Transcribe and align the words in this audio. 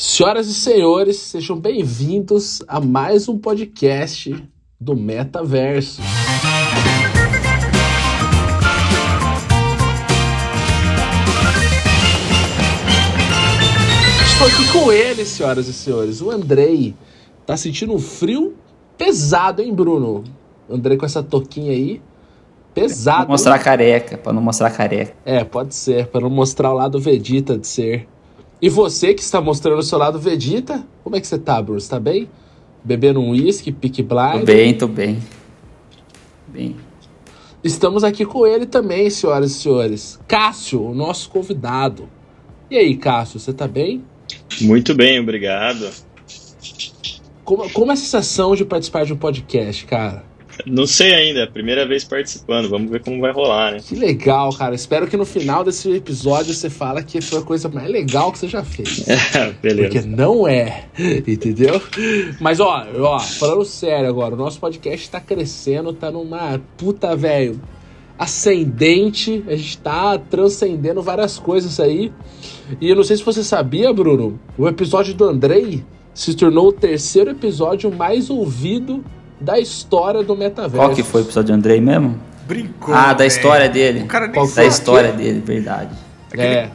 Senhoras 0.00 0.46
e 0.46 0.54
senhores, 0.54 1.16
sejam 1.16 1.58
bem-vindos 1.58 2.62
a 2.68 2.78
mais 2.78 3.28
um 3.28 3.36
podcast 3.36 4.32
do 4.80 4.94
Metaverso. 4.94 6.00
Estou 14.24 14.46
aqui 14.46 14.72
com 14.72 14.92
ele, 14.92 15.24
senhoras 15.24 15.66
e 15.66 15.72
senhores, 15.72 16.22
o 16.22 16.30
Andrei. 16.30 16.94
Tá 17.44 17.56
sentindo 17.56 17.92
um 17.92 17.98
frio 17.98 18.54
pesado, 18.96 19.60
hein, 19.60 19.74
Bruno? 19.74 20.22
Andrei 20.70 20.96
com 20.96 21.06
essa 21.06 21.24
toquinha 21.24 21.72
aí. 21.72 22.00
Pesado. 22.72 23.22
Pra 23.22 23.32
mostrar 23.32 23.58
careca, 23.58 24.16
pra 24.16 24.32
não 24.32 24.42
mostrar 24.42 24.70
careca. 24.70 25.16
É, 25.24 25.42
pode 25.42 25.74
ser, 25.74 26.06
para 26.06 26.20
não 26.20 26.30
mostrar 26.30 26.70
o 26.70 26.74
lado 26.74 27.00
Vegeta 27.00 27.58
de 27.58 27.66
ser. 27.66 28.06
E 28.60 28.68
você 28.68 29.14
que 29.14 29.22
está 29.22 29.40
mostrando 29.40 29.78
o 29.78 29.82
seu 29.82 29.98
lado 29.98 30.18
Vegeta, 30.18 30.84
como 31.04 31.14
é 31.14 31.20
que 31.20 31.26
você 31.26 31.38
tá? 31.38 31.60
Você 31.60 31.88
tá 31.88 32.00
bem? 32.00 32.28
Bebendo 32.82 33.20
um 33.20 33.30
uísque, 33.30 33.70
pique 33.70 34.02
blind? 34.02 34.40
Tô 34.40 34.46
bem, 34.46 34.74
tô 34.74 34.88
bem. 34.88 35.18
Bem. 36.48 36.76
Estamos 37.62 38.02
aqui 38.02 38.24
com 38.24 38.46
ele 38.46 38.66
também, 38.66 39.10
senhoras 39.10 39.52
e 39.52 39.54
senhores. 39.54 40.18
Cássio, 40.26 40.82
o 40.82 40.94
nosso 40.94 41.28
convidado. 41.30 42.08
E 42.70 42.76
aí, 42.76 42.96
Cássio, 42.96 43.38
você 43.38 43.52
tá 43.52 43.68
bem? 43.68 44.04
Muito 44.60 44.94
bem, 44.94 45.20
obrigado. 45.20 45.88
Como, 47.44 47.70
como 47.70 47.90
é 47.90 47.94
a 47.94 47.96
sensação 47.96 48.54
de 48.54 48.64
participar 48.64 49.04
de 49.04 49.12
um 49.12 49.16
podcast, 49.16 49.86
cara? 49.86 50.27
Não 50.66 50.86
sei 50.86 51.14
ainda, 51.14 51.40
é 51.40 51.42
a 51.44 51.50
primeira 51.50 51.86
vez 51.86 52.04
participando, 52.04 52.68
vamos 52.68 52.90
ver 52.90 53.00
como 53.02 53.20
vai 53.20 53.32
rolar, 53.32 53.72
né? 53.72 53.80
Que 53.84 53.94
legal, 53.94 54.52
cara. 54.52 54.74
Espero 54.74 55.06
que 55.06 55.16
no 55.16 55.24
final 55.24 55.64
desse 55.64 55.90
episódio 55.90 56.52
você 56.54 56.68
fala 56.68 57.02
que 57.02 57.20
foi 57.20 57.38
a 57.38 57.42
coisa 57.42 57.68
mais 57.68 57.88
legal 57.90 58.32
que 58.32 58.38
você 58.38 58.48
já 58.48 58.64
fez. 58.64 59.04
Beleza. 59.62 59.88
Porque 59.88 60.06
não 60.06 60.46
é, 60.46 60.86
entendeu? 61.26 61.80
Mas 62.40 62.60
ó, 62.60 62.86
ó, 62.98 63.18
falando 63.18 63.64
sério 63.64 64.08
agora, 64.08 64.34
o 64.34 64.38
nosso 64.38 64.58
podcast 64.58 65.08
tá 65.10 65.20
crescendo, 65.20 65.92
tá 65.92 66.10
numa 66.10 66.60
puta, 66.76 67.14
velho, 67.14 67.60
ascendente, 68.18 69.44
a 69.46 69.54
gente 69.54 69.78
tá 69.78 70.18
transcendendo 70.18 71.00
várias 71.00 71.38
coisas 71.38 71.78
aí. 71.78 72.12
E 72.80 72.90
eu 72.90 72.96
não 72.96 73.04
sei 73.04 73.16
se 73.16 73.22
você 73.22 73.44
sabia, 73.44 73.92
Bruno, 73.92 74.38
o 74.56 74.66
episódio 74.66 75.14
do 75.14 75.24
Andrei 75.24 75.84
se 76.12 76.34
tornou 76.34 76.68
o 76.68 76.72
terceiro 76.72 77.30
episódio 77.30 77.94
mais 77.94 78.28
ouvido 78.28 79.04
da 79.40 79.58
história 79.58 80.22
do 80.22 80.36
metaverso. 80.36 80.76
Qual 80.76 80.94
que 80.94 81.02
foi 81.02 81.22
o 81.22 81.24
episódio 81.24 81.52
do 81.54 81.58
Andrei 81.58 81.80
mesmo? 81.80 82.18
Brincou. 82.46 82.94
ah, 82.94 83.12
da 83.12 83.26
história 83.26 83.68
dele. 83.68 84.00
O 84.02 84.06
cara 84.06 84.26
nem 84.26 84.34
Qual 84.34 84.46
Da 84.48 84.64
história 84.64 85.12
dele, 85.12 85.40
verdade. 85.44 85.90
Aquele, 86.32 86.46
É, 86.46 86.70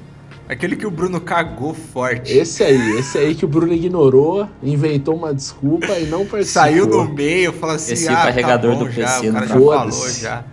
aquele 0.47 0.75
que 0.75 0.85
o 0.85 0.91
Bruno 0.91 1.19
cagou 1.19 1.73
forte. 1.73 2.31
esse 2.31 2.63
aí, 2.63 2.97
esse 2.99 3.17
aí 3.17 3.33
que 3.35 3.43
o 3.43 3.47
Bruno 3.47 3.73
ignorou, 3.73 4.47
inventou 4.61 5.15
uma 5.15 5.33
desculpa 5.33 5.87
e 5.99 6.05
não 6.05 6.25
participou. 6.27 6.61
Saiu 6.63 6.85
no 6.85 7.05
meio, 7.11 7.51
falou 7.53 7.75
assim: 7.75 7.93
Esse 7.93 8.07
ah, 8.09 8.15
carregador 8.15 8.73
tá 8.73 8.77
bom 8.79 8.85
do 8.85 8.91
já, 8.91 9.07
PC 9.07 9.29
o 9.29 9.33
cara 9.33 9.47
já 9.47 9.53
tá. 9.53 9.59
falou 9.59 10.09
já. 10.09 10.43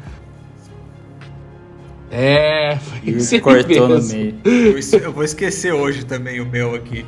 É, 2.10 2.76
foi 2.76 2.98
aí 3.36 3.40
cortou 3.40 3.88
no 3.88 3.94
mesmo. 3.96 4.12
meio. 4.18 4.34
Eu 4.44 4.78
es- 4.78 4.92
Eu 4.92 5.12
vou 5.12 5.22
esquecer 5.22 5.72
hoje 5.72 6.04
também 6.04 6.40
o 6.40 6.46
meu 6.46 6.74
aqui. 6.74 7.06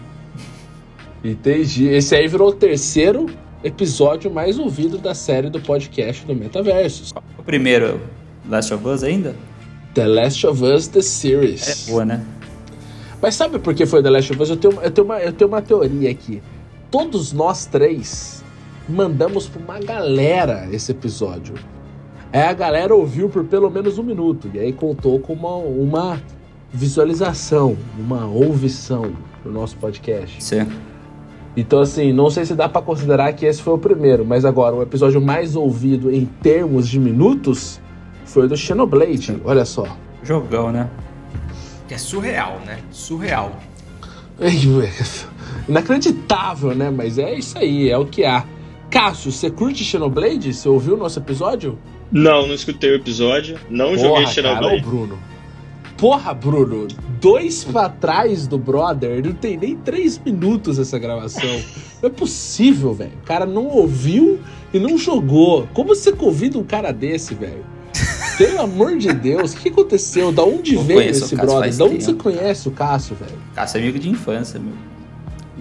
Entendi. 1.25 1.87
Esse 1.89 2.15
aí 2.15 2.29
virou 2.29 2.49
o 2.51 2.53
terceiro 2.53 3.27
episódio 3.63 4.31
mais 4.31 4.59
ouvido 4.59 4.99
da 4.99 5.15
série 5.15 5.49
do 5.51 5.61
podcast 5.61 6.25
do 6.27 6.35
Metaverso. 6.35 7.15
O 7.39 7.43
primeiro, 7.43 8.01
Last 8.49 8.73
of 8.75 8.87
Us 8.87 9.03
ainda? 9.03 9.35
The 9.95 10.07
Last 10.07 10.47
of 10.47 10.63
Us 10.65 10.89
The 10.89 10.99
É 10.99 11.03
Series. 11.03 11.87
boa, 11.89 12.05
né? 12.05 12.25
Mas 13.21 13.35
sabe 13.35 13.59
por 13.59 13.75
que 13.75 13.87
foi 13.87 14.03
The 14.03 14.11
Last 14.11 14.33
of 14.33 14.43
Us? 14.43 14.51
Eu 14.51 14.57
tenho, 14.57 14.81
eu 14.83 14.91
tenho, 14.91 15.05
uma, 15.05 15.21
eu 15.21 15.33
tenho 15.33 15.49
uma 15.49 15.63
teoria 15.63 16.11
aqui. 16.11 16.43
Todos 16.91 17.33
nós 17.33 17.67
três 17.67 18.43
mandamos 18.89 19.47
pra 19.49 19.63
uma 19.63 19.79
galera 19.79 20.69
esse 20.73 20.91
episódio. 20.91 21.55
Aí 22.33 22.41
a 22.43 22.53
galera 22.53 22.95
ouviu 22.95 23.29
por 23.29 23.45
pelo 23.45 23.71
menos 23.71 23.99
um 23.99 24.03
minuto. 24.03 24.51
E 24.53 24.59
aí 24.59 24.73
contou 24.73 25.21
com 25.21 25.35
uma, 25.35 25.55
uma 25.57 26.23
visualização, 26.73 27.77
uma 27.99 28.27
ouvição 28.27 29.13
no 29.45 29.53
nosso 29.53 29.77
podcast. 29.77 30.43
Sim. 30.43 30.67
Então, 31.57 31.81
assim, 31.81 32.13
não 32.13 32.31
sei 32.31 32.47
se 32.47 32.55
dá 32.55 32.69
pra 32.69 32.81
considerar 32.81 33.33
que 33.35 33.45
esse 33.45 33.63
foi 33.63 33.75
o 33.75 33.79
primeiro, 33.79 34.25
mas 34.25 34.45
agora, 34.45 34.75
o 34.75 34.83
episódio 34.83 35.21
mais 35.21 35.55
ouvido 35.55 36.11
em 36.11 36.25
termos 36.25 36.89
de 36.89 36.99
minutos 36.99 37.81
foi 38.25 38.47
o 38.47 38.49
do 38.49 38.57
Xenoblade. 38.57 39.39
Olha 39.45 39.65
só. 39.65 39.85
Jogão, 40.23 40.73
né? 40.73 40.89
Que 41.87 41.95
é 41.95 41.99
surreal, 41.99 42.59
né? 42.65 42.79
Surreal. 42.91 43.53
Inacreditável, 45.69 46.75
né? 46.75 46.91
Mas 46.91 47.19
é 47.19 47.35
isso 47.35 47.59
aí, 47.59 47.91
é 47.91 47.99
o 47.99 48.07
que 48.07 48.25
há. 48.25 48.45
Cássio, 48.91 49.31
você 49.31 49.51
curte 49.51 49.85
Xenoblade? 49.85 50.53
Você 50.53 50.69
ouviu 50.69 50.95
o 50.95 50.97
nosso 50.97 51.19
episódio? 51.19 51.79
Não, 52.11 52.47
não 52.47 52.55
escutei 52.55 52.91
o 52.91 52.95
episódio, 52.95 53.59
não 53.71 53.97
joguei 53.97 54.09
Porra, 54.09 54.21
cara, 54.21 54.29
ô 54.29 54.33
Xenoblade. 54.33 54.83
Bruno. 54.83 55.19
Porra, 56.03 56.35
Bruno, 56.35 56.89
dois 57.21 57.63
pra 57.63 57.89
trás 57.89 58.49
do 58.49 58.59
brother, 58.59 59.25
não 59.25 59.33
tem 59.35 59.57
nem 59.57 59.77
três 59.77 60.19
minutos 60.19 60.77
essa 60.81 60.99
gravação. 60.99 61.63
Não 62.03 62.09
é 62.09 62.13
possível, 62.13 62.93
velho. 62.93 63.13
O 63.23 63.25
cara 63.25 63.47
não 63.47 63.69
ouviu 63.69 64.41
e 64.75 64.81
não 64.81 64.99
jogou. 64.99 65.69
Como 65.73 65.95
você 65.95 66.11
convida 66.11 66.59
um 66.59 66.65
cara 66.65 66.91
desse, 66.93 67.37
velho? 67.37 67.65
Pelo 68.37 68.63
amor 68.63 68.99
de 68.99 69.13
Deus, 69.13 69.53
o 69.53 69.59
que 69.59 69.69
aconteceu? 69.69 70.33
Da 70.33 70.43
onde 70.43 70.75
Eu 70.75 70.83
veio 70.83 71.03
esse 71.03 71.37
brother? 71.37 71.73
Da 71.73 71.85
onde 71.85 71.99
tempo. 71.99 72.05
você 72.05 72.15
conhece 72.15 72.67
o 72.67 72.73
Cássio, 72.73 73.15
velho? 73.15 73.39
Cássio 73.55 73.79
é 73.79 73.83
amigo 73.83 74.01
de 74.01 74.11
infância, 74.11 74.59
meu. 74.59 74.75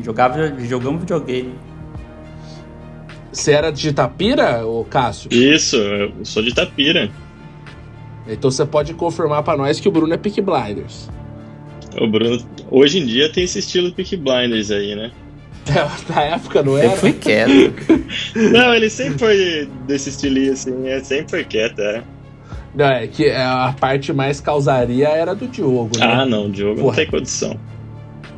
Jogava, 0.03 0.59
jogamos 0.66 1.01
videogame. 1.01 1.53
Você 3.31 3.51
era 3.51 3.69
de 3.69 3.90
Itapira, 3.90 4.66
ô 4.66 4.84
Cássio? 4.85 5.31
Isso, 5.31 5.75
eu 5.75 6.25
sou 6.25 6.41
de 6.41 6.51
Tapira. 6.51 7.12
Então 8.27 8.49
você 8.51 8.65
pode 8.65 8.93
confirmar 8.93 9.43
pra 9.43 9.57
nós 9.57 9.79
que 9.79 9.87
o 9.87 9.91
Bruno 9.91 10.13
é 10.13 10.17
Peak 10.17 10.41
Blinders. 10.41 11.09
O 11.99 12.07
Bruno, 12.07 12.37
hoje 12.69 12.99
em 12.99 13.05
dia 13.05 13.31
tem 13.31 13.43
esse 13.43 13.59
estilo 13.59 13.91
Peak 13.91 14.15
Blinders 14.15 14.71
aí, 14.71 14.95
né? 14.95 15.11
É, 15.67 15.87
na 16.13 16.21
época 16.23 16.63
não 16.63 16.73
Eu 16.77 16.89
era. 16.89 16.97
fui 16.97 17.13
quieto. 17.13 17.51
Não, 18.51 18.73
ele 18.73 18.89
sempre 18.89 19.19
foi 19.19 19.69
desse 19.85 20.09
estilinho 20.09 20.53
assim, 20.53 20.87
é 20.87 20.99
sempre 21.01 21.29
foi 21.29 21.43
quieto, 21.43 21.79
é. 21.79 22.03
Não, 22.73 22.85
é 22.85 23.05
que 23.07 23.29
a 23.29 23.75
parte 23.79 24.13
mais 24.13 24.39
causaria 24.39 25.09
era 25.09 25.35
do 25.35 25.47
Diogo, 25.47 25.91
né? 25.99 26.05
Ah, 26.05 26.25
não, 26.25 26.45
o 26.45 26.49
Diogo 26.49 26.75
não 26.77 26.83
Porra. 26.83 26.95
tem 26.95 27.07
condição. 27.07 27.57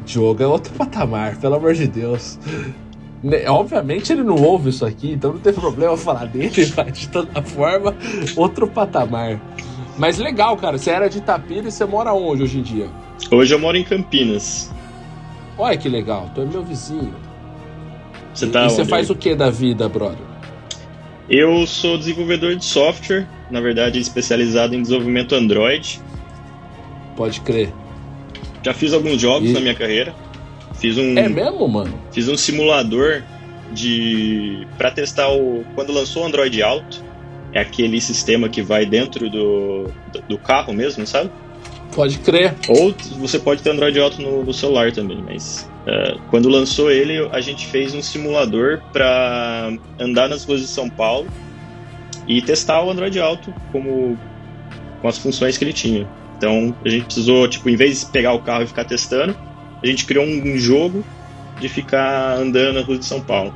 Diogo 0.05 0.41
é 0.44 0.47
outro 0.47 0.73
patamar, 0.73 1.38
pelo 1.38 1.55
amor 1.55 1.73
de 1.75 1.88
Deus. 1.88 2.39
Obviamente 3.47 4.11
ele 4.11 4.23
não 4.23 4.35
ouve 4.35 4.69
isso 4.69 4.85
aqui, 4.85 5.11
então 5.13 5.33
não 5.33 5.39
tem 5.39 5.53
problema 5.53 5.95
falar 5.95 6.25
dele, 6.25 6.73
mas 6.75 6.97
de 7.00 7.07
toda 7.09 7.41
forma, 7.41 7.95
outro 8.35 8.67
patamar. 8.67 9.39
Mas 9.98 10.18
legal, 10.18 10.58
cara, 10.58 10.78
você 10.78 10.90
era 10.90 11.09
de 11.09 11.20
Itapira 11.20 11.68
e 11.68 11.72
você 11.72 11.86
mora 11.86 12.14
onde 12.14 12.44
hoje 12.44 12.59
em 12.59 12.62
dia? 12.62 12.90
Hoje 13.31 13.54
eu 13.54 13.59
moro 13.59 13.78
em 13.78 13.84
Campinas. 13.84 14.72
Olha 15.58 15.78
que 15.78 15.88
legal, 15.88 16.31
tu 16.34 16.42
é 16.42 16.46
meu 16.46 16.64
vizinho. 16.64 17.14
Você 18.34 18.46
e, 18.48 18.50
tá 18.50 18.66
e 18.66 18.70
você 18.70 18.86
faz 18.86 19.09
o 19.09 19.16
que 19.16 19.36
da 19.36 19.50
vida, 19.50 19.88
brother? 19.88 20.26
Eu 21.30 21.66
sou 21.68 21.98
desenvolvedor 21.98 22.56
de 22.56 22.66
software, 22.66 23.28
na 23.50 23.62
verdade 23.62 24.00
especializado 24.00 24.76
em 24.76 24.81
desenvolvimento 24.81 25.36
Android. 25.36 26.02
Pode 27.16 27.40
crer. 27.42 27.72
Já 28.64 28.74
fiz 28.74 28.94
alguns 28.94 29.22
jogos 29.22 29.50
E- 29.50 29.54
na 29.54 29.60
minha 29.60 29.75
carreira. 29.75 30.14
Fiz 30.75 30.98
um, 30.98 31.18
É 31.18 31.30
mesmo, 31.30 31.68
mano? 31.68 31.94
fiz 32.12 32.28
um 32.28 32.36
simulador 32.36 33.22
de 33.72 34.68
para 34.78 34.92
testar 34.92 35.30
o 35.30 35.64
quando 35.75 35.94
lançou 35.94 36.24
o 36.24 36.25
Android 36.25 36.62
Auto. 36.62 37.03
É 37.53 37.59
aquele 37.62 38.02
sistema 38.02 38.50
que 38.50 38.62
vai 38.62 38.86
dentro 38.86 39.30
do, 39.30 39.88
do- 40.28 40.40
carro 40.40 40.74
mesmo, 40.74 41.06
sabe? 41.06 41.30
Pode 41.94 42.18
crer. 42.19 42.56
Ou 42.68 42.94
você 43.19 43.38
pode 43.38 43.62
ter 43.62 43.69
Android 43.69 44.00
Auto 44.00 44.22
no, 44.22 44.44
no 44.44 44.53
celular 44.53 44.91
também, 44.91 45.24
mas 45.24 45.69
é, 45.86 46.16
quando 46.31 46.50
lançou 46.50 46.92
ele, 46.92 47.30
a 47.31 47.39
gente 47.39 47.68
fez 47.68 47.94
um 47.94 48.01
simulador 48.01 48.81
para 48.92 49.72
andar 50.00 50.27
nas 50.27 50.44
ruas 50.44 50.62
de 50.62 50.68
São 50.68 50.89
Paulo 50.89 51.27
e 52.27 52.42
testar 52.42 52.83
o 52.83 52.89
Android 52.89 53.19
Auto 53.19 53.54
como 53.72 54.18
com 55.01 55.07
as 55.07 55.18
funções 55.19 55.57
que 55.57 55.63
ele 55.63 55.74
tinha. 55.74 56.07
Então 56.38 56.75
a 56.83 56.89
gente 56.89 57.06
precisou, 57.06 57.48
tipo, 57.48 57.69
em 57.69 57.75
vez 57.75 58.00
de 58.00 58.06
pegar 58.07 58.33
o 58.33 58.39
carro 58.39 58.63
e 58.63 58.68
ficar 58.68 58.86
testando, 58.86 59.36
a 59.81 59.86
gente 59.86 60.06
criou 60.06 60.25
um 60.25 60.57
jogo 60.57 61.04
de 61.60 61.69
ficar 61.69 62.38
andando 62.38 62.75
nas 62.75 62.86
ruas 62.86 63.00
de 63.00 63.06
São 63.06 63.22
Paulo. 63.22 63.54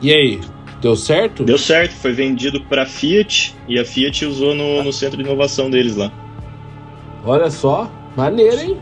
E 0.00 0.12
aí, 0.12 0.40
deu 0.80 0.96
certo? 0.96 1.44
Deu 1.44 1.58
certo, 1.58 1.92
foi 1.92 2.12
vendido 2.12 2.60
para 2.62 2.86
Fiat 2.86 3.54
e 3.68 3.78
a 3.78 3.84
Fiat 3.84 4.24
usou 4.24 4.54
no, 4.54 4.82
no 4.82 4.92
centro 4.92 5.16
de 5.16 5.22
inovação 5.22 5.70
deles 5.70 5.96
lá. 5.96 6.12
Olha 7.24 7.50
só, 7.50 7.90
maneiro, 8.16 8.60
hein? 8.60 8.76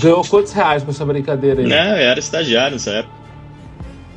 Ganhou 0.00 0.24
quantos 0.24 0.52
reais 0.52 0.82
com 0.82 0.90
essa 0.90 1.04
brincadeira 1.04 1.60
aí? 1.60 1.66
Né, 1.66 1.92
eu 2.04 2.10
era 2.10 2.18
estagiário 2.18 2.72
nessa 2.72 2.90
época. 2.90 3.14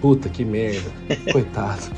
Puta 0.01 0.29
que 0.29 0.45
merda. 0.45 0.91
Coitado. 1.31 1.91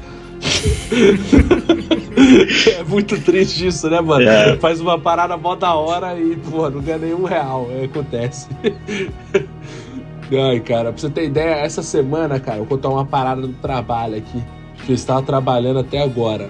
é 2.80 2.84
muito 2.84 3.20
triste 3.22 3.68
isso, 3.68 3.90
né, 3.90 4.00
mano? 4.00 4.28
É. 4.28 4.56
Faz 4.58 4.80
uma 4.80 5.00
parada 5.00 5.36
mó 5.36 5.56
da 5.56 5.74
hora 5.76 6.18
e, 6.20 6.36
pô, 6.36 6.70
não 6.70 6.82
ganha 6.82 7.00
nenhum 7.00 7.24
real. 7.24 7.68
É, 7.72 7.86
acontece. 7.86 8.48
Ai, 10.32 10.60
cara, 10.60 10.92
pra 10.92 11.02
você 11.02 11.10
ter 11.10 11.26
ideia, 11.26 11.56
essa 11.56 11.82
semana, 11.82 12.40
cara, 12.40 12.58
eu 12.58 12.66
vou 12.66 12.78
contar 12.78 12.90
uma 12.90 13.06
parada 13.06 13.42
do 13.42 13.54
trabalho 13.54 14.18
aqui. 14.18 14.44
Que 14.86 14.92
eu 14.92 14.96
estava 14.96 15.22
trabalhando 15.22 15.80
até 15.80 16.02
agora. 16.02 16.50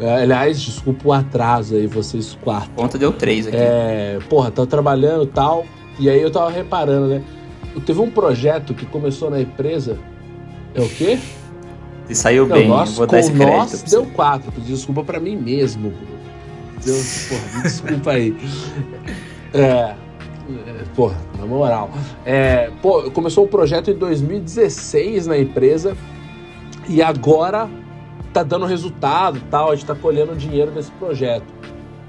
É, 0.00 0.22
aliás, 0.22 0.60
desculpa 0.60 1.08
o 1.08 1.12
atraso 1.12 1.76
aí, 1.76 1.86
vocês 1.86 2.36
quatro. 2.42 2.70
Conta 2.74 2.98
deu 2.98 3.12
três 3.12 3.46
aqui. 3.46 3.56
É, 3.56 4.18
porra, 4.28 4.50
tava 4.50 4.66
trabalhando 4.66 5.24
e 5.24 5.28
tal. 5.28 5.64
E 5.98 6.08
aí 6.08 6.20
eu 6.20 6.30
tava 6.30 6.50
reparando, 6.50 7.08
né? 7.08 7.22
Teve 7.86 8.00
um 8.00 8.10
projeto 8.10 8.74
que 8.74 8.84
começou 8.86 9.30
na 9.30 9.40
empresa. 9.40 9.98
É 10.74 10.80
o 10.80 10.88
quê? 10.88 11.18
E 12.08 12.14
saiu 12.14 12.46
Não, 12.46 12.56
bem, 12.56 12.68
nós, 12.68 12.96
vou 12.96 13.06
dar 13.06 13.20
esse 13.20 13.32
crédito. 13.32 13.56
nós 13.56 13.82
deu 13.82 14.06
quatro. 14.06 14.50
Pedi 14.52 14.72
desculpa 14.72 15.04
pra 15.04 15.20
mim 15.20 15.36
mesmo, 15.36 15.90
Bruno. 15.90 16.18
Deu, 16.84 16.96
porra, 17.28 17.56
me 17.56 17.62
desculpa 17.62 18.10
aí. 18.10 18.36
É, 19.54 19.58
é, 19.58 19.94
porra, 20.94 21.16
na 21.38 21.46
moral. 21.46 21.90
É, 22.24 22.70
pô, 22.82 23.10
começou 23.10 23.44
um 23.44 23.48
projeto 23.48 23.90
em 23.90 23.94
2016 23.94 25.26
na 25.26 25.38
empresa 25.38 25.96
e 26.88 27.02
agora 27.02 27.68
tá 28.32 28.42
dando 28.42 28.66
resultado 28.66 29.40
tal. 29.50 29.70
A 29.70 29.74
gente 29.74 29.86
tá 29.86 29.94
colhendo 29.94 30.34
dinheiro 30.34 30.70
desse 30.70 30.90
projeto. 30.92 31.46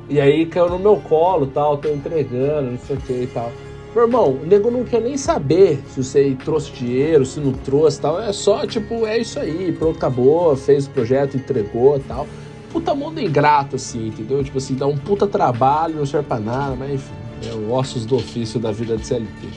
E 0.10 0.20
aí 0.20 0.46
caiu 0.46 0.70
no 0.70 0.80
meu 0.80 0.98
colo 0.98 1.48
tal, 1.48 1.78
tô 1.78 1.90
entregando, 1.90 2.72
não 2.72 2.78
sei 2.78 2.96
o 2.98 3.00
que 3.00 3.14
e 3.14 3.28
tal. 3.28 3.52
Meu 3.96 4.06
irmão, 4.06 4.40
o 4.42 4.46
nego 4.46 4.72
não 4.72 4.84
quer 4.84 5.02
nem 5.02 5.16
saber 5.18 5.82
se 5.88 6.04
você 6.04 6.36
trouxe 6.44 6.72
dinheiro, 6.72 7.26
se 7.26 7.40
não 7.40 7.54
trouxe 7.54 8.02
tal. 8.02 8.20
É 8.20 8.34
só, 8.34 8.66
tipo, 8.66 9.06
é 9.06 9.20
isso 9.20 9.40
aí, 9.40 9.72
pronto, 9.72 9.98
acabou, 9.98 10.56
fez 10.56 10.88
o 10.88 10.90
projeto, 10.90 11.38
entregou 11.38 12.00
tal. 12.08 12.28
Puta 12.72 12.96
mundo 12.96 13.22
ingrato, 13.22 13.76
assim, 13.76 14.08
entendeu? 14.08 14.44
Tipo 14.44 14.58
assim, 14.58 14.74
dá 14.74 14.88
um 14.88 14.98
puta 14.98 15.28
trabalho, 15.28 15.96
não 15.96 16.06
serve 16.08 16.28
pra 16.28 16.40
nada, 16.40 16.76
mas 16.76 16.94
enfim, 16.94 17.14
é 17.46 17.72
ossos 17.72 18.04
do 18.04 18.16
ofício 18.16 18.60
da 18.60 18.72
vida 18.72 18.98
de 18.98 19.06
CLT. 19.06 19.48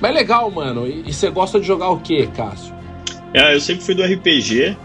Mas 0.00 0.14
legal, 0.14 0.50
mano. 0.50 0.86
E 0.86 1.02
e 1.08 1.12
você 1.12 1.28
gosta 1.30 1.58
de 1.58 1.66
jogar 1.66 1.90
o 1.90 1.98
quê, 1.98 2.28
Cássio? 2.34 2.72
É, 3.34 3.54
eu 3.54 3.60
sempre 3.60 3.84
fui 3.84 3.94
do 3.94 4.02
RPG. 4.04 4.76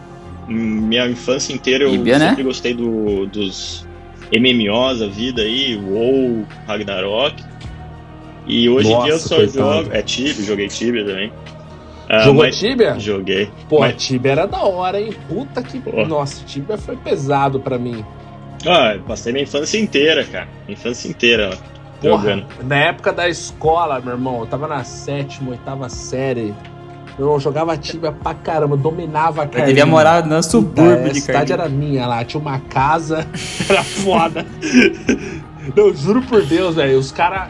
Minha 0.48 1.08
infância 1.08 1.54
inteira 1.54 1.84
eu 1.84 1.92
Tibia, 1.92 2.18
né? 2.18 2.30
sempre 2.30 2.44
gostei 2.44 2.74
do, 2.74 3.28
dos 3.28 3.86
MMOs, 4.34 5.02
a 5.04 5.08
vida 5.08 5.44
aí, 5.44 5.76
WoW, 5.78 6.46
Ragnarok. 6.68 7.36
E 8.48 8.68
hoje 8.68 8.88
em 8.92 8.98
dia 9.04 9.10
eu 9.10 9.14
Nossa, 9.14 9.28
só 9.28 9.36
coitado. 9.36 9.84
jogo. 9.84 9.90
É 9.96 10.02
Tibia, 10.02 10.44
joguei 10.44 10.68
Tibia 10.68 11.06
também. 11.06 11.32
Ah, 12.10 12.20
Jogou 12.24 12.44
mas- 12.44 12.58
Tibia? 12.58 13.00
Joguei. 13.00 13.50
Pô, 13.70 13.82
Mas- 13.82 14.04
Tibia 14.04 14.32
era 14.32 14.48
da 14.48 14.64
hora, 14.64 15.00
hein? 15.00 15.14
Puta 15.28 15.62
que. 15.62 15.80
Pô. 15.80 16.04
Nossa, 16.08 16.44
Tibia 16.44 16.76
foi 16.76 16.98
pesado 16.98 17.60
pra 17.60 17.78
mim. 17.78 18.04
Ah, 18.66 18.96
eu 18.96 19.02
passei 19.04 19.32
minha 19.32 19.44
infância 19.44 19.78
inteira, 19.80 20.24
cara. 20.24 20.48
Minha 20.66 20.74
infância 20.74 21.08
inteira, 21.08 21.52
ó, 21.54 22.02
Porra, 22.02 22.24
jogando. 22.24 22.46
na 22.64 22.76
época 22.78 23.14
da 23.14 23.30
escola, 23.30 24.02
meu 24.02 24.14
irmão, 24.14 24.40
eu 24.40 24.48
tava 24.48 24.68
na 24.68 24.84
sétima, 24.84 25.52
oitava 25.52 25.88
série. 25.88 26.52
Meu 27.20 27.28
irmão, 27.28 27.38
jogava 27.38 27.76
Tibia 27.76 28.14
pra 28.14 28.34
caramba, 28.34 28.78
dominava 28.78 29.42
a 29.42 29.46
Eu 29.46 29.66
devia 29.66 29.86
morar 29.86 30.24
no 30.24 30.30
Puta, 30.30 30.42
subúrbio 30.42 31.08
a 31.08 31.10
de 31.10 31.20
cidade 31.20 31.50
Carlinhos. 31.50 31.52
era 31.52 31.68
minha 31.68 32.08
lá, 32.08 32.24
tinha 32.24 32.40
uma 32.40 32.60
casa, 32.60 33.28
era 33.70 33.84
foda. 33.84 34.46
Não, 35.76 35.94
juro 35.94 36.22
por 36.22 36.42
Deus, 36.46 36.76
velho, 36.76 36.98
os 36.98 37.12
caras. 37.12 37.50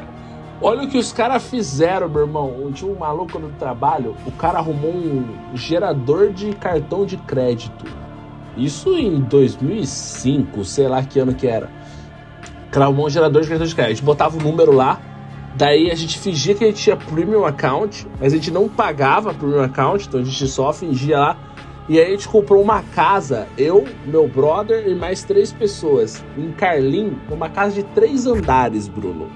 Olha 0.60 0.82
o 0.82 0.90
que 0.90 0.98
os 0.98 1.14
caras 1.14 1.44
fizeram, 1.44 2.10
meu 2.10 2.22
irmão. 2.22 2.72
Tinha 2.74 2.92
um 2.92 2.98
maluco 2.98 3.38
no 3.38 3.50
trabalho, 3.60 4.16
o 4.26 4.32
cara 4.32 4.58
arrumou 4.58 4.92
um 4.92 5.24
gerador 5.54 6.32
de 6.32 6.52
cartão 6.54 7.06
de 7.06 7.16
crédito. 7.18 7.86
Isso 8.58 8.98
em 8.98 9.20
2005, 9.20 10.66
sei 10.66 10.88
lá 10.88 11.04
que 11.04 11.20
ano 11.20 11.36
que 11.36 11.46
era. 11.46 11.70
O 12.68 12.72
cara 12.72 12.86
arrumou 12.86 13.06
um 13.06 13.10
gerador 13.10 13.44
de 13.44 13.48
cartão 13.48 13.68
de 13.68 13.76
crédito. 13.76 14.04
Botava 14.04 14.36
o 14.36 14.42
número 14.42 14.72
lá, 14.72 15.00
daí 15.56 15.92
a 15.92 15.96
gente 15.96 16.18
fingia 16.20 16.56
que 16.56 16.64
a 16.64 16.68
gente 16.68 16.82
tinha 16.82 16.98
premium 16.98 17.46
account, 17.46 18.08
mas 18.20 18.34
a 18.34 18.36
gente 18.36 18.52
não 18.52 18.68
pagava 18.68 19.34
premium 19.34 19.62
account, 19.62 20.08
então 20.08 20.20
a 20.20 20.24
gente 20.24 20.48
só 20.48 20.72
fingia 20.74 21.20
lá. 21.20 21.38
E 21.88 22.00
aí 22.00 22.06
a 22.06 22.12
gente 22.12 22.28
comprou 22.28 22.62
uma 22.62 22.84
casa, 22.84 23.48
eu, 23.58 23.84
meu 24.06 24.28
brother 24.28 24.88
e 24.88 24.94
mais 24.94 25.24
três 25.24 25.52
pessoas, 25.52 26.24
em 26.38 26.52
Carlim, 26.52 27.18
numa 27.28 27.50
casa 27.50 27.74
de 27.74 27.84
três 27.84 28.28
andares, 28.28 28.88
Bruno. 28.88 29.28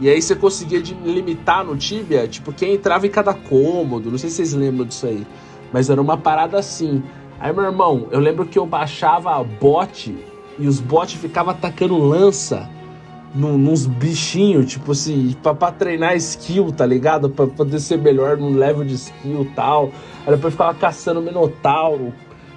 E 0.00 0.08
aí 0.08 0.20
você 0.20 0.34
conseguia 0.34 0.82
limitar 1.04 1.62
no 1.64 1.76
Tibia, 1.76 2.26
tipo, 2.26 2.50
quem 2.50 2.74
entrava 2.74 3.06
em 3.06 3.10
cada 3.10 3.34
cômodo, 3.34 4.10
não 4.10 4.16
sei 4.16 4.30
se 4.30 4.36
vocês 4.36 4.54
lembram 4.54 4.86
disso 4.86 5.06
aí. 5.06 5.26
Mas 5.70 5.90
era 5.90 6.00
uma 6.00 6.16
parada 6.16 6.58
assim. 6.58 7.02
Aí, 7.38 7.52
meu 7.52 7.64
irmão, 7.64 8.08
eu 8.10 8.20
lembro 8.20 8.46
que 8.46 8.58
eu 8.58 8.64
baixava 8.66 9.42
bot 9.44 10.16
e 10.58 10.66
os 10.66 10.80
bots 10.80 11.14
ficavam 11.14 11.52
atacando 11.52 11.96
lança 11.96 12.68
num, 13.34 13.56
nos 13.56 13.86
bichinhos, 13.86 14.70
tipo 14.70 14.92
assim, 14.92 15.34
pra, 15.42 15.54
pra 15.54 15.72
treinar 15.72 16.16
skill, 16.16 16.72
tá 16.72 16.84
ligado? 16.84 17.30
Pra 17.30 17.46
poder 17.46 17.80
ser 17.80 17.98
melhor 17.98 18.36
no 18.36 18.50
level 18.50 18.84
de 18.84 18.94
skill 18.94 19.42
e 19.42 19.54
tal. 19.54 19.92
Aí 20.26 20.34
depois 20.34 20.52
ficava 20.52 20.74
caçando 20.74 21.20
Minotauro. 21.20 22.12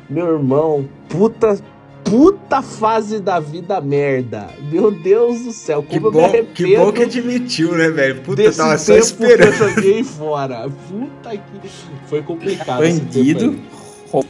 Meu 0.10 0.34
irmão, 0.34 0.88
puta, 1.10 1.58
puta 2.04 2.62
fase 2.62 3.20
da 3.20 3.40
vida 3.40 3.82
merda. 3.82 4.50
Meu 4.72 4.92
Deus 4.92 5.44
do 5.44 5.52
céu, 5.52 5.82
Que 5.82 6.00
como 6.00 6.08
eu 6.08 6.12
me 6.12 6.18
bom, 6.18 6.26
arrependo 6.26 6.54
que 6.54 6.78
bom 6.78 6.92
que 6.92 7.04
admitiu, 7.04 7.76
né, 7.76 7.90
velho? 7.90 8.22
Puta, 8.22 8.42
eu 8.42 8.48
desse 8.48 8.58
tava 8.58 8.78
só 8.78 8.94
tempo 8.94 9.06
esperando. 9.06 9.58
que 9.58 9.64
eu 9.64 9.70
joguei 9.70 10.04
fora. 10.04 10.70
Puta 10.88 11.30
que... 11.32 11.70
Foi 12.08 12.22
complicado 12.22 12.80
Bandido, 12.80 13.60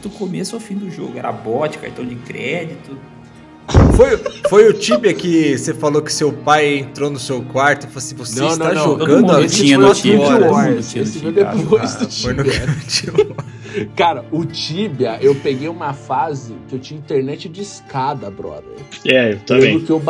do 0.02 0.10
começo 0.10 0.56
ao 0.56 0.60
fim 0.60 0.74
do 0.74 0.90
jogo. 0.90 1.18
Era 1.18 1.30
bot, 1.30 1.78
cartão 1.78 2.04
de 2.04 2.16
crédito. 2.16 2.96
Foi, 3.96 4.16
foi 4.48 4.68
o 4.68 4.72
Tibia 4.74 5.12
que 5.14 5.56
você 5.56 5.72
falou 5.74 6.00
que 6.02 6.12
seu 6.12 6.32
pai 6.32 6.78
entrou 6.78 7.10
no 7.10 7.18
seu 7.18 7.42
quarto 7.42 7.84
e 7.84 7.86
falou 7.86 7.98
assim: 7.98 8.14
você 8.14 8.40
Não, 8.40 8.48
está 8.48 8.72
não, 8.72 8.74
não. 8.74 8.98
Jogando 8.98 9.32
a 9.32 9.46
tinha 9.48 9.76
foi 9.76 9.84
no 9.86 9.90
o 9.90 9.94
Tibia, 9.94 10.38
no 10.38 10.78
Esse 10.78 11.04
Tibia. 11.18 11.32
depois 11.32 11.94
do 11.96 12.04
Ah, 12.04 12.08
foi 12.08 12.34
Tibia. 12.86 13.36
Cara, 13.96 14.24
o 14.30 14.44
Tibia, 14.44 15.18
eu 15.20 15.34
peguei 15.34 15.68
uma 15.68 15.92
fase 15.92 16.54
que 16.68 16.74
eu 16.76 16.78
tinha 16.78 16.98
internet 16.98 17.48
de 17.48 17.62
escada, 17.62 18.30
brother. 18.30 18.62
É, 19.04 19.28
eu 19.28 19.32
Eu 19.32 19.38
também. 19.40 19.62
lembro 19.64 19.86
que 19.86 19.92
eu 19.92 20.00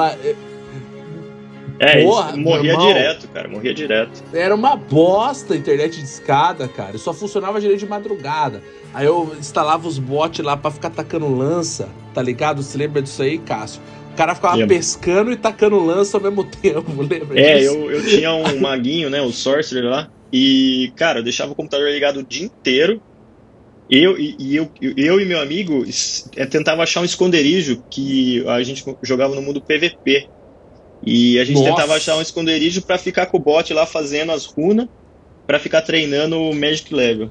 É, 1.78 2.02
Porra, 2.02 2.36
morria 2.36 2.72
irmão. 2.72 2.86
direto, 2.88 3.28
cara, 3.28 3.48
morria 3.48 3.74
direto. 3.74 4.22
Era 4.32 4.54
uma 4.54 4.76
bosta 4.76 5.52
a 5.54 5.56
internet 5.56 5.98
de 5.98 6.04
escada, 6.04 6.66
cara. 6.68 6.96
Só 6.96 7.12
funcionava 7.12 7.60
direito 7.60 7.80
de 7.80 7.86
madrugada. 7.86 8.62
Aí 8.94 9.04
eu 9.06 9.36
instalava 9.38 9.86
os 9.86 9.98
bots 9.98 10.42
lá 10.44 10.56
pra 10.56 10.70
ficar 10.70 10.90
tacando 10.90 11.28
lança, 11.28 11.88
tá 12.14 12.22
ligado? 12.22 12.62
Você 12.62 12.78
lembra 12.78 13.02
disso 13.02 13.22
aí, 13.22 13.38
Cássio? 13.38 13.82
O 14.12 14.16
cara 14.16 14.34
ficava 14.34 14.56
Lembro. 14.56 14.74
pescando 14.74 15.30
e 15.30 15.36
tacando 15.36 15.78
lança 15.78 16.16
ao 16.16 16.22
mesmo 16.22 16.44
tempo, 16.48 17.02
lembra 17.02 17.38
É, 17.38 17.58
disso? 17.58 17.74
eu, 17.74 17.90
eu 17.90 18.06
tinha 18.06 18.32
um 18.32 18.56
maguinho, 18.60 19.10
né, 19.10 19.20
o 19.20 19.30
Sorcerer 19.30 19.84
lá, 19.84 20.08
e, 20.32 20.90
cara, 20.96 21.18
eu 21.18 21.22
deixava 21.22 21.52
o 21.52 21.54
computador 21.54 21.90
ligado 21.90 22.20
o 22.20 22.26
dia 22.26 22.46
inteiro. 22.46 23.02
Eu 23.88 24.18
e, 24.18 24.56
eu, 24.56 24.68
eu 24.80 25.20
e 25.20 25.24
meu 25.24 25.40
amigo 25.40 25.84
é, 26.34 26.44
tentava 26.46 26.82
achar 26.82 27.02
um 27.02 27.04
esconderijo 27.04 27.84
que 27.88 28.44
a 28.48 28.60
gente 28.62 28.82
jogava 29.04 29.34
no 29.36 29.42
mundo 29.42 29.60
PVP. 29.62 30.26
E 31.04 31.38
a 31.38 31.44
gente 31.44 31.58
Nossa. 31.58 31.70
tentava 31.70 31.94
achar 31.94 32.16
um 32.16 32.22
esconderijo 32.22 32.82
pra 32.82 32.98
ficar 32.98 33.26
com 33.26 33.36
o 33.36 33.40
bot 33.40 33.72
lá 33.72 33.86
fazendo 33.86 34.32
as 34.32 34.44
runas, 34.44 34.88
pra 35.46 35.58
ficar 35.58 35.82
treinando 35.82 36.38
o 36.40 36.54
Magic 36.54 36.92
Level. 36.92 37.30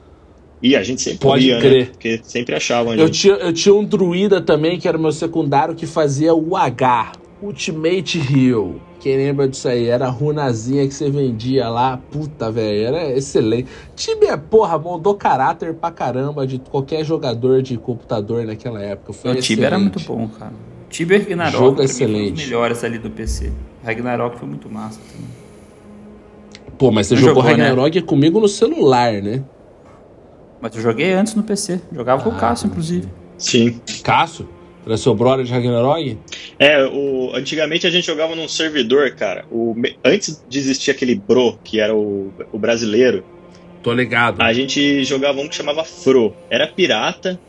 E 0.61 0.75
a 0.75 0.83
gente 0.83 1.01
sempre 1.01 1.19
Pode 1.19 1.45
ia, 1.47 1.59
crer. 1.59 1.85
né? 1.85 1.91
Porque 1.91 2.21
sempre 2.23 2.55
achavam 2.55 2.93
a 2.93 2.95
Eu 2.95 3.09
tinha, 3.09 3.35
eu 3.35 3.53
tinha 3.53 3.75
um 3.75 3.83
druida 3.83 4.41
também, 4.41 4.79
que 4.79 4.87
era 4.87 4.97
o 4.97 5.01
meu 5.01 5.11
secundário, 5.11 5.75
que 5.75 5.85
fazia 5.85 6.33
o 6.33 6.55
H, 6.55 7.11
Ultimate 7.41 8.17
Heal. 8.17 8.75
Quem 8.99 9.17
lembra 9.17 9.47
disso 9.47 9.67
aí? 9.67 9.87
Era 9.87 10.07
a 10.07 10.09
runazinha 10.09 10.87
que 10.87 10.93
você 10.93 11.11
vendia 11.11 11.69
lá. 11.69 11.97
Puta, 12.09 12.49
velho, 12.49 12.87
era 12.87 13.11
excelente. 13.11 13.67
Time 13.95 14.25
é, 14.25 14.37
porra, 14.37 14.79
moldou 14.79 15.13
caráter 15.13 15.75
pra 15.75 15.91
caramba 15.91 16.47
de 16.47 16.57
qualquer 16.57 17.05
jogador 17.05 17.61
de 17.61 17.77
computador 17.77 18.45
naquela 18.45 18.81
época. 18.81 19.13
Foi 19.13 19.31
o 19.33 19.35
Tibia 19.35 19.67
era 19.67 19.77
muito 19.77 19.99
bom, 19.99 20.27
cara. 20.27 20.53
Tibia 20.89 21.17
e 21.17 21.19
Ragnarok 21.21 21.51
Jogo 21.57 21.69
mim, 21.71 21.75
foi 21.77 21.85
excelente. 21.85 22.33
os 22.33 22.45
melhores 22.45 22.83
ali 22.83 22.97
do 22.97 23.09
PC. 23.09 23.51
Ragnarok 23.83 24.37
foi 24.39 24.47
muito 24.47 24.69
massa 24.69 24.99
também. 25.11 25.27
Pô, 26.77 26.91
mas 26.91 27.07
você 27.07 27.15
jogou, 27.15 27.35
jogou, 27.43 27.57
né? 27.57 27.63
Ragnarok 27.63 28.01
comigo 28.01 28.39
no 28.39 28.47
celular, 28.47 29.13
né? 29.21 29.43
Mas 30.61 30.75
eu 30.75 30.81
joguei 30.81 31.13
antes 31.13 31.35
no 31.35 31.43
PC. 31.43 31.79
Jogava 31.93 32.23
com 32.23 32.29
Ah, 32.31 32.33
o 32.33 32.39
Cássio, 32.39 32.65
não 32.67 32.71
inclusive. 32.73 33.07
Sim. 33.37 33.79
Cássio? 34.03 34.47
Era 34.85 34.97
seu 34.97 35.15
brother 35.15 35.43
de 35.45 35.51
Ragnarok? 35.51 36.17
É, 36.59 36.85
o, 36.85 37.31
antigamente 37.33 37.87
a 37.87 37.89
gente 37.89 38.05
jogava 38.05 38.35
num 38.35 38.47
servidor, 38.47 39.11
cara. 39.15 39.45
O, 39.51 39.75
antes 40.03 40.43
de 40.47 40.59
existir 40.59 40.91
aquele 40.91 41.15
Bro, 41.15 41.59
que 41.63 41.79
era 41.79 41.95
o, 41.95 42.31
o 42.51 42.59
brasileiro, 42.59 43.23
Tô 43.81 43.93
ligado. 43.93 44.41
a 44.41 44.53
gente 44.53 45.03
jogava 45.03 45.39
um 45.39 45.47
que 45.47 45.55
chamava 45.55 45.83
Fro. 45.83 46.33
Era 46.49 46.67
pirata 46.67 47.39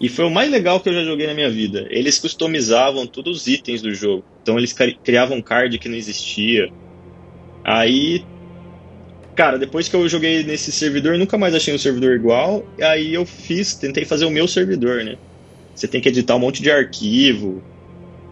e 0.00 0.08
foi 0.08 0.24
o 0.26 0.30
mais 0.30 0.50
legal 0.50 0.78
que 0.80 0.88
eu 0.88 0.92
já 0.94 1.04
joguei 1.04 1.26
na 1.26 1.34
minha 1.34 1.50
vida. 1.50 1.86
Eles 1.90 2.18
customizavam 2.18 3.06
todos 3.06 3.38
os 3.42 3.46
itens 3.46 3.80
do 3.80 3.94
jogo. 3.94 4.24
Então 4.42 4.58
eles 4.58 4.72
cri- 4.72 4.98
criavam 5.02 5.38
um 5.38 5.42
card 5.42 5.78
que 5.78 5.88
não 5.88 5.96
existia. 5.96 6.70
Aí, 7.64 8.22
cara, 9.34 9.58
depois 9.58 9.88
que 9.88 9.96
eu 9.96 10.06
joguei 10.08 10.44
nesse 10.44 10.70
servidor, 10.70 11.16
nunca 11.18 11.38
mais 11.38 11.54
achei 11.54 11.74
um 11.74 11.78
servidor 11.78 12.14
igual. 12.14 12.64
Aí 12.80 13.14
eu 13.14 13.24
fiz, 13.24 13.74
tentei 13.74 14.04
fazer 14.04 14.24
o 14.26 14.30
meu 14.30 14.46
servidor, 14.46 15.02
né? 15.02 15.16
Você 15.74 15.88
tem 15.88 16.00
que 16.00 16.08
editar 16.08 16.36
um 16.36 16.40
monte 16.40 16.62
de 16.62 16.70
arquivo. 16.70 17.62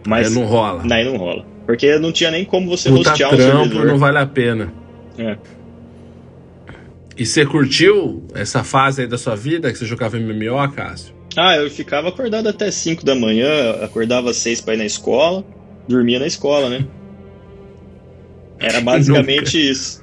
Mas 0.07 0.27
Aí 0.27 0.33
não 0.35 0.45
rola. 0.45 0.83
Daí 0.87 1.03
não 1.03 1.17
rola. 1.17 1.45
Porque 1.65 1.97
não 1.97 2.11
tinha 2.11 2.29
nem 2.29 2.45
como 2.45 2.69
você 2.69 2.89
Puta 2.89 3.09
hostear 3.11 3.33
um 3.33 3.37
trampo, 3.37 3.57
servidor. 3.63 3.85
não 3.87 3.97
vale 3.97 4.19
a 4.19 4.25
pena. 4.27 4.71
É. 5.17 5.35
E 7.17 7.25
você 7.25 7.45
curtiu 7.45 8.23
essa 8.35 8.63
fase 8.63 9.01
aí 9.01 9.07
da 9.07 9.17
sua 9.17 9.35
vida 9.35 9.71
que 9.71 9.77
você 9.79 9.85
jogava 9.85 10.17
MMO, 10.19 10.71
Cássio? 10.75 11.14
Ah, 11.35 11.57
eu 11.57 11.69
ficava 11.69 12.09
acordado 12.09 12.47
até 12.47 12.71
5 12.71 13.03
da 13.03 13.13
manhã, 13.13 13.71
acordava 13.83 14.29
às 14.29 14.37
6 14.37 14.61
pra 14.61 14.73
ir 14.73 14.77
na 14.77 14.85
escola, 14.85 15.43
dormia 15.87 16.19
na 16.19 16.27
escola, 16.27 16.69
né? 16.69 16.85
Era 18.59 18.79
basicamente 18.81 19.57
isso. 19.57 20.01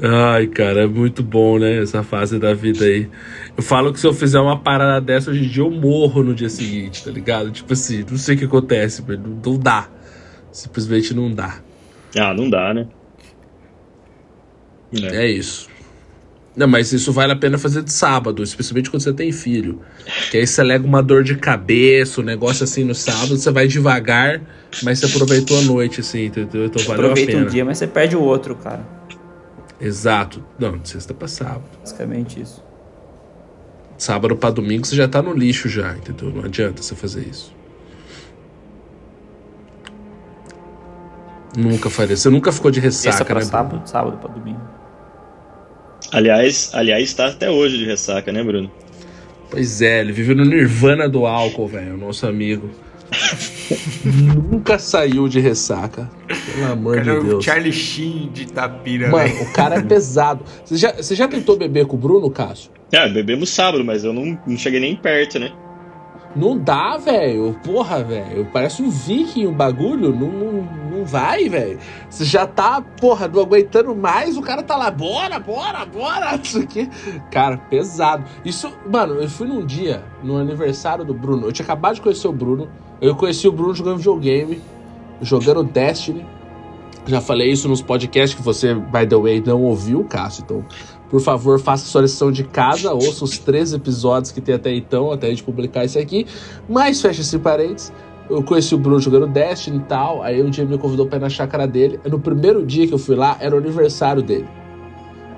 Ai, 0.00 0.46
cara, 0.46 0.84
é 0.84 0.86
muito 0.86 1.22
bom, 1.22 1.58
né? 1.58 1.82
Essa 1.82 2.02
fase 2.02 2.38
da 2.38 2.54
vida 2.54 2.84
aí. 2.84 3.10
Eu 3.56 3.62
falo 3.62 3.92
que 3.92 4.00
se 4.00 4.06
eu 4.06 4.14
fizer 4.14 4.38
uma 4.40 4.58
parada 4.58 5.00
dessa 5.00 5.30
hoje 5.30 5.44
em 5.44 5.48
dia, 5.48 5.62
eu 5.62 5.70
morro 5.70 6.22
no 6.22 6.34
dia 6.34 6.48
seguinte, 6.48 7.04
tá 7.04 7.10
ligado? 7.10 7.50
Tipo 7.50 7.72
assim, 7.72 8.04
não 8.08 8.16
sei 8.16 8.36
o 8.36 8.38
que 8.38 8.44
acontece, 8.44 9.04
mas 9.06 9.18
não, 9.18 9.40
não 9.44 9.58
dá. 9.58 9.88
Simplesmente 10.50 11.12
não 11.12 11.32
dá. 11.32 11.60
Ah, 12.16 12.32
não 12.32 12.48
dá, 12.48 12.72
né? 12.72 12.86
É. 14.92 15.24
é 15.24 15.30
isso. 15.30 15.68
Não, 16.58 16.66
mas 16.66 16.92
isso 16.92 17.12
vale 17.12 17.32
a 17.32 17.36
pena 17.36 17.56
fazer 17.56 17.84
de 17.84 17.92
sábado, 17.92 18.42
especialmente 18.42 18.90
quando 18.90 19.00
você 19.00 19.12
tem 19.12 19.30
filho. 19.30 19.80
Que 20.28 20.38
aí 20.38 20.46
você 20.46 20.60
alega 20.60 20.84
uma 20.84 21.00
dor 21.00 21.22
de 21.22 21.36
cabeça, 21.36 22.20
um 22.20 22.24
negócio 22.24 22.64
assim 22.64 22.82
no 22.82 22.96
sábado, 22.96 23.36
você 23.36 23.48
vai 23.52 23.68
devagar, 23.68 24.40
mas 24.82 24.98
você 24.98 25.06
aproveitou 25.06 25.56
a 25.56 25.62
noite, 25.62 26.00
assim, 26.00 26.24
entendeu? 26.24 26.66
Então 26.66 26.82
valeu 26.82 27.12
a 27.12 27.14
pena. 27.14 27.22
Aproveita 27.22 27.36
um 27.36 27.46
dia, 27.46 27.64
mas 27.64 27.78
você 27.78 27.86
perde 27.86 28.16
o 28.16 28.20
outro, 28.20 28.56
cara. 28.56 28.84
Exato. 29.80 30.44
Não, 30.58 30.76
de 30.76 30.88
sexta 30.88 31.14
pra 31.14 31.28
sábado. 31.28 31.62
Basicamente 31.78 32.40
isso. 32.40 32.60
Sábado 33.96 34.34
pra 34.34 34.50
domingo 34.50 34.84
você 34.84 34.96
já 34.96 35.06
tá 35.06 35.22
no 35.22 35.32
lixo 35.32 35.68
já, 35.68 35.92
entendeu? 35.96 36.32
Não 36.32 36.44
adianta 36.44 36.82
você 36.82 36.96
fazer 36.96 37.20
isso. 37.20 37.54
Nunca 41.56 41.88
faria. 41.88 42.16
Você 42.16 42.28
nunca 42.28 42.50
ficou 42.50 42.72
de 42.72 42.80
ressaca, 42.80 43.12
Sexta 43.12 43.24
pra 43.24 43.36
né? 43.36 43.42
sábado, 43.42 43.88
sábado 43.88 44.16
pra 44.18 44.28
domingo. 44.28 44.60
Aliás, 46.12 46.70
aliás, 46.72 47.12
tá 47.14 47.26
até 47.28 47.50
hoje 47.50 47.78
de 47.78 47.84
ressaca, 47.84 48.32
né, 48.32 48.42
Bruno? 48.42 48.70
Pois 49.50 49.80
é, 49.82 50.00
ele 50.00 50.12
vive 50.12 50.34
no 50.34 50.44
nirvana 50.44 51.08
do 51.08 51.26
álcool, 51.26 51.66
velho, 51.68 51.94
o 51.94 51.98
nosso 51.98 52.26
amigo. 52.26 52.70
Nunca 54.04 54.78
saiu 54.78 55.28
de 55.28 55.40
ressaca. 55.40 56.10
Pelo 56.54 56.72
amor 56.72 56.96
Cara, 56.96 57.12
de 57.12 57.18
o 57.18 57.24
Deus. 57.24 57.44
Charlie 57.44 57.72
Sheen 57.72 58.30
de 58.32 58.46
Tapira, 58.46 59.08
Mano, 59.10 59.28
velho. 59.28 59.42
o 59.42 59.52
cara 59.52 59.76
é 59.76 59.82
pesado. 59.82 60.44
Você 60.64 60.76
já, 60.76 60.92
você 60.92 61.14
já 61.14 61.26
tentou 61.28 61.56
beber 61.56 61.86
com 61.86 61.96
o 61.96 61.98
Bruno, 61.98 62.30
Cássio? 62.30 62.70
Ah, 62.94 63.08
bebemos 63.08 63.50
sábado, 63.50 63.84
mas 63.84 64.04
eu 64.04 64.12
não, 64.12 64.38
não 64.46 64.56
cheguei 64.56 64.80
nem 64.80 64.94
perto, 64.96 65.38
né? 65.38 65.52
Não 66.36 66.56
dá, 66.56 66.96
velho. 66.96 67.58
Porra, 67.64 68.02
velho. 68.02 68.46
Parece 68.52 68.82
um 68.82 68.90
viking 68.90 69.46
o 69.46 69.52
bagulho. 69.52 70.14
Não, 70.14 70.28
não, 70.28 70.52
não 70.90 71.04
vai, 71.04 71.48
velho. 71.48 71.78
Você 72.08 72.24
já 72.24 72.46
tá, 72.46 72.80
porra, 72.80 73.26
não 73.28 73.42
aguentando 73.42 73.94
mais. 73.94 74.36
O 74.36 74.42
cara 74.42 74.62
tá 74.62 74.76
lá, 74.76 74.90
bora, 74.90 75.38
bora, 75.38 75.84
bora. 75.84 76.36
Isso 76.42 76.60
aqui. 76.60 76.88
Cara, 77.30 77.56
pesado. 77.56 78.24
Isso, 78.44 78.72
mano, 78.90 79.14
eu 79.14 79.28
fui 79.28 79.46
num 79.46 79.64
dia, 79.64 80.04
no 80.22 80.36
aniversário 80.36 81.04
do 81.04 81.14
Bruno. 81.14 81.46
Eu 81.46 81.52
tinha 81.52 81.64
acabado 81.64 81.96
de 81.96 82.02
conhecer 82.02 82.28
o 82.28 82.32
Bruno. 82.32 82.68
Eu 83.00 83.14
conheci 83.16 83.48
o 83.48 83.52
Bruno 83.52 83.74
jogando 83.74 83.98
videogame, 83.98 84.60
jogando 85.22 85.64
Destiny. 85.64 86.26
Já 87.06 87.22
falei 87.22 87.50
isso 87.50 87.68
nos 87.68 87.80
podcasts 87.80 88.36
que 88.36 88.42
você, 88.42 88.74
by 88.74 89.06
the 89.08 89.16
way, 89.16 89.42
não 89.44 89.62
ouviu, 89.62 90.04
Cássio. 90.04 90.42
Então, 90.44 90.64
por 91.10 91.20
favor, 91.20 91.58
faça 91.58 91.86
sua 91.86 92.02
lição 92.02 92.30
de 92.30 92.44
casa, 92.44 92.92
ouça 92.92 93.24
os 93.24 93.38
três 93.38 93.72
episódios 93.72 94.30
que 94.30 94.40
tem 94.40 94.54
até 94.54 94.74
então, 94.74 95.10
até 95.10 95.26
a 95.26 95.30
gente 95.30 95.42
publicar 95.42 95.84
isso 95.84 95.98
aqui. 95.98 96.26
Mas 96.68 97.00
fecha 97.00 97.22
esse 97.22 97.38
parênteses. 97.38 97.92
Eu 98.28 98.42
conheci 98.42 98.74
o 98.74 98.78
Bruno 98.78 99.00
jogando 99.00 99.26
Destiny 99.26 99.78
e 99.78 99.80
tal. 99.80 100.22
Aí 100.22 100.42
um 100.42 100.50
dia 100.50 100.64
me 100.66 100.76
convidou 100.76 101.06
pra 101.06 101.16
ir 101.16 101.20
na 101.20 101.30
chácara 101.30 101.66
dele. 101.66 101.98
No 102.04 102.18
primeiro 102.18 102.64
dia 102.64 102.86
que 102.86 102.92
eu 102.92 102.98
fui 102.98 103.16
lá, 103.16 103.38
era 103.40 103.54
o 103.54 103.58
aniversário 103.58 104.22
dele. 104.22 104.46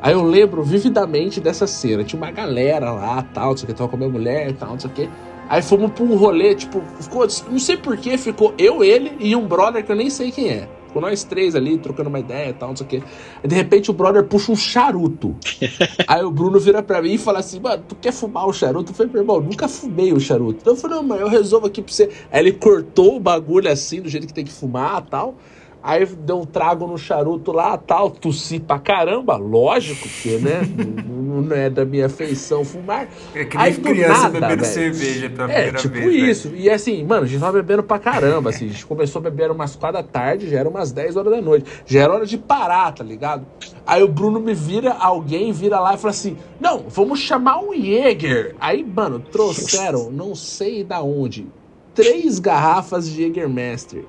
Aí 0.02 0.12
eu 0.12 0.22
lembro 0.22 0.62
vividamente 0.62 1.40
dessa 1.40 1.68
cena. 1.68 2.02
Tinha 2.02 2.20
uma 2.20 2.32
galera 2.32 2.90
lá, 2.90 3.22
tal, 3.34 3.50
não 3.50 3.56
sei 3.56 3.64
o 3.64 3.66
que, 3.68 3.74
tava 3.74 3.88
com 3.88 3.96
a 3.96 3.98
minha 3.98 4.10
mulher 4.10 4.50
e 4.50 4.54
tal, 4.54 4.70
não 4.70 4.80
sei 4.80 4.90
o 4.90 4.92
que. 4.92 5.08
Aí 5.48 5.62
fomos 5.62 5.92
pra 5.92 6.04
um 6.04 6.16
rolê, 6.16 6.54
tipo, 6.54 6.82
ficou, 7.00 7.26
não 7.50 7.58
sei 7.58 7.76
porquê, 7.76 8.16
ficou 8.16 8.54
eu, 8.56 8.82
ele 8.82 9.12
e 9.20 9.36
um 9.36 9.46
brother 9.46 9.84
que 9.84 9.92
eu 9.92 9.96
nem 9.96 10.08
sei 10.08 10.30
quem 10.30 10.48
é. 10.48 10.68
Ficou 10.90 11.00
nós 11.00 11.22
três 11.22 11.54
ali, 11.54 11.78
trocando 11.78 12.08
uma 12.08 12.18
ideia 12.18 12.50
e 12.50 12.52
tal, 12.52 12.70
não 12.70 12.76
sei 12.76 12.84
o 12.84 12.88
quê. 12.88 13.02
Aí 13.42 13.48
de 13.48 13.54
repente 13.54 13.92
o 13.92 13.94
brother 13.94 14.24
puxa 14.24 14.50
um 14.50 14.56
charuto. 14.56 15.36
Aí 16.06 16.24
o 16.24 16.32
Bruno 16.32 16.58
vira 16.58 16.82
pra 16.82 17.00
mim 17.00 17.14
e 17.14 17.18
fala 17.18 17.38
assim: 17.38 17.60
Mano, 17.60 17.84
tu 17.88 17.94
quer 17.94 18.12
fumar 18.12 18.48
o 18.48 18.52
charuto? 18.52 18.90
Eu 18.90 18.94
falei, 18.96 19.12
meu 19.12 19.22
irmão, 19.22 19.40
nunca 19.40 19.68
fumei 19.68 20.12
o 20.12 20.18
charuto. 20.18 20.58
Então 20.60 20.72
eu 20.72 20.76
falei, 20.76 20.96
não, 20.96 21.04
mas 21.04 21.20
eu 21.20 21.28
resolvo 21.28 21.68
aqui 21.68 21.80
pra 21.80 21.92
você. 21.92 22.10
Aí 22.32 22.40
ele 22.40 22.52
cortou 22.52 23.16
o 23.16 23.20
bagulho 23.20 23.70
assim, 23.70 24.00
do 24.00 24.08
jeito 24.08 24.26
que 24.26 24.34
tem 24.34 24.44
que 24.44 24.52
fumar 24.52 25.00
e 25.06 25.10
tal. 25.10 25.36
Aí 25.82 26.04
deu 26.04 26.40
um 26.40 26.44
trago 26.44 26.86
no 26.86 26.98
charuto 26.98 27.52
lá, 27.52 27.76
tal, 27.78 28.10
tossi 28.10 28.60
pra 28.60 28.78
caramba, 28.78 29.36
lógico, 29.36 30.06
porque, 30.06 30.36
né, 30.36 30.60
não, 31.08 31.40
não 31.42 31.56
é 31.56 31.70
da 31.70 31.84
minha 31.86 32.08
feição 32.08 32.64
fumar. 32.64 33.08
É 33.34 33.44
que 33.46 33.56
Aí 33.56 33.72
nem 33.72 33.80
do 33.80 33.88
criança 33.88 34.22
nada, 34.24 34.40
bebendo 34.40 34.62
velho. 34.62 34.64
cerveja 34.74 35.30
pela 35.30 35.50
É, 35.50 35.54
primeira 35.54 35.78
tipo 35.78 35.94
vez. 35.94 36.04
velho. 36.06 36.30
isso. 36.30 36.52
E 36.54 36.68
assim, 36.68 37.02
mano, 37.04 37.22
a 37.24 37.26
gente 37.26 37.40
tava 37.40 37.52
bebendo 37.52 37.82
pra 37.82 37.98
caramba, 37.98 38.50
assim. 38.50 38.66
A 38.66 38.68
gente 38.68 38.84
começou 38.84 39.20
a 39.20 39.22
beber 39.22 39.50
umas 39.50 39.74
4 39.74 40.02
da 40.02 40.06
tarde, 40.06 40.50
já 40.50 40.58
era 40.58 40.68
umas 40.68 40.92
10 40.92 41.16
horas 41.16 41.32
da 41.32 41.40
noite. 41.40 41.64
Já 41.86 42.00
era 42.02 42.12
hora 42.12 42.26
de 42.26 42.36
parar, 42.36 42.92
tá 42.92 43.02
ligado? 43.02 43.46
Aí 43.86 44.02
o 44.02 44.08
Bruno 44.08 44.38
me 44.38 44.52
vira, 44.52 44.92
alguém 44.92 45.50
vira 45.50 45.80
lá 45.80 45.94
e 45.94 45.96
fala 45.96 46.10
assim: 46.10 46.36
Não, 46.60 46.84
vamos 46.88 47.20
chamar 47.20 47.58
um 47.58 47.74
Jäger. 47.74 48.54
Aí, 48.60 48.84
mano, 48.84 49.18
trouxeram, 49.18 50.10
não 50.10 50.34
sei 50.34 50.84
da 50.84 51.00
onde, 51.00 51.46
três 51.94 52.38
garrafas 52.38 53.08
de 53.08 53.16
Jägermeister. 53.22 54.04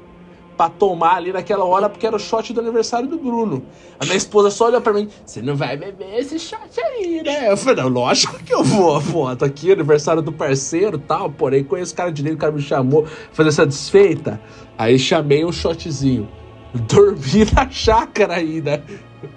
Pra 0.61 0.69
tomar 0.69 1.15
ali 1.15 1.33
naquela 1.33 1.65
hora, 1.65 1.89
porque 1.89 2.05
era 2.05 2.15
o 2.15 2.19
shot 2.19 2.53
do 2.53 2.61
aniversário 2.61 3.07
do 3.07 3.17
Bruno. 3.17 3.65
A 3.99 4.05
minha 4.05 4.15
esposa 4.15 4.51
só 4.51 4.67
olhou 4.67 4.79
pra 4.79 4.93
mim: 4.93 5.09
Você 5.25 5.41
não 5.41 5.55
vai 5.55 5.75
beber 5.75 6.19
esse 6.19 6.37
shot 6.37 6.79
aí, 6.79 7.23
né? 7.23 7.51
Eu 7.51 7.57
falei: 7.57 7.83
Não, 7.83 7.89
lógico 7.89 8.37
que 8.43 8.53
eu 8.53 8.63
vou, 8.63 9.01
pô. 9.01 9.35
Tô 9.35 9.43
aqui, 9.43 9.71
aniversário 9.71 10.21
do 10.21 10.31
parceiro 10.31 10.99
tal. 10.99 11.31
Porém, 11.31 11.63
conheço 11.63 11.93
o 11.93 11.97
cara 11.97 12.11
direito, 12.11 12.35
o 12.35 12.37
cara 12.37 12.51
me 12.51 12.61
chamou 12.61 13.07
fazer 13.31 13.49
essa 13.49 13.65
desfeita. 13.65 14.39
Aí 14.77 14.99
chamei 14.99 15.43
um 15.43 15.51
shotzinho. 15.51 16.29
Dormi 16.75 17.43
na 17.55 17.67
chácara 17.67 18.35
ainda. 18.35 18.83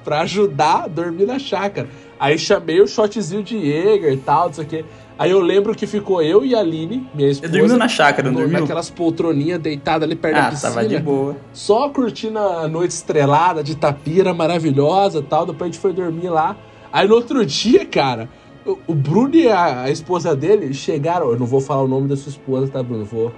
Pra 0.04 0.20
ajudar, 0.20 0.90
dormi 0.90 1.24
na 1.24 1.38
chácara. 1.38 1.88
Aí 2.20 2.38
chamei 2.38 2.82
o 2.82 2.86
shotzinho 2.86 3.42
de 3.42 3.58
Jäger 3.58 4.12
e 4.12 4.18
tal, 4.18 4.48
não 4.48 4.52
sei 4.52 4.64
o 4.64 4.66
quê. 4.66 4.84
Aí 5.16 5.30
eu 5.30 5.38
lembro 5.40 5.75
que 5.75 5.87
ficou 5.87 6.21
eu 6.21 6.44
e 6.44 6.54
a 6.56 6.59
Aline, 6.59 7.09
minha 7.14 7.28
Você 7.28 7.44
esposa. 7.44 7.52
dormiu 7.52 7.76
na 7.76 7.87
chácara, 7.88 8.28
não 8.30 8.40
dormiu? 8.40 8.61
Naquelas 8.61 8.90
poltroninhas 8.90 9.61
deitadas 9.61 10.02
ali 10.09 10.16
perto 10.16 10.35
da 10.35 10.47
Ah, 10.47 10.50
piscina. 10.50 10.73
tava 10.73 10.87
de 10.88 10.99
boa. 10.99 11.37
Só 11.52 11.88
curtindo 11.88 12.38
a 12.38 12.66
noite 12.66 12.90
estrelada 12.90 13.62
de 13.62 13.76
Tapira, 13.76 14.35
maravilhosa 14.35 15.21
e 15.21 15.23
tal. 15.23 15.47
Depois 15.47 15.62
a 15.62 15.73
gente 15.73 15.80
foi 15.80 15.92
dormir 15.92 16.28
lá. 16.30 16.56
Aí 16.92 17.06
no 17.06 17.14
outro 17.14 17.47
dia, 17.47 17.87
cara, 17.87 18.28
o- 18.66 18.92
Bruno 18.94 19.37
e 19.37 19.49
a, 19.49 19.88
esposa 19.88 20.35
dele 20.35 20.75
chegaram. 20.75 21.30
Eu 21.30 21.38
não 21.38 21.47
vou 21.47 21.61
falar 21.61 21.83
o 21.83 21.88
nome 21.88 22.09
da 22.09 22.16
sua 22.16 22.30
esposa, 22.30 22.66
tá, 22.73 22.83
Bruno? 22.83 23.02
Eu 23.02 23.06
vou, 23.06 23.33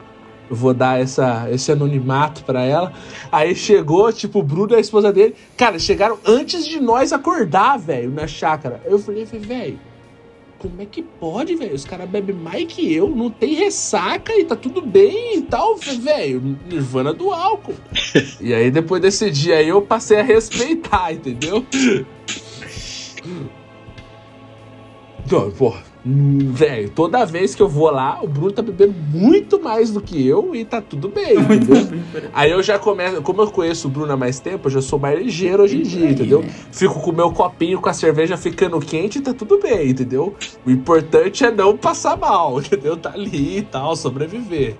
eu 0.49 0.57
vou 0.57 0.73
dar 0.73 0.99
essa, 0.99 1.47
esse 1.51 1.71
anonimato 1.71 2.43
pra 2.45 2.63
ela. 2.65 2.91
Aí 3.31 3.55
chegou, 3.55 4.11
tipo, 4.15 4.39
o 4.39 4.43
Bruno 4.43 4.73
e 4.73 4.77
a 4.77 4.81
esposa 4.81 5.13
dele. 5.13 5.35
Cara, 5.59 5.79
chegaram 5.79 6.17
antes 6.27 6.67
de 6.67 6.81
nós 6.81 7.13
acordar, 7.13 7.77
velho, 7.79 8.11
na 8.11 8.27
chácara. 8.27 8.81
Eu 8.87 8.99
falei, 8.99 9.27
velho. 9.27 9.79
Como 10.59 10.81
é 10.81 10.87
que 10.87 11.03
pode, 11.03 11.55
velho? 11.55 11.75
Os 11.75 11.85
caras 11.85 12.09
bebem 12.09 12.35
mais 12.35 12.65
que 12.65 12.93
eu, 12.93 13.09
não 13.09 13.31
tem 13.31 13.55
ressaca 13.55 14.33
e 14.33 14.45
tá 14.45 14.57
tudo 14.57 14.81
bem 14.81 15.39
e 15.39 15.43
tal, 15.43 15.77
velho. 15.77 16.59
Nirvana 16.67 17.13
do 17.13 17.31
álcool. 17.31 17.75
e 18.41 18.55
aí, 18.55 18.71
depois 18.71 19.03
desse 19.03 19.31
dia 19.31 19.57
aí, 19.57 19.69
eu 19.69 19.83
passei 19.83 20.19
a 20.19 20.23
respeitar, 20.23 21.13
entendeu? 21.13 21.65
Então, 25.27 25.51
porra, 25.51 25.83
velho, 26.09 26.89
toda 26.91 27.25
vez 27.25 27.55
que 27.55 27.61
eu 27.61 27.69
vou 27.69 27.91
lá, 27.91 28.21
o 28.23 28.29
Bruno 28.29 28.53
tá 28.53 28.63
bebendo 28.63 28.95
muito 29.13 29.61
mais 29.61 29.91
do 29.91 30.01
que 30.01 30.25
eu 30.25 30.55
e 30.55 30.65
tá 30.65 30.81
tudo 30.81 31.09
bem, 31.09 31.35
entendeu? 31.41 31.89
Aí 32.33 32.51
eu 32.51 32.63
já 32.63 32.79
começo, 32.79 33.21
como 33.23 33.43
eu 33.43 33.51
conheço 33.51 33.89
o 33.89 33.91
Bruno 33.91 34.13
há 34.13 34.17
mais 34.17 34.39
tempo, 34.39 34.69
eu 34.69 34.73
já 34.73 34.83
sou 34.83 35.01
mais 35.01 35.19
ligeiro 35.19 35.65
hoje 35.65 35.79
em 35.79 35.83
dia, 35.83 36.11
entendeu? 36.11 36.45
Fico 36.71 37.01
com 37.01 37.11
o 37.11 37.15
meu 37.15 37.33
copinho 37.33 37.81
com 37.81 37.89
a 37.89 37.93
cerveja 37.93 38.37
ficando 38.37 38.79
quente 38.79 39.19
e 39.19 39.21
tá 39.21 39.35
tudo 39.35 39.59
bem, 39.59 39.91
entendeu? 39.91 40.35
O 40.65 40.71
importante 40.71 41.45
é 41.45 41.51
não 41.51 41.77
passar 41.77 42.17
mal, 42.17 42.59
entendeu? 42.63 42.97
Tá 42.97 43.13
ali 43.13 43.59
e 43.59 43.63
tal, 43.63 43.97
sobreviver. 43.97 44.77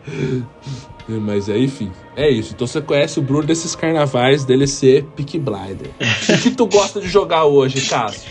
Mas 1.09 1.49
aí, 1.49 1.65
enfim, 1.65 1.91
é 2.17 2.29
isso. 2.29 2.53
Então 2.55 2.67
você 2.67 2.81
conhece 2.81 3.19
o 3.19 3.23
Bruno 3.23 3.45
desses 3.45 3.75
carnavais 3.75 4.45
dele 4.45 4.67
ser 4.67 5.05
Peak 5.17 5.39
Blinder. 5.39 5.91
o 6.29 6.43
que 6.43 6.51
tu 6.51 6.67
gosta 6.67 7.01
de 7.01 7.09
jogar 7.09 7.45
hoje, 7.45 7.89
Cássio? 7.89 8.29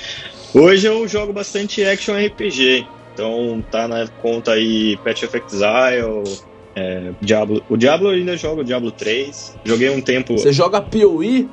Hoje 0.56 0.88
eu 0.88 1.06
jogo 1.06 1.34
bastante 1.34 1.84
action 1.84 2.16
RPG. 2.16 2.88
Então 3.14 3.62
tá 3.70 3.90
na 3.90 4.08
conta 4.08 4.54
aí 4.54 4.96
Patch 5.04 5.24
of 5.24 5.38
Exile, 5.38 6.40
é, 6.74 7.12
Diablo. 7.20 7.62
O 7.70 7.76
Diablo 7.76 8.08
eu 8.08 8.14
ainda 8.14 8.38
jogo, 8.38 8.62
o 8.62 8.64
Diablo 8.64 8.90
3. 8.90 9.58
Joguei 9.66 9.90
um 9.90 10.00
tempo. 10.00 10.38
Você 10.38 10.54
joga 10.54 10.82
PoE, 10.82 11.50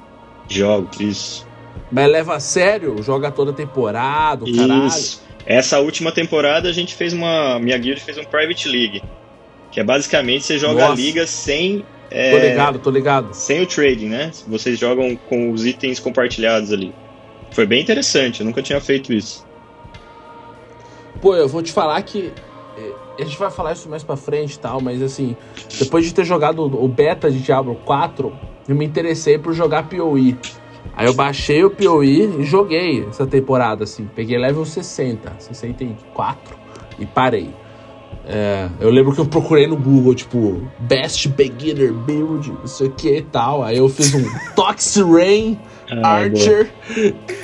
Jogo, 0.49 0.89
isso. 1.01 1.45
mas 1.91 2.09
leva 2.09 2.37
a 2.37 2.41
sério, 2.41 3.03
joga 3.03 3.33
toda 3.33 3.53
temporada, 3.53 4.45
caralho. 4.45 4.87
Isso. 4.87 5.21
Essa 5.45 5.81
última 5.81 6.13
temporada 6.13 6.69
a 6.69 6.73
gente 6.73 6.95
fez 6.95 7.13
uma. 7.13 7.59
Minha 7.59 7.79
guild 7.79 8.01
fez 8.01 8.17
um 8.19 8.25
Private 8.25 8.69
League. 8.69 9.03
Que 9.73 9.81
é 9.81 9.85
basicamente 9.85 10.45
você 10.45 10.59
joga 10.59 10.85
a 10.85 10.89
Nossa. 10.91 11.03
liga 11.03 11.27
sem. 11.27 11.79
Tô 11.81 11.85
é, 12.17 12.51
ligado, 12.51 12.79
tô 12.79 12.91
ligado. 12.91 13.35
sem 13.35 13.63
o 13.63 13.67
trading, 13.67 14.11
né? 14.11 14.31
Vocês 14.47 14.79
jogam 14.79 15.17
com 15.17 15.51
os 15.51 15.67
itens 15.67 15.99
compartilhados 15.99 16.73
ali. 16.73 16.93
Foi 17.53 17.67
bem 17.67 17.83
interessante, 17.83 18.41
eu 18.41 18.47
nunca 18.47 18.63
tinha 18.63 18.81
feito 18.81 19.13
isso. 19.13 19.47
Pô, 21.21 21.35
eu 21.37 21.49
vou 21.49 21.63
te 21.63 21.73
falar 21.73 22.01
que. 22.03 22.33
eh, 22.77 22.95
A 23.19 23.25
gente 23.25 23.39
vai 23.39 23.51
falar 23.51 23.73
isso 23.73 23.89
mais 23.89 24.03
pra 24.03 24.17
frente 24.17 24.55
e 24.55 24.59
tal, 24.59 24.81
mas 24.81 25.03
assim, 25.03 25.37
depois 25.79 26.05
de 26.05 26.13
ter 26.15 26.25
jogado 26.25 26.63
o 26.65 26.89
beta 26.89 27.31
de 27.31 27.41
Diablo 27.41 27.75
4, 27.85 28.33
eu 28.67 28.75
me 28.75 28.85
interessei 28.85 29.39
por 29.39 29.53
jogar 29.53 29.89
PoE. 29.89 30.37
Aí 30.95 31.07
eu 31.07 31.15
baixei 31.15 31.63
o 31.65 31.71
PoE 31.71 32.41
e 32.41 32.45
joguei 32.45 33.07
essa 33.09 33.27
temporada, 33.27 33.85
assim. 33.85 34.09
Peguei 34.15 34.39
level 34.39 34.65
60, 34.65 35.33
64 35.39 36.57
e 36.99 37.07
parei. 37.07 37.51
É, 38.27 38.69
eu 38.81 38.91
lembro 38.91 39.13
que 39.13 39.21
eu 39.21 39.27
procurei 39.27 39.67
no 39.67 39.77
Google, 39.77 40.15
tipo, 40.15 40.63
Best 40.79 41.29
Beginner 41.29 41.93
Build, 41.93 42.51
não 42.51 42.67
sei 42.67 42.87
o 42.87 42.91
que 42.93 43.17
e 43.17 43.23
tal. 43.23 43.63
Aí 43.65 43.77
eu 43.79 43.89
fiz 43.89 44.15
um 44.15 44.23
Tox 44.55 44.97
Rain 44.97 45.59
Ah, 45.91 46.19
Archer. 46.21 46.71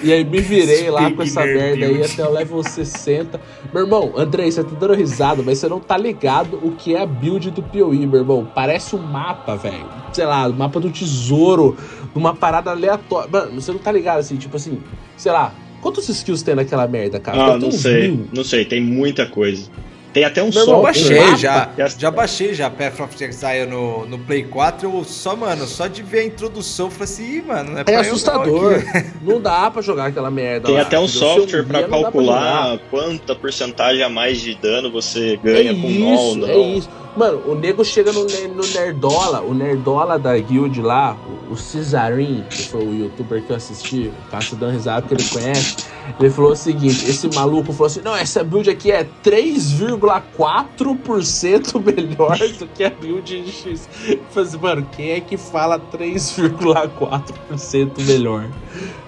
E 0.02 0.12
aí 0.12 0.24
me 0.24 0.40
virei 0.40 0.88
lá 0.88 1.10
com 1.10 1.22
essa 1.22 1.44
merda 1.44 1.84
aí 1.86 2.02
até 2.02 2.24
o 2.26 2.30
level 2.32 2.62
60. 2.62 3.40
Meu 3.74 3.82
irmão, 3.82 4.12
Andrei, 4.16 4.50
você 4.50 4.62
tá 4.62 4.70
dando 4.78 4.94
risada, 4.94 5.42
mas 5.42 5.58
você 5.58 5.68
não 5.68 5.80
tá 5.80 5.96
ligado 5.98 6.58
o 6.62 6.70
que 6.72 6.94
é 6.94 7.02
a 7.02 7.06
build 7.06 7.50
do 7.50 7.62
PoE, 7.62 8.06
meu 8.06 8.20
irmão. 8.20 8.48
Parece 8.54 8.94
um 8.94 9.02
mapa, 9.02 9.56
velho. 9.56 9.84
Sei 10.12 10.24
lá, 10.24 10.46
o 10.46 10.54
mapa 10.54 10.78
do 10.78 10.90
tesouro, 10.90 11.76
uma 12.14 12.34
parada 12.34 12.70
aleatória. 12.70 13.28
Mano, 13.30 13.60
você 13.60 13.72
não 13.72 13.78
tá 13.80 13.90
ligado 13.90 14.20
assim, 14.20 14.36
tipo 14.36 14.56
assim, 14.56 14.78
sei 15.16 15.32
lá. 15.32 15.52
Quantos 15.82 16.08
skills 16.08 16.42
tem 16.42 16.54
naquela 16.56 16.88
merda, 16.88 17.20
cara? 17.20 17.54
Ah, 17.54 17.58
não 17.58 17.70
sei, 17.70 18.08
mil. 18.08 18.26
não 18.32 18.42
sei, 18.42 18.64
tem 18.64 18.80
muita 18.80 19.26
coisa. 19.26 19.70
Tem 20.12 20.24
até 20.24 20.42
um 20.42 20.48
Meu 20.50 20.60
irmão, 20.62 20.76
Eu 20.76 20.82
baixei 20.82 21.36
já. 21.36 21.70
Já 21.98 22.10
baixei 22.10 22.54
já 22.54 22.70
Path 22.70 23.00
of 23.00 23.24
Exile 23.24 23.66
no, 23.66 24.06
no 24.06 24.18
Play 24.18 24.42
4. 24.44 24.90
Eu 24.90 25.04
só, 25.04 25.36
mano, 25.36 25.66
só 25.66 25.86
de 25.86 26.02
ver 26.02 26.20
a 26.20 26.24
introdução, 26.24 26.86
eu 26.86 26.90
falei 26.90 27.04
assim, 27.04 27.36
"Ih, 27.36 27.42
mano, 27.42 27.70
não 27.72 27.78
é, 27.78 27.80
É 27.82 27.84
pra 27.84 27.92
eu 27.94 28.02
não 28.02 28.10
assustador. 28.10 28.74
aqui." 28.74 29.08
Não 29.22 29.40
dá 29.40 29.70
pra 29.70 29.82
jogar 29.82 30.06
aquela 30.06 30.30
merda. 30.30 30.66
Tem 30.66 30.76
lá, 30.76 30.82
até 30.82 30.98
um 30.98 31.06
software 31.08 31.64
pra 31.64 31.80
não 31.80 31.86
jogar. 31.88 32.02
calcular 32.02 32.78
quanta 32.90 33.34
porcentagem 33.34 34.02
a 34.02 34.08
mais 34.08 34.40
de 34.40 34.54
dano 34.54 34.90
você 34.90 35.38
ganha 35.42 35.70
é 35.72 35.74
com 35.74 35.88
isso, 35.88 35.98
NOL, 36.00 36.36
não. 36.36 36.48
É 36.48 36.58
isso. 36.58 36.88
Mano, 37.18 37.42
o 37.46 37.54
nego 37.56 37.84
chega 37.84 38.12
no, 38.12 38.22
no 38.22 38.62
Nerdola, 38.72 39.40
o 39.40 39.52
Nerdola 39.52 40.16
da 40.20 40.38
guild 40.38 40.80
lá, 40.80 41.16
o, 41.48 41.54
o 41.54 41.56
Cesarin, 41.56 42.44
que 42.48 42.68
foi 42.68 42.86
o 42.86 42.94
youtuber 42.94 43.42
que 43.42 43.50
eu 43.50 43.56
assisti, 43.56 44.06
o 44.06 44.14
Cássio 44.30 44.56
dando 44.56 44.74
risada 44.74 45.02
porque 45.02 45.20
ele 45.20 45.28
conhece, 45.28 45.78
ele 46.20 46.30
falou 46.30 46.52
o 46.52 46.56
seguinte, 46.56 47.10
esse 47.10 47.26
maluco 47.34 47.72
falou 47.72 47.88
assim, 47.88 48.02
não, 48.04 48.14
essa 48.14 48.44
build 48.44 48.70
aqui 48.70 48.92
é 48.92 49.04
3,4% 49.24 51.82
melhor 51.84 52.38
do 52.38 52.68
que 52.68 52.84
a 52.84 52.90
build 52.90 53.50
X. 53.50 53.88
Eu 54.08 54.20
falei 54.30 54.48
assim, 54.48 54.58
mano, 54.58 54.88
quem 54.92 55.10
é 55.10 55.20
que 55.20 55.36
fala 55.36 55.80
3,4% 55.80 58.00
melhor? 58.06 58.44
Eu 58.44 58.50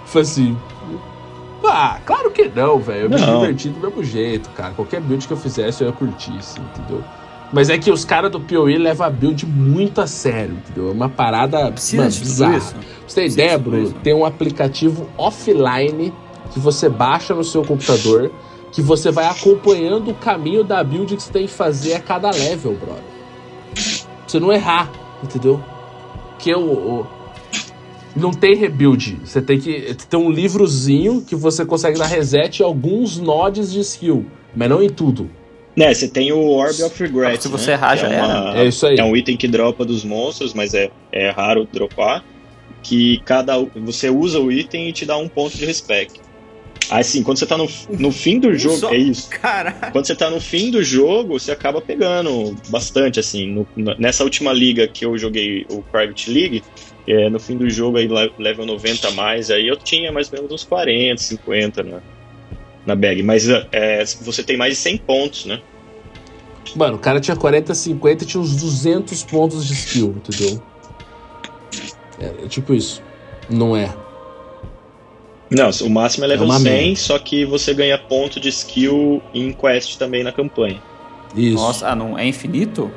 falei 0.06 0.28
assim... 0.28 0.58
Ah, 1.62 2.00
claro 2.04 2.32
que 2.32 2.48
não, 2.48 2.80
velho. 2.80 3.02
Eu 3.02 3.10
me 3.10 3.16
diverti 3.16 3.68
do 3.68 3.78
mesmo 3.78 4.02
jeito, 4.02 4.50
cara. 4.50 4.74
Qualquer 4.74 5.00
build 5.00 5.28
que 5.28 5.32
eu 5.32 5.36
fizesse, 5.36 5.84
eu 5.84 5.90
ia 5.90 5.92
curtir, 5.92 6.36
assim, 6.38 6.60
entendeu? 6.60 7.04
Mas 7.52 7.68
é 7.68 7.76
que 7.78 7.90
os 7.90 8.04
caras 8.04 8.30
do 8.30 8.40
PoE 8.40 8.78
levam 8.78 9.06
a 9.06 9.10
build 9.10 9.44
muito 9.44 10.00
a 10.00 10.06
sério, 10.06 10.54
entendeu? 10.54 10.90
É 10.90 10.92
uma 10.92 11.08
parada 11.08 11.70
Precisa 11.72 12.02
mano, 12.04 12.14
bizarra. 12.14 12.56
isso? 12.56 12.74
Pra 12.74 12.82
você 13.08 13.14
ter 13.22 13.26
ideia, 13.26 13.58
Bruno, 13.58 13.92
tem 14.04 14.14
um 14.14 14.24
aplicativo 14.24 15.08
offline 15.18 16.12
que 16.52 16.60
você 16.60 16.88
baixa 16.88 17.34
no 17.34 17.42
seu 17.44 17.64
computador 17.64 18.30
que 18.72 18.80
você 18.80 19.10
vai 19.10 19.26
acompanhando 19.26 20.12
o 20.12 20.14
caminho 20.14 20.62
da 20.62 20.82
build 20.84 21.16
que 21.16 21.22
você 21.24 21.32
tem 21.32 21.46
que 21.46 21.52
fazer 21.52 21.94
a 21.94 22.00
cada 22.00 22.30
level, 22.30 22.74
brother. 22.76 23.02
Pra 23.74 24.28
você 24.28 24.38
não 24.38 24.52
errar, 24.52 24.88
entendeu? 25.24 25.60
Que 26.38 26.54
o, 26.54 26.60
o- 26.60 27.06
não 28.14 28.30
tem 28.30 28.54
rebuild. 28.54 29.18
Você 29.24 29.42
tem 29.42 29.58
que 29.58 29.92
ter 30.08 30.16
um 30.16 30.30
livrozinho 30.30 31.20
que 31.22 31.34
você 31.34 31.64
consegue 31.64 31.98
dar 31.98 32.06
reset 32.06 32.60
em 32.60 32.64
alguns 32.64 33.18
nodes 33.18 33.72
de 33.72 33.80
skill, 33.80 34.24
mas 34.54 34.68
não 34.70 34.80
em 34.80 34.88
tudo. 34.88 35.28
Né, 35.76 35.94
você 35.94 36.08
tem 36.08 36.32
o 36.32 36.48
Orb 36.48 36.82
of 36.82 37.02
Regret. 37.02 37.40
Se 37.40 37.48
você 37.48 37.68
né, 37.68 37.72
errar, 37.74 37.94
que 37.96 38.02
já 38.02 38.08
é, 38.08 38.22
uma- 38.22 38.58
É 38.58 38.64
isso 38.66 38.86
aí. 38.86 38.96
é 38.98 39.04
um 39.04 39.16
item 39.16 39.36
que 39.36 39.46
dropa 39.48 39.84
dos 39.84 40.04
monstros, 40.04 40.52
mas 40.52 40.74
é, 40.74 40.90
é 41.12 41.30
raro 41.30 41.66
dropar. 41.72 42.24
Que 42.82 43.20
cada 43.24 43.58
você 43.76 44.08
usa 44.10 44.40
o 44.40 44.50
item 44.50 44.88
e 44.88 44.92
te 44.92 45.04
dá 45.06 45.16
um 45.16 45.28
ponto 45.28 45.56
de 45.56 45.64
respect. 45.66 46.20
Assim, 46.90 47.22
quando 47.22 47.38
você 47.38 47.46
tá 47.46 47.56
no, 47.56 47.68
no 47.90 48.10
fim 48.10 48.40
do 48.40 48.52
jogo. 48.56 48.76
só? 48.78 48.90
É 48.92 48.96
isso. 48.96 49.28
Caralho. 49.30 49.92
Quando 49.92 50.06
você 50.06 50.14
tá 50.16 50.28
no 50.28 50.40
fim 50.40 50.70
do 50.72 50.82
jogo, 50.82 51.38
você 51.38 51.52
acaba 51.52 51.80
pegando 51.80 52.56
bastante, 52.68 53.20
assim. 53.20 53.64
No- 53.76 53.94
nessa 53.96 54.24
última 54.24 54.52
liga 54.52 54.88
que 54.88 55.04
eu 55.04 55.16
joguei, 55.16 55.64
o 55.70 55.82
Private 55.82 56.30
League, 56.32 56.64
é, 57.06 57.30
no 57.30 57.38
fim 57.38 57.56
do 57.56 57.70
jogo, 57.70 57.96
aí, 57.98 58.08
le- 58.08 58.32
level 58.38 58.66
90 58.66 59.06
a 59.06 59.10
mais, 59.12 59.50
aí 59.52 59.68
eu 59.68 59.76
tinha 59.76 60.10
mais 60.10 60.28
ou 60.32 60.38
menos 60.38 60.50
uns 60.52 60.64
40, 60.64 61.22
50 61.22 61.82
na, 61.84 62.00
na 62.90 62.96
bag. 62.96 63.22
Mas 63.22 63.48
é, 63.48 64.04
você 64.20 64.42
tem 64.42 64.56
mais 64.56 64.74
de 64.74 64.80
100 64.80 64.98
pontos, 64.98 65.46
né? 65.46 65.60
Mano, 66.76 66.96
o 66.96 66.98
cara 66.98 67.18
tinha 67.20 67.36
40, 67.36 67.74
50 67.74 68.24
e 68.24 68.26
tinha 68.26 68.40
uns 68.40 68.54
200 68.56 69.24
pontos 69.24 69.66
de 69.66 69.72
skill, 69.72 70.14
entendeu? 70.16 70.62
É, 72.20 72.44
é 72.44 72.48
tipo 72.48 72.74
isso. 72.74 73.02
Não 73.48 73.76
é. 73.76 73.92
Não, 75.50 75.68
o 75.84 75.90
máximo 75.90 76.24
é 76.24 76.28
level 76.28 76.46
É 76.46 76.50
uma 76.50 76.60
100, 76.60 76.70
merda. 76.72 76.96
só 77.00 77.18
que 77.18 77.44
você 77.44 77.74
ganha 77.74 77.98
ponto 77.98 78.38
de 78.38 78.48
skill 78.50 79.20
em 79.34 79.52
quest 79.52 79.96
também 79.98 80.22
na 80.22 80.30
campanha. 80.30 80.80
Isso. 81.34 81.56
Nossa, 81.56 81.88
ah, 81.88 81.96
não 81.96 82.16
é 82.16 82.24
infinito? 82.26 82.90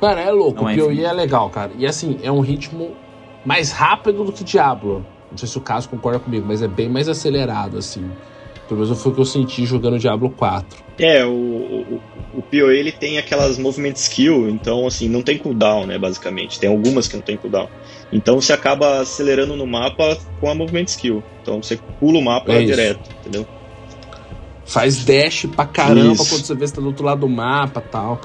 Cara, 0.00 0.20
é 0.20 0.30
louco. 0.30 0.60
Não 0.60 0.64
o 0.64 0.68
é 0.68 0.76
PoE 0.76 0.84
infinito. 0.86 1.06
é 1.06 1.12
legal, 1.12 1.48
cara. 1.48 1.72
E 1.78 1.86
assim, 1.86 2.18
é 2.22 2.30
um 2.30 2.40
ritmo 2.40 2.94
mais 3.44 3.72
rápido 3.72 4.22
do 4.24 4.32
que 4.32 4.44
Diablo. 4.44 5.04
Não 5.30 5.38
sei 5.38 5.48
se 5.48 5.56
o 5.56 5.62
Caso 5.62 5.88
concorda 5.88 6.18
comigo, 6.18 6.44
mas 6.46 6.60
é 6.60 6.68
bem 6.68 6.90
mais 6.90 7.08
acelerado, 7.08 7.78
assim. 7.78 8.10
Pelo 8.68 8.80
menos 8.80 9.02
foi 9.02 9.12
o 9.12 9.14
que 9.14 9.20
eu 9.20 9.24
senti 9.26 9.66
jogando 9.66 9.98
Diablo 9.98 10.30
4. 10.30 10.84
É, 10.98 11.24
o, 11.24 11.30
o, 11.30 12.00
o 12.34 12.42
PoE 12.42 12.78
ele 12.78 12.92
tem 12.92 13.18
aquelas 13.18 13.58
movement 13.58 13.92
skill, 13.92 14.48
então 14.48 14.86
assim, 14.86 15.08
não 15.08 15.22
tem 15.22 15.36
cooldown, 15.36 15.86
né, 15.86 15.98
basicamente. 15.98 16.58
Tem 16.58 16.70
algumas 16.70 17.06
que 17.06 17.16
não 17.16 17.22
tem 17.22 17.36
cooldown. 17.36 17.68
Então 18.12 18.40
você 18.40 18.52
acaba 18.52 19.00
acelerando 19.00 19.56
no 19.56 19.66
mapa 19.66 20.16
com 20.40 20.48
a 20.48 20.54
movement 20.54 20.84
skill. 20.84 21.22
Então 21.42 21.62
você 21.62 21.78
pula 22.00 22.18
o 22.18 22.22
mapa 22.22 22.52
É 22.52 22.62
direto, 22.62 23.10
entendeu? 23.20 23.46
Faz 24.64 25.04
dash 25.04 25.46
pra 25.54 25.66
caramba 25.66 26.12
Isso. 26.14 26.28
quando 26.28 26.44
você 26.44 26.54
vê 26.54 26.66
se 26.66 26.72
tá 26.72 26.80
do 26.80 26.86
outro 26.86 27.04
lado 27.04 27.20
do 27.20 27.28
mapa 27.28 27.82
e 27.86 27.90
tal. 27.90 28.20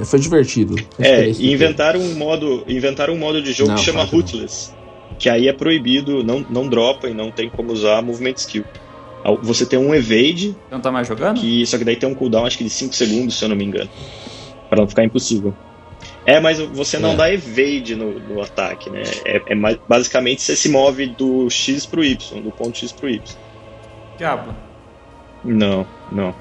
É, 0.00 0.04
foi 0.04 0.20
divertido. 0.20 0.76
É, 1.00 1.28
e 1.28 1.52
inventaram 1.52 2.00
um 2.00 2.14
modo, 2.14 2.64
inventaram 2.68 3.14
um 3.14 3.18
modo 3.18 3.42
de 3.42 3.52
jogo 3.52 3.70
Não, 3.70 3.76
que 3.76 3.84
chama. 3.84 4.04
Rootless, 4.04 4.72
que 5.18 5.28
aí 5.28 5.48
é 5.48 5.52
proibido, 5.52 6.22
não, 6.22 6.44
não 6.48 6.68
dropa 6.68 7.08
e 7.08 7.14
não 7.14 7.32
tem 7.32 7.48
como 7.50 7.72
usar 7.72 7.98
a 7.98 8.02
movement 8.02 8.34
skill. 8.36 8.64
Você 9.42 9.64
tem 9.66 9.78
um 9.78 9.94
evade, 9.94 10.56
não 10.70 10.80
tá 10.80 10.92
mais 10.92 11.08
jogando? 11.08 11.40
que 11.40 11.66
só 11.66 11.78
que 11.78 11.84
daí 11.84 11.96
tem 11.96 12.08
um 12.08 12.14
cooldown 12.14 12.44
acho 12.46 12.58
que 12.58 12.64
de 12.64 12.70
5 12.70 12.94
segundos, 12.94 13.36
se 13.38 13.44
eu 13.44 13.48
não 13.48 13.56
me 13.56 13.64
engano, 13.64 13.88
Pra 14.68 14.80
não 14.80 14.88
ficar 14.88 15.04
impossível. 15.04 15.56
É, 16.26 16.40
mas 16.40 16.58
você 16.58 16.98
não 16.98 17.12
É. 17.12 17.16
dá 17.16 17.32
evade 17.32 17.94
no, 17.94 18.18
no 18.20 18.42
ataque, 18.42 18.90
né? 18.90 19.02
É, 19.24 19.42
é 19.52 19.54
mais- 19.54 19.78
basicamente 19.86 20.42
você 20.42 20.56
se 20.56 20.68
move 20.68 21.06
do 21.06 21.48
X 21.48 21.86
pro 21.86 22.04
Y, 22.04 22.42
do 22.42 22.50
ponto 22.52 22.76
X 22.76 22.92
pro 22.92 23.08
Y. 23.08 23.22
Diablo. 24.16 24.54
Não, 25.42 25.86
não. 26.10 26.34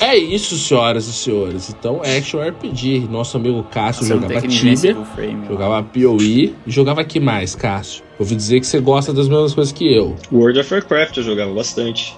É 0.00 0.16
isso, 0.16 0.56
senhoras 0.56 1.06
e 1.06 1.12
senhores. 1.12 1.70
Então, 1.70 2.00
Action 2.02 2.40
RPG. 2.40 3.08
Nosso 3.10 3.36
amigo 3.36 3.62
Cássio 3.70 4.02
tem 4.06 4.20
jogava 4.20 4.46
Tibia, 4.48 4.96
frame. 5.14 5.42
ó. 5.44 5.48
jogava 5.52 5.82
PoE 5.82 6.54
e 6.66 6.70
jogava 6.70 7.04
que 7.04 7.18
mais, 7.20 7.54
Cássio? 7.54 8.02
Ouvi 8.18 8.34
dizer 8.36 8.60
que 8.60 8.66
você 8.66 8.80
gosta 8.80 9.12
das 9.12 9.28
mesmas 9.28 9.54
coisas 9.54 9.72
que 9.72 9.92
eu. 9.92 10.14
World 10.32 10.60
of 10.60 10.72
Warcraft 10.74 11.16
eu 11.16 11.22
jogava 11.22 11.52
bastante. 11.52 12.16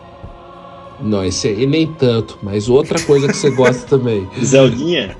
Não, 1.00 1.24
esse 1.24 1.48
aí 1.48 1.66
nem 1.66 1.86
tanto, 1.86 2.38
mas 2.42 2.68
outra 2.68 3.00
coisa 3.02 3.26
que 3.26 3.36
você 3.36 3.50
gosta 3.56 3.86
também. 3.86 4.28
Zeldinha, 4.42 5.16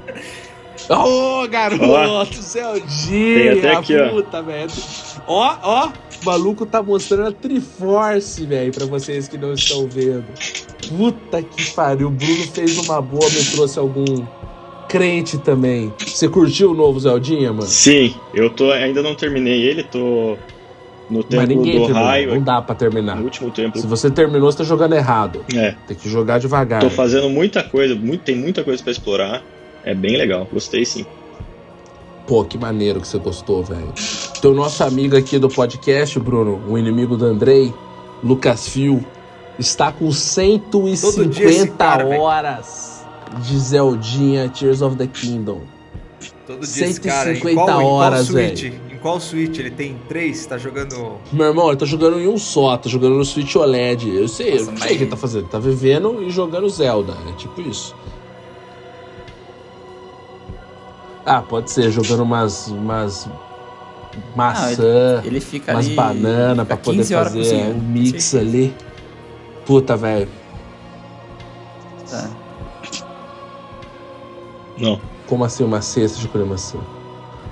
Ô, 0.88 1.46
garoto, 1.49 1.85
Ó. 1.85 2.25
Tem 2.25 2.42
Zeldinha, 2.42 3.53
até 3.53 3.75
aqui, 3.77 3.96
ó. 3.96 4.09
puta, 4.11 4.42
velho. 4.42 4.70
Ó, 5.27 5.57
ó, 5.62 5.88
o 6.23 6.25
maluco 6.25 6.67
tá 6.67 6.83
mostrando 6.83 7.29
a 7.29 7.33
Triforce, 7.33 8.45
velho, 8.45 8.73
pra 8.73 8.87
vocês 8.87 9.29
que 9.29 9.39
não 9.39 9.53
estão 9.53 9.89
vendo. 9.89 10.25
Puta 10.89 11.43
que 11.43 11.73
pariu, 11.73 12.09
o 12.09 12.11
Bruno 12.11 12.45
fez 12.53 12.79
uma 12.79 13.01
boa, 13.01 13.29
me 13.29 13.45
trouxe 13.45 13.79
algum 13.79 14.25
crente 14.89 15.39
também. 15.39 15.93
Você 15.99 16.29
curtiu 16.29 16.73
o 16.73 16.75
novo 16.75 16.99
Zeldinha, 16.99 17.53
mano? 17.53 17.67
sim, 17.67 18.15
eu 18.35 18.51
tô 18.51 18.71
ainda 18.73 19.03
não 19.03 19.15
terminei 19.15 19.63
ele, 19.63 19.85
tô 19.85 20.37
no 21.09 21.25
ninguém 21.47 21.79
do 21.79 21.93
raio, 21.93 22.35
não 22.35 22.43
dá 22.43 22.63
pra 22.63 22.75
terminar. 22.75 23.17
no 23.17 23.25
último 23.25 23.51
templo. 23.51 23.81
Se 23.81 23.87
você 23.87 24.11
terminou, 24.11 24.51
você 24.51 24.59
tá 24.59 24.65
jogando 24.65 24.95
errado. 24.95 25.45
É, 25.55 25.75
Tem 25.87 25.97
que 25.97 26.09
jogar 26.09 26.39
devagar. 26.39 26.81
tô 26.81 26.91
fazendo 26.91 27.29
muita 27.29 27.63
coisa, 27.63 27.95
muito, 27.95 28.23
tem 28.23 28.37
muita 28.37 28.63
coisa 28.63 28.83
pra 28.83 28.93
explorar. 28.93 29.43
É 29.85 29.95
bem 29.95 30.17
legal, 30.17 30.47
gostei 30.53 30.85
sim. 30.85 31.07
Pô, 32.31 32.45
que 32.45 32.57
maneiro 32.57 33.01
que 33.01 33.09
você 33.09 33.19
gostou, 33.19 33.61
velho. 33.64 33.93
Então, 34.38 34.55
nosso 34.55 34.85
amigo 34.85 35.16
aqui 35.16 35.37
do 35.37 35.49
podcast, 35.49 36.16
Bruno, 36.21 36.62
o 36.69 36.79
inimigo 36.79 37.16
do 37.16 37.25
Andrei, 37.25 37.75
Lucas 38.23 38.69
Fio, 38.69 39.05
está 39.59 39.90
com 39.90 40.09
Todo 40.12 41.27
dia 41.27 41.47
esse 41.47 41.59
150 41.59 41.77
cara, 41.77 42.07
horas 42.07 43.05
de 43.43 43.59
Zeldinha 43.59 44.49
Tears 44.49 44.81
of 44.81 44.95
the 44.95 45.09
Kingdom. 45.09 45.62
Todo 46.47 46.64
dia 46.64 46.87
esse 46.87 47.01
cara. 47.01 47.33
Em 47.33 47.35
150 47.35 47.55
qual, 47.57 47.69
em 47.69 47.85
qual 47.85 47.95
horas, 47.95 48.29
velho. 48.29 48.81
Em 48.93 48.99
qual 48.99 49.19
Switch? 49.19 49.59
Ele 49.59 49.73
tem 49.73 49.99
três? 50.09 50.47
Tá 50.47 50.57
jogando. 50.57 51.14
Meu 51.33 51.47
irmão, 51.49 51.66
ele 51.66 51.79
tá 51.79 51.87
jogando 51.87 52.21
em 52.21 52.29
um 52.29 52.38
só, 52.38 52.77
tá 52.77 52.88
jogando 52.88 53.16
no 53.16 53.25
Switch 53.25 53.57
OLED. 53.57 54.09
Eu 54.09 54.29
sei, 54.29 54.53
Nossa, 54.53 54.71
eu 54.71 54.77
sei 54.77 54.87
o 54.87 54.99
que 54.99 55.03
ele 55.03 55.11
tá 55.11 55.16
fazendo. 55.16 55.49
Tá 55.49 55.59
vivendo 55.59 56.23
e 56.23 56.31
jogando 56.31 56.69
Zelda. 56.69 57.16
É 57.29 57.33
tipo 57.33 57.61
isso. 57.61 57.93
Ah, 61.33 61.43
pode 61.43 61.71
ser, 61.71 61.90
jogando 61.90 62.23
umas. 62.23 62.69
umas 62.69 63.29
maçã, 64.35 65.23
Ele 65.25 65.40
fica 65.40 65.73
umas 65.73 65.87
ali. 65.87 65.95
bananas 65.95 66.66
pra 66.66 66.77
poder 66.77 66.99
15 66.99 67.14
horas 67.14 67.33
fazer 67.33 67.55
um 67.69 67.79
mix 67.79 68.35
ali. 68.35 68.75
Puta, 69.64 69.97
velho. 69.97 70.29
Tá. 72.11 72.29
Não. 74.79 75.01
Como 75.27 75.45
assim 75.45 75.62
uma 75.62 75.81
cesta 75.81 76.19
de 76.19 76.27
colher 76.27 76.47
maçã? 76.47 76.79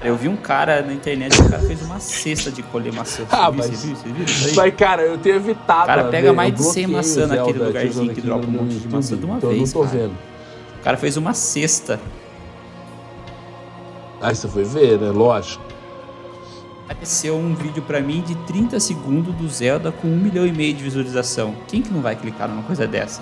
Eu 0.02 0.16
vi 0.16 0.28
um 0.28 0.36
cara 0.36 0.80
na 0.82 0.92
internet, 0.92 1.40
o 1.40 1.48
cara 1.48 1.62
fez 1.62 1.82
uma 1.82 2.00
cesta 2.00 2.50
de 2.50 2.62
colher 2.62 2.92
maçã. 2.92 3.24
Você 3.24 3.34
Ah, 3.36 3.50
viu, 3.50 3.58
mas- 3.58 3.66
Você 3.70 3.86
viu? 3.86 3.96
Você 3.96 4.08
viu 4.08 4.24
isso 4.24 4.48
aí? 4.48 4.56
Mas, 4.56 4.74
cara, 4.74 5.02
eu 5.02 5.18
tenho 5.18 5.36
evitado. 5.36 5.82
O 5.82 5.86
cara 5.86 6.04
pega 6.04 6.32
mais 6.32 6.50
eu 6.50 6.56
de 6.56 6.62
100 6.64 6.72
bloqueio 6.88 6.96
maçã 6.96 7.26
naquele 7.26 7.58
lugarzinho 7.64 8.14
que 8.14 8.20
dropa 8.20 8.46
um 8.46 8.50
monte 8.50 8.74
de 8.74 8.88
maçã 8.88 9.16
de 9.16 9.24
uma 9.24 9.36
então 9.36 9.50
eu 9.50 9.56
vez, 9.56 9.72
não 9.74 9.80
tô 9.82 9.86
cara. 9.88 9.98
vendo. 10.02 10.12
O 10.80 10.82
cara 10.84 10.96
fez 10.96 11.16
uma 11.16 11.34
cesta. 11.34 12.00
Aí 14.20 14.34
você 14.34 14.48
foi 14.48 14.64
ver, 14.64 14.98
né? 14.98 15.10
Lógico. 15.10 15.62
Apareceu 16.84 17.36
um 17.36 17.54
vídeo 17.54 17.82
pra 17.82 18.00
mim 18.00 18.22
de 18.22 18.34
30 18.34 18.80
segundos 18.80 19.34
do 19.34 19.46
Zelda 19.48 19.92
com 19.92 20.08
um 20.08 20.16
milhão 20.16 20.46
e 20.46 20.52
meio 20.52 20.74
de 20.74 20.82
visualização. 20.82 21.54
Quem 21.68 21.82
que 21.82 21.92
não 21.92 22.00
vai 22.00 22.16
clicar 22.16 22.48
numa 22.48 22.62
coisa 22.62 22.86
dessa? 22.86 23.20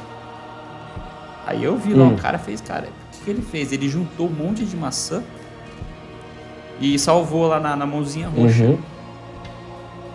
Aí 1.47 1.63
eu 1.65 1.77
vi 1.77 1.93
lá, 1.93 2.05
Hum. 2.07 2.15
o 2.15 2.17
cara 2.17 2.39
fez, 2.39 2.61
cara, 2.61 2.89
o 2.89 3.17
que, 3.19 3.25
que 3.25 3.31
ele 3.31 3.43
fez? 3.43 3.73
Ele 3.73 3.89
juntou 3.89 4.29
um 4.29 4.33
monte 4.33 4.65
de 4.65 4.77
maçã 4.77 5.23
e 6.81 6.99
salvou 6.99 7.47
lá 7.47 7.59
na, 7.61 7.77
na 7.77 7.87
mãozinha 7.87 8.29
roxa. 8.29 8.65
Uhum. 8.65 8.79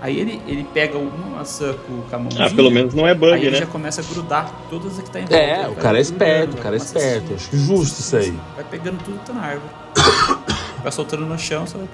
Aí 0.01 0.19
ele, 0.19 0.41
ele 0.47 0.63
pega 0.73 0.97
uma 0.97 1.37
maçã 1.37 1.73
com, 1.85 2.01
com 2.01 2.15
a 2.15 2.19
mãozinha. 2.19 2.45
Ah, 2.47 2.49
pelo 2.49 2.71
menos 2.71 2.93
não 2.93 3.05
é 3.05 3.11
Aí 3.11 3.17
bug, 3.17 3.35
ele 3.35 3.51
né? 3.51 3.57
já 3.57 3.65
começa 3.67 4.01
a 4.01 4.03
grudar 4.03 4.51
todas 4.69 4.97
as 4.97 5.03
que 5.03 5.11
tá 5.11 5.19
em 5.19 5.25
volta. 5.25 5.35
É, 5.37 5.67
o 5.67 5.75
cara 5.75 5.97
é 5.99 6.01
esperto, 6.01 6.57
o 6.57 6.61
cara 6.61 6.75
é 6.75 6.77
esperto. 6.77 7.33
Acho 7.35 7.55
justo 7.55 7.99
isso 7.99 8.15
aí. 8.17 8.33
Vai 8.55 8.63
pegando 8.65 8.97
tudo 9.03 9.19
que 9.19 9.25
tá 9.27 9.33
na 9.33 9.41
árvore. 9.41 9.69
vai 10.81 10.91
soltando 10.91 11.25
no 11.25 11.37
chão, 11.37 11.65
só 11.67 11.77
vai. 11.77 11.87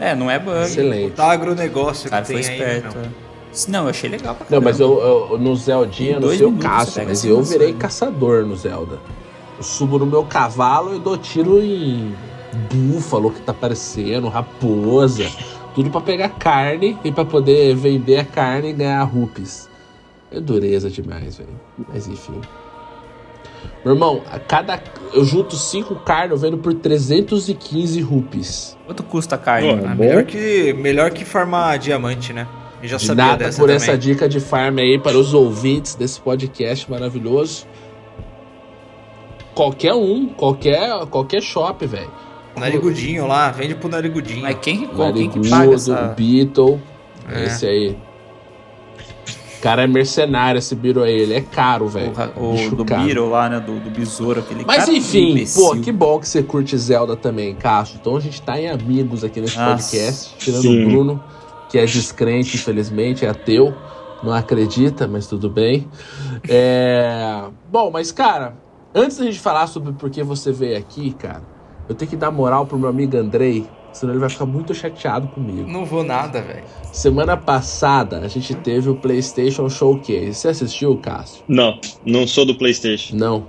É, 0.00 0.14
não 0.14 0.30
é 0.30 0.38
bug. 0.38 0.60
Excelente. 0.62 1.12
Tá 1.14 1.32
agronegócio 1.32 2.06
O 2.06 2.10
cara 2.10 2.24
que 2.24 2.32
foi 2.32 2.42
tem 2.42 2.52
esperto. 2.52 2.98
aí, 2.98 3.04
é. 3.04 3.28
Não, 3.68 3.84
eu 3.84 3.90
achei 3.90 4.08
legal 4.10 4.34
pra 4.34 4.44
Não, 4.44 4.48
caramba. 4.50 4.70
mas 4.70 4.78
eu, 4.80 5.00
eu- 5.30 5.38
no 5.38 5.56
Zeldinha, 5.56 6.10
Em 6.10 6.14
não 6.14 6.20
dois 6.20 6.38
sei 6.38 6.46
o 6.46 6.50
minutos 6.50 6.68
caso, 6.70 6.90
você 6.92 7.04
mas 7.04 7.24
eu 7.24 7.42
virei 7.42 7.72
né? 7.72 7.78
caçador 7.78 8.44
no 8.46 8.54
Zelda. 8.54 8.98
Eu 9.56 9.62
subo 9.64 9.98
no 9.98 10.06
meu 10.06 10.22
cavalo 10.24 10.94
e 10.94 11.00
dou 11.00 11.16
tiro 11.18 11.60
em 11.60 12.14
búfalo 12.72 13.32
que 13.32 13.40
tá 13.40 13.50
aparecendo, 13.52 14.28
raposa, 14.28 15.28
tudo 15.74 15.90
pra 15.90 16.00
pegar 16.00 16.28
carne 16.28 16.96
e 17.02 17.10
pra 17.10 17.24
poder 17.24 17.74
vender 17.74 18.18
a 18.18 18.24
carne 18.24 18.68
e 18.70 18.72
ganhar 18.72 19.02
rupees. 19.02 19.68
É 20.30 20.38
dureza 20.38 20.88
demais, 20.88 21.38
velho. 21.38 21.48
Mas 21.88 22.06
enfim. 22.06 22.40
Meu 23.84 23.94
irmão, 23.94 24.22
a 24.30 24.38
cada. 24.38 24.80
Eu 25.12 25.24
junto 25.24 25.56
cinco 25.56 25.94
carnes, 25.96 26.30
eu 26.32 26.36
vendo 26.36 26.58
por 26.58 26.74
315 26.74 28.00
rupees. 28.00 28.76
Quanto 28.84 29.02
custa 29.02 29.36
a 29.36 29.38
carne? 29.38 29.70
Ah, 29.70 29.94
bom. 29.94 30.04
melhor, 30.04 30.24
que, 30.24 30.72
melhor 30.74 31.10
que 31.10 31.24
farmar 31.24 31.78
diamante, 31.78 32.32
né? 32.32 32.46
Eu 32.82 32.88
já 32.88 32.96
De 32.96 33.06
sabia 33.06 33.24
nada 33.24 33.44
dessa 33.44 33.58
por 33.58 33.68
também. 33.68 33.76
essa 33.76 33.96
dica 33.96 34.28
de 34.28 34.38
farm 34.40 34.78
aí 34.78 34.98
para 34.98 35.16
os 35.16 35.32
ouvintes 35.34 35.94
desse 35.94 36.20
podcast 36.20 36.90
maravilhoso. 36.90 37.66
Qualquer 39.54 39.94
um, 39.94 40.26
qualquer, 40.28 41.06
qualquer 41.06 41.42
shop, 41.42 41.84
velho. 41.86 42.10
Narigudinho 42.56 43.26
lá, 43.26 43.50
vende 43.50 43.74
pro 43.74 43.88
narigudinho. 43.88 44.42
Mas 44.42 44.56
quem 44.60 44.78
que, 44.80 44.86
compra? 44.88 45.12
quem 45.12 45.30
que 45.30 45.48
paga 45.48 45.74
essa... 45.74 46.14
Beetle, 46.16 46.80
É. 47.28 47.44
esse 47.44 47.66
aí. 47.66 47.96
O 49.58 49.60
cara 49.60 49.82
é 49.82 49.86
mercenário, 49.88 50.58
esse 50.58 50.72
Beetle 50.76 51.02
aí, 51.02 51.20
ele 51.20 51.34
é 51.34 51.40
caro, 51.40 51.88
velho. 51.88 52.12
O, 52.36 52.52
Bicho 52.52 52.74
o 52.74 52.76
do 52.76 52.84
caro. 52.84 53.02
Beetle 53.02 53.28
lá, 53.28 53.48
né? 53.48 53.58
Do, 53.58 53.80
do 53.80 53.90
besouro, 53.90 54.38
aquele 54.38 54.64
Mas 54.64 54.84
cara 54.84 54.92
enfim, 54.96 55.44
pô, 55.52 55.76
que 55.76 55.90
bom 55.90 56.20
que 56.20 56.28
você 56.28 56.44
curte 56.44 56.78
Zelda 56.78 57.16
também, 57.16 57.56
Cássio. 57.56 57.98
Então 58.00 58.16
a 58.16 58.20
gente 58.20 58.40
tá 58.40 58.58
em 58.58 58.68
amigos 58.68 59.24
aqui 59.24 59.40
nesse 59.40 59.58
Nossa. 59.58 59.70
podcast, 59.72 60.36
tirando 60.38 60.62
Sim. 60.62 60.84
o 60.84 60.88
Bruno, 60.88 61.24
que 61.68 61.76
é 61.76 61.84
descrente, 61.84 62.56
infelizmente, 62.56 63.26
é 63.26 63.30
ateu, 63.30 63.74
não 64.22 64.32
acredita, 64.32 65.08
mas 65.08 65.26
tudo 65.26 65.50
bem. 65.50 65.88
É... 66.48 67.42
Bom, 67.68 67.90
mas 67.90 68.12
cara, 68.12 68.54
antes 68.94 69.18
da 69.18 69.24
gente 69.24 69.40
falar 69.40 69.66
sobre 69.66 69.92
por 69.92 70.08
que 70.08 70.22
você 70.22 70.52
veio 70.52 70.78
aqui, 70.78 71.12
cara, 71.14 71.42
eu 71.88 71.96
tenho 71.96 72.08
que 72.08 72.16
dar 72.16 72.30
moral 72.30 72.64
pro 72.64 72.78
meu 72.78 72.88
amigo 72.88 73.16
Andrei, 73.16 73.66
senão 73.92 74.12
ele 74.12 74.20
vai 74.20 74.28
ficar 74.28 74.46
muito 74.46 74.74
chateado 74.74 75.26
comigo. 75.28 75.68
Não 75.68 75.84
vou 75.84 76.02
nada, 76.04 76.40
velho. 76.42 76.64
Semana 76.92 77.36
passada 77.36 78.18
a 78.18 78.28
gente 78.28 78.54
teve 78.54 78.88
o 78.88 78.94
PlayStation 78.94 79.68
Showcase. 79.68 80.34
Você 80.34 80.48
assistiu, 80.48 80.96
Cássio? 80.98 81.42
Não, 81.48 81.78
não 82.04 82.26
sou 82.26 82.44
do 82.46 82.54
PlayStation. 82.54 83.16
Não. 83.16 83.44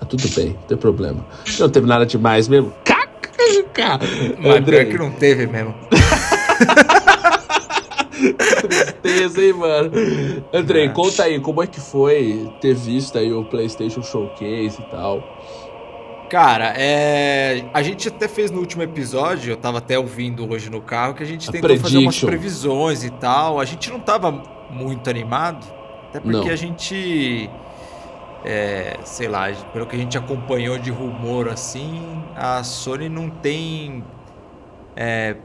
Tá 0.00 0.06
tudo 0.06 0.28
bem, 0.34 0.48
não 0.50 0.62
tem 0.68 0.76
problema. 0.76 1.24
Não 1.58 1.68
teve 1.68 1.86
nada 1.86 2.04
demais 2.06 2.48
mesmo. 2.48 2.72
KKK. 2.84 3.82
Mas 4.38 4.56
Andrei, 4.56 4.84
pior 4.84 4.92
que 4.92 4.98
não 4.98 5.10
teve 5.12 5.46
mesmo. 5.46 5.74
tristeza, 8.62 9.42
hein, 9.44 9.52
mano? 9.54 9.90
Andrei, 10.52 10.84
É. 10.86 10.88
conta 10.88 11.24
aí, 11.24 11.40
como 11.40 11.62
é 11.62 11.66
que 11.66 11.80
foi 11.80 12.50
ter 12.60 12.74
visto 12.74 13.18
aí 13.18 13.32
o 13.32 13.44
PlayStation 13.44 14.02
Showcase 14.02 14.78
e 14.80 14.90
tal? 14.90 15.22
Cara, 16.28 16.74
é... 16.76 17.64
a 17.72 17.82
gente 17.82 18.08
até 18.08 18.26
fez 18.26 18.50
no 18.50 18.58
último 18.60 18.82
episódio, 18.82 19.52
eu 19.52 19.56
tava 19.56 19.78
até 19.78 19.98
ouvindo 19.98 20.50
hoje 20.50 20.70
no 20.70 20.80
carro, 20.80 21.14
que 21.14 21.22
a 21.22 21.26
gente 21.26 21.48
A 21.48 21.52
tentou 21.52 21.76
fazer 21.76 21.98
umas 21.98 22.18
prediction. 22.18 22.26
previsões 22.26 23.04
e 23.04 23.10
tal. 23.10 23.60
A 23.60 23.64
gente 23.64 23.90
não 23.90 24.00
tava 24.00 24.30
muito 24.70 25.08
animado, 25.08 25.64
até 26.08 26.20
porque 26.20 26.46
Não. 26.46 26.52
a 26.52 26.56
gente, 26.56 27.48
é, 28.44 28.98
sei 29.04 29.28
lá, 29.28 29.52
pelo 29.72 29.86
que 29.86 29.94
a 29.94 29.98
gente 29.98 30.16
acompanhou 30.18 30.78
de 30.78 30.90
rumor 30.90 31.48
assim, 31.48 32.22
a 32.34 32.62
Sony 32.64 33.08
não 33.08 33.28
tem, 33.30 34.02
é, 34.96 35.36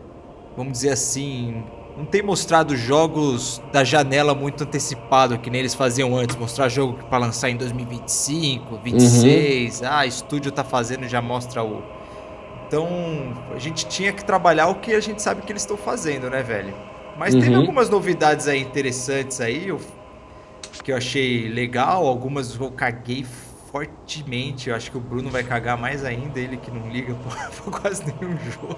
vamos 0.57 0.73
dizer 0.73 0.91
assim, 0.91 1.63
não 1.99 2.05
tem 2.05 2.23
mostrado 2.23 2.77
jogos 2.77 3.62
da 3.73 3.83
janela 3.83 4.33
muito 4.33 4.63
antecipado, 4.63 5.38
que 5.38 5.49
nem 5.49 5.59
eles 5.59 5.75
faziam 5.75 6.15
antes, 6.15 6.38
mostrar 6.38 6.69
jogo 6.69 6.93
para 7.09 7.17
lançar 7.17 7.49
em 7.49 7.57
2025, 7.57 8.77
26, 8.81 9.83
ah, 9.83 10.05
estúdio 10.05 10.49
tá 10.49 10.63
fazendo, 10.63 11.05
já 11.09 11.21
mostra 11.21 11.62
o. 11.62 11.83
Então, 12.65 12.88
a 13.53 13.59
gente 13.59 13.85
tinha 13.88 14.13
que 14.13 14.23
trabalhar 14.23 14.67
o 14.67 14.75
que 14.75 14.93
a 14.93 14.99
gente 15.01 15.21
sabe 15.21 15.41
que 15.41 15.51
eles 15.51 15.63
estão 15.63 15.75
fazendo, 15.75 16.29
né, 16.29 16.41
velho? 16.41 16.73
Mas 17.17 17.35
teve 17.35 17.49
Uhum. 17.49 17.57
algumas 17.57 17.89
novidades 17.89 18.47
aí 18.47 18.62
interessantes 18.62 19.41
aí, 19.41 19.67
eu- 19.67 19.81
que 20.81 20.93
eu 20.93 20.95
achei 20.97 21.49
legal, 21.49 22.07
algumas 22.07 22.55
eu 22.57 22.71
caguei 22.71 23.25
fortemente, 23.71 24.69
eu 24.69 24.75
acho 24.75 24.89
que 24.89 24.97
o 24.97 25.01
Bruno 25.01 25.29
vai 25.29 25.43
cagar 25.43 25.77
mais 25.77 26.05
ainda, 26.05 26.39
ele 26.39 26.55
que 26.55 26.71
não 26.71 26.88
liga 26.89 27.13
pra, 27.27 27.49
pra 27.49 27.81
quase 27.81 28.03
nenhum 28.05 28.38
jogo. 28.38 28.77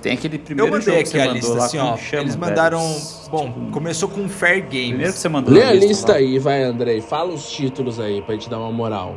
Tem 0.00 0.12
aquele 0.14 0.36
Eu 0.36 0.40
primeiro 0.40 0.70
mandei 0.72 0.84
jogo 0.84 0.96
que 0.96 1.02
aqui 1.02 1.10
você 1.10 1.18
a 1.20 1.24
mandou 1.26 1.34
lista, 1.34 1.54
lá, 1.58 1.64
assim, 1.66 1.78
ó. 1.78 1.96
chama, 1.96 2.22
eles 2.22 2.34
velho? 2.36 2.46
mandaram. 2.48 3.00
Bom, 3.30 3.46
Tipo, 3.52 3.70
começou 3.70 4.08
com 4.08 4.28
Fair 4.28 4.62
Games. 4.62 4.88
Primeiro 4.88 5.12
que 5.12 5.18
você 5.18 5.28
mandou 5.28 5.54
Lê 5.54 5.62
a 5.62 5.72
lista 5.72 6.12
lá. 6.12 6.18
aí, 6.18 6.38
vai, 6.38 6.62
Andrei. 6.62 7.00
Fala 7.00 7.32
os 7.32 7.50
títulos 7.50 7.98
aí 8.00 8.20
pra 8.22 8.34
gente 8.34 8.48
dar 8.50 8.58
uma 8.58 8.72
moral. 8.72 9.16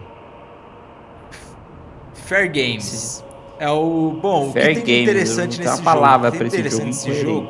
Fair 2.14 2.48
Games. 2.48 3.24
É 3.60 3.70
o. 3.70 4.18
Bom, 4.22 4.52
Fair 4.52 4.72
o 4.72 4.76
que 4.76 4.82
tem 4.82 4.84
de 4.84 4.92
Games, 4.92 5.04
interessante 5.04 5.60
nesse 5.62 5.82
palavra 5.82 6.30
jogo, 6.32 6.44
esse 6.46 6.58
interessante 6.58 6.96
jogo 7.10 7.10
nesse 7.10 7.22
jogo 7.22 7.50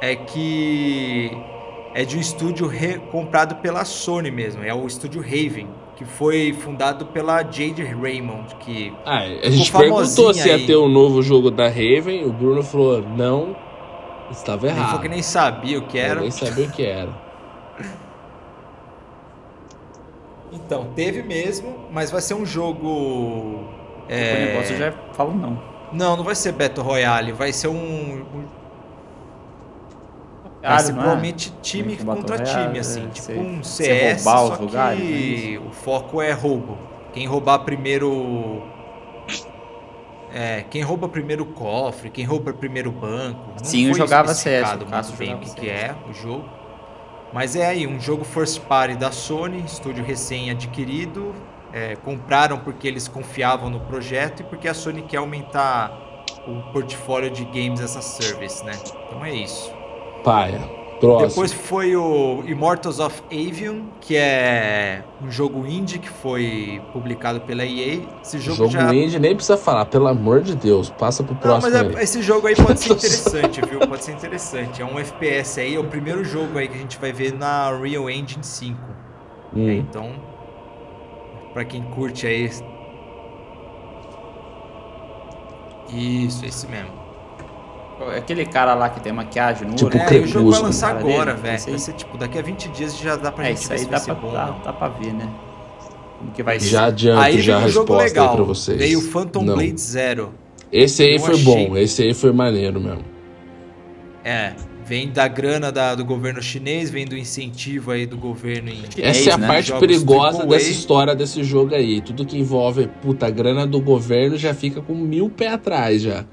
é 0.00 0.14
que 0.16 1.30
é 1.94 2.04
de 2.04 2.16
um 2.16 2.20
estúdio 2.20 2.70
comprado 3.10 3.56
pela 3.56 3.84
Sony 3.84 4.30
mesmo. 4.30 4.62
É 4.62 4.74
o 4.74 4.86
estúdio 4.86 5.20
Raven, 5.22 5.68
que 5.98 6.04
foi 6.04 6.52
fundado 6.52 7.06
pela 7.06 7.38
Jade 7.42 7.82
Raymond, 7.82 8.54
que 8.60 8.92
Ah, 9.04 9.18
a 9.42 9.50
gente 9.50 9.72
perguntou 9.72 10.32
se 10.32 10.46
ia 10.46 10.54
aí. 10.54 10.64
ter 10.64 10.76
um 10.76 10.88
novo 10.88 11.20
jogo 11.22 11.50
da 11.50 11.66
Raven. 11.66 12.24
O 12.24 12.32
Bruno 12.32 12.62
falou, 12.62 13.02
não, 13.02 13.56
estava 14.30 14.68
errado. 14.68 14.90
foi 14.92 15.00
que 15.00 15.08
nem 15.08 15.22
sabia 15.22 15.76
o 15.76 15.82
que 15.88 15.98
Eu 15.98 16.02
era. 16.04 16.20
nem 16.20 16.30
sabia 16.30 16.66
o 16.66 16.70
que 16.70 16.86
era. 16.86 17.10
Então, 20.52 20.86
teve 20.94 21.20
mesmo, 21.22 21.74
mas 21.92 22.10
vai 22.12 22.20
ser 22.20 22.34
um 22.34 22.46
jogo. 22.46 23.64
É... 24.08 24.46
negócio 24.52 24.74
eu 24.74 24.78
já 24.78 24.92
falo 25.12 25.34
não. 25.34 25.60
Não, 25.92 26.16
não 26.16 26.22
vai 26.24 26.34
ser 26.36 26.52
Battle 26.52 26.86
Royale, 26.86 27.32
vai 27.32 27.52
ser 27.52 27.68
um. 27.68 27.74
um- 27.74 28.44
Vai 30.68 30.76
Ah, 30.76 30.78
ser 30.78 30.92
não 30.92 31.02
é? 31.02 31.06
time 31.62 31.96
que 31.96 32.04
contra 32.04 32.38
time, 32.38 32.78
assim. 32.78 33.06
é, 33.06 33.08
tipo 33.08 33.22
sei. 33.22 33.38
um 33.40 33.62
Você 33.62 33.84
CS, 33.84 34.22
só 34.22 34.56
lugares, 34.56 35.00
que 35.00 35.58
o 35.66 35.70
foco 35.72 36.20
é 36.22 36.32
roubo. 36.32 36.78
Quem 37.12 37.26
roubar 37.26 37.60
primeiro. 37.60 38.62
É, 40.30 40.62
quem 40.70 40.82
rouba 40.82 41.08
primeiro 41.08 41.44
o 41.44 41.46
cofre, 41.46 42.10
quem 42.10 42.24
rouba 42.24 42.52
primeiro 42.52 42.90
o 42.90 42.92
banco. 42.92 43.54
Não 43.58 43.64
Sim, 43.64 43.86
eu 43.88 43.94
jogava 43.94 44.34
CS, 44.34 44.74
o 44.74 44.86
muito 44.86 45.12
bem 45.14 45.34
o 45.34 45.38
que, 45.38 45.50
que 45.54 45.68
é 45.70 45.96
o 46.08 46.12
jogo. 46.12 46.44
Mas 47.32 47.56
é 47.56 47.66
aí, 47.66 47.86
um 47.86 48.00
jogo 48.00 48.24
first 48.24 48.60
party 48.62 48.96
da 48.96 49.10
Sony, 49.10 49.60
estúdio 49.64 50.04
recém 50.04 50.50
adquirido. 50.50 51.34
é, 51.72 51.96
compraram 51.96 52.60
porque 52.60 52.88
eles 52.88 53.08
confiavam 53.08 53.68
no 53.70 53.80
projeto 53.80 54.40
e 54.40 54.44
porque 54.44 54.66
a 54.68 54.74
Sony 54.74 55.02
quer 55.02 55.18
aumentar 55.18 55.92
o 56.46 56.62
portfólio 56.72 57.30
de 57.30 57.44
games 57.44 57.80
as 57.80 57.94
a 57.96 58.00
service, 58.02 58.64
né? 58.64 58.82
Então 59.06 59.24
é 59.24 59.34
isso. 59.34 59.77
Paia. 60.24 60.78
Próximo. 61.00 61.28
Depois 61.28 61.52
foi 61.52 61.94
o 61.94 62.42
Immortals 62.44 62.98
of 62.98 63.22
Avium, 63.30 63.84
que 64.00 64.16
é 64.16 65.04
um 65.22 65.30
jogo 65.30 65.64
indie 65.64 66.00
que 66.00 66.08
foi 66.08 66.82
publicado 66.92 67.40
pela 67.42 67.64
EA. 67.64 68.00
Esse 68.20 68.40
jogo, 68.40 68.56
Jogo 68.56 68.70
já 68.72 68.92
indie, 68.92 69.16
nem 69.20 69.32
precisa 69.32 69.56
falar, 69.56 69.84
pelo 69.84 70.08
amor 70.08 70.40
de 70.40 70.56
Deus. 70.56 70.90
Passa 70.90 71.22
pro 71.22 71.34
Não, 71.34 71.40
próximo 71.40 71.72
mas 71.72 71.96
é- 71.96 72.02
esse 72.02 72.20
jogo 72.20 72.48
aí 72.48 72.56
pode 72.56 72.80
ser 72.80 72.94
interessante, 72.94 73.60
viu? 73.60 73.78
Pode 73.78 74.02
ser 74.04 74.10
interessante. 74.10 74.82
É 74.82 74.84
um 74.84 74.98
FPS 74.98 75.60
aí, 75.60 75.76
é 75.76 75.78
o 75.78 75.84
primeiro 75.84 76.24
jogo 76.24 76.58
aí 76.58 76.66
que 76.66 76.74
a 76.74 76.80
gente 76.80 76.98
vai 76.98 77.12
ver 77.12 77.32
na 77.32 77.70
Real 77.78 78.10
Engine 78.10 78.42
5. 78.42 78.76
Hum. 79.54 79.70
Então, 79.70 80.10
pra 81.54 81.64
quem 81.64 81.82
curte 81.82 82.26
aí. 82.26 82.50
Isso, 85.90 86.44
esse 86.44 86.66
mesmo. 86.66 86.97
Aquele 88.16 88.46
cara 88.46 88.74
lá 88.74 88.88
que 88.88 89.00
tem 89.00 89.12
maquiagem 89.12 89.66
no 89.68 89.74
Tipo, 89.74 89.90
olho. 89.96 90.00
É, 90.08 90.14
e 90.14 90.20
o 90.20 90.26
jogo 90.26 90.50
vai 90.50 90.60
lançar 90.62 90.96
agora, 90.96 91.34
velho. 91.34 91.58
Vai 91.58 91.78
ser 91.78 91.92
tipo, 91.94 92.16
daqui 92.16 92.38
a 92.38 92.42
20 92.42 92.68
dias 92.68 92.96
já 92.96 93.16
dá 93.16 93.32
pra 93.32 93.44
É, 93.44 93.48
gente 93.48 93.58
isso 93.58 93.68
ver 93.68 93.74
aí 93.74 93.78
se 93.80 93.86
dá 93.86 93.98
vai 93.98 94.06
pra, 94.06 94.14
ser 94.14 94.20
bom. 94.20 94.32
dá, 94.32 94.46
né? 94.46 94.54
dá 94.64 94.72
pra 94.72 94.88
ver, 94.88 95.12
né? 95.12 95.28
Como 96.18 96.30
que 96.32 96.42
vai 96.42 96.58
Já 96.60 96.80
ser. 96.80 96.84
adianto 96.86 97.20
Aí 97.20 97.40
já 97.40 97.56
a 97.56 97.58
um 97.64 97.68
jogo 97.68 97.92
resposta 97.92 98.04
legal. 98.04 98.28
aí 98.30 98.36
pra 98.36 98.44
vocês. 98.44 98.78
Veio 98.78 98.98
o 98.98 99.02
Phantom 99.02 99.42
Não. 99.42 99.54
Blade 99.54 99.80
Zero. 99.80 100.32
Esse 100.72 101.02
aí 101.02 101.14
Eu 101.14 101.20
foi 101.20 101.34
achei- 101.34 101.44
bom, 101.44 101.76
esse 101.76 102.02
aí 102.02 102.14
foi 102.14 102.32
maneiro 102.32 102.80
mesmo. 102.80 103.04
É, 104.24 104.52
vem 104.84 105.08
da 105.10 105.26
grana 105.28 105.70
da- 105.72 105.94
do 105.94 106.04
governo 106.04 106.42
chinês, 106.42 106.90
vem 106.90 107.06
do 107.06 107.16
incentivo 107.16 107.90
aí 107.90 108.04
do 108.06 108.16
governo 108.16 108.68
em 108.68 108.82
Essa 108.98 109.30
é 109.30 109.32
a 109.32 109.38
né? 109.38 109.46
parte 109.46 109.68
Jogos 109.68 109.80
perigosa 109.80 110.38
AAA. 110.38 110.46
dessa 110.46 110.70
história 110.70 111.14
desse 111.14 111.42
jogo 111.44 111.74
aí. 111.74 112.00
Tudo 112.00 112.26
que 112.26 112.38
envolve, 112.38 112.88
puta, 113.00 113.30
grana 113.30 113.66
do 113.66 113.80
governo 113.80 114.36
já 114.36 114.52
fica 114.52 114.80
com 114.82 114.94
mil 114.94 115.30
pé 115.30 115.48
atrás 115.48 116.02
já. 116.02 116.24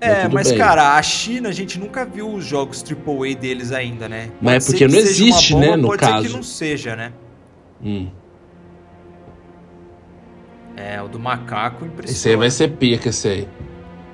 É, 0.00 0.28
mas 0.28 0.48
bem. 0.50 0.58
cara, 0.58 0.96
a 0.96 1.02
China 1.02 1.48
a 1.48 1.52
gente 1.52 1.78
nunca 1.78 2.04
viu 2.04 2.28
os 2.32 2.44
jogos 2.44 2.84
AAA 2.84 3.34
deles 3.34 3.72
ainda, 3.72 4.08
né? 4.08 4.30
Mas 4.42 4.54
é 4.54 4.58
Pode 4.58 4.64
porque 4.66 4.78
ser 4.78 4.86
que 4.88 4.92
não 4.92 4.98
existe, 4.98 5.52
bomba, 5.54 5.66
né, 5.66 5.76
no 5.76 5.88
pode 5.88 6.04
ser 6.04 6.10
caso. 6.10 6.26
que 6.28 6.32
não 6.34 6.42
seja, 6.42 6.96
né? 6.96 7.12
Hum. 7.82 8.08
É, 10.76 11.00
o 11.02 11.08
do 11.08 11.18
macaco 11.18 11.84
impressiona. 11.86 12.12
Esse 12.18 12.28
aí 12.28 12.36
vai 12.36 12.50
ser 12.50 12.68
pica, 12.72 13.08
esse 13.08 13.26
aí. 13.28 13.48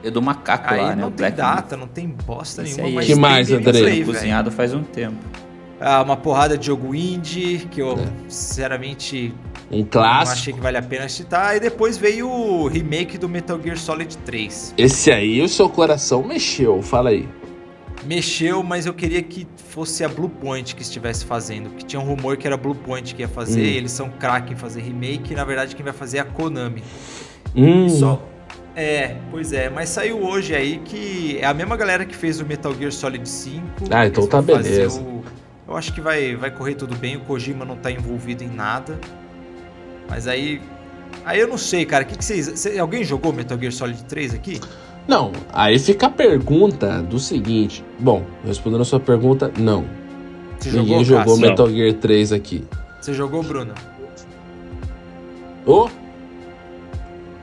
É 0.05 0.11
do 0.11 0.21
macaco 0.23 0.73
Aí 0.73 0.81
lá, 0.81 0.91
né? 0.91 1.03
não 1.03 1.09
o 1.09 1.11
tem 1.11 1.17
Black 1.17 1.37
data, 1.37 1.77
não 1.77 1.87
tem 1.87 2.09
bosta 2.09 2.63
Esse 2.63 2.77
nenhuma, 2.77 2.89
aí. 2.89 2.95
mas 2.95 3.07
Que 3.07 3.15
mais, 3.15 3.49
velho. 3.49 4.05
cozinhado 4.07 4.51
faz 4.51 4.75
um 4.75 4.83
tempo. 4.83 5.17
Ah, 5.81 6.03
uma 6.03 6.17
porrada 6.17 6.57
de 6.57 6.67
jogo 6.67 6.95
indie, 6.95 7.67
que 7.71 7.81
eu, 7.81 7.93
É. 7.99 8.07
sinceramente, 8.29 9.35
Um 9.73 9.85
clássico. 9.85 10.39
achei 10.39 10.53
que 10.53 10.61
vale 10.61 10.77
a 10.77 10.83
pena 10.83 11.09
citar. 11.09 11.57
E 11.57 11.61
depois 11.61 11.97
veio 11.97 12.29
o 12.29 12.67
remake 12.69 13.17
do 13.17 13.29
Metal 13.29 13.59
Gear 13.63 13.79
Solid 13.79 14.17
3. 14.19 14.75
Esse 14.77 15.11
aí 15.11 15.41
o 15.41 15.49
seu 15.49 15.69
coração 15.69 16.23
mexeu, 16.23 16.83
fala 16.83 17.11
aí. 17.11 17.27
Mexeu, 18.05 18.63
mas 18.63 18.85
eu 18.85 18.93
queria 18.93 19.23
que 19.23 19.47
fosse 19.69 20.03
a 20.05 20.09
Bluepoint 20.09 20.75
que 20.75 20.83
estivesse 20.83 21.25
fazendo. 21.25 21.71
Que 21.71 21.85
tinha 21.85 22.01
um 22.01 22.05
rumor 22.05 22.37
que 22.37 22.47
era 22.47 22.57
a 22.57 22.59
Bluepoint 22.59 23.15
que 23.15 23.23
ia 23.23 23.29
fazer. 23.29 23.61
Hum. 23.61 23.65
e 23.65 23.77
eles 23.77 23.93
são 23.93 24.11
craque 24.11 24.53
em 24.53 24.57
fazer 24.57 24.83
remake. 24.83 25.33
E 25.33 25.37
na 25.37 25.45
verdade 25.45 25.75
quem 25.77 25.85
vai 25.85 25.95
fazer 25.95 26.19
é 26.19 26.21
a 26.21 26.25
Konami. 26.25 26.83
Hum. 27.55 27.89
Só. 27.89 28.23
É, 28.75 29.17
pois 29.31 29.53
é, 29.53 29.69
mas 29.69 29.91
saiu 29.91 30.23
hoje 30.25 30.55
aí 30.55 30.79
que 30.83 31.37
é 31.39 31.45
a 31.45 31.53
mesma 31.53 31.77
galera 31.77 32.07
que 32.07 32.17
fez 32.17 32.41
o 32.41 32.45
Metal 32.47 32.75
Gear 32.75 32.91
Solid 32.91 33.29
5. 33.29 33.63
Ah, 33.91 34.07
então 34.07 34.27
tá 34.27 34.41
beleza. 34.41 34.99
o- 35.01 35.23
Eu 35.69 35.77
acho 35.77 35.93
que 35.95 36.01
vai, 36.01 36.35
vai 36.37 36.51
correr 36.51 36.75
tudo 36.75 36.97
bem, 36.97 37.17
o 37.17 37.21
Kojima 37.21 37.65
não 37.65 37.77
tá 37.77 37.91
envolvido 37.91 38.43
em 38.43 38.49
nada. 38.49 38.99
Mas 40.13 40.29
aí. 40.29 40.61
Aí 41.25 41.41
eu 41.41 41.49
não 41.49 41.57
sei, 41.57 41.87
cara. 41.87 42.05
O 42.05 42.07
que, 42.07 42.19
que 42.19 42.25
vocês. 42.25 42.53
cê- 42.57 42.79
alguém 42.79 43.03
jogou 43.03 43.33
Metal 43.33 43.59
Gear 43.59 43.73
Solid 43.73 44.05
3 44.05 44.35
aqui? 44.35 44.61
Não, 45.09 45.33
aí 45.51 45.79
fica 45.79 46.07
a 46.07 46.11
pergunta 46.11 47.01
do 47.03 47.19
seguinte. 47.19 47.83
Bom, 47.99 48.23
respondendo 48.45 48.83
a 48.83 48.85
sua 48.85 49.01
pergunta, 49.01 49.51
não. 49.59 49.87
Você 50.59 50.71
Ninguém 50.71 51.03
jogou, 51.03 51.37
jogou? 51.37 51.39
Metal 51.39 51.71
Gear 51.71 51.95
3 51.95 52.31
aqui. 52.33 52.63
Você 53.01 53.15
jogou, 53.15 53.43
Bruno? 53.43 53.73
Ô! 55.65 55.89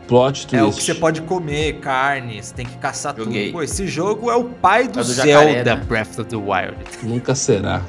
Plot 0.08 0.46
twist. 0.48 0.56
É 0.56 0.64
o 0.64 0.72
que 0.72 0.84
você 0.84 0.94
pode 0.94 1.22
comer, 1.24 1.80
carne, 1.80 2.42
você 2.42 2.54
tem 2.54 2.66
que 2.68 2.78
caçar 2.78 3.16
Joguei. 3.18 3.46
tudo. 3.48 3.54
Pô, 3.54 3.64
esse 3.64 3.88
jogo 3.88 4.30
é 4.30 4.36
o 4.36 4.44
pai 4.46 4.88
do, 4.88 5.00
É 5.00 5.04
do 5.04 5.14
jacaré, 5.14 5.54
Zelda 5.54 5.76
né? 5.76 5.84
Breath 5.88 6.20
of 6.20 6.26
the 6.26 6.36
Wild. 6.36 6.78
Nunca 7.04 7.34
será. 7.36 7.82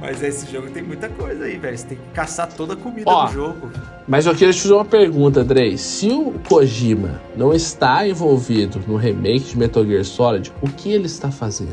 Mas 0.00 0.22
esse 0.22 0.50
jogo 0.52 0.68
tem 0.70 0.82
muita 0.82 1.08
coisa 1.08 1.44
aí, 1.44 1.56
velho. 1.56 1.76
Você 1.76 1.86
tem 1.86 1.96
que 1.98 2.04
caçar 2.12 2.52
toda 2.52 2.74
a 2.74 2.76
comida 2.76 3.10
Ó. 3.10 3.26
do 3.26 3.32
jogo. 3.32 3.70
Mas 4.06 4.26
eu 4.26 4.34
queria 4.34 4.52
te 4.52 4.60
fazer 4.60 4.74
uma 4.74 4.84
pergunta, 4.84 5.40
Andrei. 5.40 5.76
Se 5.78 6.08
o 6.10 6.34
Kojima 6.48 7.20
não 7.34 7.52
está 7.54 8.06
envolvido 8.06 8.80
no 8.86 8.96
remake 8.96 9.46
de 9.50 9.58
Metal 9.58 9.84
Gear 9.84 10.04
Solid, 10.04 10.52
o 10.60 10.68
que 10.68 10.90
ele 10.90 11.06
está 11.06 11.30
fazendo? 11.30 11.72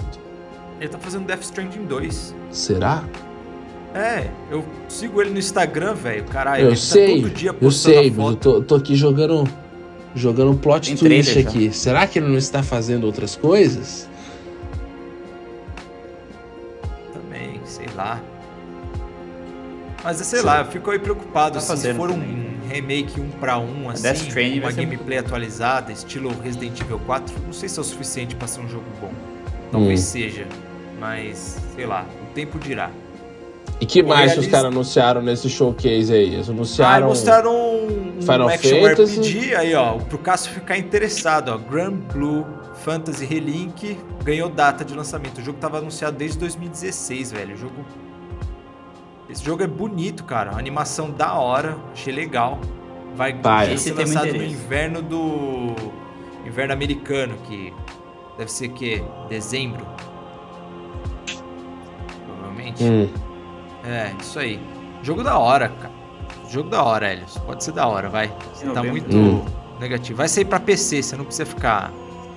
Ele 0.79 0.89
tá 0.89 0.97
fazendo 0.97 1.25
Death 1.25 1.43
Stranding 1.43 1.85
2. 1.85 2.33
Será? 2.49 3.03
É, 3.93 4.27
eu 4.49 4.65
sigo 4.89 5.21
ele 5.21 5.29
no 5.29 5.39
Instagram, 5.39 5.93
velho. 5.93 6.23
Caralho, 6.23 6.63
eu 6.63 6.67
ele 6.69 6.75
sei, 6.77 7.21
tá 7.21 7.27
todo 7.27 7.35
dia 7.35 7.49
eu 7.49 7.53
postando 7.53 7.95
sei, 7.95 8.09
a 8.09 8.13
mas 8.13 8.27
eu 8.29 8.35
tô, 8.35 8.61
tô 8.61 8.75
aqui 8.75 8.95
jogando, 8.95 9.47
jogando 10.15 10.51
um 10.51 10.57
plot 10.57 10.87
Tem 10.87 10.97
twist 10.97 11.33
já. 11.41 11.47
aqui. 11.47 11.71
Será 11.71 12.07
que 12.07 12.17
ele 12.19 12.27
não 12.27 12.37
está 12.37 12.63
fazendo 12.63 13.03
outras 13.03 13.35
coisas? 13.35 14.09
Lá. 17.95 18.19
Mas 20.03 20.17
sei 20.17 20.39
Sim. 20.39 20.45
lá, 20.45 20.59
eu 20.61 20.65
fico 20.65 20.91
aí 20.91 20.99
preocupado. 20.99 21.55
Tá 21.55 21.61
se 21.61 21.67
fazendo 21.67 21.95
for 21.95 22.09
um 22.09 22.13
também. 22.13 22.57
remake 22.69 23.21
um 23.21 23.29
pra 23.29 23.57
um, 23.57 23.89
assim, 23.89 24.59
uma 24.59 24.71
gameplay 24.71 25.17
atualizada, 25.19 25.91
estilo 25.91 26.33
Resident 26.43 26.79
Evil 26.81 26.99
4, 27.05 27.33
não 27.45 27.53
sei 27.53 27.69
se 27.69 27.77
é 27.79 27.81
o 27.81 27.85
suficiente 27.85 28.35
pra 28.35 28.47
ser 28.47 28.61
um 28.61 28.67
jogo 28.69 28.85
bom. 28.99 29.11
Talvez 29.71 29.99
Hum. 30.01 30.03
seja, 30.03 30.45
mas 30.99 31.57
sei 31.75 31.85
lá, 31.85 32.05
o 32.21 32.33
tempo 32.33 32.59
dirá. 32.59 32.91
E 33.79 33.85
que 33.85 34.01
O 34.01 34.07
mais 34.07 34.33
que 34.33 34.39
os 34.41 34.47
caras 34.47 34.67
anunciaram 34.67 35.21
nesse 35.21 35.49
showcase 35.49 36.13
aí? 36.13 36.33
Eles 36.35 36.47
Ah, 36.49 36.51
anunciaram. 36.51 37.07
mostraram 37.07 37.51
um, 37.55 38.17
um 38.17 38.21
Final 38.21 38.49
action 38.49 38.81
Fantasy. 38.81 39.19
RPG, 39.19 39.55
aí 39.55 39.73
ó, 39.75 39.93
pro 39.97 40.17
Cássio 40.17 40.51
ficar 40.53 40.77
interessado, 40.77 41.49
ó, 41.49 41.57
Grand 41.57 41.93
Blue 42.13 42.45
Fantasy 42.83 43.25
Relink 43.25 43.97
ganhou 44.23 44.49
data 44.49 44.83
de 44.83 44.93
lançamento. 44.93 45.37
O 45.39 45.41
jogo 45.43 45.57
tava 45.59 45.77
anunciado 45.77 46.17
desde 46.17 46.37
2016, 46.39 47.31
velho. 47.31 47.55
O 47.55 47.57
jogo 47.57 47.85
Esse 49.29 49.43
jogo 49.43 49.63
é 49.63 49.67
bonito, 49.67 50.23
cara. 50.25 50.51
A 50.51 50.59
animação 50.59 51.09
da 51.09 51.33
hora, 51.33 51.77
achei 51.93 52.13
legal. 52.13 52.59
Vai 53.15 53.33
Vai. 53.33 53.77
ser 53.77 53.93
tem 53.93 54.05
muito 54.05 54.15
lançado 54.15 54.33
no 54.37 54.43
inverno 54.43 55.01
do 55.01 55.75
inverno 56.45 56.73
americano, 56.73 57.35
que 57.45 57.73
deve 58.37 58.51
ser 58.51 58.69
que 58.69 59.01
dezembro. 59.29 59.85
Provavelmente. 62.25 62.83
Hum, 62.83 63.09
É, 63.85 64.13
isso 64.19 64.39
aí. 64.39 64.59
Jogo 65.01 65.23
da 65.23 65.37
hora, 65.37 65.69
cara. 65.69 65.91
Jogo 66.49 66.69
da 66.69 66.83
hora, 66.83 67.11
Elias. 67.11 67.37
Pode 67.39 67.63
ser 67.63 67.71
da 67.73 67.85
hora, 67.87 68.09
vai. 68.09 68.31
Você 68.53 68.65
tá 68.69 68.81
muito 68.83 69.15
Hum. 69.15 69.45
negativo. 69.79 70.17
Vai 70.17 70.27
sair 70.27 70.45
pra 70.45 70.59
PC, 70.59 71.01
você 71.03 71.15
não 71.17 71.25
precisa 71.25 71.45
ficar 71.45 71.91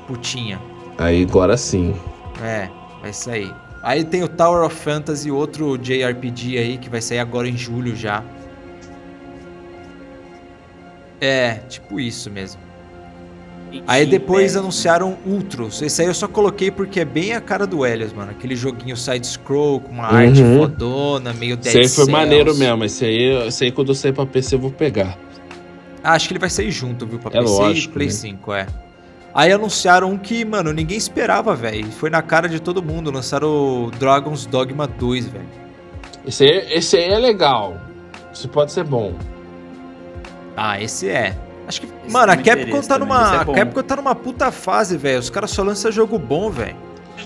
putinha. 0.06 0.60
aí 0.98 1.22
agora 1.22 1.56
sim. 1.56 1.94
É, 2.42 2.68
vai 3.02 3.12
sair. 3.12 3.52
Aí 3.82 4.04
tem 4.04 4.22
o 4.22 4.28
Tower 4.28 4.64
of 4.64 4.74
Fantasy, 4.74 5.30
outro 5.30 5.76
JRPG 5.78 6.58
aí, 6.58 6.78
que 6.78 6.88
vai 6.90 7.00
sair 7.00 7.18
agora 7.20 7.48
em 7.48 7.56
julho 7.56 7.94
já. 7.94 8.22
É, 11.20 11.54
tipo 11.68 11.98
isso 12.00 12.30
mesmo. 12.30 12.60
Aí 13.86 14.06
depois 14.06 14.56
anunciaram 14.56 15.18
Ultros. 15.26 15.82
Esse 15.82 16.00
aí 16.02 16.08
eu 16.08 16.14
só 16.14 16.28
coloquei 16.28 16.70
porque 16.70 17.00
é 17.00 17.04
bem 17.04 17.32
a 17.34 17.40
cara 17.40 17.66
do 17.66 17.84
Elias, 17.84 18.12
mano. 18.12 18.30
Aquele 18.30 18.54
joguinho 18.54 18.96
side-scroll 18.96 19.80
com 19.80 19.92
uma 19.92 20.08
Uhum. 20.10 20.16
arte 20.16 20.42
fodona, 20.56 21.32
meio 21.32 21.56
Dead 21.56 21.66
Esse 21.66 21.78
aí 21.78 21.84
foi 21.88 22.04
Cells. 22.04 22.12
maneiro 22.12 22.54
mesmo. 22.54 22.84
Esse 22.84 23.04
aí, 23.04 23.46
esse 23.48 23.64
aí 23.64 23.72
quando 23.72 23.88
eu 23.88 23.94
sair 23.94 24.12
pra 24.12 24.24
PC 24.24 24.54
eu 24.54 24.60
vou 24.60 24.70
pegar. 24.70 25.18
Ah, 26.02 26.12
acho 26.12 26.28
que 26.28 26.32
ele 26.34 26.38
vai 26.38 26.48
sair 26.50 26.70
junto, 26.70 27.06
viu? 27.06 27.18
Pra 27.18 27.30
É 27.38 27.42
PC 27.42 27.52
lógico, 27.52 27.90
e 27.90 27.94
Play 27.94 28.06
né? 28.06 28.12
5, 28.12 28.52
é. 28.54 28.66
Aí 29.36 29.52
anunciaram 29.52 30.10
um 30.12 30.16
que, 30.16 30.46
mano, 30.46 30.72
ninguém 30.72 30.96
esperava, 30.96 31.54
velho. 31.54 31.92
Foi 31.92 32.08
na 32.08 32.22
cara 32.22 32.48
de 32.48 32.58
todo 32.58 32.82
mundo. 32.82 33.10
Lançaram 33.10 33.48
o 33.84 33.90
Dragon's 33.90 34.46
Dogma 34.46 34.86
2, 34.86 35.26
velho. 35.26 35.44
Esse 36.26 36.42
aí, 36.44 36.72
esse 36.72 36.96
aí 36.96 37.12
é 37.12 37.18
legal. 37.18 37.76
Isso 38.32 38.48
pode 38.48 38.72
ser 38.72 38.84
bom. 38.84 39.12
Ah, 40.56 40.80
esse 40.80 41.10
é. 41.10 41.36
Acho 41.68 41.82
que. 41.82 41.86
Esse 41.86 42.10
mano, 42.10 42.32
a 42.32 42.36
Capcom 42.38 42.80
tá 42.80 42.98
também, 42.98 43.08
numa. 43.08 43.34
é 43.34 43.40
a. 43.40 43.44
Capcom 43.44 43.82
tá 43.82 43.96
numa 43.96 44.14
puta 44.14 44.50
fase, 44.50 44.96
velho. 44.96 45.18
Os 45.18 45.28
caras 45.28 45.50
só 45.50 45.62
lançam 45.62 45.92
jogo 45.92 46.18
bom, 46.18 46.50
velho. 46.50 46.76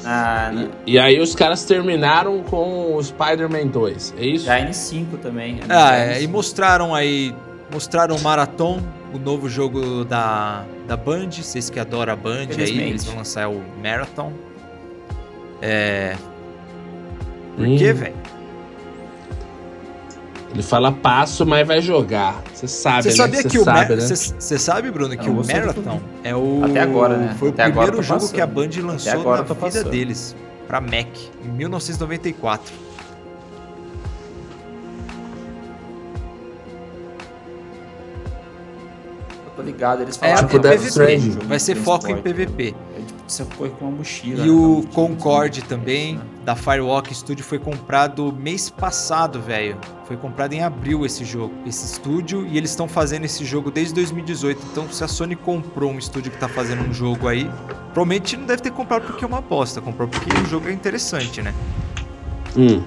Ah, 0.05 0.51
não. 0.53 0.69
E 0.85 0.99
aí 0.99 1.21
os 1.21 1.37
caras 1.37 1.65
terminaram 1.65 2.43
com 2.43 2.97
o 2.97 3.01
Spider-Man 3.01 3.69
2. 3.69 4.15
É 4.19 4.25
isso? 4.27 4.47
Já 4.47 4.59
é 4.59 4.67
N5 4.69 5.07
também. 5.23 5.61
Ah, 5.69 5.97
é 5.97 6.15
é, 6.15 6.23
e 6.23 6.27
N5. 6.27 6.31
mostraram 6.31 6.93
aí. 6.93 7.33
Mostraram 7.73 8.17
o 8.17 8.21
Marathon, 8.21 8.81
o 9.13 9.19
novo 9.19 9.49
jogo 9.49 10.05
da, 10.05 10.65
da 10.87 10.97
Band. 10.97 11.31
Vocês 11.31 11.69
que 11.71 11.79
adoram 11.81 12.13
a 12.13 12.17
Band 12.17 12.49
aí, 12.59 12.79
eles 12.81 13.05
vão 13.05 13.17
lançar 13.17 13.49
o 13.49 13.63
Marathon. 13.83 14.33
É. 15.63 16.17
Por 17.57 17.67
Hum. 17.67 17.77
quê, 17.77 17.93
velho? 17.93 18.15
Ele 20.53 20.63
fala 20.65 20.91
passo, 20.91 21.47
mas 21.47 21.67
vai 21.67 21.81
jogar. 21.81 22.43
Você 22.53 22.67
sabe, 22.67 23.05
Você 23.05 23.09
né? 23.11 23.15
sabia 23.15 23.43
Você 23.43 23.49
que 23.49 23.59
o 23.59 23.65
sabe, 23.65 23.79
Mar- 23.79 23.89
né? 23.91 23.97
Você 24.01 24.35
você 24.39 24.59
sabe, 24.59 24.91
Bruno, 24.91 25.17
que 25.17 25.29
Eu 25.29 25.33
o 25.33 25.47
Marathon 25.47 26.01
é 26.25 26.35
o. 26.35 26.63
Até 26.65 26.81
agora, 26.81 27.17
né? 27.17 27.37
Foi 27.39 27.51
Até 27.51 27.69
o 27.69 27.71
primeiro 27.71 27.97
tô 27.99 28.03
jogo 28.03 28.21
passando. 28.21 28.35
que 28.35 28.41
a 28.41 28.47
Band 28.47 28.69
lançou 28.83 29.13
agora 29.13 29.43
na 29.43 29.47
tô 29.47 29.55
vida 29.55 29.67
passando. 29.67 29.91
deles. 29.91 30.35
Pra 30.67 30.81
Mac, 30.81 31.07
em 31.45 31.49
1994. 31.57 32.73
Ligado, 39.73 40.03
eles 40.03 40.17
É, 40.17 40.19
falaram 40.21 40.49
tipo 40.49 40.51
que 40.51 40.59
Death 40.69 40.79
vai 40.79 40.89
Stranding. 40.89 41.33
ser 41.33 41.39
um 41.45 41.49
Vai 41.49 41.59
ser 41.59 41.75
foco 41.77 42.09
em. 42.09 42.17
PVP. 42.17 42.75
É 42.97 43.01
tipo, 43.01 43.21
você 43.27 43.45
corre 43.57 43.71
com 43.71 43.85
uma 43.87 43.97
mochila. 43.99 44.43
E 44.45 44.47
né, 44.47 44.53
o 44.53 44.85
Concorde 44.93 45.63
também, 45.63 46.17
né? 46.17 46.23
da 46.45 46.57
Firewalk 46.57 47.15
Studio, 47.15 47.45
foi 47.45 47.59
comprado 47.59 48.33
mês 48.33 48.69
passado, 48.71 49.41
velho. 49.41 49.77
Foi 50.07 50.17
comprado 50.17 50.53
em 50.53 50.63
abril 50.63 51.07
esse 51.07 51.25
jogo, 51.25 51.55
esse 51.65 51.85
estúdio, 51.85 52.47
e 52.47 52.59
eles 52.59 52.71
estão 52.71 52.89
fazendo 52.89 53.25
esse 53.25 53.45
jogo 53.45 53.71
desde 53.71 53.95
2018. 53.95 54.61
Então, 54.73 54.89
se 54.91 55.05
a 55.05 55.09
Sony 55.09 55.37
comprou 55.37 55.91
um 55.93 55.99
estúdio 55.99 56.33
que 56.33 56.39
tá 56.39 56.49
fazendo 56.49 56.83
um 56.83 56.93
jogo 56.93 57.29
aí, 57.29 57.49
provavelmente 57.95 58.37
não 58.37 58.47
deve 58.47 58.63
ter 58.63 58.73
comprado 58.73 59.07
porque 59.07 59.25
é 59.25 59.29
uma 59.29 59.39
aposta, 59.39 59.81
comprou 59.81 60.09
porque 60.09 60.29
o 60.41 60.47
jogo 60.47 60.69
é 60.69 60.73
interessante, 60.73 61.41
né? 61.41 61.55
Hum. 62.57 62.83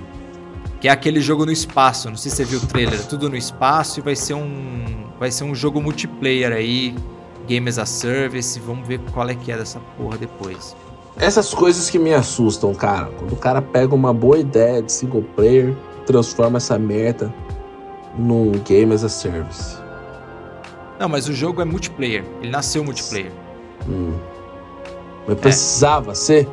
Que 0.84 0.90
é 0.90 0.92
aquele 0.92 1.22
jogo 1.22 1.46
no 1.46 1.52
espaço, 1.54 2.10
não 2.10 2.18
sei 2.18 2.30
se 2.30 2.36
você 2.36 2.44
viu 2.44 2.60
o 2.60 2.68
trailer, 2.68 3.00
é 3.00 3.04
tudo 3.04 3.30
no 3.30 3.38
espaço 3.38 4.02
e 4.02 4.04
vai 4.04 4.18
ser 4.18 4.34
um 4.34 4.84
vai 5.18 5.32
ser 5.32 5.46
um 5.46 5.56
jogo 5.56 5.82
multiplayer 5.82 6.52
aí, 6.52 6.94
Game 7.48 7.70
as 7.70 7.80
a 7.80 7.86
Service, 7.86 8.60
vamos 8.60 8.86
ver 8.86 9.00
qual 9.14 9.30
é 9.30 9.34
que 9.34 9.50
é 9.50 9.58
dessa 9.58 9.80
porra 9.98 10.18
depois. 10.18 10.76
Essas 11.16 11.54
coisas 11.54 11.90
que 11.90 11.98
me 11.98 12.14
assustam, 12.14 12.76
cara. 12.76 13.06
Quando 13.18 13.32
o 13.32 13.38
cara 13.38 13.62
pega 13.62 13.96
uma 13.96 14.14
boa 14.14 14.38
ideia 14.38 14.84
de 14.84 14.92
single 14.92 15.24
player, 15.38 15.74
transforma 16.06 16.58
essa 16.58 16.78
merda 16.78 17.34
num 18.18 18.52
game 18.52 18.94
as 18.94 19.06
a 19.06 19.10
service. 19.10 19.78
Não, 21.00 21.08
mas 21.08 21.30
o 21.30 21.34
jogo 21.34 21.62
é 21.62 21.66
multiplayer, 21.66 22.26
ele 22.42 22.52
nasceu 22.52 22.84
multiplayer. 22.84 23.32
Hum. 23.88 24.12
Mas 25.30 25.40
precisava 25.40 26.14
ser? 26.14 26.46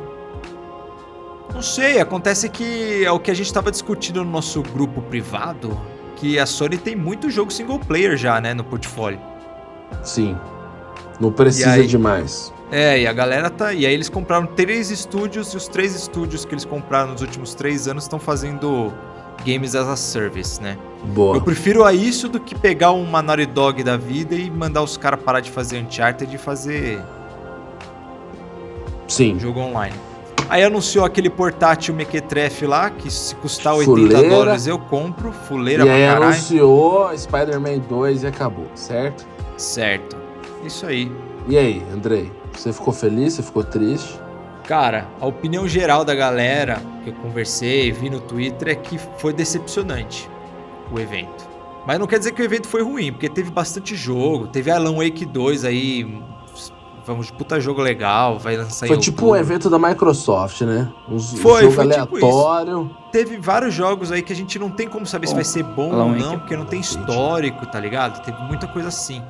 Não 1.53 1.61
sei, 1.61 1.99
acontece 1.99 2.49
que 2.49 3.03
é 3.03 3.11
o 3.11 3.19
que 3.19 3.29
a 3.29 3.33
gente 3.33 3.53
tava 3.53 3.71
discutindo 3.71 4.23
no 4.23 4.31
nosso 4.31 4.61
grupo 4.61 5.01
privado, 5.01 5.79
que 6.15 6.39
a 6.39 6.45
Sony 6.45 6.77
tem 6.77 6.95
muito 6.95 7.29
jogo 7.29 7.51
single 7.51 7.79
player 7.79 8.17
já, 8.17 8.39
né, 8.39 8.53
no 8.53 8.63
portfólio. 8.63 9.19
Sim. 10.03 10.37
Não 11.19 11.31
precisa 11.31 11.73
aí? 11.73 11.87
de 11.87 11.97
mais. 11.97 12.51
É, 12.71 13.01
e 13.01 13.05
a 13.05 13.13
galera 13.13 13.49
tá. 13.49 13.73
E 13.73 13.85
aí 13.85 13.93
eles 13.93 14.07
compraram 14.07 14.47
três 14.47 14.89
estúdios, 14.89 15.53
e 15.53 15.57
os 15.57 15.67
três 15.67 15.93
estúdios 15.93 16.45
que 16.45 16.53
eles 16.53 16.63
compraram 16.63 17.11
nos 17.11 17.21
últimos 17.21 17.53
três 17.53 17.87
anos 17.87 18.05
estão 18.05 18.17
fazendo 18.17 18.93
Games 19.45 19.75
as 19.75 19.87
a 19.87 19.95
Service, 19.95 20.61
né? 20.61 20.77
Boa. 21.13 21.35
Eu 21.35 21.41
prefiro 21.41 21.83
a 21.83 21.93
isso 21.93 22.29
do 22.29 22.39
que 22.39 22.55
pegar 22.55 22.91
uma 22.91 23.21
Naughty 23.21 23.45
Dog 23.45 23.83
da 23.83 23.97
vida 23.97 24.35
e 24.35 24.49
mandar 24.49 24.81
os 24.81 24.95
caras 24.97 25.21
parar 25.21 25.41
de 25.41 25.51
fazer 25.51 25.83
Uncharted 25.83 26.33
e 26.33 26.37
fazer 26.37 27.01
Sim. 29.07 29.37
jogo 29.37 29.59
online. 29.59 29.95
Aí 30.49 30.63
anunciou 30.63 31.05
aquele 31.05 31.29
portátil 31.29 31.93
Mequetrefe 31.95 32.65
lá, 32.65 32.89
que 32.89 33.09
se 33.09 33.33
custar 33.35 33.73
80 33.75 33.85
Fuleira. 33.85 34.29
dólares 34.29 34.67
eu 34.67 34.77
compro, 34.77 35.31
fuleira 35.31 35.85
E 35.85 35.89
aí 35.89 36.03
pra 36.03 36.13
caralho. 36.13 36.33
anunciou 36.33 37.17
Spider-Man 37.17 37.79
2 37.89 38.23
e 38.23 38.27
acabou, 38.27 38.67
certo? 38.75 39.25
Certo. 39.57 40.17
Isso 40.65 40.85
aí. 40.85 41.11
E 41.47 41.57
aí, 41.57 41.81
Andrei? 41.93 42.31
Você 42.53 42.73
ficou 42.73 42.93
feliz? 42.93 43.33
Você 43.33 43.43
ficou 43.43 43.63
triste? 43.63 44.19
Cara, 44.65 45.07
a 45.19 45.25
opinião 45.25 45.67
geral 45.67 46.03
da 46.03 46.13
galera 46.13 46.81
que 47.03 47.09
eu 47.09 47.13
conversei, 47.15 47.91
vi 47.91 48.09
no 48.09 48.19
Twitter, 48.19 48.69
é 48.69 48.75
que 48.75 48.99
foi 49.17 49.33
decepcionante 49.33 50.29
o 50.91 50.99
evento. 50.99 51.49
Mas 51.87 51.97
não 51.97 52.05
quer 52.05 52.19
dizer 52.19 52.33
que 52.33 52.41
o 52.41 52.45
evento 52.45 52.67
foi 52.67 52.83
ruim, 52.83 53.11
porque 53.11 53.27
teve 53.29 53.49
bastante 53.49 53.95
jogo. 53.95 54.47
Teve 54.47 54.69
Alan 54.69 54.97
Wake 54.97 55.25
2 55.25 55.65
aí, 55.65 56.21
vamos, 57.05 57.31
puta 57.31 57.59
jogo 57.59 57.81
legal, 57.81 58.37
vai 58.39 58.57
lançar 58.57 58.87
Foi 58.87 58.97
tipo 58.97 59.23
um 59.23 59.29
outubro. 59.29 59.45
evento 59.53 59.69
da 59.69 59.79
Microsoft, 59.79 60.61
né? 60.61 60.91
Um 61.09 61.19
Foi, 61.19 61.63
jogo 61.63 61.73
foi 61.73 61.87
tipo 61.87 62.25
aleatório. 62.25 62.91
Teve 63.11 63.37
vários 63.37 63.73
jogos 63.73 64.11
aí 64.11 64.21
que 64.21 64.31
a 64.31 64.35
gente 64.35 64.57
não 64.57 64.69
tem 64.69 64.87
como 64.87 65.05
saber 65.05 65.27
se 65.27 65.33
Bom, 65.33 65.35
vai 65.35 65.45
ser 65.45 65.63
bom 65.63 65.91
ou 65.93 66.09
não, 66.09 66.39
porque 66.39 66.55
não 66.55 66.65
tem 66.65 66.79
histórico, 66.79 67.65
tá 67.65 67.79
ligado? 67.79 68.23
Teve 68.23 68.41
muita 68.43 68.67
coisa 68.67 68.87
assim. 68.89 69.21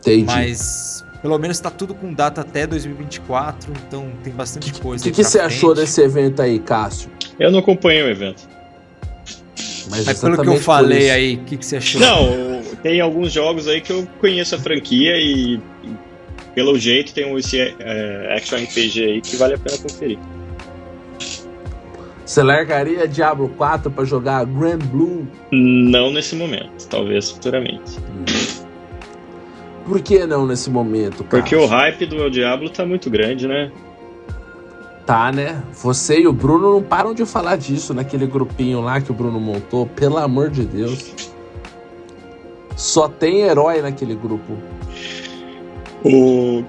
Entendi. 0.00 0.24
Mas 0.24 1.04
pelo 1.22 1.38
menos 1.38 1.58
tá 1.58 1.70
tudo 1.70 1.94
com 1.94 2.12
data 2.12 2.42
até 2.42 2.66
2024, 2.66 3.72
então 3.86 4.10
tem 4.22 4.32
bastante 4.32 4.72
O 4.72 4.80
coisa 4.82 5.02
que, 5.02 5.08
aí 5.08 5.14
que 5.14 5.22
pra 5.22 5.30
você 5.30 5.38
achou 5.40 5.74
desse 5.74 6.02
evento 6.02 6.42
aí, 6.42 6.58
Cássio? 6.58 7.10
Eu 7.40 7.50
não 7.50 7.60
acompanhei 7.60 8.02
o 8.02 8.08
evento. 8.10 8.46
Mas, 9.90 10.04
Mas 10.04 10.20
pelo 10.20 10.40
que 10.40 10.48
eu 10.48 10.60
falei 10.60 11.10
aí, 11.10 11.36
o 11.36 11.44
que, 11.44 11.56
que 11.56 11.64
você 11.64 11.76
achou? 11.76 12.00
Não, 12.00 12.62
tem 12.82 13.00
alguns 13.00 13.32
jogos 13.32 13.68
aí 13.68 13.80
que 13.80 13.92
eu 13.92 14.06
conheço 14.20 14.54
a 14.54 14.58
franquia 14.58 15.16
e 15.16 15.60
pelo 16.54 16.78
jeito 16.78 17.12
tem 17.12 17.26
um 17.30 17.38
esse 17.38 17.58
é, 17.60 18.34
Action 18.36 18.58
RPG 18.58 19.04
aí 19.04 19.20
que 19.20 19.36
vale 19.36 19.54
a 19.54 19.58
pena 19.58 19.78
conferir. 19.78 20.18
Você 22.24 22.42
largaria 22.42 23.06
Diablo 23.06 23.50
4 23.50 23.90
pra 23.90 24.04
jogar 24.04 24.46
Grand 24.46 24.78
Blue? 24.78 25.28
Não 25.52 26.10
nesse 26.10 26.34
momento, 26.34 26.88
talvez 26.88 27.30
futuramente. 27.30 27.98
Por 29.84 30.00
que 30.00 30.24
não 30.26 30.46
nesse 30.46 30.70
momento? 30.70 31.22
Porque 31.24 31.54
o 31.54 31.66
hype 31.66 32.06
do 32.06 32.16
El 32.16 32.30
Diablo 32.30 32.70
tá 32.70 32.86
muito 32.86 33.10
grande, 33.10 33.46
né? 33.46 33.70
Tá, 35.04 35.30
né? 35.30 35.62
Você 35.82 36.20
e 36.20 36.26
o 36.26 36.32
Bruno 36.32 36.72
não 36.72 36.82
param 36.82 37.12
de 37.12 37.26
falar 37.26 37.56
disso 37.56 37.92
naquele 37.92 38.26
grupinho 38.26 38.80
lá 38.80 39.02
que 39.02 39.10
o 39.10 39.14
Bruno 39.14 39.38
montou. 39.38 39.86
Pelo 39.86 40.16
amor 40.16 40.48
de 40.48 40.64
Deus. 40.64 41.14
Só 42.74 43.06
tem 43.06 43.42
herói 43.42 43.82
naquele 43.82 44.14
grupo. 44.14 44.56
O... 46.04 46.62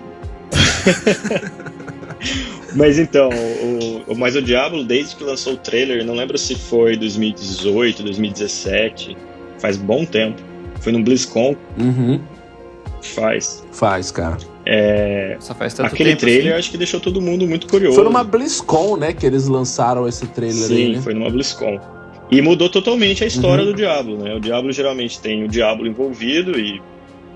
mas 2.76 2.98
então, 3.00 3.30
o, 3.30 4.12
o, 4.14 4.18
mas 4.18 4.36
o 4.36 4.42
Diablo, 4.42 4.84
desde 4.84 5.16
que 5.16 5.24
lançou 5.24 5.54
o 5.54 5.58
trailer, 5.58 6.04
não 6.06 6.14
lembro 6.16 6.38
se 6.38 6.56
foi 6.56 6.96
2018, 6.98 8.04
2017, 8.04 9.16
faz 9.60 9.78
bom 9.78 10.06
tempo. 10.06 10.42
Foi 10.80 10.92
no 10.92 11.02
BlizzCon, 11.04 11.56
Uhum. 11.78 12.20
faz. 13.02 13.64
Faz, 13.72 14.12
cara. 14.12 14.38
É, 14.66 15.38
Só 15.40 15.54
faz 15.54 15.74
tanto 15.74 15.94
aquele 15.94 16.10
tempo 16.12 16.22
trailer 16.22 16.48
assim. 16.54 16.60
acho 16.60 16.72
que 16.72 16.78
deixou 16.78 17.00
todo 17.00 17.22
mundo 17.22 17.48
muito 17.48 17.68
curioso. 17.68 17.96
Foi 17.96 18.04
numa 18.04 18.24
BlizzCon, 18.24 18.98
né, 18.98 19.14
que 19.14 19.26
eles 19.26 19.48
lançaram 19.48 20.08
esse 20.08 20.26
trailer 20.28 20.68
Sim, 20.68 20.76
aí, 20.76 20.96
né? 20.96 21.02
foi 21.02 21.14
numa 21.14 21.30
BlizzCon. 21.30 21.80
E 22.32 22.42
mudou 22.42 22.68
totalmente 22.70 23.24
a 23.24 23.28
história 23.28 23.64
Uhum. 23.64 23.72
do 23.72 23.76
Diablo, 23.76 24.18
né? 24.18 24.34
O 24.34 24.40
Diablo 24.40 24.72
geralmente 24.72 25.20
tem 25.20 25.44
o 25.44 25.48
Diablo 25.48 25.86
envolvido 25.88 26.60
e 26.60 26.82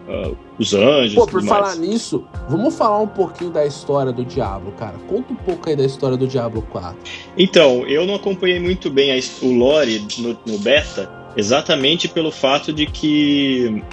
ah, 0.09 0.31
os 0.57 0.73
anjos 0.73 1.13
Pô, 1.15 1.27
por 1.27 1.43
falar 1.43 1.67
mais. 1.67 1.79
nisso, 1.79 2.23
vamos 2.49 2.75
falar 2.75 2.99
um 2.99 3.07
pouquinho 3.07 3.51
da 3.51 3.65
história 3.65 4.11
do 4.11 4.25
Diablo, 4.25 4.71
cara. 4.73 4.95
Conta 5.07 5.31
um 5.33 5.35
pouco 5.35 5.69
aí 5.69 5.75
da 5.75 5.83
história 5.85 6.17
do 6.17 6.27
Diablo 6.27 6.61
4. 6.71 6.97
Então, 7.37 7.85
eu 7.87 8.05
não 8.05 8.15
acompanhei 8.15 8.59
muito 8.59 8.89
bem 8.89 9.11
a 9.11 9.19
o 9.45 9.53
lore 9.53 10.05
no, 10.17 10.37
no 10.45 10.57
beta, 10.59 11.09
exatamente 11.37 12.07
pelo 12.07 12.31
fato 12.31 12.73
de 12.73 12.85
que 12.85 13.83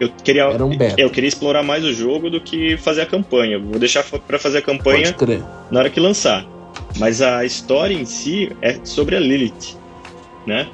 eu 0.00 0.10
queria, 0.24 0.48
um 0.50 0.70
eu 0.96 1.10
queria 1.10 1.28
explorar 1.28 1.62
mais 1.62 1.84
o 1.84 1.92
jogo 1.92 2.30
do 2.30 2.40
que 2.40 2.76
fazer 2.78 3.02
a 3.02 3.06
campanha. 3.06 3.58
Vou 3.58 3.78
deixar 3.78 4.02
pra 4.02 4.38
fazer 4.38 4.58
a 4.58 4.62
campanha 4.62 5.14
na 5.70 5.78
hora 5.80 5.90
que 5.90 6.00
lançar. 6.00 6.44
Mas 6.98 7.22
a 7.22 7.44
história 7.44 7.94
em 7.94 8.04
si 8.04 8.50
é 8.62 8.78
sobre 8.84 9.14
a 9.14 9.20
Lilith, 9.20 9.76
né? 10.46 10.66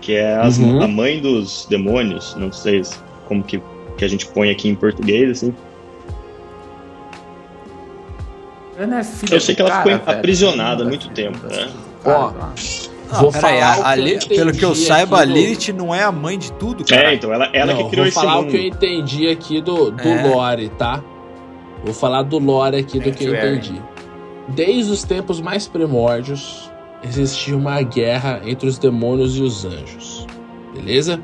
Que 0.00 0.14
é 0.14 0.34
as- 0.36 0.58
Uhum. 0.58 0.82
a 0.82 0.88
mãe 0.88 1.20
dos 1.20 1.66
demônios, 1.70 2.34
não 2.36 2.52
sei 2.52 2.82
como 3.26 3.42
que, 3.42 3.60
que 3.96 4.04
a 4.04 4.08
gente 4.08 4.26
põe 4.28 4.50
aqui 4.50 4.68
em 4.68 4.74
português, 4.74 5.30
assim. 5.30 5.54
Ela 8.78 8.98
é 8.98 9.04
filha 9.04 9.34
Eu 9.36 9.40
sei 9.40 9.54
que 9.54 9.62
ela 9.62 9.70
cara, 9.70 9.82
ficou 9.82 9.98
velho. 10.06 10.18
aprisionada 10.18 10.82
há 10.82 10.86
é 10.86 10.88
muito 10.88 11.08
tempo, 11.10 11.38
né? 11.46 11.68
Ó. 12.04 12.30
Não, 12.30 13.20
Vou 13.20 13.30
aí, 13.32 13.40
falar 13.40 13.74
a- 13.74 13.78
o 13.78 13.84
a 13.84 14.18
que 14.18 14.28
pelo 14.28 14.52
que 14.52 14.64
eu 14.64 14.74
saiba, 14.74 15.22
a 15.22 15.24
do- 15.24 15.32
Lilith 15.32 15.72
não 15.72 15.94
é 15.94 16.02
a 16.02 16.10
mãe 16.12 16.36
de 16.36 16.52
tudo, 16.52 16.84
cara. 16.84 17.12
É, 17.12 17.14
então, 17.14 17.32
ela, 17.32 17.48
ela 17.52 17.72
Não, 17.72 17.84
que 17.84 17.90
criou 17.90 18.04
vou 18.04 18.06
esse 18.06 18.14
falar 18.14 18.36
mundo. 18.36 18.48
o 18.48 18.50
que 18.50 18.56
eu 18.56 18.66
entendi 18.66 19.28
aqui 19.28 19.60
do, 19.60 19.90
do 19.92 20.08
É. 20.08 20.28
lore, 20.28 20.68
tá? 20.70 21.02
Vou 21.84 21.94
falar 21.94 22.22
do 22.22 22.38
lore 22.38 22.76
aqui 22.76 22.98
do 22.98 23.12
que 23.12 23.24
eu 23.24 23.34
entendi. 23.34 23.80
Desde 24.48 24.90
os 24.90 25.04
tempos 25.04 25.40
mais 25.40 25.68
primórdios, 25.68 26.68
existia 27.02 27.56
uma 27.56 27.80
guerra 27.80 28.40
entre 28.44 28.68
os 28.68 28.76
demônios 28.76 29.36
e 29.38 29.42
os 29.42 29.64
anjos. 29.64 30.26
Beleza? 30.74 31.20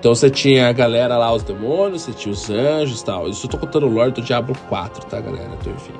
Então 0.00 0.14
você 0.14 0.30
tinha 0.30 0.66
a 0.68 0.72
galera 0.72 1.18
lá, 1.18 1.32
os 1.32 1.42
demônios, 1.42 2.02
você 2.02 2.12
tinha 2.12 2.32
os 2.32 2.48
anjos 2.48 3.02
e 3.02 3.04
tal. 3.04 3.28
Isso 3.28 3.44
eu 3.46 3.50
tô 3.50 3.58
contando 3.58 3.86
o 3.86 3.90
lore 3.90 4.10
do 4.12 4.22
Diablo 4.22 4.56
4, 4.68 5.04
tá, 5.06 5.20
galera? 5.20 5.50
Então, 5.60 5.72
enfim. 5.74 5.92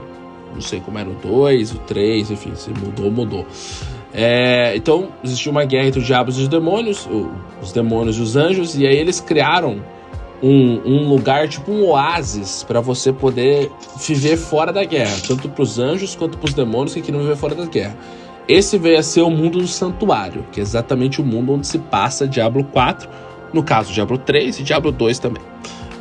Não 0.54 0.60
sei 0.62 0.80
como 0.80 0.98
era 0.98 1.08
o 1.08 1.14
2, 1.14 1.72
o 1.72 1.78
3, 1.80 2.30
enfim, 2.30 2.54
se 2.54 2.70
mudou, 2.70 3.10
mudou. 3.10 3.46
É, 4.12 4.74
então, 4.74 5.08
existia 5.22 5.52
uma 5.52 5.64
guerra 5.64 5.86
entre 5.86 6.00
os 6.00 6.06
diabos 6.06 6.38
e 6.38 6.42
os 6.42 6.48
demônios, 6.48 7.08
os 7.62 7.72
demônios 7.72 8.16
e 8.16 8.22
os 8.22 8.36
anjos, 8.36 8.76
e 8.76 8.86
aí 8.86 8.96
eles 8.96 9.20
criaram 9.20 9.80
um, 10.42 10.80
um 10.84 11.08
lugar, 11.08 11.46
tipo 11.46 11.70
um 11.70 11.86
oásis, 11.86 12.64
para 12.64 12.80
você 12.80 13.12
poder 13.12 13.70
viver 13.98 14.36
fora 14.36 14.72
da 14.72 14.82
guerra, 14.82 15.14
tanto 15.28 15.48
para 15.48 15.62
os 15.62 15.78
anjos 15.78 16.16
quanto 16.16 16.38
para 16.38 16.48
os 16.48 16.54
demônios 16.54 16.94
que 16.94 17.02
queriam 17.02 17.22
viver 17.22 17.36
fora 17.36 17.54
da 17.54 17.66
guerra. 17.66 17.96
Esse 18.48 18.78
veio 18.78 18.98
a 18.98 19.02
ser 19.02 19.20
o 19.20 19.30
mundo 19.30 19.58
do 19.58 19.68
santuário, 19.68 20.44
que 20.50 20.58
é 20.58 20.62
exatamente 20.62 21.20
o 21.20 21.24
mundo 21.24 21.52
onde 21.52 21.66
se 21.66 21.78
passa 21.78 22.26
Diablo 22.26 22.64
4, 22.64 23.08
no 23.52 23.62
caso 23.62 23.92
Diablo 23.92 24.18
3 24.18 24.60
e 24.60 24.62
Diablo 24.62 24.92
2 24.92 25.18
também. 25.18 25.42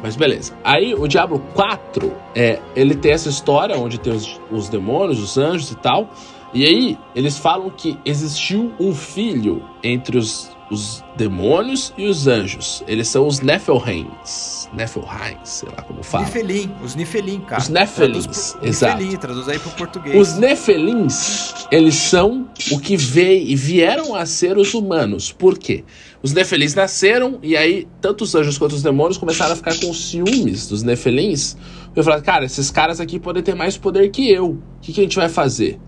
Mas 0.01 0.15
beleza. 0.15 0.53
Aí 0.63 0.93
o 0.93 1.07
Diablo 1.07 1.39
4, 1.53 2.13
é, 2.33 2.59
ele 2.75 2.95
tem 2.95 3.11
essa 3.11 3.29
história 3.29 3.77
onde 3.77 3.99
tem 3.99 4.13
os, 4.13 4.39
os 4.49 4.69
demônios, 4.69 5.19
os 5.19 5.37
anjos 5.37 5.71
e 5.71 5.75
tal. 5.75 6.09
E 6.53 6.65
aí 6.65 6.97
eles 7.15 7.37
falam 7.37 7.69
que 7.69 7.97
existiu 8.05 8.71
um 8.79 8.93
filho 8.93 9.63
entre 9.83 10.17
os, 10.17 10.51
os 10.69 11.03
demônios 11.17 11.93
e 11.97 12.07
os 12.07 12.27
anjos. 12.27 12.83
Eles 12.87 13.07
são 13.07 13.25
os 13.27 13.39
Nephelheims. 13.39 14.69
Nephelheims, 14.73 15.39
sei 15.49 15.69
lá 15.69 15.81
como 15.83 16.03
fala. 16.03 16.25
Nifelim, 16.25 16.71
os 16.83 16.95
Nifelim, 16.95 17.39
cara. 17.41 17.61
Os 17.61 17.69
Nephelins, 17.69 18.53
pro- 18.53 18.67
exato. 18.67 18.97
Nifelim, 18.97 19.17
traduz 19.17 19.47
aí 19.49 19.59
pro 19.59 19.71
português. 19.71 20.15
Os 20.15 20.37
Nefelins, 20.37 21.53
eles 21.71 21.95
são 21.95 22.47
o 22.71 22.79
que 22.79 22.95
veio 22.95 23.47
e 23.47 23.55
vieram 23.55 24.13
a 24.15 24.25
ser 24.25 24.57
os 24.57 24.73
humanos. 24.73 25.31
Por 25.31 25.57
quê? 25.57 25.83
Os 26.21 26.33
Nefelins 26.33 26.75
nasceram 26.75 27.39
e 27.41 27.55
aí 27.55 27.87
tanto 28.01 28.23
os 28.23 28.35
anjos 28.35 28.57
quanto 28.57 28.73
os 28.73 28.83
demônios 28.83 29.17
começaram 29.17 29.53
a 29.53 29.55
ficar 29.55 29.75
com 29.79 29.93
ciúmes 29.93 30.67
dos 30.67 30.83
Nefelins. 30.83 31.55
E 31.95 32.03
falaram, 32.03 32.21
cara, 32.23 32.45
esses 32.45 32.69
caras 32.69 32.99
aqui 32.99 33.19
podem 33.19 33.41
ter 33.41 33.55
mais 33.55 33.75
poder 33.77 34.09
que 34.11 34.29
eu. 34.29 34.49
O 34.51 34.59
que, 34.81 34.93
que 34.93 34.99
a 34.99 35.03
gente 35.03 35.15
vai 35.15 35.29
fazer? 35.29 35.79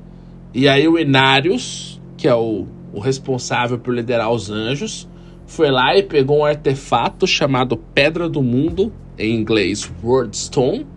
E 0.54 0.68
aí 0.68 0.88
o 0.88 0.98
Inarius, 0.98 2.02
que 2.18 2.28
é 2.28 2.34
o, 2.36 2.66
o 2.94 3.00
responsável 3.00 3.78
por 3.78 3.94
liderar 3.94 4.32
os 4.32 4.50
anjos, 4.50 5.08
foi 5.46 5.70
lá 5.70 5.96
e 5.96 6.04
pegou 6.04 6.40
um 6.40 6.46
artefato 6.46 7.28
chamado 7.28 7.78
Pedra 7.78 8.30
do 8.30 8.42
Mundo, 8.42 8.92
em 9.18 9.36
inglês 9.36 9.92
Wordstone, 10.04 10.88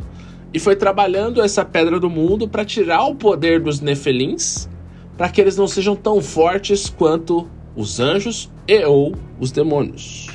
e 0.54 0.60
foi 0.60 0.76
trabalhando 0.76 1.42
essa 1.42 1.64
pedra 1.64 1.98
do 1.98 2.08
mundo 2.08 2.46
para 2.46 2.64
tirar 2.64 3.04
o 3.06 3.16
poder 3.16 3.60
dos 3.60 3.80
Nefelins, 3.80 4.68
para 5.16 5.28
que 5.28 5.40
eles 5.40 5.56
não 5.56 5.66
sejam 5.66 5.96
tão 5.96 6.22
fortes 6.22 6.88
quanto 6.88 7.48
os 7.74 7.98
anjos 7.98 8.48
e 8.68 8.84
ou 8.84 9.14
os 9.40 9.50
demônios. 9.50 10.28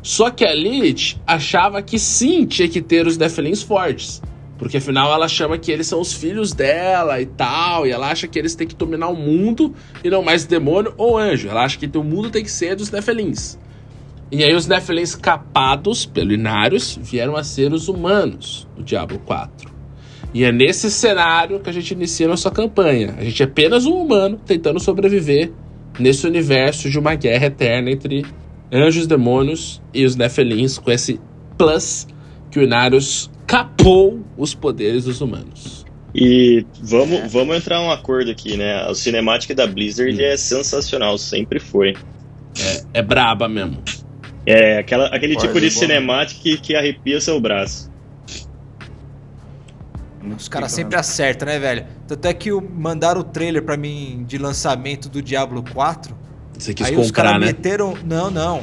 Só 0.00 0.30
que 0.30 0.44
a 0.44 0.54
Lilith 0.54 1.16
achava 1.26 1.82
que 1.82 1.98
sim 1.98 2.46
tinha 2.46 2.68
que 2.68 2.80
ter 2.80 3.04
os 3.06 3.18
Nefelins 3.18 3.62
fortes, 3.62 4.22
porque 4.58 4.78
afinal 4.78 5.12
ela 5.12 5.28
chama 5.28 5.56
que 5.56 5.70
eles 5.70 5.86
são 5.86 6.00
os 6.00 6.12
filhos 6.12 6.52
dela 6.52 7.20
e 7.20 7.26
tal, 7.26 7.86
e 7.86 7.90
ela 7.92 8.10
acha 8.10 8.26
que 8.26 8.38
eles 8.38 8.56
têm 8.56 8.66
que 8.66 8.74
dominar 8.74 9.08
o 9.08 9.16
mundo 9.16 9.72
e 10.02 10.10
não 10.10 10.22
mais 10.22 10.44
demônio 10.44 10.92
ou 10.96 11.16
anjo. 11.16 11.48
Ela 11.48 11.64
acha 11.64 11.78
que 11.78 11.96
o 11.96 12.02
mundo 12.02 12.28
tem 12.28 12.42
que 12.42 12.50
ser 12.50 12.74
dos 12.74 12.90
Nefelins. 12.90 13.56
E 14.30 14.44
aí 14.44 14.54
os 14.54 14.66
Nefelins 14.66 15.14
capados 15.14 16.04
pelo 16.04 16.32
Inarius 16.32 16.98
vieram 17.00 17.36
a 17.36 17.44
ser 17.44 17.72
os 17.72 17.88
humanos 17.88 18.68
do 18.76 18.82
Diablo 18.82 19.18
4. 19.20 19.72
E 20.34 20.44
é 20.44 20.52
nesse 20.52 20.90
cenário 20.90 21.60
que 21.60 21.70
a 21.70 21.72
gente 21.72 21.92
inicia 21.92 22.28
nossa 22.28 22.50
campanha. 22.50 23.14
A 23.16 23.24
gente 23.24 23.42
é 23.42 23.46
apenas 23.46 23.86
um 23.86 23.94
humano 23.94 24.38
tentando 24.44 24.78
sobreviver 24.78 25.50
nesse 25.98 26.26
universo 26.26 26.90
de 26.90 26.98
uma 26.98 27.14
guerra 27.14 27.46
eterna 27.46 27.90
entre 27.90 28.26
anjos, 28.70 29.06
demônios 29.06 29.80
e 29.94 30.04
os 30.04 30.16
Nefelins, 30.16 30.78
com 30.78 30.90
esse 30.90 31.18
plus 31.56 32.06
que 32.50 32.58
o 32.58 32.62
Inarius 32.62 33.30
capou 33.48 34.20
os 34.36 34.54
poderes 34.54 35.04
dos 35.04 35.20
humanos. 35.20 35.84
E 36.14 36.64
vamos, 36.80 37.32
vamos 37.32 37.56
entrar 37.56 37.80
um 37.80 37.90
acordo 37.90 38.30
aqui, 38.30 38.56
né? 38.56 38.86
O 38.88 38.94
cinemática 38.94 39.54
da 39.54 39.66
Blizzard 39.66 40.22
é 40.22 40.36
sensacional, 40.36 41.18
sempre 41.18 41.58
foi. 41.58 41.94
É 42.94 43.02
braba 43.02 43.48
mesmo. 43.48 43.82
É 44.46 44.78
aquela, 44.78 45.06
aquele 45.08 45.34
Concordo, 45.34 45.54
tipo 45.54 45.66
de 45.68 45.74
bom. 45.74 45.80
cinemática 45.80 46.40
que, 46.40 46.56
que 46.58 46.74
arrepia 46.74 47.20
seu 47.20 47.40
braço. 47.40 47.90
Os 50.36 50.48
caras 50.48 50.72
sempre 50.72 50.98
acertam, 50.98 51.46
né, 51.48 51.58
velho? 51.58 51.86
Tanto 52.06 52.26
é 52.26 52.34
que 52.34 52.52
o- 52.52 52.60
mandaram 52.60 53.20
o 53.20 53.24
trailer 53.24 53.62
pra 53.62 53.76
mim 53.76 54.24
de 54.26 54.36
lançamento 54.36 55.08
do 55.08 55.22
Diablo 55.22 55.64
4. 55.72 56.14
Você 56.58 56.74
quis 56.74 56.86
aí 56.86 56.96
os 56.96 57.06
comprar, 57.08 57.22
caras 57.24 57.40
né? 57.40 57.46
meteram. 57.46 57.96
Não, 58.04 58.30
não. 58.30 58.62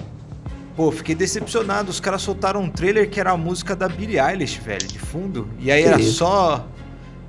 Pô, 0.75 0.91
fiquei 0.91 1.15
decepcionado. 1.15 1.89
Os 1.89 1.99
caras 1.99 2.21
soltaram 2.21 2.61
um 2.61 2.69
trailer 2.69 3.09
que 3.09 3.19
era 3.19 3.31
a 3.31 3.37
música 3.37 3.75
da 3.75 3.87
Billie 3.87 4.19
Eilish, 4.19 4.59
velho, 4.59 4.85
de 4.87 4.99
fundo. 4.99 5.47
E 5.59 5.71
aí 5.71 5.83
Que 5.83 5.87
era 5.89 5.99
isso? 6.01 6.13
só. 6.15 6.67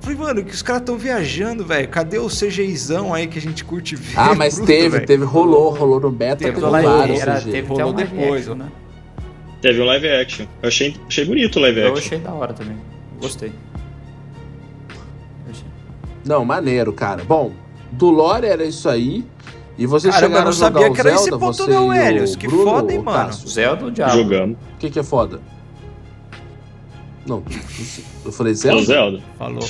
Falei, 0.01 0.17
mano, 0.17 0.43
que 0.43 0.53
os 0.53 0.61
caras 0.61 0.83
tão 0.83 0.97
viajando, 0.97 1.65
velho. 1.65 1.87
Cadê 1.87 2.17
o 2.19 2.27
CGIzão 2.27 3.13
aí 3.13 3.25
que 3.27 3.39
a 3.39 3.41
gente 3.41 3.63
curte 3.63 3.95
ver? 3.95 4.13
Ah, 4.19 4.33
mas 4.37 4.55
bruto, 4.55 4.67
teve, 4.67 4.89
velho? 4.89 5.05
teve, 5.07 5.23
rolou, 5.25 5.69
rolou 5.73 5.99
no 5.99 6.11
beta, 6.11 6.37
Teve 6.37 6.59
teve, 6.59 6.69
vários 6.69 7.19
era, 7.21 7.35
CG. 7.41 7.51
teve 7.51 7.67
Rolou 7.69 7.91
um 7.91 7.95
live 7.95 8.15
depois, 8.17 8.41
action, 8.41 8.55
né? 8.55 8.71
Teve 9.61 9.81
um 9.81 9.85
live 9.85 10.07
action. 10.09 10.45
Eu 10.61 10.67
achei, 10.67 10.95
achei 11.07 11.25
bonito 11.25 11.55
o 11.55 11.61
live 11.61 11.79
Eu 11.79 11.87
action. 11.93 12.05
achei 12.05 12.19
da 12.19 12.31
hora 12.33 12.53
também. 12.53 12.77
Gostei. 13.19 13.51
Eu 15.45 15.51
achei. 15.51 15.65
Não, 16.25 16.45
maneiro, 16.45 16.93
cara. 16.93 17.23
Bom, 17.23 17.51
do 17.91 18.09
lore 18.09 18.45
era 18.45 18.63
isso 18.65 18.87
aí. 18.87 19.25
E 19.77 19.85
vocês 19.85 20.13
Caramba, 20.13 20.27
chegaram 20.27 20.35
eu 20.35 20.41
a 20.41 20.45
não 20.45 20.51
jogar 20.51 20.73
sabia 20.73 20.91
o 20.91 20.93
que 20.93 20.99
era 21.01 21.13
esse 21.13 21.23
Zelda, 21.25 21.37
ponto 21.39 21.57
você 21.57 21.71
não, 21.71 21.87
o 21.87 21.93
Helios. 21.93 22.35
Que 22.35 22.47
Bruno, 22.47 22.63
foda, 22.63 22.93
hein, 22.93 22.99
mano? 22.99 23.25
Cássio? 23.27 23.47
Zelda 23.47 23.85
ou 23.85 23.91
Diablo? 23.91 24.23
Jogamos. 24.23 24.57
O 24.57 24.77
que, 24.79 24.89
que 24.89 24.99
é 24.99 25.03
foda? 25.03 25.39
Não, 27.27 27.43
eu 28.25 28.31
falei 28.31 28.53
Zelda? 28.53 28.81
o 28.81 28.85
Zelda. 28.85 29.19
Falou. 29.37 29.69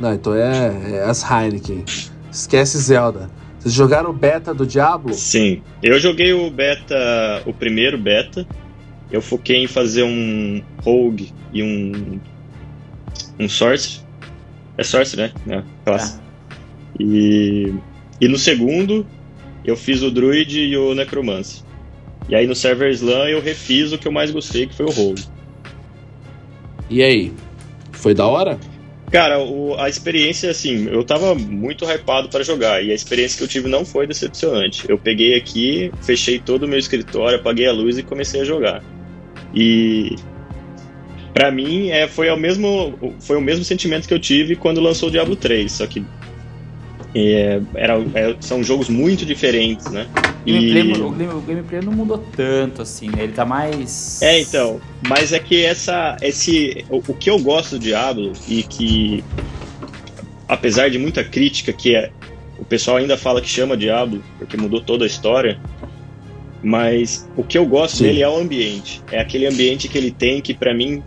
Não, 0.00 0.14
então 0.14 0.34
é, 0.34 0.96
é 0.96 1.04
as 1.04 1.22
Heineken. 1.22 1.84
Esquece 2.32 2.78
Zelda. 2.78 3.30
Vocês 3.58 3.74
jogaram 3.74 4.10
o 4.10 4.12
beta 4.12 4.52
do 4.54 4.66
Diablo? 4.66 5.14
Sim. 5.14 5.62
Eu 5.82 5.98
joguei 5.98 6.32
o 6.32 6.50
beta, 6.50 7.42
o 7.46 7.52
primeiro 7.52 7.98
beta. 7.98 8.46
Eu 9.10 9.22
foquei 9.22 9.56
em 9.56 9.66
fazer 9.66 10.02
um 10.02 10.62
rogue 10.82 11.32
e 11.52 11.62
um 11.62 12.20
um 13.38 13.48
sorcerer. 13.48 14.04
É 14.76 14.82
sorcerer, 14.82 15.32
né? 15.46 15.58
É, 15.58 15.84
classe. 15.84 16.18
E 16.98 17.72
e 18.20 18.26
no 18.26 18.38
segundo 18.38 19.06
eu 19.64 19.76
fiz 19.76 20.02
o 20.02 20.10
druid 20.10 20.58
e 20.58 20.76
o 20.76 20.94
necromancer. 20.94 21.62
E 22.28 22.34
aí 22.34 22.46
no 22.46 22.54
server 22.54 22.90
slam 22.90 23.28
eu 23.28 23.40
refiz 23.40 23.92
o 23.92 23.98
que 23.98 24.06
eu 24.06 24.12
mais 24.12 24.30
gostei, 24.30 24.66
que 24.66 24.74
foi 24.74 24.86
o 24.86 24.90
rogue. 24.90 25.24
E 26.90 27.02
aí? 27.02 27.32
Foi 27.92 28.14
da 28.14 28.26
hora? 28.26 28.58
Cara, 29.10 29.38
o- 29.40 29.74
a 29.78 29.88
experiência, 29.88 30.50
assim, 30.50 30.86
eu 30.90 31.02
tava 31.02 31.34
muito 31.34 31.84
hypado 31.86 32.28
para 32.28 32.44
jogar 32.44 32.84
e 32.84 32.90
a 32.90 32.94
experiência 32.94 33.38
que 33.38 33.44
eu 33.44 33.48
tive 33.48 33.68
não 33.68 33.84
foi 33.84 34.06
decepcionante. 34.06 34.84
Eu 34.88 34.98
peguei 34.98 35.34
aqui, 35.34 35.90
fechei 36.02 36.38
todo 36.38 36.64
o 36.64 36.68
meu 36.68 36.78
escritório, 36.78 37.38
apaguei 37.38 37.66
a 37.66 37.72
luz 37.72 37.96
e 37.96 38.02
comecei 38.02 38.42
a 38.42 38.44
jogar. 38.44 38.82
E 39.54 40.14
Pra 41.32 41.52
mim 41.52 41.90
é, 41.90 42.08
foi, 42.08 42.28
o 42.30 42.36
mesmo, 42.36 43.14
foi 43.20 43.36
o 43.36 43.40
mesmo 43.40 43.64
sentimento 43.64 44.08
que 44.08 44.14
eu 44.14 44.18
tive 44.18 44.56
quando 44.56 44.80
lançou 44.80 45.08
o 45.08 45.12
Diablo 45.12 45.36
3, 45.36 45.70
só 45.70 45.86
que 45.86 46.04
é, 47.14 47.60
era, 47.74 47.94
é, 48.14 48.36
são 48.40 48.62
jogos 48.62 48.88
muito 48.88 49.24
diferentes, 49.24 49.86
né? 49.90 50.06
O 50.42 50.50
gameplay, 50.50 50.82
o, 50.92 51.10
game- 51.10 51.32
o 51.34 51.40
gameplay 51.40 51.82
não 51.82 51.92
mudou 51.92 52.18
tanto 52.18 52.80
assim, 52.82 53.08
né? 53.10 53.24
Ele 53.24 53.32
tá 53.32 53.44
mais. 53.44 54.22
É, 54.22 54.40
então. 54.40 54.80
Mas 55.06 55.32
é 55.32 55.38
que 55.38 55.64
essa, 55.64 56.16
esse, 56.22 56.84
o, 56.88 56.98
o 57.08 57.14
que 57.14 57.28
eu 57.28 57.38
gosto 57.38 57.72
do 57.72 57.80
Diablo 57.80 58.32
e 58.48 58.62
que, 58.62 59.22
apesar 60.46 60.88
de 60.88 60.98
muita 60.98 61.22
crítica, 61.22 61.72
que 61.72 61.94
é, 61.94 62.10
o 62.58 62.64
pessoal 62.64 62.96
ainda 62.96 63.16
fala 63.16 63.40
que 63.40 63.48
chama 63.48 63.76
Diablo 63.76 64.22
porque 64.38 64.56
mudou 64.56 64.80
toda 64.80 65.04
a 65.04 65.06
história, 65.06 65.58
mas 66.62 67.28
o 67.36 67.44
que 67.44 67.56
eu 67.58 67.66
gosto 67.66 67.98
Sim. 67.98 68.04
dele 68.04 68.22
é 68.22 68.28
o 68.28 68.36
ambiente. 68.36 69.02
É 69.12 69.20
aquele 69.20 69.46
ambiente 69.46 69.88
que 69.88 69.96
ele 69.98 70.10
tem 70.10 70.40
que 70.40 70.54
pra 70.54 70.74
mim 70.74 71.02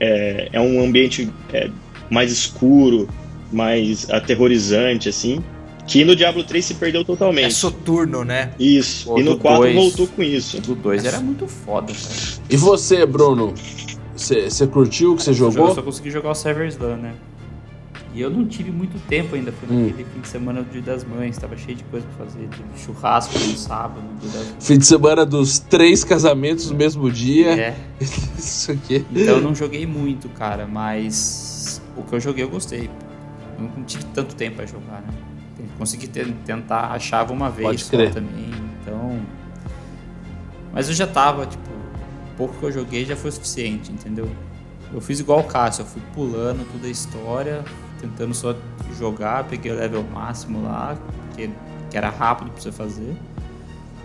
é, 0.00 0.48
é 0.52 0.60
um 0.60 0.82
ambiente 0.82 1.28
é, 1.52 1.68
mais 2.08 2.30
escuro, 2.32 3.08
mais 3.52 4.08
aterrorizante, 4.10 5.08
assim. 5.08 5.42
Que 5.86 6.04
no 6.04 6.14
Diablo 6.14 6.44
3 6.44 6.62
se 6.64 6.74
perdeu 6.74 7.00
É 7.00 7.04
totalmente. 7.04 7.54
soturno, 7.54 8.22
né? 8.22 8.50
Isso. 8.58 9.06
Pô, 9.08 9.18
e 9.18 9.22
no 9.22 9.32
do 9.32 9.38
4 9.38 9.60
dois. 9.62 9.74
voltou 9.74 10.06
com 10.06 10.22
isso. 10.22 10.60
Do 10.60 10.74
2 10.74 11.04
era 11.06 11.18
muito 11.20 11.46
foda, 11.48 11.92
cara. 11.92 12.14
E 12.50 12.56
você, 12.58 13.06
Bruno? 13.06 13.54
Você 14.14 14.66
curtiu 14.66 15.12
o 15.12 15.16
que 15.16 15.22
você 15.22 15.30
Eu 15.30 15.34
jogou? 15.34 15.74
só 15.74 15.80
consegui 15.80 16.10
jogar 16.10 16.30
o 16.30 16.34
Server 16.34 16.66
Slam, 16.68 16.96
né? 16.96 17.14
E 18.14 18.20
eu 18.20 18.30
não 18.30 18.46
tive 18.46 18.70
muito 18.70 18.98
tempo 19.06 19.34
ainda, 19.36 19.52
foi 19.52 19.68
Hum. 19.74 19.86
naquele 19.86 20.04
fim 20.12 20.20
de 20.20 20.28
semana 20.28 20.62
do 20.62 20.70
Dia 20.70 20.82
das 20.82 21.04
Mães, 21.04 21.38
tava 21.38 21.56
cheio 21.56 21.76
de 21.76 21.84
coisa 21.84 22.04
pra 22.16 22.26
fazer. 22.26 22.40
Teve 22.48 22.84
churrasco 22.84 23.38
no 23.38 23.56
sábado, 23.56 24.00
no 24.02 24.18
Dia 24.18 24.30
das 24.40 24.48
Mães. 24.50 24.66
Fim 24.66 24.78
de 24.78 24.86
semana 24.86 25.24
dos 25.24 25.58
três 25.58 26.02
casamentos 26.04 26.70
no 26.70 26.76
mesmo 26.76 27.10
dia. 27.10 27.50
É, 27.52 27.76
Isso 28.36 28.72
aqui. 28.72 29.06
então 29.10 29.36
eu 29.36 29.40
não 29.40 29.54
joguei 29.54 29.86
muito, 29.86 30.28
cara, 30.30 30.66
mas 30.66 31.80
o 31.96 32.02
que 32.02 32.14
eu 32.14 32.20
joguei 32.20 32.44
eu 32.44 32.48
gostei. 32.50 32.90
Eu 33.58 33.64
não 33.76 33.84
tive 33.84 34.04
tanto 34.14 34.34
tempo 34.34 34.56
pra 34.56 34.66
jogar, 34.66 35.02
né? 35.02 35.08
Consegui 35.76 36.06
te- 36.06 36.32
tentar, 36.44 36.92
achava 36.92 37.32
uma 37.32 37.50
vez 37.50 37.66
Pode 37.66 37.84
crer. 37.84 38.14
também, 38.14 38.50
então... 38.80 39.20
Mas 40.72 40.88
eu 40.88 40.94
já 40.94 41.06
tava, 41.06 41.46
tipo, 41.46 41.68
o 41.70 42.36
pouco 42.36 42.54
que 42.58 42.62
eu 42.64 42.72
joguei 42.72 43.04
já 43.04 43.16
foi 43.16 43.30
o 43.30 43.32
suficiente, 43.32 43.90
entendeu? 43.90 44.28
Eu 44.92 45.00
fiz 45.00 45.18
igual 45.20 45.40
o 45.40 45.44
Cássio, 45.44 45.82
eu 45.82 45.86
fui 45.86 46.00
pulando 46.14 46.66
toda 46.72 46.86
a 46.86 46.90
história, 46.90 47.64
tentando 48.00 48.34
só 48.34 48.54
jogar, 48.98 49.44
peguei 49.44 49.72
o 49.72 49.74
level 49.74 50.02
máximo 50.04 50.62
lá, 50.62 50.96
que, 51.34 51.50
que 51.90 51.96
era 51.96 52.08
rápido 52.10 52.50
pra 52.52 52.60
você 52.62 52.70
fazer. 52.72 53.16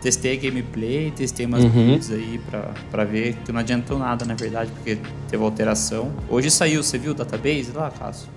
Testei 0.01 0.38
a 0.38 0.41
gameplay, 0.41 1.12
testei 1.12 1.45
umas 1.45 1.64
Uhum. 1.64 1.97
aí 2.12 2.41
pra, 2.49 2.72
pra 2.91 3.04
ver, 3.06 3.36
que 3.45 3.51
não 3.51 3.60
adiantou 3.62 3.97
nada 3.97 4.26
na 4.26 4.34
verdade, 4.34 4.70
porque 4.72 4.97
teve 5.30 5.41
alteração. 5.43 6.12
Hoje 6.28 6.51
saiu, 6.51 6.84
você 6.84 6.97
viu 6.97 7.12
o 7.12 7.16
database 7.16 7.72
lá, 7.74 7.89
Cássio? 7.89 8.28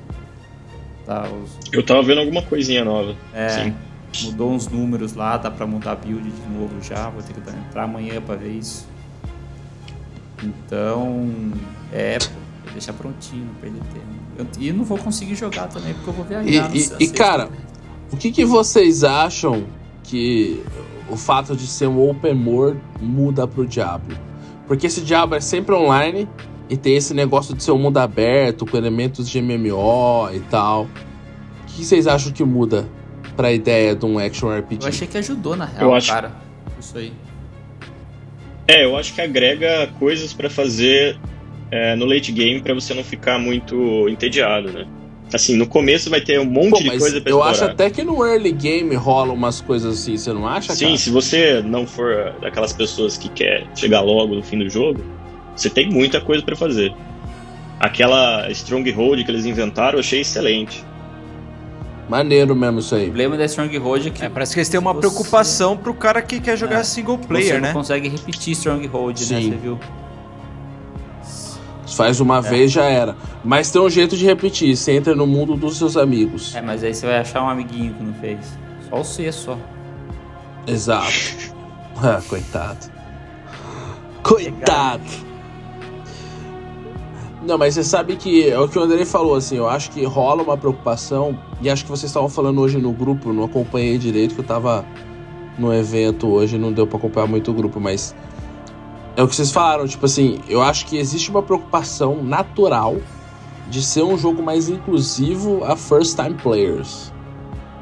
Tá, 1.07 1.23
os, 1.29 1.57
Eu 1.73 1.85
tava 1.87 2.03
vendo 2.03 2.21
alguma 2.21 2.43
coisinha 2.43 2.85
nova. 2.85 3.15
é, 3.33 3.49
Sim. 3.49 3.75
mudou 4.25 4.51
uns 4.53 4.67
números 4.69 5.15
lá, 5.15 5.37
dá 5.37 5.51
pra 5.51 5.67
mudar 5.67 5.93
a 5.93 5.95
build 5.97 6.29
de 6.29 6.49
novo 6.59 6.83
já. 6.83 7.09
Vou 7.11 7.23
ter 7.23 7.33
que 7.33 7.41
entrar 7.51 7.85
amanhã 7.85 8.21
pra 8.21 8.35
ver 8.35 8.51
isso. 8.51 8.87
Então, 10.43 11.31
é, 11.93 12.19
pô, 12.19 12.27
vou 12.65 12.73
deixar 12.73 12.93
prontinho, 12.93 13.47
não 13.47 13.55
perder 13.55 13.81
tempo. 13.93 14.07
Eu- 14.39 14.47
e 14.61 14.73
não 14.73 14.85
vou 14.85 14.99
conseguir 14.99 15.35
jogar 15.35 15.69
também, 15.69 15.95
porque 15.95 16.11
eu 16.11 16.15
vou 16.15 16.25
viajar. 16.25 16.75
E, 16.75 16.79
e- 16.79 17.05
e, 17.05 17.09
cara, 17.09 17.49
o 18.13 18.17
que, 18.17 18.31
que 18.31 18.45
vocês 18.45 19.03
acham 19.03 19.65
que 20.03 20.63
o 21.09 21.17
fato 21.17 21.57
de 21.57 21.67
ser 21.67 21.87
um 21.87 22.11
open 22.11 22.45
world 22.47 22.81
muda 23.01 23.47
pro 23.47 23.67
Diablo? 23.67 24.17
Porque 24.67 24.89
esse 24.89 25.01
Diablo 25.01 25.37
é 25.37 25.41
sempre 25.41 25.75
online 25.75 26.29
e 26.69 26.77
tem 26.77 26.97
esse 26.97 27.15
negócio 27.15 27.55
de 27.55 27.63
ser 27.63 27.71
um 27.73 27.79
mundo 27.79 27.99
aberto, 27.99 28.67
com 28.67 28.77
elementos 28.77 29.29
de 29.29 29.41
MMO 29.41 30.31
e 30.35 30.41
tal. 30.51 30.85
O 30.85 31.67
que, 31.67 31.85
vocês 31.85 32.07
acham 32.07 32.33
que 32.33 32.43
muda 32.45 32.89
pra 33.37 33.53
ideia 33.53 33.95
de 33.95 34.05
um 34.07 34.19
action 34.19 34.49
RPG? 34.51 34.85
Eu 34.85 34.89
achei 34.89 35.07
que 35.07 35.19
ajudou, 35.19 35.57
na 35.57 35.65
real, 35.67 35.91
Eu 35.91 35.95
acho- 35.95 36.13
cara. 36.13 36.33
Isso 36.81 36.97
aí. 36.99 37.13
É, 38.69 38.85
eu 38.85 38.97
acho 38.97 39.15
que 39.15 39.21
agrega 39.21 39.89
coisas 39.99 40.33
pra 40.33 40.51
fazer 40.51 41.19
é, 41.71 41.95
no 41.97 42.05
late 42.05 42.33
game 42.33 42.61
pra 42.61 42.75
você 42.75 42.95
não 42.95 43.05
ficar 43.05 43.39
muito 43.39 44.09
entediado, 44.09 44.73
né? 44.73 44.87
Assim, 45.33 45.57
no 45.57 45.67
começo 45.67 46.09
vai 46.09 46.21
ter 46.21 46.39
um 46.39 46.45
monte 46.45 46.71
Pô, 46.71 46.79
de 46.79 46.99
coisa 46.99 47.21
pra 47.21 47.31
eu 47.31 47.37
explorar. 47.39 47.51
acho 47.51 47.65
até 47.65 47.91
que 47.91 48.05
no 48.05 48.25
early 48.25 48.53
game 48.53 48.95
rola 48.95 49.33
umas 49.33 49.61
coisas 49.61 49.95
assim, 50.01 50.17
você 50.17 50.33
não 50.33 50.47
acha, 50.47 50.73
Sim, 50.75 50.85
cara? 50.87 50.97
se 50.97 51.11
você 51.11 51.63
não 51.63 51.85
for 51.87 52.33
daquelas 52.41 52.73
pessoas 52.73 53.17
que 53.19 53.29
quer 53.29 53.67
chegar 53.75 54.01
logo 54.03 54.35
no 54.37 54.43
fim 54.43 54.59
do 54.59 54.69
jogo, 54.71 55.05
você 55.57 55.71
tem 55.71 55.91
muita 55.91 56.21
coisa 56.21 56.45
pra 56.45 56.55
fazer. 56.55 56.95
Aquela 57.81 58.49
Stronghold 58.51 59.25
que 59.25 59.31
eles 59.31 59.45
inventaram, 59.47 59.95
eu 59.95 60.01
achei 60.01 60.21
excelente. 60.21 60.85
Maneiro 62.09 62.55
mesmo 62.55 62.79
isso 62.79 62.95
O 62.95 62.99
aí. 62.99 63.05
problema 63.07 63.37
da 63.37 63.45
Stronghold 63.47 64.07
é 64.07 64.11
que 64.11 64.25
É, 64.25 64.29
parece 64.29 64.55
que 64.55 64.61
eles 64.61 64.69
têm 64.69 64.79
uma 64.79 64.93
Você- 64.93 65.01
preocupação 65.01 65.77
pro 65.77 65.93
cara 65.93 66.23
que 66.23 66.39
quer 66.41 66.57
jogar 66.57 66.79
É. 66.81 66.85
single 66.85 67.17
você 67.17 67.27
player, 67.27 67.55
não 67.55 67.61
né? 67.63 67.73
consegue 67.73 68.09
repetir 68.09 68.53
Stronghold, 68.53 69.19
né? 69.21 69.41
Sim. 69.41 69.51
Você 69.51 69.57
viu? 69.57 69.79
Faz 71.97 72.21
uma 72.21 72.41
vez 72.43 72.71
já 72.73 72.85
era. 72.85 73.17
Mas 73.45 73.71
tem 73.71 73.81
um 73.81 73.89
jeito 73.89 74.17
de 74.17 74.25
repetir. 74.25 74.77
Você 74.77 74.93
entra 74.93 75.15
no 75.15 75.27
mundo 75.27 75.57
dos 75.57 75.79
seus 75.79 75.97
amigos. 75.97 76.55
É, 76.55 76.61
mas 76.61 76.85
aí 76.85 76.95
você 76.95 77.07
vai 77.07 77.19
achar 77.19 77.43
um 77.43 77.49
amiguinho 77.49 77.95
que 77.95 78.03
não 78.03 78.13
fez. 78.15 78.39
Só 78.91 79.01
o 79.01 79.05
C, 79.05 79.31
só. 79.33 79.59
Exato. 80.67 81.07
Ah, 81.99 82.21
coitado. 82.29 82.91
Coitado. 84.23 85.03
Não, 87.47 87.57
mas 87.57 87.75
você 87.75 87.85
sabe 87.85 88.17
que 88.17 88.51
é 88.51 88.59
o 88.59 88.69
que 88.69 88.77
o 88.77 88.83
Andrei 88.83 89.05
falou, 89.05 89.37
assim, 89.37 89.57
eu 89.57 89.69
acho 89.69 89.93
que 89.93 90.05
rola 90.05 90.43
uma 90.43 90.57
preocupação, 90.57 91.39
e 91.63 91.71
acho 91.71 91.85
que 91.85 91.91
vocês 91.91 92.11
estavam 92.11 92.29
falando 92.29 92.61
hoje 92.61 92.77
no 92.77 92.91
grupo, 92.93 93.33
não 93.33 93.45
acompanhei 93.45 93.97
direito, 93.99 94.35
que 94.35 94.41
eu 94.41 94.45
tava 94.45 94.85
no 95.57 95.73
evento 95.73 96.27
hoje, 96.27 96.59
não 96.59 96.73
deu 96.73 96.89
pra 96.89 96.99
acompanhar 96.99 97.29
muito 97.29 97.53
o 97.53 97.55
grupo, 97.55 97.79
mas 97.79 98.17
é 99.17 99.23
o 99.23 99.29
que 99.29 99.37
vocês 99.37 99.53
falaram, 99.53 99.87
tipo 99.87 100.05
assim, 100.07 100.41
eu 100.49 100.61
acho 100.61 100.87
que 100.87 100.99
existe 100.99 101.31
uma 101.31 101.41
preocupação 101.41 102.21
natural 102.21 102.97
de 103.71 103.81
ser 103.81 104.03
um 104.03 104.19
jogo 104.19 104.43
mais 104.43 104.69
inclusivo 104.69 105.63
a 105.63 105.77
first 105.77 106.17
time 106.17 106.35
players. 106.35 107.13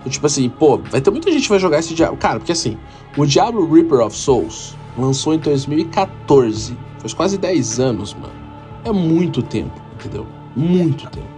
Tipo 0.06 0.26
assim, 0.26 0.50
pô, 0.50 0.76
vai 0.76 1.00
ter 1.00 1.10
muita 1.10 1.32
gente 1.32 1.44
que 1.44 1.48
vai 1.48 1.58
jogar 1.58 1.78
esse 1.78 1.94
Diablo. 1.94 2.18
Cara, 2.18 2.38
porque 2.38 2.52
assim, 2.52 2.76
o 3.16 3.24
Diablo 3.24 3.72
Reaper 3.72 4.00
of 4.00 4.14
Souls 4.14 4.76
lançou 4.98 5.32
em 5.32 5.38
2014. 5.38 6.76
Faz 6.98 7.14
quase 7.14 7.38
10 7.38 7.80
anos, 7.80 8.12
mano. 8.12 8.43
É 8.84 8.92
muito 8.92 9.42
tempo, 9.42 9.80
entendeu? 9.94 10.26
Muito 10.54 11.08
tempo. 11.10 11.34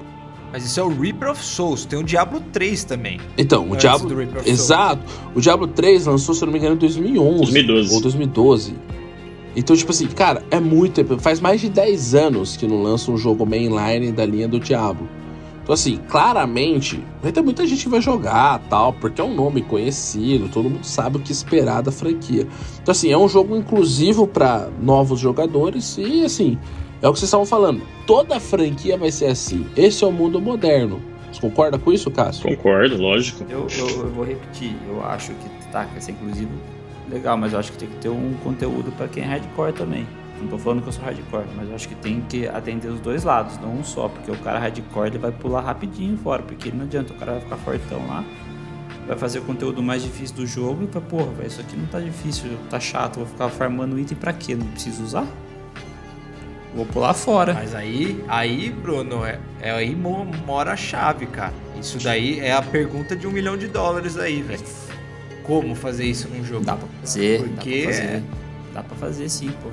Mas 0.52 0.64
isso 0.64 0.80
é 0.80 0.82
o 0.82 0.88
Reaper 0.88 1.30
of 1.30 1.44
Souls. 1.44 1.84
Tem 1.84 1.98
o 1.98 2.02
Diablo 2.02 2.40
3 2.52 2.84
também. 2.84 3.20
Então, 3.36 3.70
o 3.70 3.76
Diablo. 3.76 4.08
do 4.08 4.16
Reaper 4.16 4.40
of 4.40 4.50
Exato. 4.50 5.02
O 5.34 5.40
Diablo 5.40 5.66
3 5.66 6.06
lançou, 6.06 6.34
se 6.34 6.42
eu 6.42 6.46
não 6.46 6.52
me 6.52 6.58
engano, 6.58 6.76
em 6.76 6.78
2011. 6.78 7.38
2012. 7.40 7.94
Ou 7.94 8.00
2012. 8.00 8.74
Então, 9.54 9.76
tipo 9.76 9.90
assim, 9.90 10.06
cara, 10.06 10.42
é 10.50 10.60
muito 10.60 10.94
tempo. 10.94 11.18
Faz 11.18 11.40
mais 11.40 11.60
de 11.60 11.68
10 11.68 12.14
anos 12.14 12.56
que 12.56 12.66
não 12.66 12.82
lança 12.82 13.10
um 13.10 13.16
jogo 13.16 13.44
mainline 13.46 14.12
da 14.12 14.24
linha 14.24 14.46
do 14.46 14.60
Diablo. 14.60 15.08
Então, 15.62 15.74
assim, 15.74 15.98
claramente, 16.08 17.02
vai 17.20 17.32
ter 17.32 17.42
muita 17.42 17.66
gente 17.66 17.82
que 17.82 17.88
vai 17.88 18.00
jogar 18.00 18.60
tal, 18.70 18.92
porque 18.92 19.20
é 19.20 19.24
um 19.24 19.34
nome 19.34 19.62
conhecido, 19.62 20.48
todo 20.48 20.70
mundo 20.70 20.84
sabe 20.84 21.16
o 21.16 21.20
que 21.20 21.32
esperar 21.32 21.82
da 21.82 21.90
franquia. 21.90 22.46
Então, 22.80 22.92
assim, 22.92 23.10
é 23.10 23.18
um 23.18 23.28
jogo 23.28 23.56
inclusivo 23.56 24.28
para 24.28 24.68
novos 24.80 25.18
jogadores 25.18 25.98
e, 25.98 26.24
assim, 26.24 26.56
é 27.06 27.08
o 27.08 27.12
que 27.12 27.20
vocês 27.20 27.28
estavam 27.28 27.46
falando. 27.46 27.82
Toda 28.04 28.40
franquia 28.40 28.98
vai 28.98 29.12
ser 29.12 29.26
assim. 29.26 29.64
Esse 29.76 30.02
é 30.02 30.06
o 30.06 30.12
mundo 30.12 30.40
moderno. 30.40 31.00
Você 31.32 31.40
concorda 31.40 31.78
com 31.78 31.92
isso, 31.92 32.10
Cássio? 32.10 32.42
Concordo, 32.42 32.96
lógico. 32.96 33.44
Eu, 33.48 33.68
eu, 33.78 33.88
eu 33.88 34.10
vou 34.10 34.24
repetir. 34.24 34.74
Eu 34.88 35.04
acho 35.04 35.32
que 35.32 35.68
tá, 35.70 35.84
que 35.84 35.98
essa 35.98 36.10
inclusive 36.10 36.48
legal, 37.08 37.36
mas 37.36 37.52
eu 37.52 37.60
acho 37.60 37.70
que 37.70 37.78
tem 37.78 37.88
que 37.88 37.96
ter 37.98 38.08
um 38.08 38.34
conteúdo 38.42 38.90
pra 38.96 39.06
quem 39.06 39.22
é 39.22 39.26
hardcore 39.26 39.72
também. 39.72 40.04
Não 40.40 40.48
tô 40.48 40.58
falando 40.58 40.82
que 40.82 40.88
eu 40.88 40.92
sou 40.92 41.04
hardcore, 41.04 41.46
mas 41.56 41.68
eu 41.68 41.76
acho 41.76 41.88
que 41.88 41.94
tem 41.94 42.20
que 42.28 42.48
atender 42.48 42.88
os 42.88 42.98
dois 42.98 43.22
lados, 43.22 43.56
não 43.58 43.76
um 43.78 43.84
só, 43.84 44.08
porque 44.08 44.30
o 44.30 44.36
cara 44.38 44.58
hardcore 44.58 45.06
ele 45.06 45.18
vai 45.18 45.30
pular 45.30 45.60
rapidinho 45.60 46.16
fora, 46.18 46.42
porque 46.42 46.72
não 46.72 46.84
adianta, 46.84 47.12
o 47.12 47.16
cara 47.16 47.32
vai 47.32 47.40
ficar 47.40 47.56
fortão 47.56 48.04
lá, 48.08 48.24
vai 49.06 49.16
fazer 49.16 49.38
o 49.38 49.42
conteúdo 49.42 49.80
mais 49.82 50.02
difícil 50.02 50.36
do 50.36 50.46
jogo 50.46 50.82
e 50.82 50.86
vai, 50.86 51.00
porra, 51.00 51.30
véio, 51.38 51.46
isso 51.46 51.60
aqui 51.60 51.76
não 51.76 51.86
tá 51.86 52.00
difícil, 52.00 52.50
tá 52.68 52.78
chato, 52.80 53.16
vou 53.16 53.26
ficar 53.26 53.48
farmando 53.48 53.98
item 53.98 54.18
pra 54.18 54.32
quê? 54.32 54.56
Não 54.56 54.66
preciso 54.66 55.04
usar? 55.04 55.26
Vou 56.74 56.84
pular 56.86 57.14
fora. 57.14 57.54
Mas 57.54 57.74
aí, 57.74 58.22
aí, 58.28 58.70
Bruno, 58.70 59.24
é, 59.24 59.38
é 59.60 59.70
aí 59.70 59.94
mo- 59.94 60.26
mora 60.46 60.72
a 60.72 60.76
chave, 60.76 61.26
cara. 61.26 61.52
Isso 61.80 61.98
daí 61.98 62.38
é 62.40 62.52
a 62.52 62.60
pergunta 62.62 63.16
de 63.16 63.26
um 63.26 63.30
milhão 63.30 63.56
de 63.56 63.66
dólares 63.66 64.18
aí, 64.18 64.42
velho. 64.42 64.62
Como 65.42 65.74
fazer 65.74 66.04
isso 66.04 66.28
num 66.28 66.44
jogo? 66.44 66.64
Dá 66.64 66.74
pra 66.76 66.88
fazer, 67.00 67.38
Porque- 67.42 67.82
dá 67.86 67.92
pra 67.92 67.92
fazer. 67.92 68.22
Dá 68.74 68.82
pra 68.82 68.96
fazer 68.96 69.28
sim, 69.28 69.50
pô. 69.62 69.70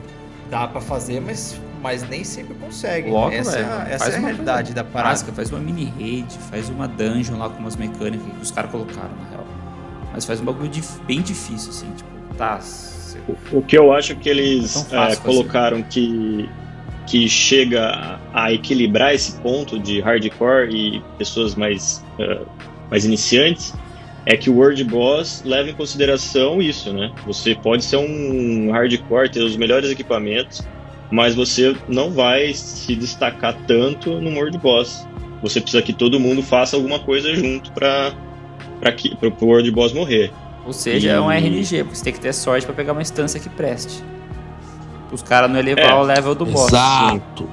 Dá 0.50 0.68
pra 0.68 0.80
fazer, 0.82 1.20
mas, 1.20 1.60
mas 1.82 2.08
nem 2.08 2.24
sempre 2.24 2.54
consegue. 2.56 3.10
Logo, 3.10 3.34
essa 3.34 3.52
velho. 3.52 3.66
é, 3.66 3.72
a- 3.72 3.88
essa 3.90 4.10
é 4.10 4.16
a 4.16 4.20
uma 4.20 4.28
realidade 4.28 4.68
coisa 4.70 4.76
da 4.76 4.84
parada. 4.84 5.10
básica, 5.10 5.32
faz 5.34 5.50
uma 5.50 5.60
mini 5.60 5.92
raid, 6.00 6.38
faz 6.52 6.70
uma 6.70 6.88
dungeon 6.88 7.38
lá 7.38 7.50
com 7.50 7.60
umas 7.60 7.76
mecânicas 7.76 8.26
que 8.32 8.42
os 8.42 8.52
caras 8.52 8.70
colocaram, 8.72 9.10
na 9.24 9.30
real. 9.30 9.46
Mas 10.14 10.26
faz 10.26 10.40
um 10.40 10.46
bagulho 10.46 10.70
dif- 10.70 11.00
bem 11.08 11.22
difícil, 11.22 11.72
assim, 11.72 11.92
tipo, 11.98 12.10
tá. 12.38 12.60
cê- 12.62 13.18
O 13.52 13.62
que 13.62 13.76
eu 13.78 13.92
acho 13.94 14.16
que 14.16 14.30
eles 14.30 14.88
É 14.92 15.14
é, 15.14 15.16
colocaram 15.16 15.82
que, 15.82 16.48
que 17.08 17.28
chega 17.28 18.20
a, 18.34 18.52
equilibrar 18.54 19.14
esse 19.14 19.34
ponto 19.42 19.78
de 19.80 20.00
hardcore 20.00 20.70
e 20.74 21.02
pessoas 21.18 21.56
mais, 21.56 22.04
é, 22.20 22.40
mais 22.90 23.06
iniciantes 23.06 23.74
é 24.26 24.38
que 24.38 24.50
o 24.50 24.56
World 24.56 24.82
Boss 24.86 25.42
leva 25.46 25.70
em 25.70 25.74
consideração 25.74 26.62
isso, 26.62 26.94
né? 26.94 27.12
Você 27.26 27.56
pode 27.56 27.84
ser 27.84 27.98
um 27.98 28.72
hardcore, 28.72 29.30
ter 29.30 29.42
os 29.42 29.58
melhores 29.58 29.90
equipamentos, 29.90 30.62
mas 31.12 31.36
você 31.36 31.76
não 31.90 32.10
vai 32.10 32.54
se 32.54 32.96
destacar 32.96 33.54
tanto 33.68 34.22
no 34.22 34.32
World 34.32 34.58
Boss. 34.60 35.06
Você 35.42 35.60
precisa 35.60 35.84
que 35.84 35.92
todo 35.92 36.20
mundo 36.20 36.42
faça 36.42 36.78
alguma 36.78 37.00
coisa 37.00 37.36
junto 37.36 37.72
para 37.74 38.14
para 38.80 39.46
o 39.46 39.46
World 39.46 39.72
Boss 39.72 39.94
morrer. 39.94 40.32
Ou 40.66 40.74
seja, 40.74 41.12
é 41.12 41.20
um 41.20 41.32
E- 41.32 41.38
RNG, 41.38 41.84
você 41.84 42.04
tem 42.04 42.14
que 42.14 42.20
ter 42.20 42.34
sorte 42.34 42.66
pra 42.66 42.76
pegar 42.76 42.94
uma 42.94 43.02
instância 43.02 43.40
que 43.40 43.50
preste. 43.50 44.04
Os 45.14 45.22
caras 45.22 45.50
não 45.50 45.60
elevar 45.60 45.92
É, 45.92 45.94
o 45.94 46.02
level 46.02 46.36
do 46.36 46.46
boss. 46.46 46.68
Exato. 46.72 47.48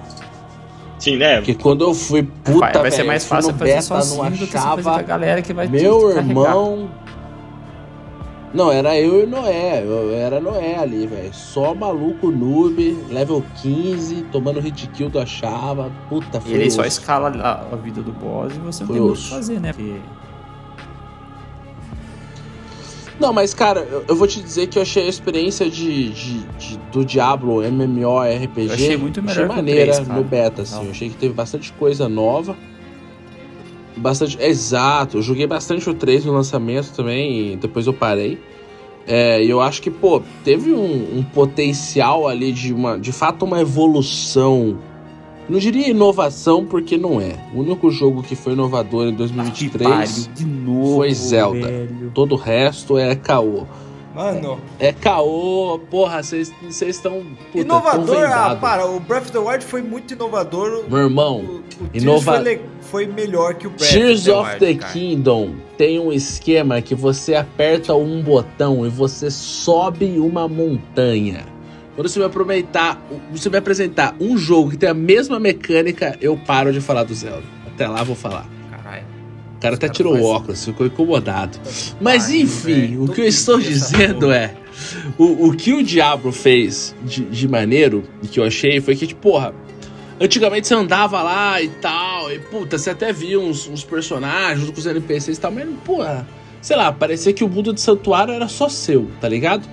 Sim, 0.98 1.16
né? 1.16 1.36
Porque 1.36 1.54
quando 1.54 1.82
eu 1.84 1.94
fui 1.94 2.22
puta, 2.22 2.58
vai, 2.58 2.72
vai 2.72 2.90
ser 2.90 2.96
velho, 2.98 3.08
mais 3.08 3.24
fácil 3.24 3.52
no 3.52 3.58
fazer 3.58 3.70
beta, 3.70 3.82
sozinho 3.82 4.16
não 4.22 4.46
com 4.46 4.58
a 4.58 4.60
achava 4.60 5.02
galera 5.02 5.40
que 5.42 5.52
vai 5.52 5.66
te 5.66 5.72
Meu 5.72 6.10
irmão. 6.10 6.90
Não, 8.52 8.72
era 8.72 8.98
eu 8.98 9.22
e 9.22 9.26
Noé. 9.26 9.82
Eu 9.84 10.12
era 10.12 10.40
Noé 10.40 10.76
ali, 10.76 11.06
velho. 11.06 11.32
Só 11.32 11.72
maluco 11.74 12.30
noob, 12.30 12.98
level 13.08 13.44
15, 13.62 14.22
tomando 14.32 14.58
hit 14.60 14.88
kill 14.88 15.08
do 15.08 15.20
achava. 15.20 15.90
Puta, 16.08 16.38
E 16.38 16.40
foi 16.40 16.52
ele 16.52 16.70
só 16.70 16.80
osso. 16.80 16.88
escala 16.88 17.28
a, 17.72 17.76
vida 17.76 18.02
do 18.02 18.12
boss 18.12 18.52
e 18.56 18.58
você 18.58 18.80
não 18.82 18.88
Foi 18.88 18.96
tem 18.96 19.06
muito 19.06 19.18
o 19.18 19.22
que 19.22 19.30
fazer, 19.30 19.60
né? 19.60 19.72
Porque 19.72 19.94
Não, 23.20 23.32
mas 23.34 23.52
cara, 23.52 23.80
eu, 23.90 24.04
eu 24.08 24.16
vou 24.16 24.26
te 24.26 24.40
dizer 24.40 24.66
que 24.68 24.78
eu 24.78 24.82
achei 24.82 25.04
a 25.04 25.08
experiência 25.08 25.68
de, 25.68 26.08
de- 26.10 26.40
de- 26.58 26.78
do 26.90 27.04
Diablo 27.04 27.62
MMORPG 27.62 28.66
Eu 28.68 28.72
achei 28.74 28.96
muito 28.96 29.22
melhor 29.22 29.44
o 29.44 29.48
maneira 29.48 29.92
3, 29.92 30.08
cara. 30.08 30.18
no 30.18 30.24
beta, 30.24 30.62
assim. 30.62 30.74
Não. 30.76 30.84
Eu 30.84 30.90
achei 30.90 31.08
que 31.10 31.16
teve 31.16 31.34
bastante 31.34 31.70
coisa 31.74 32.08
nova. 32.08 32.56
Bastante. 33.96 34.38
Exato, 34.40 35.18
eu 35.18 35.22
joguei 35.22 35.46
bastante 35.46 35.88
o 35.90 35.94
3 35.94 36.24
no 36.24 36.32
lançamento 36.32 36.92
também, 36.94 37.52
e 37.52 37.56
depois 37.56 37.86
eu 37.86 37.92
parei. 37.92 38.38
É, 39.06 39.42
e 39.42 39.50
eu 39.50 39.60
acho 39.60 39.82
que, 39.82 39.90
pô, 39.90 40.22
teve 40.44 40.72
um, 40.72 41.18
um 41.18 41.22
potencial 41.22 42.26
ali 42.28 42.52
de 42.52 42.72
uma. 42.72 42.98
De 42.98 43.12
fato, 43.12 43.44
uma 43.44 43.60
evolução. 43.60 44.78
Não 45.50 45.58
diria 45.58 45.88
inovação, 45.88 46.64
porque 46.64 46.96
não 46.96 47.20
é. 47.20 47.34
O 47.54 47.60
único 47.60 47.90
jogo 47.90 48.22
que 48.22 48.36
foi 48.36 48.52
inovador 48.52 49.06
em 49.08 49.10
que 49.10 49.16
2023. 49.18 49.88
pariu, 49.88 50.34
de 50.34 50.44
novo, 50.46 50.96
foi 50.96 51.12
Zelda. 51.14 51.66
velho. 51.66 52.10
Todo 52.14 52.32
o 52.32 52.38
resto 52.38 52.96
é 52.96 53.14
caô. 53.16 53.66
Mano, 54.14 54.58
É 54.80 54.92
caô, 54.92 55.78
porra, 55.88 56.20
vocês 56.22 56.52
estão. 56.82 57.22
inovador, 57.54 58.24
ah, 58.24 58.56
para, 58.60 58.84
o 58.86 58.98
Breath 58.98 59.22
of 59.26 59.32
the 59.32 59.38
Wild 59.38 59.64
foi 59.64 59.82
muito 59.82 60.14
inovador. 60.14 60.84
Meu 60.88 60.98
irmão, 60.98 61.38
o, 61.38 61.52
o 61.58 61.62
inova- 61.94 62.40
foi, 62.42 62.60
foi 62.80 63.06
melhor 63.06 63.54
que 63.54 63.68
o 63.68 63.70
Breath 63.70 63.88
Tears 63.90 64.26
of 64.26 64.30
the 64.30 64.32
of 64.36 64.50
Wild, 64.50 64.58
the 64.66 64.74
cara. 64.74 64.92
Kingdom 64.92 65.50
tem 65.78 66.00
um 66.00 66.12
esquema 66.12 66.82
que 66.82 66.94
você 66.94 67.36
aperta 67.36 67.94
um 67.94 68.20
botão 68.20 68.84
e 68.84 68.88
você 68.88 69.30
sobe 69.30 70.18
uma 70.18 70.48
montanha. 70.48 71.46
Quando 72.00 72.08
você 72.08 72.18
me 72.18 72.24
aproveitar, 72.24 72.98
você 73.30 73.50
me 73.50 73.58
apresentar 73.58 74.16
um 74.18 74.34
jogo 74.38 74.70
que 74.70 74.78
tem 74.78 74.88
a 74.88 74.94
mesma 74.94 75.38
mecânica, 75.38 76.16
eu 76.18 76.34
paro 76.34 76.72
de 76.72 76.80
falar 76.80 77.04
do 77.04 77.14
Zelda. 77.14 77.42
Até 77.66 77.86
lá 77.86 78.02
vou 78.02 78.16
falar. 78.16 78.48
Caralho. 78.70 79.04
O 79.54 79.60
cara 79.60 79.74
até 79.74 79.86
cara 79.86 79.92
tirou 79.94 80.16
o 80.16 80.24
óculos, 80.24 80.64
ficou 80.64 80.86
incomodado. 80.86 81.58
Mas 82.00 82.28
Pariu, 82.28 82.40
enfim, 82.40 82.72
velho. 82.72 83.04
o 83.04 83.08
que 83.12 83.20
eu 83.20 83.26
estou 83.26 83.60
dizendo 83.60 84.32
é. 84.32 84.54
O, 85.18 85.48
o 85.48 85.52
que 85.54 85.74
o 85.74 85.82
Diablo 85.82 86.32
fez 86.32 86.96
de, 87.04 87.22
de 87.22 87.46
maneiro, 87.46 88.02
e 88.22 88.28
que 88.28 88.40
eu 88.40 88.44
achei, 88.44 88.80
foi 88.80 88.96
que, 88.96 89.06
tipo, 89.06 89.20
porra. 89.20 89.52
Antigamente 90.18 90.68
você 90.68 90.74
andava 90.74 91.22
lá 91.22 91.60
e 91.60 91.68
tal, 91.68 92.32
e 92.32 92.38
puta, 92.38 92.78
você 92.78 92.88
até 92.88 93.12
via 93.12 93.38
uns, 93.38 93.68
uns 93.68 93.84
personagens 93.84 94.70
com 94.70 94.78
os 94.78 94.86
NPCs 94.86 95.36
e 95.36 95.40
tal, 95.40 95.52
mas, 95.52 95.68
porra, 95.84 96.26
sei 96.62 96.78
lá, 96.78 96.90
parecia 96.90 97.34
que 97.34 97.44
o 97.44 97.48
mundo 97.48 97.74
de 97.74 97.80
santuário 97.82 98.32
era 98.32 98.48
só 98.48 98.70
seu, 98.70 99.10
tá 99.20 99.28
ligado? 99.28 99.68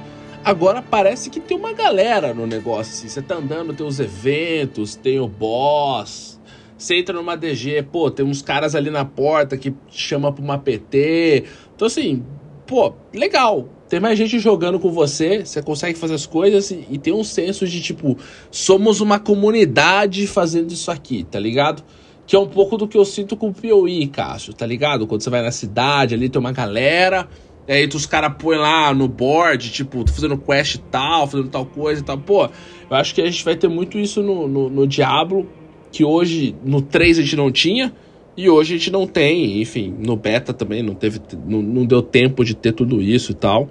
Agora 0.47 0.81
parece 0.81 1.29
que 1.29 1.41
tem 1.41 1.57
uma 1.57 1.73
galera 1.73 2.33
no 2.33 2.47
negócio, 2.47 2.93
assim. 2.93 3.09
Você 3.09 3.21
tá 3.21 3.35
andando, 3.35 3.73
tem 3.73 3.85
os 3.85 3.99
eventos, 3.99 4.95
tem 4.95 5.19
o 5.19 5.27
boss. 5.27 6.39
Você 6.77 6.95
entra 6.95 7.13
numa 7.13 7.35
DG, 7.35 7.83
pô, 7.91 8.09
tem 8.09 8.25
uns 8.25 8.41
caras 8.41 8.73
ali 8.73 8.89
na 8.89 9.03
porta 9.03 9.57
que 9.57 9.73
chama 9.89 10.31
pra 10.31 10.41
uma 10.41 10.57
PT. 10.57 11.43
Então, 11.75 11.85
assim, 11.85 12.23
pô, 12.65 12.93
legal. 13.13 13.67
Tem 13.89 13.99
mais 13.99 14.17
gente 14.17 14.39
jogando 14.39 14.79
com 14.79 14.89
você, 14.89 15.45
você 15.45 15.61
consegue 15.61 15.99
fazer 15.99 16.13
as 16.13 16.25
coisas 16.25 16.71
e, 16.71 16.85
e 16.91 16.97
tem 16.97 17.13
um 17.13 17.23
senso 17.25 17.65
de 17.67 17.81
tipo, 17.81 18.17
somos 18.49 19.01
uma 19.01 19.19
comunidade 19.19 20.27
fazendo 20.27 20.71
isso 20.71 20.91
aqui, 20.91 21.25
tá 21.25 21.39
ligado? 21.39 21.83
Que 22.25 22.35
é 22.35 22.39
um 22.39 22.47
pouco 22.47 22.77
do 22.77 22.87
que 22.87 22.97
eu 22.97 23.05
sinto 23.05 23.35
com 23.35 23.49
o 23.49 23.53
PoE, 23.53 24.07
Cássio, 24.07 24.53
tá 24.53 24.65
ligado? 24.65 25.07
Quando 25.07 25.21
você 25.21 25.29
vai 25.29 25.41
na 25.41 25.51
cidade, 25.51 26.15
ali 26.15 26.29
tem 26.29 26.39
uma 26.39 26.51
galera, 26.51 27.27
e 27.67 27.71
aí 27.73 27.89
os 27.93 28.05
caras 28.05 28.33
põem 28.39 28.57
lá 28.57 28.93
no 28.93 29.07
board, 29.07 29.69
tipo, 29.71 30.03
tô 30.03 30.13
fazendo 30.13 30.37
quest 30.37 30.77
tal, 30.89 31.27
fazendo 31.27 31.49
tal 31.49 31.65
coisa 31.65 32.01
e 32.01 32.03
tal. 32.03 32.17
Pô, 32.17 32.45
eu 32.45 32.95
acho 32.95 33.13
que 33.13 33.21
a 33.21 33.25
gente 33.25 33.43
vai 33.43 33.55
ter 33.55 33.67
muito 33.67 33.99
isso 33.99 34.23
no, 34.23 34.47
no, 34.47 34.69
no 34.69 34.87
Diablo, 34.87 35.45
que 35.91 36.05
hoje 36.05 36.55
no 36.63 36.81
3 36.81 37.19
a 37.19 37.21
gente 37.21 37.35
não 37.35 37.51
tinha, 37.51 37.93
e 38.37 38.49
hoje 38.49 38.75
a 38.75 38.77
gente 38.77 38.91
não 38.91 39.05
tem, 39.05 39.61
enfim, 39.61 39.93
no 39.99 40.15
beta 40.15 40.53
também 40.53 40.81
não 40.81 40.93
teve, 40.93 41.19
não, 41.45 41.61
não 41.61 41.85
deu 41.85 42.01
tempo 42.01 42.45
de 42.45 42.55
ter 42.55 42.71
tudo 42.71 43.01
isso 43.01 43.31
e 43.31 43.35
tal. 43.35 43.67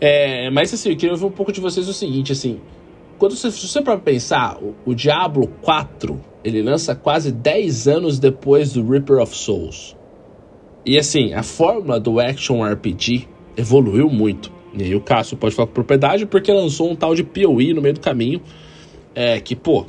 É, 0.00 0.50
mas 0.50 0.74
assim, 0.74 0.90
eu 0.90 0.96
queria 0.96 1.12
ouvir 1.12 1.24
um 1.24 1.30
pouco 1.30 1.52
de 1.52 1.60
vocês 1.60 1.88
o 1.88 1.94
seguinte, 1.94 2.32
assim, 2.32 2.60
quando 3.16 3.36
você, 3.36 3.50
se 3.50 3.66
você 3.66 3.80
para 3.80 3.96
pensar, 3.96 4.58
o, 4.60 4.74
o 4.84 4.94
Diablo 4.94 5.46
4, 5.62 6.20
ele 6.44 6.60
lança 6.60 6.94
quase 6.94 7.32
10 7.32 7.88
anos 7.88 8.18
depois 8.18 8.72
do 8.72 8.86
Reaper 8.86 9.18
of 9.18 9.34
Souls. 9.34 9.96
E 10.84 10.98
assim, 10.98 11.32
a 11.32 11.42
fórmula 11.42 11.98
do 11.98 12.20
Action 12.20 12.62
RPG 12.62 13.26
evoluiu 13.56 14.08
muito. 14.10 14.52
E 14.76 14.82
aí 14.82 14.94
o 14.94 15.00
Cássio 15.00 15.36
pode 15.36 15.54
falar 15.54 15.68
com 15.68 15.74
propriedade 15.74 16.26
porque 16.26 16.52
lançou 16.52 16.90
um 16.90 16.96
tal 16.96 17.14
de 17.14 17.22
PoE 17.22 17.72
no 17.72 17.80
meio 17.80 17.94
do 17.94 18.00
caminho, 18.00 18.42
é, 19.14 19.40
que, 19.40 19.54
pô, 19.54 19.86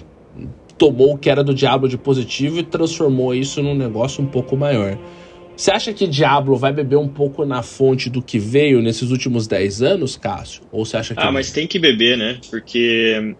tomou 0.77 1.13
o 1.13 1.17
que 1.17 1.29
era 1.29 1.43
do 1.43 1.53
Diablo 1.53 1.89
de 1.89 1.97
positivo 1.97 2.59
e 2.59 2.63
transformou 2.63 3.33
isso 3.33 3.61
num 3.61 3.75
negócio 3.75 4.23
um 4.23 4.27
pouco 4.27 4.55
maior. 4.55 4.97
Você 5.55 5.71
acha 5.71 5.93
que 5.93 6.05
Diablo 6.05 6.57
vai 6.57 6.73
beber 6.73 6.97
um 6.97 7.07
pouco 7.07 7.45
na 7.45 7.63
fonte 7.63 8.09
do 8.09 8.21
que 8.21 8.37
veio 8.37 8.81
nesses 8.81 9.09
últimos 9.09 9.47
10 9.47 9.81
anos, 9.81 10.17
Cássio? 10.17 10.63
Ou 10.71 10.85
você 10.85 10.97
acha 10.97 11.15
que 11.15 11.21
Ah, 11.21 11.31
mas 11.31 11.51
tem 11.51 11.65
que 11.65 11.79
beber, 11.79 12.17
né? 12.17 12.39
Porque, 12.51 13.35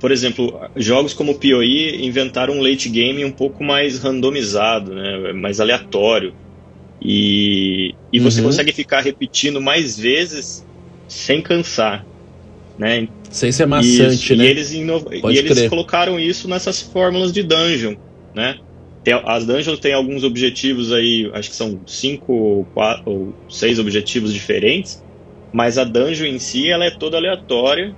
por 0.00 0.10
exemplo, 0.10 0.58
jogos 0.74 1.12
como 1.12 1.32
o 1.32 1.34
PoE 1.34 2.06
inventaram 2.06 2.54
um 2.54 2.62
late 2.62 2.88
game 2.88 3.22
um 3.22 3.30
pouco 3.30 3.62
mais 3.62 3.98
randomizado, 3.98 4.94
né? 4.94 5.32
Mais 5.34 5.60
aleatório. 5.60 6.32
E, 7.04 7.96
e 8.12 8.20
você 8.20 8.40
Uhum. 8.40 8.46
consegue 8.48 8.72
ficar 8.72 9.00
repetindo 9.00 9.60
mais 9.60 9.96
vezes 9.96 10.64
sem 11.08 11.42
cansar, 11.42 12.06
né? 12.78 13.08
sem 13.30 13.50
ser 13.50 13.66
maçante, 13.66 14.34
e 14.34 14.36
né? 14.36 14.44
eles, 14.46 14.72
inov... 14.72 15.04
Pode 15.20 15.34
e 15.34 15.38
eles 15.38 15.68
colocaram 15.68 16.18
isso 16.20 16.48
nessas 16.48 16.80
fórmulas 16.80 17.32
de 17.32 17.42
dungeon, 17.42 17.96
né? 18.34 18.58
Tem- 19.02 19.20
as 19.24 19.44
dungeons 19.44 19.80
têm 19.80 19.92
alguns 19.94 20.22
objetivos 20.22 20.92
aí, 20.92 21.28
acho 21.34 21.50
que 21.50 21.56
são 21.56 21.82
cinco 21.86 22.32
ou 22.32 22.66
quatro 22.66 23.02
ou 23.06 23.36
seis 23.48 23.78
objetivos 23.78 24.32
diferentes, 24.32 25.02
mas 25.52 25.76
a 25.78 25.84
dungeon 25.84 26.26
em 26.26 26.38
si 26.38 26.68
ela 26.70 26.84
é 26.84 26.90
toda 26.90 27.16
aleatória 27.16 27.96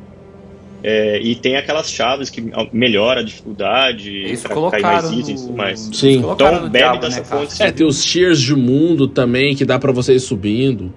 é, 0.87 1.19
e 1.19 1.35
tem 1.35 1.57
aquelas 1.57 1.91
chaves 1.91 2.29
que 2.29 2.45
melhora 2.71 3.21
a 3.21 3.23
dificuldade 3.25 4.31
Isso 4.31 4.43
pra 4.47 4.71
cair 4.71 4.83
mais 4.83 5.05
colocaram 5.05 5.13
itens 5.15 5.29
e 5.29 5.33
no... 5.33 5.41
tudo 5.49 5.57
mais. 5.57 5.81
Sim. 5.95 6.21
colocaram 6.21 6.57
Então, 6.57 6.67
no 6.67 6.71
bebe 6.71 6.85
Diablo, 6.85 7.01
dessa 7.01 7.21
né, 7.21 7.25
fonte. 7.25 7.63
É, 7.63 7.73
tem 7.73 7.87
os 7.87 8.05
tiers 8.05 8.39
de 8.39 8.55
mundo 8.55 9.09
também 9.09 9.57
que 9.57 9.65
dá 9.65 9.79
pra 9.79 9.93
vocês 9.93 10.23
subindo. 10.25 10.93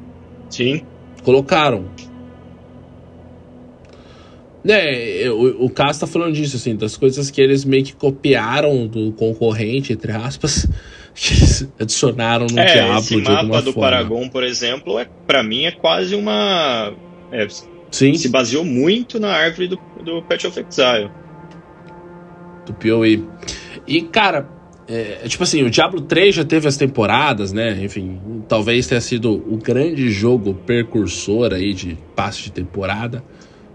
Sim, 0.49 0.81
Colocaram. 1.23 1.85
É, 4.67 5.29
o, 5.29 5.65
o 5.65 5.69
Cássio 5.69 6.01
tá 6.01 6.07
falando 6.07 6.33
disso, 6.33 6.57
assim, 6.57 6.75
das 6.75 6.97
coisas 6.97 7.31
que 7.31 7.39
eles 7.39 7.63
meio 7.63 7.85
que 7.85 7.93
copiaram 7.93 8.85
do 8.88 9.13
concorrente, 9.13 9.93
entre 9.93 10.11
aspas, 10.11 10.67
que 11.15 11.33
eles 11.33 11.69
adicionaram 11.79 12.47
no 12.51 12.59
é, 12.59 12.73
Diablo 12.73 12.97
esse 12.97 13.21
de 13.21 13.27
alguma 13.29 13.43
mapa 13.43 13.61
do 13.61 13.71
forma. 13.71 13.89
Paragon, 13.89 14.27
por 14.27 14.43
exemplo, 14.43 14.99
é 14.99 15.07
para 15.25 15.41
mim 15.43 15.63
é 15.63 15.71
quase 15.71 16.13
uma 16.13 16.93
é, 17.31 17.47
Sim, 17.91 18.13
se 18.15 18.29
baseou 18.29 18.65
muito 18.65 19.19
na 19.19 19.31
árvore 19.31 19.67
do, 19.69 19.79
do 20.03 20.21
Path 20.23 20.45
of 20.45 20.59
Exile. 20.59 21.09
do 22.65 22.73
PoE. 22.73 23.23
E, 23.88 24.01
cara, 24.01 24.49
é, 24.88 25.27
tipo 25.27 25.43
assim, 25.43 25.63
o 25.63 25.69
Diablo 25.69 26.01
3 26.01 26.35
já 26.35 26.43
teve 26.43 26.67
as 26.67 26.75
temporadas, 26.77 27.53
né? 27.53 27.77
Enfim, 27.81 28.19
talvez 28.47 28.88
tenha 28.88 29.01
sido 29.01 29.31
o 29.33 29.57
grande 29.57 30.09
jogo 30.09 30.53
precursor 30.53 31.53
aí 31.53 31.73
de 31.73 31.97
passe 32.15 32.43
de 32.43 32.51
temporada. 32.51 33.23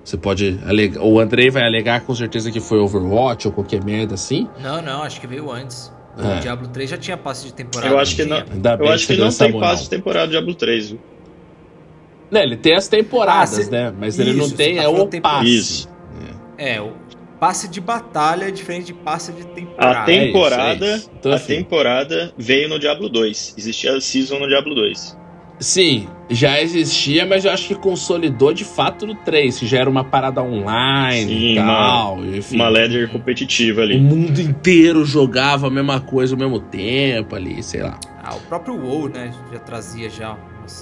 Você 0.04 0.16
pode 0.16 0.58
alegar. 0.66 1.00
O 1.02 1.20
Andrei 1.20 1.48
vai 1.48 1.62
alegar 1.64 2.00
com 2.00 2.14
certeza 2.14 2.50
que 2.50 2.60
foi 2.60 2.78
Overwatch 2.78 3.46
ou 3.46 3.52
qualquer 3.52 3.84
merda 3.84 4.14
assim. 4.14 4.48
Não, 4.60 4.82
não, 4.82 5.02
acho 5.02 5.20
que 5.20 5.26
veio 5.26 5.50
antes. 5.50 5.92
O 6.18 6.26
É. 6.26 6.40
Diablo 6.40 6.68
3 6.68 6.90
já 6.90 6.98
tinha 6.98 7.16
passe 7.16 7.46
de 7.46 7.54
temporada. 7.54 7.92
Eu 7.94 7.98
acho 7.98 8.16
que 8.16 8.24
não. 8.24 8.38
Eu 8.38 8.88
acho 8.90 9.06
que 9.06 9.16
não 9.16 9.30
tem 9.30 9.58
passo 9.58 9.84
de 9.84 9.90
temporada 9.90 10.26
do 10.26 10.30
Diablo 10.32 10.54
3, 10.54 10.90
viu? 10.90 11.00
Né, 12.32 12.42
ele 12.44 12.56
tem 12.56 12.74
as 12.74 12.88
temporadas, 12.88 13.58
Ah, 13.58 13.62
cê- 13.64 13.70
né? 13.70 13.92
Mas 13.96 14.18
ele 14.18 14.32
não 14.32 14.46
Isso, 14.46 14.56
tem 14.56 14.76
tá 14.76 14.82
é 14.84 14.88
o 14.88 15.06
passe. 15.20 15.46
Isso. 15.48 15.88
É, 16.56 16.80
o 16.80 16.92
passe 17.38 17.68
de 17.68 17.80
batalha 17.80 18.46
é 18.46 18.50
diferente 18.50 18.86
de 18.86 18.94
passe 18.94 19.32
de 19.32 19.44
temporada. 19.44 20.00
A 20.00 20.04
temporada, 20.04 20.70
é 20.70 20.74
isso, 20.74 20.84
é 20.84 20.96
isso. 20.96 21.10
Então, 21.18 21.32
a 21.32 21.34
assim. 21.34 21.56
temporada 21.56 22.32
veio 22.38 22.68
no 22.70 22.78
Diablo 22.78 23.08
2. 23.10 23.54
Existia 23.58 23.94
a 23.96 24.00
season 24.00 24.38
no 24.38 24.48
Diablo 24.48 24.74
2. 24.74 25.20
Sim, 25.60 26.08
já 26.30 26.60
existia, 26.60 27.24
mas 27.26 27.44
eu 27.44 27.52
acho 27.52 27.68
que 27.68 27.74
consolidou 27.76 28.52
de 28.52 28.64
fato 28.64 29.06
no 29.06 29.14
3, 29.14 29.58
que 29.60 29.66
já 29.66 29.78
era 29.78 29.88
uma 29.90 30.02
parada 30.02 30.42
online 30.42 31.26
Sim, 31.28 31.52
e 31.52 31.56
tal. 31.56 32.24
enfim. 32.24 32.56
Uma 32.56 32.68
ladder 32.68 33.08
competitiva 33.12 33.80
O 33.80 33.84
ali. 33.84 33.98
mundo 34.00 34.40
inteiro 34.40 35.04
jogava 35.04 35.68
a 35.68 35.70
mesma 35.70 36.00
coisa 36.00 36.34
ao 36.34 36.38
mesmo 36.38 36.58
tempo 36.58 37.36
ali, 37.36 37.62
sei 37.62 37.82
lá. 37.82 37.98
Ah, 38.24 38.34
o 38.34 38.40
próprio 38.40 38.74
WoW, 38.76 39.08
né, 39.10 39.32
já 39.52 39.58
trazia 39.60 40.08
já 40.10 40.36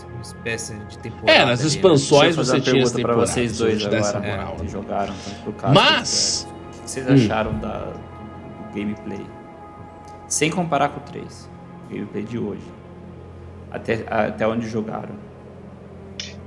uma, 0.06 0.22
espécie 0.22 0.74
de 0.88 0.98
temporada. 0.98 1.32
É, 1.32 1.44
nas 1.44 1.60
né? 1.60 1.66
expansões 1.66 2.36
você 2.36 2.52
uma 2.52 2.60
tinha 2.60 2.90
temporadas. 2.90 3.30
vocês 3.30 3.58
dois 3.58 3.86
agora, 3.86 4.20
moral, 4.20 4.56
que 4.56 4.62
né? 4.62 4.68
jogaram 4.68 5.14
tanto 5.24 5.42
pro 5.42 5.52
caso. 5.52 5.74
Mas- 5.74 6.48
o 6.78 6.82
que 6.82 6.90
vocês 6.90 7.06
Hum. 7.08 7.14
acharam 7.14 7.58
da, 7.58 7.78
do 7.78 8.74
gameplay? 8.74 9.26
Sem 10.28 10.50
comparar 10.50 10.90
com 10.90 11.00
o 11.00 11.02
3. 11.04 11.50
O 11.88 11.94
gameplay 11.94 12.22
de 12.22 12.38
hoje. 12.38 12.62
Até, 13.70 14.04
até 14.08 14.46
onde 14.46 14.68
jogaram. 14.68 15.14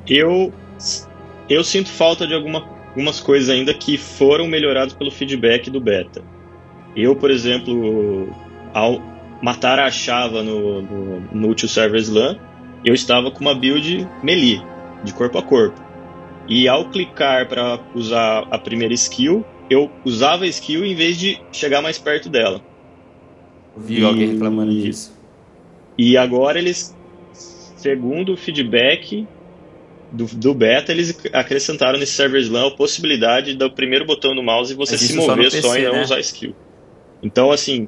Eu, 0.08 0.54
eu 1.50 1.64
sinto 1.64 1.90
falta 1.90 2.28
de 2.28 2.34
alguma, 2.34 2.66
algumas 2.90 3.20
coisas 3.20 3.50
ainda 3.50 3.74
que 3.74 3.98
foram 3.98 4.48
melhoradas 4.48 4.94
pelo 4.94 5.12
feedback 5.12 5.70
do 5.70 5.80
beta. 5.80 6.22
Eu, 6.96 7.16
por 7.16 7.32
exemplo, 7.32 8.30
ao 8.74 9.02
matar 9.42 9.80
a 9.80 9.90
chava 9.90 10.44
no, 10.44 10.82
no, 10.82 11.20
no 11.20 11.48
Ultimate 11.48 11.68
Server 11.68 12.00
Slam, 12.00 12.38
eu 12.86 12.94
estava 12.94 13.32
com 13.32 13.40
uma 13.42 13.56
build 13.56 14.08
melee, 14.22 14.62
de 15.04 15.14
corpo 15.14 15.38
a 15.38 15.44
corpo. 15.44 15.82
E 16.48 16.68
ao 16.68 16.90
clicar 16.90 17.48
para 17.48 17.80
usar 17.96 18.46
a 18.52 18.58
primeira 18.58 18.94
skill, 18.94 19.46
eu 19.70 19.90
usava 20.04 20.44
a 20.44 20.48
skill 20.48 20.86
em 20.86 20.94
vez 20.94 21.18
de 21.18 21.40
chegar 21.52 21.82
mais 21.82 21.98
perto 21.98 22.30
dela. 22.30 22.62
Vi 23.78 24.02
E- 24.02 24.04
alguém 24.04 24.28
reclamando 24.28 24.74
disso. 24.74 25.14
E 25.98 26.18
agora 26.18 26.60
eles, 26.60 26.96
segundo 27.78 28.34
o 28.34 28.38
feedback 28.38 29.26
do, 30.12 30.26
do 30.26 30.54
beta, 30.54 30.92
eles 30.92 31.18
acrescentaram 31.32 32.00
nesse 32.00 32.14
Server 32.14 32.42
Slam 32.42 32.68
a 32.68 32.72
possibilidade 32.72 33.56
do 33.56 33.70
primeiro 33.72 34.06
botão 34.06 34.36
do 34.36 34.44
mouse 34.44 34.74
você 34.74 34.94
Mas 34.94 35.02
se 35.02 35.14
só 35.14 35.36
mover 35.36 35.52
só, 35.52 35.74
PC, 35.74 35.80
e 35.82 35.84
não 35.86 35.94
né? 35.94 36.04
usar 36.04 36.20
skill. 36.20 36.56
Então, 37.22 37.52
assim, 37.52 37.88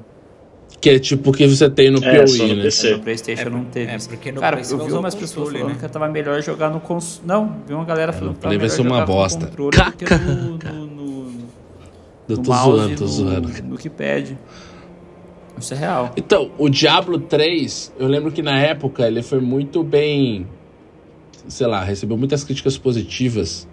Que 0.82 0.90
é 0.92 1.00
tipo 1.00 1.32
o 1.32 1.34
que 1.34 1.48
você 1.48 1.70
tem 1.70 1.90
no 1.90 2.04
É, 2.04 2.18
PoE, 2.18 2.28
só 2.28 2.46
no 2.48 2.56
né? 2.56 2.64
PC. 2.64 2.92
No 2.92 3.00
Playstation 3.00 3.42
É, 3.42 3.50
não 3.50 3.64
teve. 3.66 3.92
é, 3.92 3.98
porque 3.98 4.32
no 4.32 4.42
Cara, 4.42 4.60
eu 4.62 4.86
vi 4.86 4.94
umas 4.94 5.16
pessoas 5.16 5.52
falando 5.52 5.70
né? 5.70 5.78
que 5.80 5.88
tava 5.88 6.08
melhor 6.10 6.42
jogar 6.44 6.70
no 6.70 6.80
console. 6.80 7.28
Não, 7.28 7.58
vi 7.68 7.74
uma 7.74 7.86
galera 7.86 8.14
falando 8.14 8.36
que 8.36 8.42
tava 8.42 8.56
Play 8.56 8.58
vai 8.60 8.68
melhor 8.68 8.76
ser 8.76 8.82
uma 8.94 9.06
bosta. 9.06 9.46
controle 9.48 9.72
do 9.78 9.92
que 9.94 10.06
Caca. 10.06 10.18
no, 10.20 10.36
no, 10.36 10.86
no, 10.86 11.32
Eu 12.30 12.38
no 12.38 12.44
tô 12.44 12.50
mouse 12.52 12.72
zoando, 12.78 12.96
tô 12.96 13.04
no, 13.04 13.10
zoando. 13.10 13.64
no 13.64 13.78
que 13.78 13.90
pede. 13.90 14.38
Isso 15.58 15.74
é 15.74 15.78
real. 15.78 16.12
Então, 16.18 16.52
o 16.58 16.70
Diablo 16.70 17.18
3, 17.18 17.94
eu 17.98 18.08
lembro 18.08 18.32
que 18.32 18.42
na 18.42 18.60
época 18.60 19.08
ele 19.08 19.24
foi 19.24 19.40
muito 19.40 19.82
bem. 19.84 20.46
Sei 21.48 21.66
lá, 21.66 21.84
recebeu 21.84 22.18
muitas 22.18 22.44
críticas 22.44 22.78
positivas. 22.78 23.68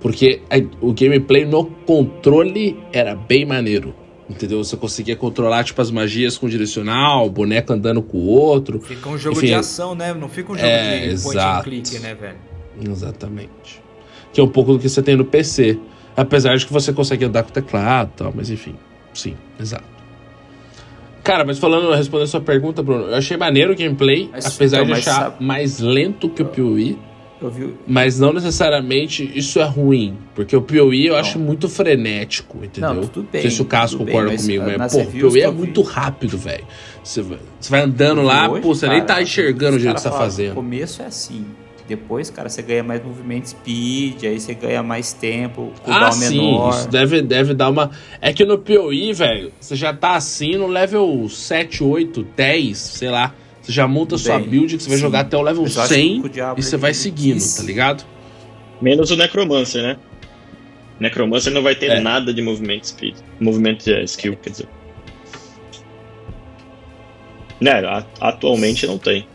Porque 0.00 0.42
a- 0.50 0.58
o 0.84 0.92
gameplay 0.92 1.44
no 1.44 1.64
controle 1.64 2.76
era 2.92 3.14
bem 3.14 3.44
maneiro. 3.46 3.94
Entendeu? 4.28 4.62
Você 4.62 4.76
conseguia 4.76 5.16
controlar, 5.16 5.64
tipo, 5.64 5.80
as 5.80 5.90
magias 5.90 6.36
com 6.36 6.48
direcional, 6.48 7.26
o 7.26 7.30
boneco 7.30 7.72
andando 7.72 8.02
com 8.02 8.18
o 8.18 8.26
outro. 8.26 8.78
Fica 8.80 9.08
um 9.08 9.16
jogo 9.16 9.38
Enfim, 9.38 9.46
de 9.46 9.54
ação, 9.54 9.94
né? 9.94 10.12
Não 10.12 10.28
fica 10.28 10.52
um 10.52 10.54
jogo 10.54 10.66
é, 10.68 11.08
de 11.08 11.22
point 11.22 11.36
exato. 11.38 11.58
and 11.60 11.62
click, 11.62 11.98
né, 12.00 12.14
velho? 12.14 12.36
Exatamente. 12.92 13.82
Que 14.32 14.40
é 14.40 14.44
um 14.44 14.48
pouco 14.48 14.74
do 14.74 14.78
que 14.78 14.88
você 14.88 15.02
tem 15.02 15.16
no 15.16 15.24
PC. 15.24 15.78
Apesar 16.16 16.56
de 16.56 16.66
que 16.66 16.72
você 16.72 16.92
consegue 16.92 17.24
andar 17.24 17.42
com 17.42 17.48
o 17.50 17.52
teclado 17.52 18.10
e 18.14 18.18
tal, 18.18 18.32
mas 18.34 18.50
enfim. 18.50 18.74
Sim, 19.14 19.34
exato. 19.58 19.84
Cara, 21.22 21.44
mas 21.44 21.58
falando, 21.58 21.92
respondendo 21.94 22.24
a 22.26 22.30
sua 22.30 22.40
pergunta, 22.40 22.82
Bruno, 22.82 23.04
eu 23.04 23.14
achei 23.14 23.36
maneiro 23.36 23.72
o 23.72 23.76
gameplay, 23.76 24.28
Mas, 24.32 24.46
apesar 24.46 24.78
então, 24.82 24.94
de 24.94 25.00
achar 25.00 25.12
sabe- 25.24 25.44
mais 25.44 25.78
lento 25.78 26.28
que 26.28 26.42
o 26.42 26.50
Eu 26.56 26.98
vi. 27.46 27.74
mas 27.86 28.18
não 28.18 28.32
necessariamente 28.32 29.30
isso 29.34 29.60
é 29.60 29.64
ruim, 29.64 30.18
porque 30.34 30.56
o 30.56 30.62
PoE 30.62 31.06
eu 31.06 31.16
acho 31.16 31.38
muito 31.38 31.68
frenético, 31.68 32.58
entendeu? 32.64 32.94
Não, 32.94 33.06
tudo 33.06 33.28
bem, 33.30 33.42
Não 33.42 33.48
sei 33.48 33.50
se 33.50 33.62
o 33.62 33.64
Caso 33.64 33.98
concorda 33.98 34.30
bem, 34.30 34.32
mas, 34.32 34.42
comigo, 34.42 34.64
mas, 34.66 34.78
nas 34.78 34.92
pô, 34.92 35.26
o 35.26 35.30
que 35.32 35.40
é 35.40 35.50
muito 35.50 35.82
rápido, 35.82 36.36
velho. 36.36 36.64
Você 37.04 37.22
vai, 37.70 37.82
andando 37.82 38.22
lá, 38.22 38.50
Hoje, 38.50 38.62
pô, 38.62 38.74
você 38.74 38.88
nem 38.88 39.00
cara, 39.00 39.14
tá 39.14 39.22
enxergando 39.22 39.76
o 39.76 39.80
jeito 39.80 39.94
que 39.94 40.00
você 40.00 40.10
tá 40.10 40.16
fazendo. 40.16 40.48
No 40.48 40.54
começo 40.56 41.00
é 41.00 41.06
assim. 41.06 41.44
Depois, 41.88 42.28
cara, 42.28 42.50
você 42.50 42.60
ganha 42.60 42.82
mais 42.82 43.02
movimento 43.02 43.48
speed, 43.48 44.24
aí 44.24 44.38
você 44.38 44.52
ganha 44.52 44.82
mais 44.82 45.14
tempo, 45.14 45.72
cooldown 45.82 46.06
Ah, 46.08 46.12
sim, 46.12 46.38
menor. 46.38 46.70
isso 46.70 46.88
deve, 46.88 47.22
deve 47.22 47.54
dar 47.54 47.70
uma. 47.70 47.90
É 48.20 48.30
que 48.30 48.44
no 48.44 48.58
PoE, 48.58 49.14
velho, 49.14 49.50
você 49.58 49.74
já 49.74 49.94
tá 49.94 50.14
assim 50.14 50.56
no 50.56 50.66
level 50.66 51.26
7, 51.30 51.82
8, 51.82 52.26
10, 52.36 52.76
sei 52.76 53.08
lá. 53.08 53.34
Você 53.68 53.72
já 53.74 53.86
monta 53.86 54.14
a 54.14 54.18
sua 54.18 54.38
Bem, 54.38 54.48
build 54.48 54.78
que 54.78 54.82
você 54.82 54.88
vai 54.88 54.96
sim. 54.96 55.02
jogar 55.02 55.20
até 55.20 55.36
o 55.36 55.42
level 55.42 55.62
Mas 55.64 55.76
eu 55.76 55.82
acho 55.82 55.92
100 55.92 56.08
que 56.14 56.20
com 56.22 56.26
o 56.26 56.30
Diablo 56.30 56.58
e 56.58 56.62
você 56.62 56.76
vai 56.78 56.94
seguindo, 56.94 57.56
tá 57.56 57.62
ligado? 57.62 58.02
Menos 58.80 59.10
o 59.10 59.16
Necromancer, 59.16 59.82
né? 59.82 59.98
Necromancer 60.98 61.52
não 61.52 61.62
vai 61.62 61.74
ter 61.74 61.90
É. 61.90 62.00
nada 62.00 62.32
de 62.32 62.40
movimento 62.40 62.86
speed. 62.88 63.16
Movimento 63.38 63.84
de 63.84 64.02
skill, 64.04 64.38
quer 64.38 64.48
dizer. 64.48 64.68
Né, 67.60 67.72
atualmente 68.22 68.86
não 68.86 68.96
tem. 68.96 69.28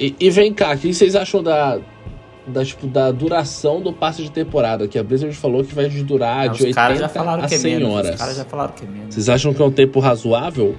E, 0.00 0.14
e 0.18 0.30
vem 0.30 0.54
cá, 0.54 0.72
o 0.74 0.78
que 0.78 0.94
vocês 0.94 1.14
acham 1.14 1.42
da, 1.42 1.78
da, 2.46 2.64
tipo, 2.64 2.86
da 2.86 3.10
duração 3.10 3.80
do 3.80 3.92
passe 3.92 4.22
de 4.22 4.30
temporada? 4.30 4.86
Que 4.88 4.98
a 4.98 5.02
Blizzard 5.02 5.34
falou 5.36 5.64
que 5.64 5.74
vai 5.74 5.88
durar 5.88 6.46
Não, 6.46 6.52
de 6.54 6.66
os 6.68 6.74
caras 6.74 6.98
já 6.98 7.06
80 7.06 7.18
falaram 7.24 7.44
a 7.44 7.48
que 7.48 7.54
é 7.54 7.58
100 7.58 7.74
menos. 7.78 7.94
horas. 7.94 8.10
Os 8.10 8.16
caras 8.20 8.36
já 8.36 8.44
falaram 8.44 8.72
que 8.72 8.84
é 8.84 8.88
menos. 8.88 9.14
Vocês 9.14 9.28
acham 9.28 9.52
que 9.54 9.60
é 9.60 9.64
um 9.64 9.70
tempo 9.72 9.98
razoável? 10.00 10.76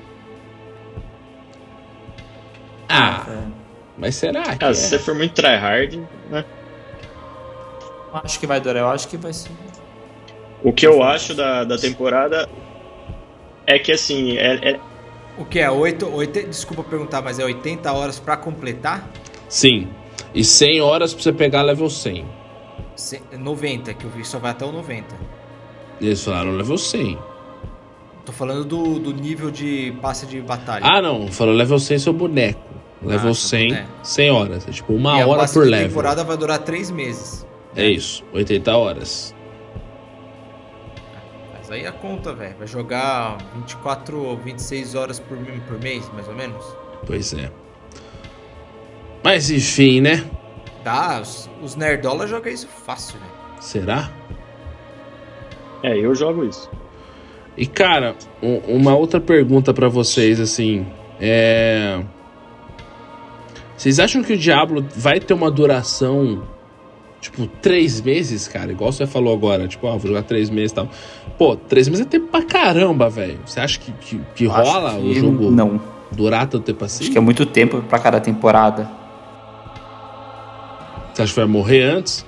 Ah, 2.90 3.26
É. 3.30 3.38
mas 3.98 4.16
será 4.16 4.56
que 4.56 4.64
Ah, 4.66 4.70
é? 4.70 4.74
se 4.74 4.88
você 4.90 5.00
for 5.00 5.14
muito 5.16 5.34
tryhard, 5.34 6.02
né? 6.30 6.46
Acho 8.14 8.40
que 8.40 8.48
vai 8.48 8.60
durar, 8.62 8.82
eu 8.84 8.90
acho 8.90 9.08
que 9.08 9.18
vai 9.18 9.34
ser. 9.34 9.52
O 10.64 10.72
que 10.72 10.88
eu 10.88 11.04
acho 11.04 11.36
da, 11.36 11.64
da 11.64 11.78
temporada 11.78 12.48
é 13.66 13.78
que 13.78 13.92
assim, 13.92 14.38
é, 14.38 14.72
é- 14.72 14.80
O 15.38 15.46
que 15.46 15.60
é? 15.60 15.70
8, 15.70 16.08
8, 16.12 16.48
desculpa 16.48 16.84
perguntar, 16.84 17.22
mas 17.22 17.38
é 17.38 17.44
80 17.46 17.92
horas 17.94 18.20
pra 18.20 18.36
completar? 18.36 19.08
Sim. 19.48 19.88
E 20.38 20.44
100 20.44 20.82
horas 20.82 21.14
pra 21.14 21.24
você 21.24 21.34
pegar 21.34 21.62
level 21.64 21.90
100. 21.90 22.26
Ce- 22.96 23.22
90, 23.38 23.94
que 23.94 24.06
eu 24.06 24.10
vi 24.12 24.24
só 24.24 24.38
vai 24.40 24.52
até 24.52 24.66
o 24.66 24.72
90. 24.72 25.16
Eles 26.00 26.24
falaram 26.24 26.52
level 26.52 26.78
100. 26.78 27.18
Tô 28.26 28.32
falando 28.32 28.66
do, 28.66 29.00
do 29.00 29.14
nível 29.14 29.50
de 29.50 29.94
passe 30.02 30.26
de 30.26 30.40
batalha. 30.42 30.86
Ah, 30.86 31.02
não. 31.02 31.28
Falou 31.32 31.54
level 31.54 31.80
100 31.80 32.00
seu 32.00 32.14
boneco. 32.14 32.62
Level 33.02 33.32
Ah, 33.32 33.34
seu 33.34 33.50
100, 33.50 33.68
boneco. 33.70 33.90
100 34.04 34.32
horas. 34.32 34.68
É 34.68 34.72
tipo 34.72 34.94
uma 34.94 35.18
e 35.18 35.22
a 35.22 35.28
hora 35.28 35.48
por 35.48 35.66
level. 35.66 35.88
temporada 35.88 36.24
vai 36.24 36.38
durar 36.38 36.60
3 36.60 36.92
meses. 36.92 37.46
É 37.76 37.86
isso. 37.88 38.24
80 38.34 38.76
horas. 38.78 39.34
Mas 41.54 41.72
aí 41.72 41.86
a 41.88 41.92
conta, 41.92 42.34
velho. 42.34 42.56
Vai 42.58 42.68
jogar 42.68 43.38
24 43.56 44.22
ou 44.22 44.38
26 44.38 44.94
horas 44.96 45.20
por, 45.20 45.38
por 45.68 45.80
mês, 45.80 46.10
mais 46.14 46.28
ou 46.28 46.36
menos. 46.36 46.64
Pois 47.06 47.34
é. 47.34 47.50
Mas 49.28 49.50
enfim, 49.50 50.00
né? 50.00 50.24
Dá, 50.86 51.20
os, 51.22 51.50
os 51.62 51.76
nerdola 51.76 52.26
jogam 52.26 52.50
isso 52.50 52.66
fácil, 52.66 53.20
velho. 53.20 53.32
Será? 53.60 54.10
é, 55.84 55.98
eu 55.98 56.16
jogo 56.16 56.46
isso. 56.46 56.70
E 57.58 57.68
cara, 57.68 58.16
um- 58.42 58.60
uma 58.78 58.96
outra 58.96 59.20
pergunta 59.20 59.74
pra 59.74 59.90
vocês, 59.90 60.40
assim. 60.40 60.86
É. 61.20 62.00
Vocês 63.76 64.00
acham 64.00 64.24
que 64.24 64.32
o 64.32 64.38
Diablo 64.38 64.86
vai 64.96 65.20
ter 65.20 65.34
uma 65.34 65.52
duração, 65.52 66.44
tipo, 67.20 67.48
três 67.62 68.00
meses, 68.00 68.48
cara? 68.48 68.72
Igual 68.72 68.94
você 68.94 69.06
falou 69.06 69.34
agora, 69.34 69.68
tipo, 69.68 69.88
ah, 69.88 69.98
vou 69.98 70.08
jogar 70.08 70.24
três 70.24 70.50
meses 70.50 70.72
e 70.72 70.76
tal. 70.76 70.88
Pô, 71.38 71.58
três 71.58 71.90
meses 71.90 72.06
é 72.06 72.10
tempo 72.10 72.28
pra 72.28 72.44
caramba, 72.44 73.10
velho. 73.10 73.40
Você 73.46 73.60
acha 73.60 73.78
que, 73.78 73.92
que, 73.92 74.22
que 74.36 74.46
rola 74.46 74.94
o 74.98 75.02
que 75.02 75.16
jogo 75.20 75.52
Não. 75.52 75.82
durar 76.14 76.48
tanto 76.48 76.64
tempo 76.64 76.86
assim? 76.86 77.04
Acho 77.04 77.12
que 77.12 77.18
é 77.18 77.22
muito 77.22 77.46
tempo 77.46 77.82
pra 77.82 78.00
cada 78.00 78.22
temporada. 78.22 78.90
Você 81.18 81.24
acha 81.24 81.34
que 81.34 81.40
vai 81.40 81.48
morrer 81.50 81.82
antes? 81.82 82.24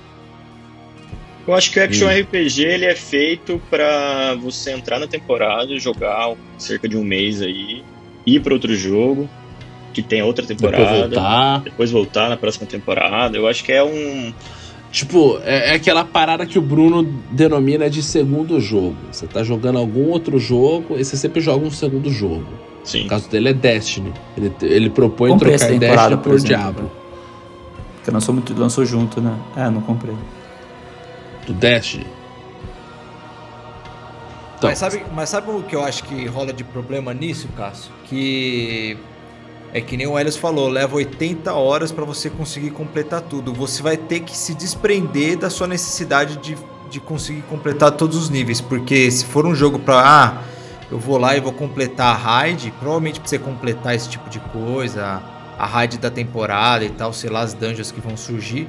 Eu 1.46 1.54
acho 1.54 1.70
que 1.70 1.78
o 1.78 1.84
Action 1.84 2.08
Hum. 2.08 2.20
RPG 2.22 2.64
ele 2.64 2.86
é 2.86 2.96
feito 2.96 3.62
pra 3.70 4.34
você 4.34 4.72
entrar 4.72 4.98
na 4.98 5.06
temporada, 5.06 5.78
jogar 5.78 6.34
cerca 6.58 6.88
de 6.88 6.96
um 6.96 7.04
mês 7.04 7.40
aí, 7.40 7.84
ir 8.26 8.40
pra 8.40 8.52
outro 8.52 8.74
jogo, 8.74 9.28
que 9.94 10.02
tem 10.02 10.22
outra 10.22 10.44
Depois 10.44 10.72
temporada, 10.72 11.08
voltar. 11.08 11.60
depois 11.60 11.90
voltar 11.92 12.28
na 12.28 12.36
próxima 12.36 12.66
temporada. 12.66 13.36
Eu 13.36 13.46
acho 13.46 13.62
que 13.62 13.70
é 13.70 13.82
um. 13.82 14.34
Tipo, 14.90 15.38
é, 15.44 15.70
é 15.70 15.74
aquela 15.74 16.04
parada 16.04 16.44
que 16.44 16.58
o 16.58 16.62
Bruno 16.62 17.04
denomina 17.30 17.88
de 17.88 18.02
segundo 18.02 18.58
jogo. 18.58 18.96
Você 19.12 19.24
tá 19.24 19.44
jogando 19.44 19.78
algum 19.78 20.08
outro 20.08 20.36
jogo 20.36 20.96
e 20.98 21.04
você 21.04 21.16
sempre 21.16 21.40
joga 21.40 21.64
um 21.64 21.70
segundo 21.70 22.10
jogo. 22.10 22.48
Sim. 22.82 23.04
No 23.04 23.08
caso 23.08 23.30
dele 23.30 23.50
é 23.50 23.52
Destiny. 23.52 24.12
Ele, 24.36 24.52
ele 24.62 24.90
propõe 24.90 25.30
Comprei 25.30 25.56
trocar 25.56 25.78
Destiny 25.78 26.16
por 26.16 26.22
por 26.24 26.34
exemplo. 26.34 26.48
Diablo. 26.48 26.99
Porque 28.00 28.10
lançou 28.10 28.34
muito, 28.34 28.58
lançou 28.58 28.84
junto, 28.84 29.20
né? 29.20 29.38
É, 29.56 29.68
não 29.68 29.82
comprei. 29.82 30.16
Do 31.46 31.52
Destiny. 31.52 32.06
Então, 34.56 34.68
Mas, 34.68 34.78
sabe, 34.78 35.02
mas 35.14 35.28
sabe 35.28 35.50
o 35.50 35.62
que 35.62 35.74
eu 35.74 35.82
acho 35.82 36.04
que 36.04 36.26
rola 36.26 36.52
de 36.52 36.64
problema 36.64 37.14
nisso, 37.14 37.48
Cássio? 37.56 37.90
Que 38.04 38.98
é 39.72 39.80
que 39.80 39.96
nem 39.96 40.06
o 40.06 40.18
Elias 40.18 40.36
falou, 40.36 40.68
leva 40.68 40.96
80 40.96 41.52
horas 41.54 41.92
pra 41.92 42.04
você 42.04 42.28
conseguir 42.28 42.70
completar 42.70 43.20
tudo. 43.22 43.54
Você 43.54 43.82
vai 43.82 43.96
ter 43.96 44.20
que 44.20 44.36
se 44.36 44.54
desprender 44.54 45.38
da 45.38 45.48
sua 45.48 45.66
necessidade 45.66 46.36
de, 46.38 46.58
de 46.90 47.00
conseguir 47.00 47.42
completar 47.42 47.92
todos 47.92 48.16
os 48.16 48.28
níveis. 48.28 48.60
Porque 48.60 49.10
se 49.10 49.24
for 49.24 49.46
um 49.46 49.54
jogo 49.54 49.78
pra. 49.78 50.00
Ah, 50.00 50.42
eu 50.90 50.98
vou 50.98 51.16
lá 51.16 51.36
e 51.36 51.40
vou 51.40 51.52
completar 51.52 52.14
a 52.14 52.18
raid, 52.18 52.72
provavelmente 52.80 53.20
pra 53.20 53.28
você 53.28 53.38
completar 53.38 53.94
esse 53.94 54.08
tipo 54.08 54.28
de 54.28 54.40
coisa, 54.40 55.22
a 55.60 55.66
raid 55.66 55.98
da 55.98 56.10
temporada 56.10 56.86
e 56.86 56.88
tal, 56.88 57.12
sei 57.12 57.28
lá, 57.28 57.40
as 57.40 57.52
dungeons 57.52 57.92
que 57.92 58.00
vão 58.00 58.16
surgir. 58.16 58.66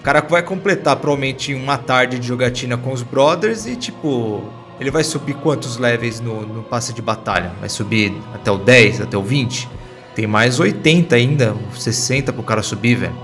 O 0.00 0.02
cara 0.02 0.20
vai 0.20 0.42
completar 0.42 0.96
provavelmente 0.96 1.54
uma 1.54 1.78
tarde 1.78 2.18
de 2.18 2.26
jogatina 2.26 2.76
com 2.76 2.92
os 2.92 3.02
brothers 3.02 3.66
e 3.66 3.76
tipo. 3.76 4.42
Ele 4.80 4.90
vai 4.90 5.04
subir 5.04 5.34
quantos 5.34 5.78
levels 5.78 6.18
no, 6.18 6.44
no 6.44 6.64
passe 6.64 6.92
de 6.92 7.00
batalha? 7.00 7.52
Vai 7.60 7.68
subir 7.68 8.12
até 8.34 8.50
o 8.50 8.58
10, 8.58 9.02
até 9.02 9.16
o 9.16 9.22
20? 9.22 9.68
Tem 10.16 10.26
mais 10.26 10.58
80 10.58 11.14
ainda, 11.14 11.54
60 11.72 12.32
pro 12.32 12.42
cara 12.42 12.60
subir, 12.60 12.96
velho. 12.96 13.14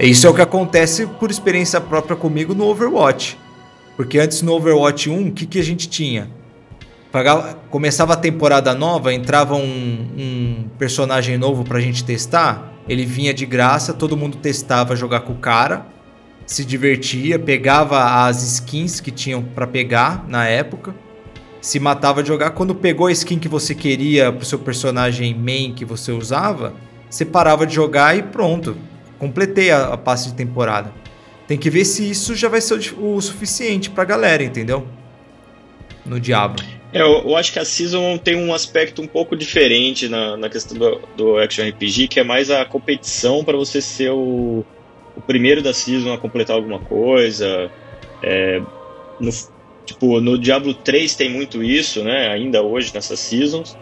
Isso 0.00 0.26
é 0.26 0.30
o 0.30 0.34
que 0.34 0.42
acontece 0.42 1.06
por 1.06 1.30
experiência 1.30 1.80
própria 1.80 2.16
comigo 2.16 2.54
no 2.54 2.64
Overwatch. 2.66 3.38
Porque 3.96 4.18
antes 4.18 4.42
no 4.42 4.52
Overwatch 4.52 5.08
1, 5.08 5.28
o 5.28 5.30
que, 5.30 5.46
que 5.46 5.60
a 5.60 5.62
gente 5.62 5.88
tinha? 5.88 6.28
Pagava- 7.12 7.58
começava 7.70 8.12
a 8.12 8.16
temporada 8.16 8.74
nova, 8.74 9.12
entrava 9.12 9.56
um, 9.56 10.08
um 10.16 10.64
personagem 10.78 11.36
novo 11.36 11.64
pra 11.64 11.80
gente 11.80 12.04
testar. 12.04 12.72
Ele 12.88 13.04
vinha 13.04 13.34
de 13.34 13.44
graça, 13.44 13.92
todo 13.92 14.16
mundo 14.16 14.36
testava 14.36 14.94
jogar 14.94 15.20
com 15.20 15.32
o 15.32 15.36
cara, 15.36 15.86
se 16.46 16.64
divertia, 16.64 17.38
pegava 17.38 18.24
as 18.26 18.42
skins 18.42 19.00
que 19.00 19.10
tinham 19.10 19.42
pra 19.42 19.66
pegar 19.66 20.24
na 20.28 20.46
época, 20.46 20.94
se 21.60 21.78
matava 21.78 22.22
de 22.22 22.28
jogar. 22.28 22.50
Quando 22.50 22.74
pegou 22.74 23.06
a 23.06 23.12
skin 23.12 23.38
que 23.38 23.48
você 23.48 23.74
queria 23.74 24.32
pro 24.32 24.44
seu 24.44 24.58
personagem 24.58 25.34
main 25.34 25.72
que 25.74 25.84
você 25.84 26.12
usava, 26.12 26.72
você 27.08 27.24
parava 27.24 27.66
de 27.66 27.74
jogar 27.74 28.16
e 28.16 28.22
pronto. 28.22 28.76
Completei 29.18 29.70
a, 29.70 29.88
a 29.88 29.96
passe 29.96 30.28
de 30.28 30.34
temporada. 30.34 30.92
Tem 31.46 31.58
que 31.58 31.68
ver 31.68 31.84
se 31.84 32.08
isso 32.08 32.34
já 32.34 32.48
vai 32.48 32.60
ser 32.60 32.74
o, 32.96 33.16
o 33.16 33.20
suficiente 33.20 33.90
pra 33.90 34.04
galera, 34.04 34.42
entendeu? 34.42 34.86
No 36.06 36.18
Diablo. 36.18 36.64
É, 36.92 37.00
eu, 37.02 37.22
eu 37.28 37.36
acho 37.36 37.52
que 37.52 37.58
a 37.58 37.64
Season 37.64 38.18
tem 38.18 38.34
um 38.36 38.52
aspecto 38.52 39.00
um 39.00 39.08
pouco 39.08 39.36
diferente 39.36 40.08
na, 40.08 40.36
na 40.36 40.50
questão 40.50 40.76
do, 40.76 41.08
do 41.14 41.36
Action 41.38 41.64
RPG, 41.64 42.08
que 42.08 42.18
é 42.20 42.24
mais 42.24 42.50
a 42.50 42.64
competição 42.66 43.44
para 43.44 43.56
você 43.56 43.80
ser 43.80 44.10
o, 44.10 44.66
o 45.14 45.22
primeiro 45.22 45.62
da 45.62 45.72
Season 45.72 46.12
a 46.12 46.18
completar 46.20 46.56
alguma 46.56 46.80
coisa. 46.80 47.72
É, 48.22 48.60
no- 49.18 49.30
Tipo, 49.86 50.20
no 50.20 50.38
Diablo 50.40 50.74
3 50.74 51.16
tem 51.16 51.30
muito 51.30 51.62
isso, 51.64 52.04
né? 52.04 52.28
Ainda 52.30 52.62
hoje, 52.62 52.92
nessas 52.94 53.20
seasons. 53.20 53.78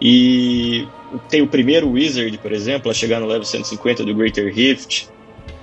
E 0.00 0.92
tem 1.28 1.42
o 1.42 1.48
primeiro 1.50 1.90
Wizard, 1.90 2.36
por 2.38 2.52
exemplo, 2.52 2.90
a 2.90 2.94
chegar 2.94 3.20
no 3.20 3.26
level 3.26 3.44
150 3.44 4.04
do 4.04 4.14
Greater 4.14 4.52
Rift. 4.52 5.08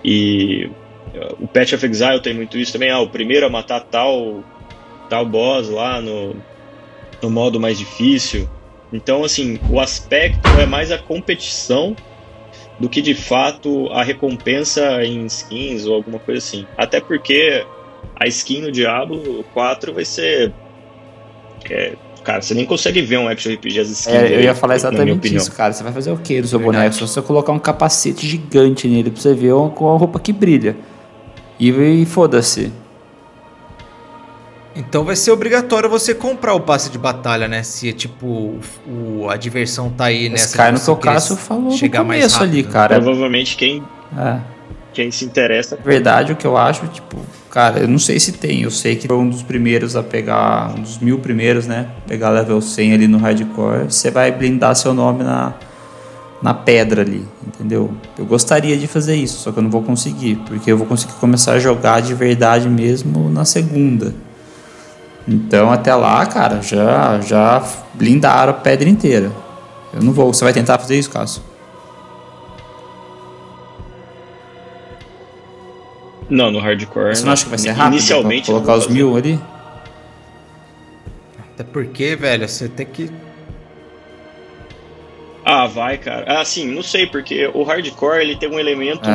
E 0.04 0.76
uh, 1.16 1.36
o 1.46 1.50
Patch 1.50 1.74
of 1.74 1.86
Exile 1.86 2.22
tem 2.22 2.34
muito 2.36 2.58
isso 2.58 2.74
também. 2.74 2.90
Ah, 2.92 3.02
o 3.02 3.12
primeiro 3.12 3.46
a 3.46 3.50
matar 3.50 3.82
tal, 3.82 4.48
tal 5.08 5.30
boss 5.30 5.70
lá 5.70 6.02
no, 6.02 6.46
no 7.22 7.30
modo 7.30 7.60
mais 7.60 7.78
difícil. 7.78 8.50
Então, 8.92 9.24
assim, 9.24 9.60
o 9.70 9.80
aspecto 9.80 10.50
é 10.60 10.66
mais 10.66 10.92
a 10.92 10.98
competição 10.98 11.96
do 12.80 12.90
que 12.90 13.02
de 13.02 13.14
fato 13.14 13.88
a 13.92 14.04
recompensa 14.04 15.04
em 15.04 15.26
skins 15.26 15.86
ou 15.86 15.96
alguma 15.96 16.20
coisa 16.20 16.40
assim. 16.40 16.66
Até 16.78 17.00
porque 17.00 17.66
a 18.20 18.28
skin 18.28 18.62
no 18.62 18.72
Diablo 18.72 19.46
4 19.54 19.94
vai 19.94 20.04
ser. 20.04 20.52
É, 21.70 21.94
cara, 22.24 22.42
você 22.42 22.54
nem 22.54 22.66
consegue 22.66 23.02
ver 23.02 23.18
um 23.18 23.28
action 23.28 23.54
RPG 23.54 23.80
as 23.80 23.90
skins. 23.90 24.16
É, 24.16 24.36
eu 24.36 24.42
ia 24.42 24.56
falar 24.56 24.76
exatamente 24.76 25.34
isso, 25.34 25.52
cara. 25.52 25.72
Você 25.72 25.84
vai 25.84 25.94
fazer 25.94 26.12
o 26.12 26.18
que 26.18 26.42
do 26.42 26.48
seu 26.48 26.60
Verdade. 26.60 26.78
boneco? 26.78 26.96
Se 26.96 27.02
você 27.02 27.22
colocar 27.22 27.52
um 27.52 27.60
capacete 27.60 28.28
gigante 28.28 28.88
nele 28.88 29.12
pra 29.12 29.22
você 29.22 29.34
ver 29.34 29.54
com 29.76 29.94
a 29.94 29.98
roupa 29.98 30.20
que 30.20 30.34
brilha. 30.34 30.76
E, 31.60 31.70
e 31.70 32.06
foda-se. 32.06 32.72
Então 34.76 35.04
vai 35.04 35.16
ser 35.16 35.32
obrigatório 35.32 35.90
você 35.90 36.14
comprar 36.14 36.54
o 36.54 36.62
passe 36.62 36.90
de 36.90 36.98
batalha, 36.98 37.48
né? 37.48 37.62
Se 37.62 37.92
tipo 37.92 38.56
o, 38.88 39.28
a 39.30 39.36
diversão 39.36 39.90
tá 39.90 40.06
aí 40.06 40.30
nessa. 40.30 40.56
Cai 40.56 40.72
no 40.72 40.80
que 40.80 40.90
o 40.90 40.96
Cássio 40.96 41.36
falou 41.36 41.72
chegar 41.72 42.00
no 42.00 42.06
começo 42.06 42.22
mais 42.22 42.34
rápido, 42.34 42.52
ali, 42.52 42.64
cara. 42.64 42.96
Provavelmente 43.02 43.58
quem 43.58 43.84
é. 44.18 44.40
quem 44.94 45.12
se 45.12 45.26
interessa. 45.26 45.78
Verdade, 45.84 46.32
o 46.32 46.36
que 46.38 46.48
eu 46.48 46.56
acho, 46.56 46.88
tipo, 46.88 47.18
cara, 47.50 47.80
eu 47.80 47.88
não 47.88 48.00
sei 48.00 48.18
se 48.20 48.32
tem. 48.32 48.62
Eu 48.62 48.72
sei 48.72 48.96
que 48.96 49.08
foi 49.08 49.18
um 49.18 49.30
dos 49.30 49.44
primeiros 49.44 49.98
a 49.98 50.04
pegar, 50.04 50.74
um 50.78 50.82
dos 50.82 51.00
mil 51.00 51.20
primeiros, 51.20 51.68
né? 51.68 51.90
Pegar 52.08 52.30
level 52.30 52.62
100 52.62 52.94
ali 52.94 53.08
no 53.10 53.18
hardcore. 53.18 53.92
Você 53.92 54.10
vai 54.10 54.32
blindar 54.32 54.76
seu 54.76 54.94
nome 54.94 55.24
na 55.24 55.54
na 56.42 56.56
pedra 56.56 57.04
ali, 57.04 57.24
entendeu? 57.46 57.94
Eu 58.18 58.26
gostaria 58.26 58.76
de 58.76 58.88
fazer 58.88 59.16
isso, 59.16 59.38
só 59.38 59.52
que 59.52 59.60
eu 59.60 59.64
não 59.64 59.70
vou 59.70 59.84
conseguir, 59.84 60.38
porque 60.48 60.72
eu 60.72 60.78
vou 60.78 60.88
conseguir 60.88 61.14
começar 61.14 61.54
a 61.54 61.60
jogar 61.60 62.02
de 62.02 62.16
verdade 62.16 62.68
mesmo 62.68 63.30
na 63.30 63.46
segunda. 63.46 64.12
Então 65.28 65.72
até 65.72 65.94
lá, 65.94 66.26
cara, 66.26 66.62
já 66.62 67.20
já 67.22 67.64
blindaram 67.94 68.52
a 68.52 68.56
pedra 68.56 68.90
inteira. 68.90 69.32
Eu 69.94 70.02
não 70.02 70.14
vou. 70.14 70.34
Você 70.34 70.44
vai 70.44 70.54
tentar 70.54 70.78
fazer 70.80 70.98
isso, 70.98 71.10
Cássio? 71.10 71.44
Não, 76.30 76.50
no 76.50 76.60
hardcore. 76.60 77.14
Você 77.14 77.26
não 77.26 77.34
acha 77.34 77.44
que 77.44 77.50
vai 77.50 77.60
ser 77.60 77.72
rápido? 77.72 77.96
Inicialmente. 77.96 78.46
Colocar 78.46 78.76
os 78.76 78.88
mil 78.88 79.18
ali? 79.18 79.38
Até 81.54 81.64
porque, 81.66 82.16
velho, 82.16 82.48
você 82.48 82.70
tem 82.70 82.86
que. 82.86 83.12
Ah, 85.44 85.68
vai, 85.68 85.98
cara. 85.98 86.40
Ah, 86.40 86.46
sim, 86.46 86.68
não 86.68 86.82
sei, 86.82 87.06
porque 87.08 87.52
o 87.54 87.64
hardcore 87.64 88.22
ele 88.22 88.38
tem 88.38 88.50
um 88.50 88.60
elemento 88.60 89.10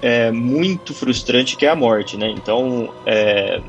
é. 0.00 0.26
É, 0.26 0.30
muito 0.30 0.94
frustrante 0.94 1.56
que 1.56 1.66
é 1.66 1.70
a 1.70 1.74
morte, 1.74 2.16
né? 2.16 2.28
Então, 2.30 2.94
é, 3.04 3.60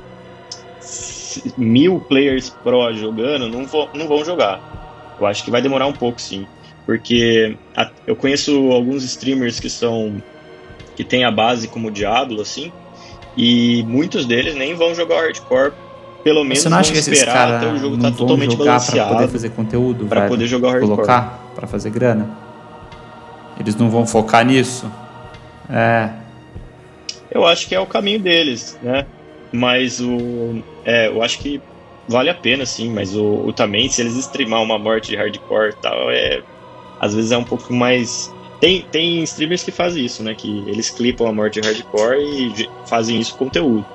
mil 1.58 2.00
players 2.00 2.50
pro 2.50 2.94
jogando 2.94 3.48
não, 3.50 3.66
vou, 3.66 3.90
não 3.94 4.08
vão 4.08 4.24
jogar. 4.24 5.16
Eu 5.20 5.28
acho 5.28 5.44
que 5.44 5.52
vai 5.52 5.62
demorar 5.62 5.88
um 5.88 5.94
pouco, 5.94 6.20
sim. 6.20 6.48
Porque 6.86 7.56
a, 7.76 7.90
eu 8.08 8.16
conheço 8.16 8.72
alguns 8.72 9.04
streamers 9.04 9.60
que 9.60 9.70
são. 9.70 10.22
que 10.96 11.04
tem 11.04 11.24
a 11.24 11.32
base 11.32 11.68
como 11.68 11.92
Diablo, 11.92 12.42
assim, 12.42 12.72
e 13.38 13.84
muitos 13.88 14.26
deles 14.26 14.56
nem 14.56 14.74
vão 14.76 14.94
jogar 14.96 15.22
hardcore. 15.22 15.74
Pelo 16.24 16.44
menos 16.44 16.60
Você 16.60 16.70
não 16.70 16.78
acha 16.78 16.92
que 16.92 17.00
esperar 17.00 17.56
até 17.56 17.68
o 17.68 17.78
jogo 17.78 17.96
estar 17.96 18.12
tá 18.12 18.18
totalmente 18.18 18.56
balanceado. 18.56 19.10
Pra 19.10 19.18
poder 19.18 19.32
fazer 19.32 19.50
conteúdo, 19.50 20.06
Pra 20.06 20.28
poder 20.28 20.46
jogar 20.46 20.72
hardcore. 20.72 20.96
Colocar 20.96 21.52
pra 21.56 21.68
fazer 21.68 21.90
grana. 21.90 22.30
Eles 23.60 23.76
não 23.76 23.90
vão 23.90 24.06
focar 24.06 24.46
nisso? 24.46 24.92
É. 25.70 26.10
Eu 27.30 27.46
acho 27.46 27.68
que 27.68 27.74
é 27.74 27.80
o 27.80 27.86
caminho 27.86 28.20
deles, 28.20 28.78
né? 28.84 29.06
Mas 29.52 29.99
o. 29.99 30.62
É, 30.86 31.08
eu 31.08 31.22
acho 31.22 31.39
que 31.39 31.62
vale 32.08 32.30
a 32.30 32.34
pena, 32.34 32.66
sim, 32.66 32.91
mas 32.91 33.16
o, 33.16 33.24
o 33.24 33.54
também, 33.54 33.89
se 33.89 34.02
eles 34.02 34.16
streamar 34.16 34.62
uma 34.62 34.80
morte 34.80 35.10
de 35.10 35.16
hardcore 35.16 35.72
e 35.72 35.82
tal, 35.82 36.12
é. 36.12 36.41
Às 36.99 37.16
vezes 37.16 37.32
é 37.32 37.38
um 37.38 37.43
pouco 37.43 37.74
mais. 37.74 38.32
Tem, 38.60 38.86
tem 38.91 39.24
streamers 39.24 39.64
que 39.64 39.72
fazem 39.72 40.06
isso, 40.06 40.22
né? 40.22 40.36
Que 40.36 40.64
eles 40.68 40.89
clipam 40.91 41.28
a 41.28 41.34
morte 41.34 41.60
de 41.60 41.68
hardcore 41.68 42.20
e 42.20 42.70
fazem 42.88 43.20
isso 43.20 43.36
conteúdo. 43.36 43.86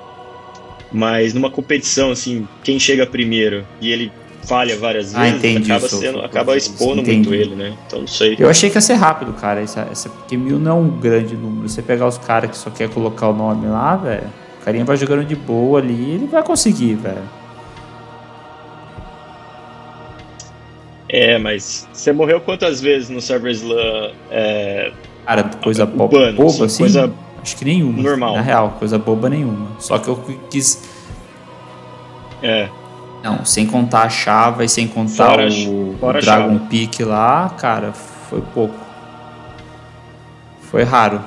Mas 0.91 1.33
numa 1.33 1.49
competição, 1.49 2.11
assim, 2.11 2.47
quem 2.63 2.77
chega 2.77 3.05
primeiro 3.05 3.65
e 3.79 3.91
ele 3.91 4.11
falha 4.43 4.77
várias 4.77 5.13
ah, 5.13 5.23
vezes, 5.23 5.37
entendi, 5.37 5.71
acaba, 5.71 5.89
sendo, 5.89 6.19
acaba 6.21 6.57
expondo 6.57 7.01
entendi. 7.01 7.29
muito 7.29 7.33
ele, 7.33 7.55
né? 7.55 7.77
Então 7.87 8.01
não 8.01 8.07
sei. 8.07 8.35
Eu 8.37 8.49
achei 8.49 8.69
que 8.69 8.77
ia 8.77 8.81
ser 8.81 8.95
rápido, 8.95 9.33
cara. 9.33 9.61
Essa, 9.61 9.87
essa, 9.89 10.09
porque 10.09 10.35
mil 10.35 10.59
não 10.59 10.71
é 10.71 10.73
um 10.75 10.89
grande 10.99 11.33
número. 11.33 11.67
Você 11.67 11.81
pegar 11.81 12.07
os 12.07 12.17
caras 12.17 12.51
que 12.51 12.57
só 12.57 12.69
quer 12.69 12.89
colocar 12.89 13.29
o 13.29 13.33
nome 13.33 13.67
lá, 13.67 13.95
velho 13.95 14.46
carinha 14.67 14.83
vai 14.83 14.97
jogando 14.97 15.23
de 15.23 15.33
boa 15.33 15.79
ali, 15.79 16.11
ele 16.11 16.27
vai 16.27 16.43
conseguir, 16.43 16.95
velho. 16.95 17.23
É, 21.07 21.37
mas 21.37 21.87
você 21.93 22.11
morreu 22.11 22.41
quantas 22.41 22.81
vezes 22.81 23.07
no 23.07 23.21
Server 23.21 23.53
Slam? 23.53 24.11
É... 24.29 24.91
Cara, 25.25 25.45
coisa 25.63 25.85
bo 25.85 26.09
boba 26.09 26.31
assim? 26.33 26.63
assim? 26.65 26.83
Coisa 26.83 27.13
acho 27.41 27.55
que 27.55 27.63
nenhuma. 27.63 28.03
Normal. 28.03 28.35
Na 28.35 28.41
real, 28.41 28.75
coisa 28.77 28.97
boba 28.97 29.29
nenhuma. 29.29 29.69
Só 29.79 29.99
que 29.99 30.09
eu 30.09 30.17
quis. 30.49 30.83
É. 32.43 32.67
Não, 33.23 33.45
sem 33.45 33.65
contar 33.65 34.01
a 34.01 34.09
chava 34.09 34.65
e 34.65 34.69
sem 34.69 34.85
contar 34.85 35.29
fora, 35.29 35.47
o, 35.47 35.95
fora 35.97 36.19
o 36.19 36.21
Dragon 36.21 36.59
Peak 36.67 37.05
lá, 37.05 37.55
cara, 37.57 37.93
foi 37.93 38.41
pouco. 38.53 38.75
Foi 40.59 40.83
raro. 40.83 41.21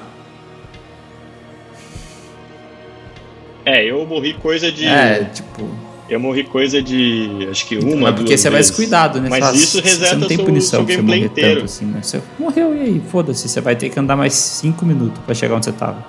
É, 3.65 3.85
eu 3.85 4.05
morri 4.07 4.35
coisa 4.35 4.71
de. 4.71 4.87
É, 4.87 5.25
tipo. 5.25 5.69
Eu 6.09 6.19
morri 6.19 6.43
coisa 6.43 6.83
de. 6.83 7.47
Acho 7.51 7.67
que 7.67 7.79
uma. 7.79 8.09
É 8.09 8.13
porque 8.13 8.37
você 8.37 8.51
vai 8.51 8.61
descuidado, 8.61 9.21
né? 9.21 9.29
Mas 9.31 9.45
você 9.45 9.57
isso 9.57 9.81
reseta 9.81 10.07
você 10.07 10.17
não 10.17 10.29
tem 10.29 10.37
seu, 10.37 10.47
punição 10.47 10.71
seu 10.71 10.85
pra 10.85 10.87
você 10.87 10.97
gameplay 10.97 11.21
morrer 11.21 11.31
inteiro. 11.31 11.55
tanto 11.61 11.65
assim, 11.67 11.85
né? 11.87 12.01
Você 12.03 12.21
morreu 12.39 12.75
e 12.75 12.81
aí, 12.81 13.03
foda-se, 13.09 13.49
você 13.49 13.61
vai 13.61 13.77
ter 13.77 13.91
que 13.91 14.01
andar 14.01 14.17
mais 14.17 14.33
5 14.33 14.85
minutos 14.85 15.23
pra 15.25 15.35
chegar 15.35 15.55
onde 15.55 15.67
você 15.67 15.73
tava. 15.73 16.05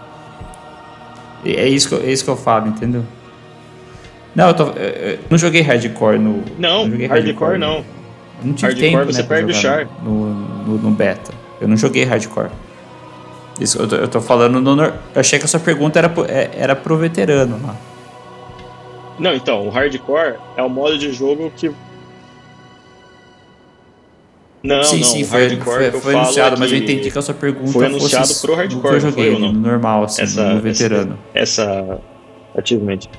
E 1.43 1.55
é 1.55 1.67
isso 1.67 1.87
que 1.87 1.95
eu, 1.95 2.01
é 2.01 2.11
isso 2.11 2.23
que 2.23 2.29
eu 2.29 2.37
falo, 2.37 2.67
entendeu? 2.67 3.03
Não, 4.35 4.47
eu, 4.47 4.53
tô, 4.53 4.63
eu, 4.69 5.19
não 5.29 5.37
joguei 5.37 5.61
hardcore 5.61 6.17
no. 6.17 6.43
Não, 6.57 6.87
não 6.87 7.07
hardcore, 7.07 7.57
não. 7.57 7.77
Eu 7.77 7.85
não 8.45 8.53
tive 8.53 8.71
hardcore 8.71 8.91
tempo, 8.91 9.05
você 9.05 9.21
né, 9.21 9.27
perde 9.27 9.51
o 9.51 9.55
char. 9.55 9.87
No, 10.03 10.33
no, 10.33 10.77
no 10.77 10.91
beta. 10.91 11.31
Eu 11.59 11.67
não 11.67 11.77
joguei 11.77 12.03
hardcore. 12.05 12.49
Isso, 13.59 13.79
eu, 13.79 13.87
tô, 13.87 13.95
eu 13.95 14.07
tô 14.07 14.21
falando 14.21 14.59
no. 14.61 14.81
Eu 14.83 14.93
achei 15.15 15.37
que 15.37 15.45
a 15.45 15.47
sua 15.47 15.59
pergunta 15.59 15.99
era, 15.99 16.09
pro- 16.09 16.25
é- 16.25 16.49
era 16.55 16.75
pro 16.75 16.97
veterano 16.97 17.59
lá. 17.65 17.75
Não, 19.19 19.33
então, 19.35 19.67
o 19.67 19.69
hardcore 19.69 20.35
é 20.57 20.63
o 20.63 20.69
modo 20.69 20.97
de 20.97 21.11
jogo 21.11 21.51
que. 21.55 21.71
Não, 24.63 24.83
sim, 24.83 24.99
não, 24.99 25.03
sim, 25.05 25.23
foi, 25.23 25.47
hardcore 25.47 25.91
foi, 25.91 26.01
foi 26.01 26.15
anunciado, 26.15 26.55
mas 26.59 26.71
eu 26.71 26.77
entendi 26.77 27.09
que 27.11 27.17
a 27.17 27.21
sua 27.21 27.33
pergunta 27.33 27.71
foi 27.71 27.85
anunciado 27.87 28.27
fosse 28.27 28.41
pro 28.41 28.55
hardcore, 28.55 28.99
joguei, 28.99 29.25
foi 29.25 29.33
ou 29.33 29.39
não? 29.39 29.51
no 29.53 29.59
normal, 29.59 30.03
assim, 30.03 30.21
Essa- 30.21 30.53
no 30.53 30.59
veterano. 30.61 31.19
Essa. 31.33 31.99
Ativamente. 32.55 33.09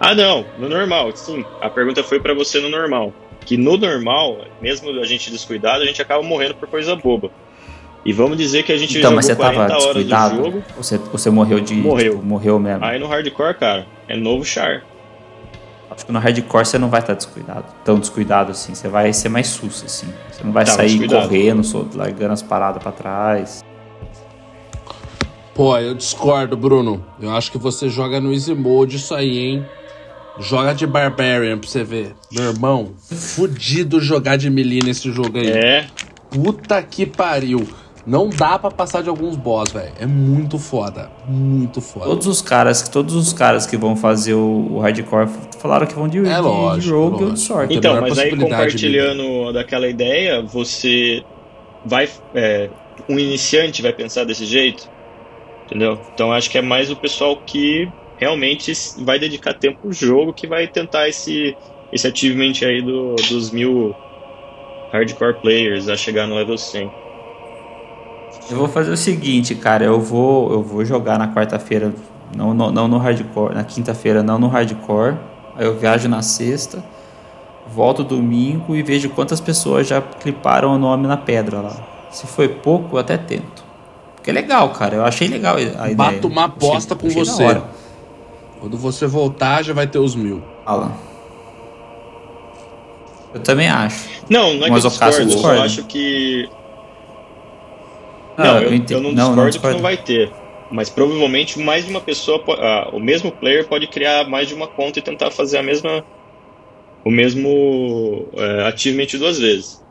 Ah, 0.00 0.14
não, 0.14 0.44
no 0.58 0.68
normal, 0.68 1.12
sim. 1.14 1.44
A 1.60 1.70
pergunta 1.70 2.02
foi 2.02 2.18
pra 2.18 2.34
você 2.34 2.60
no 2.60 2.68
normal. 2.68 3.12
Que 3.44 3.56
no 3.56 3.76
normal, 3.76 4.38
mesmo 4.60 4.90
a 5.00 5.04
gente 5.04 5.30
descuidado, 5.30 5.82
a 5.82 5.86
gente 5.86 6.00
acaba 6.00 6.22
morrendo 6.22 6.54
por 6.54 6.68
coisa 6.68 6.94
boba. 6.96 7.30
E 8.04 8.12
vamos 8.12 8.36
dizer 8.36 8.64
que 8.64 8.72
a 8.72 8.76
gente 8.76 8.98
Então, 8.98 9.10
jogou 9.10 9.16
mas 9.16 9.26
você 9.26 9.36
40 9.36 9.58
tava 9.66 9.72
horas 9.74 9.84
do 9.86 9.92
descuidado? 9.94 10.36
jogo. 10.36 10.62
Ou 10.76 10.82
você, 10.82 10.98
você 10.98 11.30
morreu 11.30 11.60
de. 11.60 11.74
Morreu. 11.74 12.12
tipo, 12.14 12.24
morreu 12.24 12.58
mesmo. 12.58 12.84
Aí 12.84 12.98
no 12.98 13.06
hardcore, 13.06 13.54
cara, 13.56 13.86
é 14.08 14.16
novo 14.16 14.44
char. 14.44 14.82
Acho 15.90 16.06
que 16.06 16.12
no 16.12 16.18
hardcore 16.18 16.64
você 16.66 16.78
não 16.78 16.88
vai 16.88 17.00
estar 17.00 17.14
descuidado. 17.14 17.64
Tão 17.84 17.98
descuidado 18.00 18.50
assim. 18.50 18.74
Você 18.74 18.88
vai 18.88 19.12
ser 19.12 19.28
mais 19.28 19.46
sus, 19.48 19.84
assim. 19.84 20.12
Você 20.30 20.42
não 20.42 20.50
vai 20.52 20.64
Tá, 20.64 20.72
sair 20.72 21.06
correndo, 21.06 21.62
só 21.62 21.84
largando 21.94 22.32
as 22.32 22.42
paradas 22.42 22.82
pra 22.82 22.90
trás. 22.90 23.62
Pô, 25.54 25.76
eu 25.78 25.94
discordo, 25.94 26.56
Bruno. 26.56 27.04
Eu 27.20 27.30
acho 27.36 27.52
que 27.52 27.58
você 27.58 27.88
joga 27.88 28.20
no 28.20 28.32
easy 28.32 28.54
mode 28.54 28.96
isso 28.96 29.14
aí, 29.14 29.38
hein? 29.38 29.66
Joga 30.38 30.74
de 30.74 30.86
Barbarian 30.86 31.58
pra 31.58 31.68
você 31.68 31.84
ver. 31.84 32.14
Meu 32.32 32.44
irmão, 32.50 32.92
fudido 32.98 34.00
jogar 34.00 34.36
de 34.36 34.48
melee 34.48 34.80
nesse 34.82 35.10
jogo 35.12 35.38
aí. 35.38 35.50
É, 35.50 35.86
Puta 36.30 36.82
que 36.82 37.04
pariu. 37.04 37.66
Não 38.04 38.28
dá 38.28 38.58
pra 38.58 38.70
passar 38.70 39.02
de 39.02 39.08
alguns 39.08 39.36
boss, 39.36 39.70
velho. 39.70 39.92
É 40.00 40.06
muito 40.06 40.58
foda. 40.58 41.08
Muito 41.28 41.80
foda. 41.80 42.06
Todos 42.06 42.26
os 42.26 42.42
caras, 42.42 42.88
todos 42.88 43.14
os 43.14 43.32
caras 43.32 43.64
que 43.64 43.76
vão 43.76 43.94
fazer 43.94 44.34
o, 44.34 44.68
o 44.72 44.80
hardcore 44.80 45.28
falaram 45.60 45.86
que 45.86 45.94
vão 45.94 46.08
de, 46.08 46.18
É 46.18 46.22
de, 46.22 46.40
lógico, 46.40 46.80
de 46.80 46.90
rogue 46.90 47.10
lógico. 47.10 47.24
ou 47.26 47.32
de 47.32 47.40
sorte. 47.40 47.74
Então, 47.76 48.00
mas 48.00 48.18
aí 48.18 48.36
compartilhando 48.36 49.52
daquela 49.52 49.86
ideia, 49.86 50.42
você 50.42 51.22
vai. 51.84 52.08
é, 52.34 52.68
um 53.08 53.18
iniciante 53.18 53.82
vai 53.82 53.92
pensar 53.92 54.24
desse 54.24 54.46
jeito? 54.46 54.88
Entendeu? 55.66 56.00
Então 56.12 56.32
acho 56.32 56.50
que 56.50 56.58
é 56.58 56.62
mais 56.62 56.90
o 56.90 56.96
pessoal 56.96 57.36
que 57.46 57.88
realmente 58.22 58.72
vai 58.98 59.18
dedicar 59.18 59.52
tempo 59.52 59.80
pro 59.82 59.92
jogo 59.92 60.32
que 60.32 60.46
vai 60.46 60.68
tentar 60.68 61.08
esse, 61.08 61.56
esse 61.92 62.06
achievement 62.06 62.52
aí 62.62 62.80
do, 62.80 63.16
dos 63.16 63.50
mil 63.50 63.94
hardcore 64.92 65.40
players 65.40 65.88
a 65.88 65.96
chegar 65.96 66.28
no 66.28 66.36
level 66.36 66.56
100. 66.56 66.88
Eu 68.48 68.56
vou 68.56 68.68
fazer 68.68 68.92
o 68.92 68.96
seguinte, 68.96 69.56
cara, 69.56 69.84
eu 69.84 70.00
vou, 70.00 70.52
eu 70.52 70.62
vou 70.62 70.84
jogar 70.84 71.18
na 71.18 71.34
quarta-feira, 71.34 71.92
não, 72.36 72.54
não, 72.54 72.70
não 72.70 72.86
no 72.86 72.98
hardcore, 72.98 73.54
na 73.54 73.64
quinta-feira 73.64 74.22
não 74.22 74.38
no 74.38 74.46
hardcore, 74.46 75.16
aí 75.56 75.64
eu 75.66 75.76
viajo 75.76 76.08
na 76.08 76.22
sexta, 76.22 76.84
volto 77.66 78.04
domingo 78.04 78.76
e 78.76 78.82
vejo 78.82 79.08
quantas 79.10 79.40
pessoas 79.40 79.88
já 79.88 80.00
cliparam 80.00 80.74
o 80.74 80.78
nome 80.78 81.08
na 81.08 81.16
pedra 81.16 81.60
lá. 81.60 81.76
Se 82.10 82.26
foi 82.26 82.46
pouco, 82.48 82.96
eu 82.96 83.00
até 83.00 83.16
tento. 83.16 83.64
Porque 84.14 84.30
é 84.30 84.32
legal, 84.32 84.68
cara, 84.70 84.94
eu 84.94 85.04
achei 85.04 85.26
legal 85.26 85.56
a 85.56 85.60
ideia. 85.60 85.94
Bato 85.96 86.28
uma 86.28 86.44
aposta 86.44 86.94
Achei- 86.94 87.12
com 87.12 87.20
achei 87.20 87.24
da 87.24 87.32
você. 87.32 87.62
Quando 88.62 88.78
você 88.78 89.08
voltar, 89.08 89.64
já 89.64 89.72
vai 89.74 89.88
ter 89.88 89.98
os 89.98 90.14
mil. 90.14 90.40
Fala. 90.64 90.92
Eu 93.34 93.40
também 93.42 93.68
acho. 93.68 94.08
Não, 94.30 94.54
não 94.54 94.66
é 94.66 94.70
Mas 94.70 94.82
que 94.82 94.86
eu 94.86 94.90
discordo, 94.90 95.18
eu 95.20 95.28
só 95.30 95.34
discorda. 95.34 95.62
acho 95.64 95.82
que. 95.86 96.48
Não, 98.38 98.44
Não, 98.44 98.56
eu 98.58 98.62
eu, 98.62 98.74
entendo. 98.74 98.98
eu 98.98 99.02
não 99.02 99.10
Não, 99.10 99.16
discordo 99.16 99.36
não 99.40 99.44
que 99.46 99.50
discordo. 99.50 99.76
não 99.78 99.82
vai 99.82 99.96
ter. 99.96 100.32
Mas 100.70 100.88
provavelmente 100.88 101.58
mais 101.58 101.84
de 101.84 101.90
uma 101.90 102.00
pessoa, 102.00 102.40
ah, 102.50 102.90
o 102.92 103.00
mesmo 103.00 103.32
player 103.32 103.68
pode 103.68 103.88
criar 103.88 104.28
mais 104.28 104.46
de 104.46 104.54
uma 104.54 104.68
conta 104.68 105.00
e 105.00 105.02
tentar 105.02 105.32
fazer 105.32 105.58
a 105.58 105.62
mesma, 105.62 106.04
o 107.04 107.10
mesmo 107.10 108.28
é, 108.34 108.68
achievement 108.68 109.06
duas 109.18 109.40
vezes. 109.40 109.82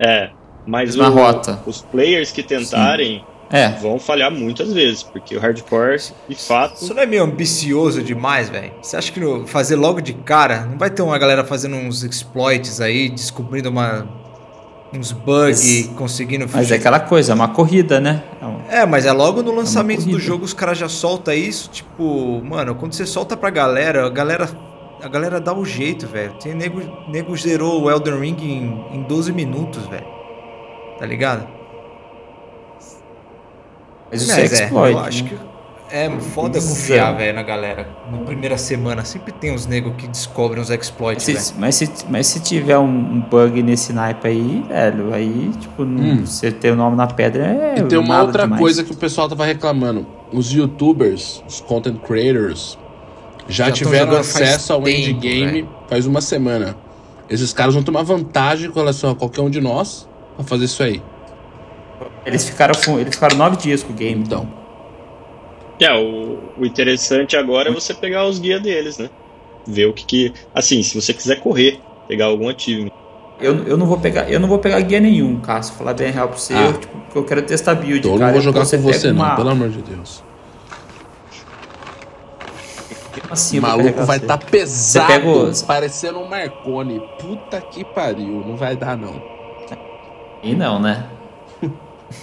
É, 0.00 0.30
mas 0.64 0.94
o- 0.94 1.02
rota. 1.10 1.60
os 1.66 1.82
players 1.82 2.30
que 2.30 2.42
tentarem 2.44 3.20
É, 3.52 3.68
vão 3.70 3.98
falhar 3.98 4.30
muitas 4.30 4.72
vezes, 4.72 5.02
porque 5.02 5.36
o 5.36 5.40
hardcore, 5.40 6.00
de 6.28 6.36
fato, 6.36 6.84
Isso 6.84 6.94
não 6.94 7.02
é 7.02 7.06
meio 7.06 7.24
ambicioso 7.24 8.00
demais, 8.02 8.48
velho? 8.48 8.72
Você 8.80 8.96
acha 8.96 9.10
que 9.10 9.18
no- 9.18 9.46
fazer 9.46 9.74
logo 9.76 10.00
de 10.00 10.12
cara 10.12 10.66
não 10.66 10.78
vai 10.78 10.88
ter 10.88 11.02
uma 11.02 11.18
galera 11.18 11.44
fazendo 11.44 11.74
uns 11.74 12.04
exploits 12.04 12.80
aí, 12.80 13.08
descobrindo 13.08 13.68
uma, 13.68 14.06
uns 14.94 15.10
bugs, 15.10 15.86
Mas- 15.88 15.96
conseguindo 15.98 16.46
mas 16.52 16.70
é 16.70 16.76
aquela 16.76 17.00
coisa, 17.00 17.32
é 17.32 17.34
uma 17.34 17.48
corrida, 17.48 17.98
né? 18.00 18.22
É 18.40 18.46
um- 18.46 18.60
É, 18.68 18.86
mas 18.86 19.04
é 19.04 19.10
logo 19.12 19.42
no 19.42 19.52
lançamento 19.52 20.00
do 20.00 20.04
corrida. 20.10 20.20
jogo 20.22 20.44
os 20.44 20.54
caras 20.54 20.78
já 20.78 20.88
soltam 20.88 21.34
isso, 21.34 21.70
tipo, 21.70 22.40
mano, 22.44 22.76
quando 22.76 22.92
você 22.92 23.04
solta 23.04 23.36
pra 23.36 23.50
galera, 23.50 24.06
a 24.06 24.10
galera, 24.10 24.48
a 25.02 25.08
galera 25.08 25.40
dá 25.40 25.52
o 25.52 25.64
jeito, 25.64 26.06
velho. 26.06 26.34
Tem 26.40 26.54
nego, 26.54 26.80
nego 27.08 27.36
zerou 27.36 27.82
o 27.82 27.90
Elden 27.90 28.20
Ring 28.20 28.36
em, 28.40 28.96
em 28.98 29.02
12 29.02 29.32
minutos, 29.32 29.84
velho. 29.86 30.06
Tá 31.00 31.04
ligado? 31.06 31.48
Mas 34.10 34.22
isso 34.22 34.32
é 34.32 34.40
Mas 34.42 34.52
exploit. 34.52 34.92
eu 34.92 34.98
acho 35.00 35.24
que 35.24 35.34
é 35.92 36.08
foda 36.20 36.58
Isso 36.58 36.68
confiar, 36.68 37.14
é. 37.14 37.16
velho, 37.16 37.34
na 37.34 37.42
galera. 37.42 37.88
Na 38.12 38.18
primeira 38.18 38.56
semana 38.56 39.04
sempre 39.04 39.32
tem 39.32 39.52
uns 39.52 39.66
nego 39.66 39.92
que 39.94 40.06
descobrem 40.06 40.62
uns 40.62 40.70
Mas 40.70 40.78
exploits, 40.80 41.26
velho. 41.26 41.40
se, 41.40 41.54
mas, 41.58 41.74
se, 41.74 41.90
mas 42.08 42.26
se 42.28 42.40
tiver 42.40 42.78
um, 42.78 43.20
bug 43.20 43.60
nesse 43.62 43.92
naipe 43.92 44.28
aí, 44.28 44.64
velho, 44.68 45.12
aí, 45.12 45.50
tipo, 45.58 45.84
não- 45.84 46.04
Hum. 46.22 46.26
você 46.26 46.52
ter 46.52 46.70
o 46.72 46.76
nome 46.76 46.96
na 46.96 47.06
pedra 47.08 47.44
é. 47.44 47.78
E 47.80 47.82
tem 47.82 47.98
uma 47.98 48.08
nada 48.14 48.24
outra 48.26 48.42
demais. 48.44 48.60
coisa 48.60 48.84
que 48.84 48.92
o 48.92 48.96
pessoal 48.96 49.28
tava 49.28 49.44
reclamando. 49.44 50.06
Os 50.32 50.52
youtubers, 50.52 51.42
os 51.48 51.60
content 51.60 51.98
creators, 52.00 52.78
já, 53.48 53.64
Já 53.66 53.72
tiveram 53.72 54.16
acesso 54.16 54.72
ao 54.72 54.82
tempo, 54.82 54.96
endgame 55.10 55.44
velho. 55.62 55.68
faz 55.88 56.06
uma 56.06 56.20
semana. 56.20 56.76
Esses 57.28 57.52
caras 57.52 57.74
vão 57.74 57.82
tomar 57.82 58.02
vantagem 58.04 58.70
com 58.70 58.78
relação 58.78 59.10
a 59.10 59.14
qualquer 59.16 59.40
um 59.40 59.50
de 59.50 59.60
nós 59.60 60.08
pra 60.36 60.44
fazer 60.44 60.66
isso 60.66 60.82
aí. 60.84 61.02
Eles 62.24 62.48
ficaram, 62.48 62.74
com- 62.84 62.98
eles 62.98 63.14
ficaram 63.14 63.36
nove 63.36 63.56
dias 63.56 63.82
com 63.82 63.92
o 63.92 63.96
game. 63.96 64.22
Então, 64.22 64.46
É, 65.80 65.92
o, 65.94 66.38
o 66.58 66.66
interessante 66.66 67.36
agora 67.36 67.70
é 67.70 67.72
você 67.72 67.94
pegar 67.94 68.26
os 68.26 68.38
guias 68.38 68.60
deles, 68.62 68.98
né? 68.98 69.08
Ver 69.66 69.86
o 69.86 69.92
que 69.94 70.04
que. 70.04 70.32
Assim, 70.54 70.82
se 70.82 71.00
você 71.00 71.14
quiser 71.14 71.36
correr, 71.40 71.80
pegar 72.06 72.26
algum 72.26 72.48
achievement. 72.48 72.90
Eu, 73.40 73.64
eu 73.66 73.76
não 73.78 73.86
vou 73.86 73.98
pegar, 73.98 74.30
eu 74.30 74.38
não 74.38 74.46
vou 74.48 74.58
pegar 74.58 74.78
guia 74.80 75.00
nenhum, 75.00 75.40
Cássio. 75.40 75.74
Falar 75.74 75.94
bem 75.94 76.10
real 76.12 76.28
pra 76.28 76.36
você, 76.36 76.52
Ah. 76.52 76.66
eu, 76.66 76.72
tipo, 76.78 76.94
porque 76.98 77.18
eu 77.18 77.24
quero 77.24 77.42
testar 77.42 77.74
build. 77.74 77.98
então 78.00 78.12
eu 78.12 78.18
cara. 78.18 78.26
não 78.26 78.32
vou 78.34 78.42
jogar 78.42 78.60
Então 78.64 78.78
com 78.82 78.84
você, 78.92 79.12
não, 79.12 79.22
uma- 79.24 79.36
pelo 79.36 79.48
amor 79.48 79.70
de 79.70 79.80
Deus. 79.80 80.22
assim, 83.30 83.58
o 83.58 83.62
maluco 83.62 84.04
vai 84.04 84.16
estar 84.18 84.36
pesado, 84.38 85.06
pega 85.06 85.28
os- 85.28 85.62
parecendo 85.62 86.18
um 86.18 86.28
Marconi. 86.28 87.00
Puta 87.20 87.60
que 87.60 87.84
pariu, 87.84 88.44
não 88.46 88.56
vai 88.56 88.76
dar 88.76 88.96
não. 88.96 89.22
E 90.42 90.54
não, 90.54 90.78
né? 90.80 91.04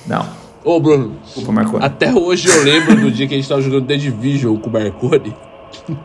Não. 0.06 0.28
Ô, 0.64 0.80
Bruno, 0.80 1.18
Desculpa, 1.24 1.52
Marconi. 1.52 1.86
Até 1.86 2.14
hoje 2.14 2.50
eu 2.50 2.64
lembro 2.64 2.96
do 2.96 3.12
dia 3.12 3.28
que 3.28 3.34
a 3.34 3.38
gente 3.38 3.48
tava 3.48 3.62
jogando 3.62 3.88
The 3.88 3.96
Division 3.96 4.58
com 4.58 4.70
o 4.70 4.74
Marconi. 4.74 5.34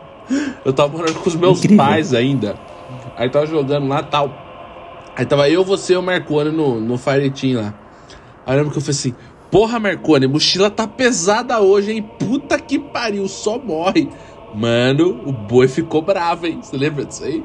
Eu 0.64 0.72
tava 0.72 0.96
morando 0.96 1.18
com 1.18 1.28
os 1.28 1.34
meus 1.34 1.58
Incrível. 1.58 1.84
pais 1.84 2.14
ainda. 2.14 2.54
Aí 3.16 3.28
tava 3.28 3.44
jogando 3.44 3.88
lá 3.88 4.02
tal. 4.02 4.32
Aí 5.16 5.26
tava 5.26 5.50
eu, 5.50 5.62
você 5.64 5.92
e 5.92 5.96
o 5.96 6.02
Marconi 6.02 6.50
no, 6.50 6.80
no 6.80 6.96
Fire 6.96 7.28
Team 7.30 7.60
lá. 7.60 7.74
Aí 8.46 8.54
eu 8.54 8.58
lembro 8.58 8.70
que 8.72 8.78
eu 8.78 8.80
falei 8.82 8.96
assim: 8.96 9.14
Porra, 9.50 9.78
Marconi, 9.78 10.26
mochila 10.26 10.70
tá 10.70 10.86
pesada 10.86 11.60
hoje, 11.60 11.92
hein? 11.92 12.08
Puta 12.18 12.58
que 12.58 12.78
pariu, 12.78 13.28
só 13.28 13.58
morre. 13.58 14.08
Mano, 14.54 15.20
o 15.26 15.32
boi 15.32 15.68
ficou 15.68 16.00
bravo, 16.00 16.46
hein? 16.46 16.60
Você 16.62 16.76
lembra 16.76 17.04
disso 17.04 17.24
aí? 17.24 17.44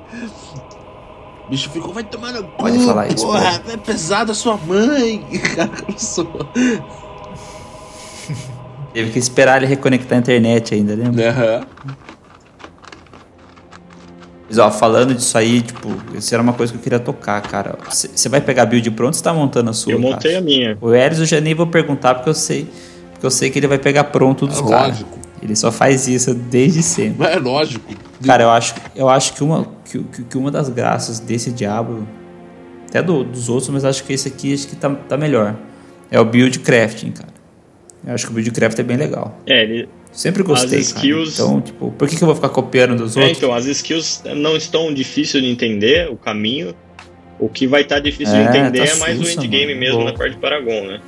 O 1.48 1.50
bicho 1.50 1.70
ficou, 1.70 1.94
vai 1.94 2.04
tomar 2.04 2.34
no 2.34 2.44
cu, 2.44 2.58
Pode 2.58 2.78
falar 2.86 3.08
isso, 3.08 3.26
porra, 3.26 3.62
é 3.70 3.78
pesada 3.78 4.34
a 4.34 4.36
sua 4.36 4.58
mãe. 4.58 5.26
Cara 5.56 5.70
começou. 5.70 6.28
Teve 8.94 9.12
que 9.12 9.20
esperar 9.20 9.58
ele 9.58 9.66
reconectar 9.68 10.18
a 10.18 10.20
internet 10.20 10.74
ainda, 10.76 10.94
lembra? 10.96 11.30
Aham. 11.30 11.62
Mas, 14.50 14.58
ó, 14.58 14.72
falando 14.72 15.14
disso 15.14 15.38
aí, 15.38 15.62
tipo, 15.62 15.90
isso 16.16 16.34
era 16.34 16.42
uma 16.42 16.54
coisa 16.54 16.72
que 16.74 16.80
eu 16.80 16.82
queria 16.84 17.00
tocar, 17.00 17.42
cara. 17.42 17.78
Você 17.90 18.30
vai 18.30 18.40
pegar 18.42 18.64
a 18.64 18.66
build 18.66 18.90
pronto 18.92 19.08
ou 19.10 19.18
você 19.18 19.24
tá 19.24 19.34
montando 19.34 19.70
a 19.70 19.74
sua? 19.74 19.92
Eu 19.94 20.00
montei 20.00 20.36
a 20.36 20.42
minha. 20.42 20.78
O 20.82 20.94
Eris 20.94 21.20
eu 21.20 21.26
já 21.26 21.40
nem 21.42 21.54
vou 21.54 21.68
perguntar 21.68 22.16
porque 22.16 22.30
eu 22.30 22.34
sei. 22.34 22.68
Porque 23.12 23.26
eu 23.26 23.32
sei 23.32 23.50
que 23.50 23.60
ele 23.60 23.68
vai 23.68 23.78
pegar 23.78 24.06
pronto 24.06 24.48
dos 24.48 24.60
É 24.60 24.64
caras. 24.68 24.88
lógico. 25.00 25.17
Ele 25.42 25.56
só 25.56 25.72
faz 25.72 26.08
isso 26.08 26.34
desde 26.34 26.82
sempre. 26.82 27.16
Mas 27.20 27.36
é 27.36 27.40
lógico. 27.40 27.94
Cara, 28.26 28.44
eu 28.44 28.50
acho, 28.50 28.74
eu 28.96 29.08
acho 29.10 29.34
que, 29.34 29.44
uma, 29.44 29.68
que, 29.90 30.04
que- 30.30 30.38
uma 30.38 30.50
das 30.50 30.68
graças 30.70 31.20
desse 31.20 31.52
diabo, 31.52 32.08
até 32.90 33.02
do- 33.02 33.24
dos 33.24 33.48
outros, 33.50 33.70
mas 33.70 33.86
acho 33.86 34.04
que 34.04 34.14
esse 34.14 34.28
aqui 34.28 34.54
acho 34.54 34.68
que 34.68 34.76
tá, 34.76 34.90
tá 34.90 35.16
melhor. 35.18 35.56
É 36.10 36.20
o 36.20 36.26
build 36.26 36.60
crafting, 36.60 37.12
cara. 37.12 37.30
Eu 38.06 38.14
acho 38.14 38.26
que 38.26 38.32
o 38.32 38.36
build 38.36 38.50
crafting 38.52 38.82
é 38.82 38.84
bem 38.86 38.98
legal. 38.98 39.38
É, 39.46 39.64
ele, 39.64 39.90
Sempre 40.12 40.42
gostei, 40.42 40.80
As 40.80 40.92
cara. 40.94 41.06
skills- 41.06 41.34
Então, 41.36 41.62
tipo, 41.62 41.92
por 41.92 42.08
que, 42.08 42.16
que 42.16 42.24
eu 42.24 42.26
vou 42.26 42.34
ficar 42.36 42.50
copiando 42.50 42.96
dos 42.98 43.16
É, 43.16 43.20
outros? 43.20 43.38
então, 43.38 43.54
as 43.54 43.66
skills 43.68 44.24
não 44.36 44.58
estão 44.58 44.92
difícil 44.92 45.40
de 45.42 45.48
entender, 45.48 46.10
o 46.10 46.16
caminho. 46.16 46.74
O 47.40 47.48
que 47.48 47.68
vai 47.68 47.82
estar 47.84 48.00
difícil 48.00 48.34
É, 48.36 48.42
de 48.44 48.58
entender 48.58 48.80
tá 48.88 48.94
é 48.94 48.96
mais 48.96 49.20
o 49.20 49.30
endgame 49.30 49.68
mano. 49.68 49.80
mesmo 49.80 49.98
Boa. 50.00 50.12
na 50.12 50.18
parte 50.18 50.34
de 50.34 50.40
Paragon, 50.40 50.88
né? 50.88 51.00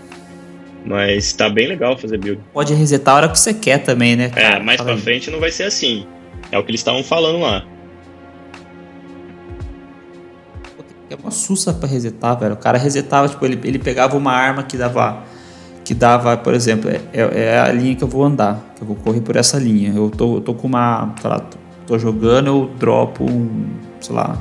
Mas 0.86 1.34
tá 1.34 1.50
bem 1.50 1.68
legal 1.68 1.98
fazer 1.98 2.18
build. 2.18 2.42
Pode 2.54 2.74
resetar 2.74 3.14
a 3.14 3.18
hora 3.18 3.30
que 3.30 3.38
você 3.38 3.54
quer 3.54 3.80
também, 3.80 4.16
né? 4.16 4.32
É, 4.36 4.42
cara? 4.42 4.64
mais 4.64 4.78
Fala 4.78 4.90
pra 4.92 4.98
aí. 4.98 5.02
frente 5.04 5.30
não 5.30 5.40
vai 5.40 5.52
ser 5.52 5.64
assim. 5.64 6.06
É 6.52 6.58
o 6.58 6.64
que 6.64 6.72
eles 6.72 6.80
estavam 6.80 7.04
falando 7.04 7.40
lá. 7.40 7.64
É 11.10 11.16
uma 11.16 11.32
sussa 11.32 11.74
pra 11.74 11.88
resetar, 11.88 12.40
velho. 12.40 12.54
O 12.54 12.58
cara 12.58 12.78
resetava, 12.78 13.28
tipo, 13.28 13.44
ele, 13.44 13.60
ele 13.64 13.80
pegava 13.80 14.16
uma 14.16 14.32
arma 14.32 14.64
que 14.64 14.78
dava. 14.78 15.24
Que 15.84 15.94
dava, 15.96 16.38
por 16.38 16.54
exemplo, 16.54 16.90
é, 16.90 17.02
é 17.12 17.46
é 17.46 17.60
a 17.60 17.72
linha 17.72 17.96
que 17.96 18.04
eu 18.04 18.08
vou 18.08 18.24
andar. 18.24 18.74
Que 18.76 18.84
eu 18.84 18.88
vou 18.88 18.96
correr 18.96 19.22
por 19.22 19.36
essa 19.36 19.58
linha. 19.58 19.92
Eu 19.96 20.10
tô, 20.10 20.36
eu 20.36 20.42
tô 20.42 20.54
com 20.54 20.68
uma. 20.68 21.14
Sei 21.20 21.30
lá, 21.30 21.44
tô 21.88 21.98
jogando, 21.98 22.48
eu 22.48 22.72
dropo 22.78 23.24
um. 23.24 23.70
Sei 24.00 24.16
lá. 24.16 24.38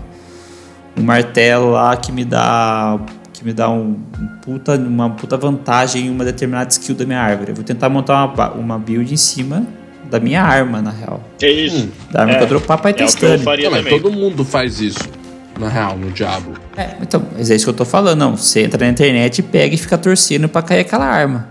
Um 0.97 1.03
martelo 1.03 1.71
lá 1.71 1.97
que 1.97 2.13
me 2.13 2.25
dá. 2.25 2.99
Que 3.39 3.45
me 3.45 3.53
dá 3.53 3.71
um, 3.71 3.97
um 4.21 4.27
puta, 4.43 4.75
uma 4.75 5.11
puta 5.11 5.37
vantagem 5.37 6.07
em 6.07 6.11
uma 6.11 6.25
determinada 6.25 6.69
skill 6.71 6.97
da 6.97 7.05
minha 7.05 7.21
árvore. 7.21 7.51
Eu 7.51 7.55
vou 7.55 7.63
tentar 7.65 7.89
montar 7.89 8.25
uma, 8.25 8.51
uma 8.55 8.79
build 8.81 9.15
em 9.15 9.17
cima 9.17 9.65
da 10.11 10.19
minha 10.19 10.43
arma, 10.43 10.83
na 10.83 10.91
real. 10.91 11.23
É 11.41 11.49
isso. 11.49 11.85
Hum, 11.85 11.91
Da 12.11 12.23
arma 12.23 12.33
É, 12.33 12.43
eu 12.43 12.47
dropar 12.49 12.79
pra 12.79 12.91
ir 12.91 12.95
é 12.95 12.95
o 12.95 12.97
que 12.97 13.03
eu 13.05 13.07
testando. 13.07 13.43
faria 13.45 13.71
Não, 13.71 13.81
mas 13.81 13.89
todo 13.89 14.11
mundo 14.11 14.45
faz 14.45 14.81
isso, 14.81 15.09
na 15.57 15.69
real, 15.69 15.97
no 15.97 16.11
Diablo. 16.11 16.55
É, 16.77 16.97
então, 17.01 17.23
mas 17.37 17.49
é 17.49 17.55
isso 17.55 17.65
que 17.67 17.71
eu 17.71 17.75
tô 17.75 17.85
falando, 17.85 18.19
não. 18.19 18.37
Você 18.37 18.65
entra 18.65 18.85
na 18.85 18.91
internet 18.91 19.39
e 19.39 19.43
pega 19.43 19.73
e 19.73 19.79
fica 19.79 19.97
torcendo 19.97 20.49
pra 20.49 20.61
cair 20.61 20.81
aquela 20.81 21.07
arma. 21.07 21.47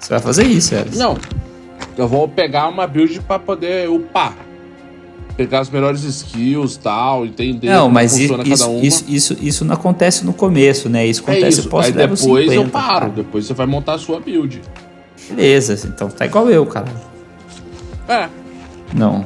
Você 0.00 0.08
vai 0.08 0.18
fazer 0.20 0.44
isso, 0.44 0.74
velho. 0.74 0.90
Não, 0.96 1.16
eu 1.96 2.08
vou 2.08 2.26
pegar 2.28 2.66
uma 2.66 2.84
build 2.86 3.20
pra 3.20 3.38
poder 3.38 3.88
upar 3.88 4.34
pegar 5.38 5.60
as 5.60 5.70
melhores 5.70 6.02
skills 6.02 6.76
tal, 6.76 7.24
entender 7.24 7.68
não, 7.68 7.88
mas 7.88 8.18
isso, 8.18 8.34
isso, 8.44 8.80
isso, 8.82 9.04
Isso, 9.08 9.36
isso, 9.40 9.64
não 9.64 9.74
acontece 9.74 10.26
no 10.26 10.32
começo, 10.32 10.88
né? 10.88 11.06
Isso 11.06 11.20
é 11.20 11.22
acontece 11.22 11.60
é 11.60 11.62
isso. 11.62 11.76
Aí 11.76 11.92
depois 11.92 12.50
50, 12.50 12.54
eu 12.54 12.68
paro, 12.68 12.88
cara. 12.88 13.08
depois 13.10 13.46
você 13.46 13.54
vai 13.54 13.66
montar 13.66 13.94
a 13.94 13.98
sua 13.98 14.18
build. 14.18 14.60
Beleza, 15.30 15.86
então 15.86 16.08
tá 16.08 16.26
igual 16.26 16.50
eu, 16.50 16.66
cara. 16.66 16.88
É. 18.08 18.28
Não. 18.92 19.24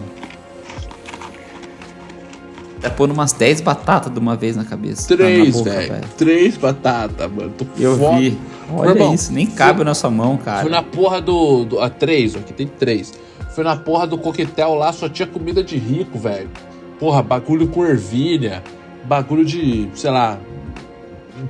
É 2.82 2.88
tá 2.88 2.90
pondo 2.90 3.14
umas 3.14 3.32
10 3.32 3.62
batatas 3.62 4.12
de 4.12 4.18
uma 4.18 4.36
vez 4.36 4.54
na 4.54 4.64
cabeça. 4.64 5.08
3, 5.08 5.60
ah, 5.60 5.62
velho. 5.62 6.08
3 6.18 6.56
batatas, 6.58 7.32
mano. 7.32 7.54
Tô 7.56 7.64
eu 7.78 7.96
foda. 7.96 8.18
vi. 8.18 8.38
Olha 8.70 9.14
isso, 9.14 9.32
nem 9.32 9.46
cabe 9.46 9.76
foi, 9.76 9.84
na 9.84 9.94
sua 9.94 10.10
mão, 10.10 10.36
cara. 10.36 10.62
Foi 10.62 10.70
na 10.70 10.82
porra 10.82 11.22
do. 11.22 11.64
do 11.64 11.80
a 11.80 11.88
3, 11.88 12.36
aqui 12.36 12.52
tem 12.52 12.66
3. 12.66 13.21
Foi 13.54 13.62
na 13.62 13.76
porra 13.76 14.06
do 14.06 14.16
coquetel 14.16 14.74
lá, 14.74 14.92
só 14.92 15.08
tinha 15.08 15.26
comida 15.28 15.62
de 15.62 15.76
rico, 15.76 16.18
velho. 16.18 16.50
Porra, 16.98 17.22
bagulho 17.22 17.68
com 17.68 17.84
ervilha, 17.84 18.62
bagulho 19.04 19.44
de, 19.44 19.90
sei 19.94 20.10
lá, 20.10 20.38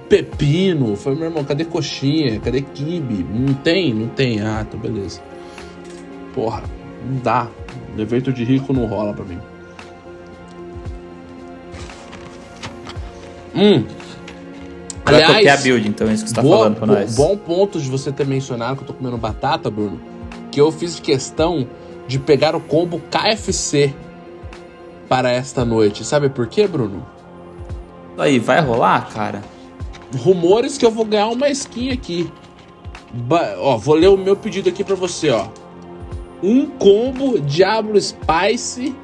pepino. 0.08 0.96
Foi 0.96 1.14
meu 1.14 1.24
irmão, 1.24 1.44
cadê 1.44 1.64
coxinha? 1.64 2.40
Cadê 2.40 2.62
quibe? 2.62 3.24
Não 3.30 3.54
tem? 3.54 3.94
Não 3.94 4.08
tem. 4.08 4.40
Ah, 4.40 4.64
então 4.66 4.80
beleza. 4.80 5.20
Porra, 6.34 6.62
não 7.06 7.20
dá. 7.22 7.48
Evento 7.96 8.32
de 8.32 8.42
rico 8.42 8.72
não 8.72 8.86
rola 8.86 9.12
pra 9.12 9.24
mim. 9.24 9.38
Hum. 13.54 13.84
Aliás, 15.04 15.36
Agora 15.36 15.52
a 15.52 15.56
build, 15.56 15.88
então, 15.88 16.08
é 16.08 16.14
isso 16.14 16.24
que 16.24 16.30
você 16.30 16.36
tá 16.36 16.42
boa, 16.42 16.58
falando 16.58 16.76
pra 16.76 16.86
nós. 16.86 17.14
Bom 17.14 17.36
ponto 17.36 17.80
de 17.80 17.88
você 17.88 18.10
ter 18.10 18.26
mencionado 18.26 18.76
que 18.76 18.82
eu 18.82 18.86
tô 18.86 18.94
comendo 18.94 19.18
batata, 19.18 19.70
Bruno. 19.70 20.00
Que 20.50 20.60
eu 20.60 20.72
fiz 20.72 20.98
questão 20.98 21.66
de 22.12 22.18
pegar 22.18 22.54
o 22.54 22.60
combo 22.60 23.00
KFC 23.10 23.94
para 25.08 25.30
esta 25.30 25.64
noite. 25.64 26.04
Sabe 26.04 26.28
por 26.28 26.46
quê, 26.46 26.66
Bruno? 26.66 27.06
Aí, 28.18 28.38
vai 28.38 28.60
rolar, 28.60 29.08
cara? 29.08 29.40
Rumores 30.18 30.76
que 30.76 30.84
eu 30.84 30.90
vou 30.90 31.06
ganhar 31.06 31.28
uma 31.28 31.48
skin 31.48 31.90
aqui. 31.90 32.30
Ba- 33.10 33.54
ó, 33.58 33.78
vou 33.78 33.94
ler 33.94 34.08
o 34.08 34.16
meu 34.18 34.36
pedido 34.36 34.68
aqui 34.68 34.84
pra 34.84 34.94
você, 34.94 35.30
ó. 35.30 35.46
Um 36.42 36.66
combo 36.66 37.38
Diablo 37.40 37.98
Spice, 37.98 38.94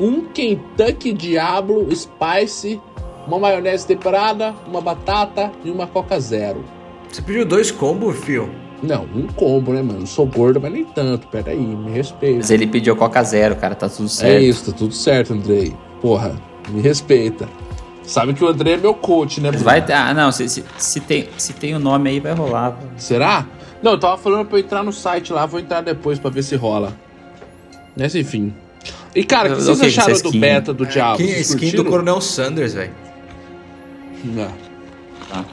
um 0.00 0.24
Kentucky 0.24 1.12
Diablo 1.12 1.86
Spice, 1.94 2.80
uma 3.28 3.38
maionese 3.38 3.86
temperada, 3.86 4.54
uma 4.66 4.80
batata 4.80 5.52
e 5.64 5.70
uma 5.70 5.86
Coca 5.86 6.18
Zero. 6.18 6.64
Você 7.08 7.22
pediu 7.22 7.44
dois 7.46 7.70
combos, 7.70 8.16
fio? 8.18 8.50
Não, 8.82 9.04
um 9.14 9.26
combo, 9.28 9.72
né, 9.72 9.82
mano? 9.82 10.06
Sou 10.06 10.26
gordo, 10.26 10.60
mas 10.60 10.72
nem 10.72 10.84
tanto. 10.84 11.26
Pera 11.28 11.50
aí, 11.50 11.58
me 11.58 11.90
respeita. 11.90 12.36
Mas 12.36 12.50
ele 12.50 12.66
pediu 12.66 12.94
Coca 12.94 13.22
Zero, 13.22 13.56
cara, 13.56 13.74
tá 13.74 13.88
tudo 13.88 14.06
É 14.06 14.08
certo. 14.08 14.42
isso, 14.44 14.70
tá 14.72 14.76
tudo 14.78 14.92
certo, 14.94 15.32
Andrei. 15.32 15.74
Porra, 16.00 16.34
me 16.68 16.80
respeita. 16.82 17.48
Sabe 18.02 18.34
que 18.34 18.44
o 18.44 18.48
Andrei 18.48 18.74
é 18.74 18.76
meu 18.76 18.94
coach, 18.94 19.40
né, 19.40 19.50
Bruno? 19.50 19.64
vai 19.64 19.84
ter. 19.84 19.94
Ah, 19.94 20.12
não, 20.14 20.30
se, 20.30 20.48
se, 20.48 20.62
se 20.76 21.00
tem, 21.00 21.28
se 21.38 21.52
tem 21.54 21.74
o 21.74 21.78
nome 21.78 22.10
aí, 22.10 22.20
vai 22.20 22.34
rolar. 22.34 22.70
velho. 22.70 22.90
Será? 22.96 23.46
Não, 23.82 23.92
eu 23.92 23.98
tava 23.98 24.16
falando 24.18 24.46
pra 24.46 24.58
eu 24.58 24.62
entrar 24.62 24.82
no 24.82 24.92
site 24.92 25.32
lá, 25.32 25.44
vou 25.46 25.58
entrar 25.58 25.80
depois 25.80 26.18
pra 26.18 26.30
ver 26.30 26.42
se 26.42 26.54
rola. 26.54 26.92
Mas 27.96 28.14
enfim. 28.14 28.54
E 29.14 29.24
cara, 29.24 29.52
o 29.52 29.56
que 29.56 29.62
vocês 29.62 29.98
acharam 29.98 30.12
do 30.12 30.26
skin. 30.28 30.38
beta 30.40 30.72
do 30.74 30.84
Diablo? 30.86 31.20
Skin, 31.24 31.32
Vocês 31.32 31.50
skin 31.50 31.70
do? 31.76 31.84
Coronel 31.86 32.20
Sanders, 32.20 32.74
velho. 32.74 32.92
Não. 34.24 34.52
Tá. 35.28 35.44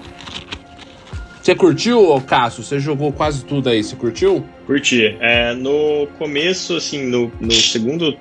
Você 1.43 1.53
curtiu, 1.53 2.21
Cássio? 2.25 2.63
Você 2.63 2.79
jogou 2.79 3.11
quase 3.11 3.43
tudo 3.43 3.67
aí, 3.69 3.83
você 3.83 3.97
curtiu? 3.97 4.45
Curti. 4.65 5.17
É, 5.19 5.53
no 5.53 6.07
começo, 6.17 6.77
assim, 6.77 7.05
no, 7.05 7.29
no 7.41 7.51
segundo 7.51 8.15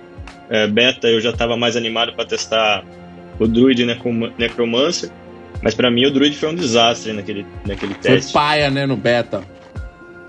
é, 0.51 0.66
beta, 0.66 1.07
eu 1.07 1.20
já 1.20 1.33
tava 1.33 1.57
mais 1.57 1.77
animado 1.77 2.12
pra 2.14 2.25
testar 2.25 2.85
o 3.39 3.47
Druid 3.47 3.85
Necrom- 3.87 4.33
Necromancer. 4.37 5.09
Mas 5.62 5.73
pra 5.73 5.89
mim 5.89 6.05
o 6.07 6.11
Druid 6.11 6.37
foi 6.37 6.49
um 6.49 6.55
desastre 6.57 7.12
naquele, 7.12 7.47
naquele 7.64 7.95
Foi 7.95 8.03
teste. 8.03 8.33
paia, 8.33 8.68
né, 8.73 8.87
no 8.87 8.97
beta. 8.97 9.45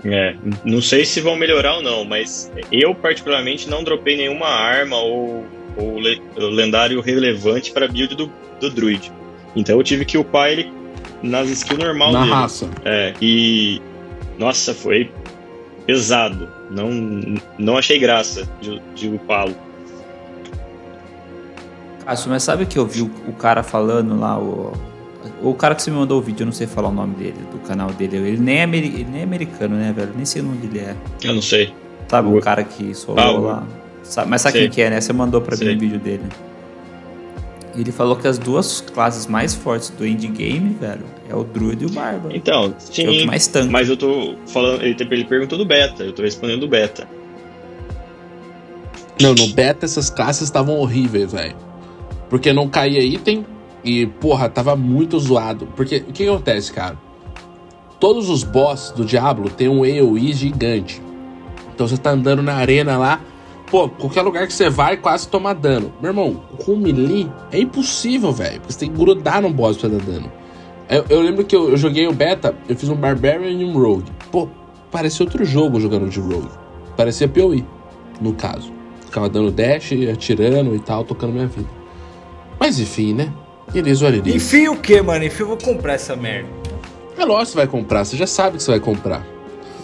É, 0.04 0.36
não 0.64 0.80
sei 0.80 1.04
se 1.04 1.20
vão 1.20 1.34
melhorar 1.34 1.78
ou 1.78 1.82
não, 1.82 2.04
mas 2.04 2.52
eu 2.70 2.94
particularmente 2.94 3.68
não 3.68 3.82
dropei 3.82 4.16
nenhuma 4.16 4.46
arma 4.46 4.96
ou, 4.98 5.44
ou 5.76 5.98
le- 5.98 6.22
lendário 6.36 7.00
relevante 7.00 7.72
para 7.72 7.88
build 7.88 8.14
do, 8.14 8.30
do 8.60 8.70
Druid. 8.70 9.10
Então 9.56 9.76
eu 9.78 9.82
tive 9.82 10.04
que 10.04 10.16
upar 10.16 10.50
ele 10.52 10.70
nas 11.22 11.48
skills 11.50 11.82
normal 11.82 12.12
na 12.12 12.20
dele. 12.20 12.32
raça. 12.32 12.70
É, 12.84 13.14
e 13.20 13.80
nossa, 14.38 14.74
foi 14.74 15.10
pesado. 15.86 16.48
Não, 16.70 16.90
não 17.58 17.76
achei 17.78 17.98
graça 17.98 18.48
de, 18.60 18.80
de 18.94 19.08
upá-lo. 19.08 19.54
Cássio, 22.04 22.30
mas 22.30 22.42
sabe 22.42 22.66
que 22.66 22.78
eu 22.78 22.86
vi 22.86 23.02
o, 23.02 23.10
o 23.28 23.32
cara 23.32 23.62
falando 23.62 24.18
lá, 24.18 24.38
o, 24.38 24.72
o 25.42 25.54
cara 25.54 25.74
que 25.74 25.82
você 25.82 25.90
me 25.90 25.96
mandou 25.96 26.18
o 26.18 26.22
vídeo, 26.22 26.42
eu 26.42 26.46
não 26.46 26.52
sei 26.52 26.66
falar 26.66 26.88
o 26.88 26.92
nome 26.92 27.14
dele, 27.14 27.36
do 27.50 27.58
canal 27.58 27.90
dele. 27.90 28.16
Ele 28.16 28.36
nem 28.38 28.58
é, 28.60 28.64
ele 28.64 29.06
nem 29.10 29.20
é 29.20 29.24
americano, 29.24 29.76
né, 29.76 29.92
velho? 29.96 30.12
Nem 30.14 30.24
sei 30.26 30.42
o 30.42 30.44
nome 30.44 30.58
dele 30.58 30.80
é. 30.84 30.96
Eu 31.22 31.34
não 31.34 31.42
sei. 31.42 31.72
Sabe, 32.08 32.28
O- 32.28 32.36
o 32.36 32.40
cara 32.40 32.62
que 32.62 32.94
solou 32.94 33.20
Ah, 33.24 33.32
o- 33.32 33.40
lá. 33.42 33.62
Sabe- 34.02 34.28
mas 34.28 34.42
sabe 34.42 34.52
Sei. 34.52 34.62
quem 34.62 34.70
que 34.70 34.82
é, 34.82 34.90
né? 34.90 35.00
Você 35.00 35.14
mandou 35.14 35.40
pra 35.40 35.56
mim 35.56 35.74
o 35.74 35.78
vídeo 35.78 35.98
dele. 35.98 36.24
Ele 37.76 37.90
falou 37.90 38.14
que 38.16 38.28
as 38.28 38.38
duas 38.38 38.80
classes 38.80 39.26
mais 39.26 39.54
fortes 39.54 39.90
do 39.90 40.06
endgame, 40.06 40.76
velho, 40.80 41.04
é 41.28 41.34
o 41.34 41.42
Druid 41.42 41.82
e 41.82 41.86
o 41.86 41.90
Bárbaro. 41.90 42.34
Então, 42.34 42.74
Que 42.90 43.02
é 43.02 43.08
o 43.08 43.12
que 43.12 43.20
sim. 43.20 43.26
mais 43.26 43.46
tanca. 43.48 43.70
Mas 43.70 43.88
eu 43.88 43.96
tô 43.96 44.36
falando. 44.46 44.82
Ele, 44.82 44.96
ele 45.10 45.24
perguntou 45.24 45.58
do 45.58 45.64
beta, 45.64 46.04
eu 46.04 46.12
tô 46.12 46.22
respondendo 46.22 46.60
do 46.60 46.68
beta. 46.68 47.08
Não, 49.20 49.34
no 49.34 49.48
beta 49.48 49.84
essas 49.84 50.10
classes 50.10 50.42
estavam 50.42 50.78
horríveis, 50.78 51.32
velho. 51.32 51.56
Porque 52.28 52.52
não 52.52 52.68
caía 52.68 53.00
item 53.00 53.44
e, 53.82 54.06
porra, 54.06 54.48
tava 54.48 54.74
muito 54.76 55.18
zoado. 55.18 55.66
Porque 55.76 55.96
o 55.98 56.04
que, 56.06 56.24
que 56.24 56.28
acontece, 56.28 56.72
cara? 56.72 56.98
Todos 58.00 58.28
os 58.28 58.42
boss 58.44 58.92
do 58.94 59.04
Diablo 59.04 59.48
tem 59.48 59.68
um 59.68 59.82
AoE 59.82 60.32
gigante. 60.32 61.00
Então 61.74 61.86
você 61.88 61.96
tá 61.96 62.10
andando 62.10 62.42
na 62.42 62.54
arena 62.54 62.96
lá, 62.98 63.20
pô, 63.74 63.88
qualquer 63.88 64.22
lugar 64.22 64.46
que 64.46 64.52
você 64.52 64.70
vai 64.70 64.96
quase 64.96 65.26
toma 65.26 65.52
dano. 65.52 65.92
Meu 66.00 66.12
irmão, 66.12 66.40
com 66.64 66.76
melee 66.76 67.28
é 67.50 67.58
impossível, 67.58 68.30
velho. 68.30 68.60
Porque 68.60 68.72
você 68.72 68.78
tem 68.78 68.88
que 68.88 68.96
grudar 68.96 69.42
no 69.42 69.50
boss 69.50 69.76
pra 69.76 69.88
dar 69.88 70.00
dano. 70.00 70.30
Eu, 70.88 71.04
eu 71.08 71.20
lembro 71.20 71.44
que 71.44 71.56
eu, 71.56 71.70
eu 71.70 71.76
joguei 71.76 72.06
o 72.06 72.12
beta, 72.12 72.54
eu 72.68 72.76
fiz 72.76 72.88
um 72.88 72.94
Barbarian 72.94 73.50
e 73.50 73.64
um 73.64 73.72
Rogue. 73.72 74.12
Pô, 74.30 74.48
parecia 74.92 75.26
outro 75.26 75.44
jogo 75.44 75.80
jogando 75.80 76.08
de 76.08 76.20
Rogue. 76.20 76.50
Parecia 76.96 77.26
PoE, 77.26 77.66
no 78.20 78.32
caso. 78.34 78.72
Ficava 79.06 79.28
dando 79.28 79.50
dash, 79.50 79.90
atirando 80.12 80.72
e 80.76 80.78
tal, 80.78 81.02
tocando 81.02 81.32
minha 81.32 81.48
vida. 81.48 81.68
Mas 82.60 82.78
enfim, 82.78 83.12
né? 83.12 83.32
Eles 83.74 84.02
olha 84.02 84.20
ali. 84.20 84.36
Enfim 84.36 84.68
o 84.68 84.76
que, 84.76 85.02
mano? 85.02 85.24
Enfim 85.24 85.42
eu 85.42 85.48
vou 85.48 85.58
comprar 85.58 85.94
essa 85.94 86.14
merda. 86.14 86.48
É 87.18 87.24
lógico 87.24 87.46
que 87.46 87.50
você 87.50 87.56
vai 87.56 87.66
comprar, 87.66 88.04
você 88.04 88.16
já 88.16 88.26
sabe 88.26 88.56
que 88.56 88.62
você 88.62 88.70
vai 88.70 88.80
comprar. 88.80 89.33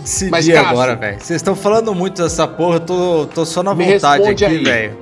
Decidi 0.03 0.31
Mas, 0.31 0.47
Cássio- 0.49 0.69
agora, 0.69 0.97
velho. 0.97 1.19
Vocês 1.21 1.37
estão 1.37 1.55
falando 1.55 1.95
muito 1.95 2.23
dessa 2.23 2.47
porra, 2.47 2.77
eu 2.77 2.81
tô, 2.81 3.27
tô 3.27 3.45
só 3.45 3.63
na 3.63 3.75
Me 3.75 3.85
vontade 3.85 4.23
responde 4.23 4.45
aqui, 4.45 4.59
velho. 4.65 4.99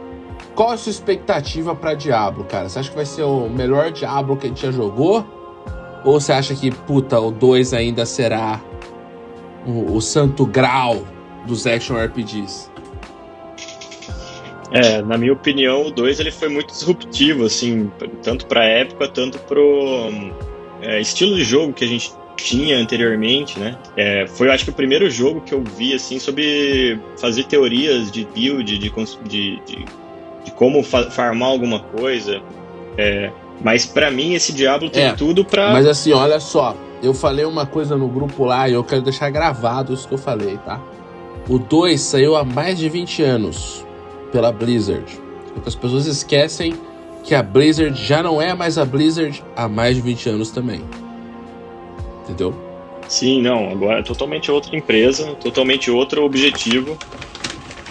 Qual 0.55 0.71
a 0.71 0.77
sua 0.77 0.91
expectativa 0.91 1.75
pra 1.75 1.95
Diablo, 1.95 2.45
cara? 2.45 2.69
Você 2.69 2.81
acha 2.81 2.91
que 2.91 2.97
vai 2.97 3.07
ser 3.07 3.23
o 3.23 3.49
melhor 3.49 3.93
Diablo 3.93 4.37
que 4.37 4.47
a 4.47 4.49
gente 4.49 4.63
já 4.63 4.73
jogou? 4.73 5.25
Ou 6.05 6.21
você 6.21 6.33
acha 6.33 6.55
que, 6.55 6.71
puta, 6.71 7.21
o 7.21 7.31
2 7.31 7.73
ainda 7.73 8.05
será 8.05 8.61
o, 9.67 9.95
o 9.97 10.01
santo 10.01 10.45
grau 10.47 11.05
dos 11.47 11.67
action 11.67 11.97
RPGs? 11.97 12.69
É, 14.73 15.01
na 15.03 15.17
minha 15.17 15.33
opinião, 15.33 15.87
o 15.87 15.91
2 15.91 16.21
ele 16.21 16.31
foi 16.31 16.49
muito 16.49 16.73
disruptivo, 16.73 17.45
assim, 17.45 17.91
tanto 18.23 18.47
pra 18.47 18.65
época, 18.65 19.09
tanto 19.09 19.39
pro 19.41 19.63
hum, 19.63 20.33
é, 20.83 21.01
estilo 21.01 21.37
de 21.37 21.45
jogo 21.45 21.73
que 21.73 21.85
a 21.85 21.89
gente 21.89 22.13
tinha 22.45 22.79
anteriormente, 22.79 23.59
né? 23.59 23.77
É, 23.97 24.27
foi, 24.27 24.49
eu 24.49 24.53
acho 24.53 24.65
que, 24.65 24.71
o 24.71 24.75
primeiro 24.75 25.11
jogo 25.11 25.41
que 25.41 25.53
eu 25.53 25.63
vi, 25.63 25.93
assim, 25.95 26.19
sobre 26.19 26.99
fazer 27.21 27.45
teorias 27.45 28.11
de 28.11 28.25
build, 28.35 28.79
de, 28.79 28.79
de, 28.79 29.61
de, 29.67 29.85
de 30.45 30.51
como 30.53 30.83
fa- 30.83 31.11
farmar 31.11 31.49
alguma 31.49 31.81
coisa. 31.81 32.41
É, 32.97 33.31
mas 33.63 33.85
pra 33.87 34.11
mim, 34.11 34.35
esse 34.35 34.53
Diablo 34.53 34.89
tem 34.89 35.05
É, 35.05 35.13
tudo 35.13 35.45
pra... 35.45 35.73
Mas 35.73 35.87
assim, 35.87 36.13
olha 36.13 36.39
só, 36.41 36.77
eu 37.03 37.13
falei 37.13 37.45
uma 37.45 37.67
coisa 37.67 37.97
no 37.97 38.09
grupo 38.09 38.45
lá 38.45 38.69
e 38.69 38.73
eu 38.73 38.85
quero 38.85 39.03
deixar 39.03 39.31
gravado 39.31 39.93
isso 39.93 40.07
que 40.07 40.15
eu 40.15 40.19
falei, 40.19 40.57
tá? 40.65 40.81
O 41.49 41.59
2 41.59 42.01
saiu 42.01 42.37
há 42.37 42.45
mais 42.45 42.79
de 42.79 42.89
20 42.89 43.23
anos 43.23 43.85
pela 44.31 44.53
Blizzard. 44.53 45.05
Porque 45.55 45.69
as 45.69 45.75
pessoas 45.75 46.07
esquecem 46.07 46.75
que 47.25 47.35
a 47.35 47.43
Blizzard 47.43 48.01
já 48.01 48.23
não 48.23 48.41
é 48.41 48.55
mais 48.55 48.79
a 48.79 48.85
Blizzard 48.85 49.43
há 49.57 49.69
mais 49.69 49.97
de 49.97 50.03
20 50.03 50.29
anos 50.29 50.51
também. 50.51 50.83
Entendeu? 52.29 52.55
Sim, 53.09 53.41
não, 53.41 53.71
agora 53.71 54.01
é 54.01 54.03
totalmente 54.03 54.51
outra 54.51 54.77
empresa, 54.77 55.35
totalmente 55.37 55.91
outro 55.91 56.25
objetivo. 56.25 56.99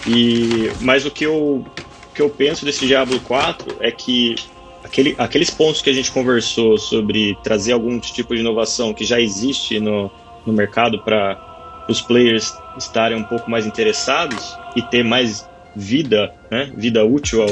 E 0.05 0.71
mas 0.79 1.05
o 1.05 1.11
que 1.11 1.25
eu 1.25 1.65
o 1.65 2.13
que 2.13 2.21
eu 2.21 2.29
penso 2.29 2.63
desse 2.63 2.85
Diablo 2.85 3.19
4 3.21 3.77
é 3.79 3.91
que 3.91 4.35
aquele, 4.83 5.15
aqueles 5.17 5.49
pontos 5.49 5.81
que 5.81 5.89
a 5.89 5.93
gente 5.93 6.11
conversou 6.11 6.77
sobre 6.77 7.37
trazer 7.43 7.73
algum 7.73 7.99
tipo 7.99 8.35
de 8.35 8.41
inovação 8.41 8.93
que 8.93 9.03
já 9.03 9.19
existe 9.19 9.79
no, 9.79 10.11
no 10.45 10.53
mercado 10.53 10.99
para 10.99 11.85
os 11.89 12.01
players 12.01 12.53
estarem 12.77 13.17
um 13.17 13.23
pouco 13.23 13.49
mais 13.49 13.65
interessados 13.65 14.55
e 14.75 14.81
ter 14.83 15.03
mais 15.03 15.47
vida, 15.75 16.33
né, 16.49 16.71
vida 16.75 17.03
útil 17.03 17.41
ao 17.41 17.49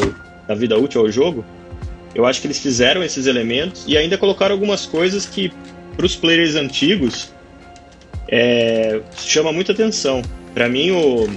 da 0.48 0.53
vida 0.53 0.78
útil 0.78 1.02
ao 1.02 1.12
jogo. 1.12 1.44
Eu 2.14 2.26
acho 2.26 2.40
que 2.40 2.48
eles 2.48 2.60
fizeram 2.60 3.03
esses 3.03 3.26
elementos 3.26 3.84
e 3.88 3.98
ainda 3.98 4.18
colocaram 4.18 4.53
algumas 4.53 4.86
coisas 4.86 5.26
que 5.26 5.52
para 5.96 6.06
os 6.06 6.16
players 6.16 6.56
antigos 6.56 7.34
é, 8.28 9.02
chama 9.18 9.52
muita 9.52 9.72
atenção. 9.72 10.22
Para 10.54 10.70
mim 10.70 10.92
o 10.92 11.28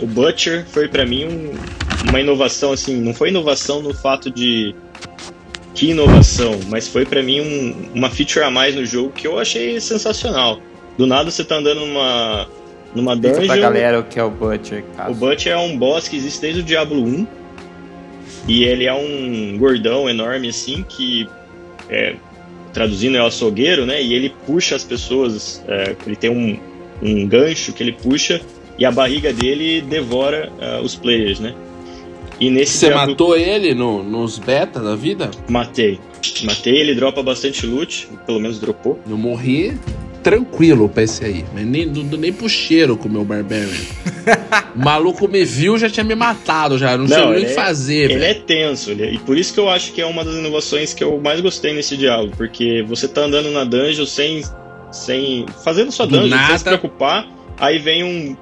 o 0.00 0.06
Butcher 0.06 0.64
foi 0.66 0.88
para 0.88 1.04
mim 1.04 1.26
um, 1.26 2.08
uma 2.08 2.20
inovação, 2.20 2.72
assim, 2.72 2.96
não 3.00 3.12
foi 3.12 3.28
inovação 3.28 3.82
no 3.82 3.92
fato 3.92 4.30
de 4.30 4.74
que 5.74 5.90
inovação, 5.90 6.58
mas 6.68 6.88
foi 6.88 7.04
para 7.04 7.22
mim 7.22 7.40
um, 7.40 7.90
uma 7.94 8.10
feature 8.10 8.44
a 8.44 8.50
mais 8.50 8.74
no 8.74 8.84
jogo 8.84 9.10
que 9.10 9.26
eu 9.26 9.38
achei 9.38 9.80
sensacional. 9.80 10.58
Do 10.96 11.06
nada 11.06 11.30
você 11.30 11.44
tá 11.44 11.56
andando 11.56 11.80
numa, 11.80 12.48
numa 12.94 13.12
Explica 13.12 13.38
dungeon. 13.38 13.46
pra 13.46 13.56
galera 13.56 14.00
o 14.00 14.04
que 14.04 14.18
é 14.18 14.24
o 14.24 14.30
Butcher, 14.30 14.84
cara. 14.96 15.10
O 15.10 15.14
Butcher 15.14 15.52
é 15.52 15.58
um 15.58 15.76
boss 15.76 16.08
que 16.08 16.16
existe 16.16 16.40
desde 16.40 16.60
o 16.60 16.62
Diablo 16.62 17.02
1. 17.02 17.26
E 18.48 18.64
ele 18.64 18.86
é 18.86 18.92
um 18.92 19.56
gordão 19.58 20.08
enorme 20.08 20.48
assim 20.48 20.84
que 20.88 21.28
é, 21.88 22.16
traduzindo 22.72 23.16
é 23.16 23.22
o 23.22 23.26
açougueiro, 23.26 23.84
né? 23.86 24.02
E 24.02 24.14
ele 24.14 24.32
puxa 24.46 24.76
as 24.76 24.84
pessoas. 24.84 25.62
é, 25.68 25.94
ele 26.06 26.16
tem 26.16 26.30
um, 26.30 26.58
um 27.02 27.26
gancho 27.26 27.72
que 27.72 27.82
ele 27.82 27.92
puxa 27.92 28.40
e 28.78 28.84
a 28.84 28.90
barriga 28.90 29.32
dele 29.32 29.80
devora 29.80 30.50
ah, 30.60 30.80
os 30.82 30.94
players, 30.94 31.40
né? 31.40 31.54
E 32.38 32.48
nesse 32.50 32.78
Você 32.78 32.86
Diablo- 32.88 33.10
matou 33.10 33.36
ele 33.36 33.74
no- 33.74 34.02
nos 34.02 34.38
beta 34.38 34.80
da 34.80 34.96
vida? 34.96 35.30
Matei. 35.48 35.98
Matei, 36.44 36.76
ele 36.78 36.94
dropa 36.94 37.22
bastante 37.22 37.66
loot, 37.66 38.08
pelo 38.26 38.40
menos 38.40 38.58
dropou. 38.58 38.98
Eu 39.08 39.18
morri 39.18 39.78
tranquilo 40.22 40.88
pra 40.88 41.02
esse 41.02 41.24
aí. 41.24 41.44
Mas 41.52 41.64
nem, 41.66 41.86
nem 41.86 42.32
pro 42.32 42.48
cheiro 42.48 42.96
com 42.96 43.08
o 43.08 43.10
meu 43.12 43.24
Barbarian. 43.24 43.68
o 44.74 44.78
maluco 44.78 45.26
me 45.28 45.44
viu 45.44 45.78
já 45.78 45.88
tinha 45.88 46.04
me 46.04 46.14
matado 46.14 46.78
já. 46.78 46.96
Não, 46.96 47.06
sei 47.08 47.16
Não, 47.16 47.24
nem 47.26 47.34
o 47.34 47.36
ele 47.38 47.46
que 47.46 47.52
é- 47.52 47.54
fazer, 47.54 48.04
Ele 48.10 48.14
velho. 48.18 48.24
é 48.24 48.34
tenso, 48.34 48.90
ele 48.90 49.02
é- 49.04 49.12
e 49.14 49.18
por 49.18 49.36
isso 49.36 49.52
que 49.54 49.60
eu 49.60 49.68
acho 49.68 49.92
que 49.92 50.00
é 50.00 50.06
uma 50.06 50.24
das 50.24 50.34
inovações 50.34 50.92
que 50.94 51.02
eu 51.02 51.20
mais 51.20 51.40
gostei 51.40 51.74
nesse 51.74 51.96
diálogo, 51.96 52.32
porque 52.36 52.82
você 52.86 53.06
tá 53.08 53.22
andando 53.22 53.50
na 53.50 53.64
dungeon 53.64 54.06
sem. 54.06 54.42
sem 54.92 55.46
fazendo 55.64 55.92
sua 55.92 56.06
Do 56.06 56.16
dungeon, 56.18 56.30
sem 56.30 56.38
nada. 56.38 56.58
se 56.58 56.64
preocupar, 56.64 57.26
aí 57.58 57.78
vem 57.78 58.02
um, 58.04 58.36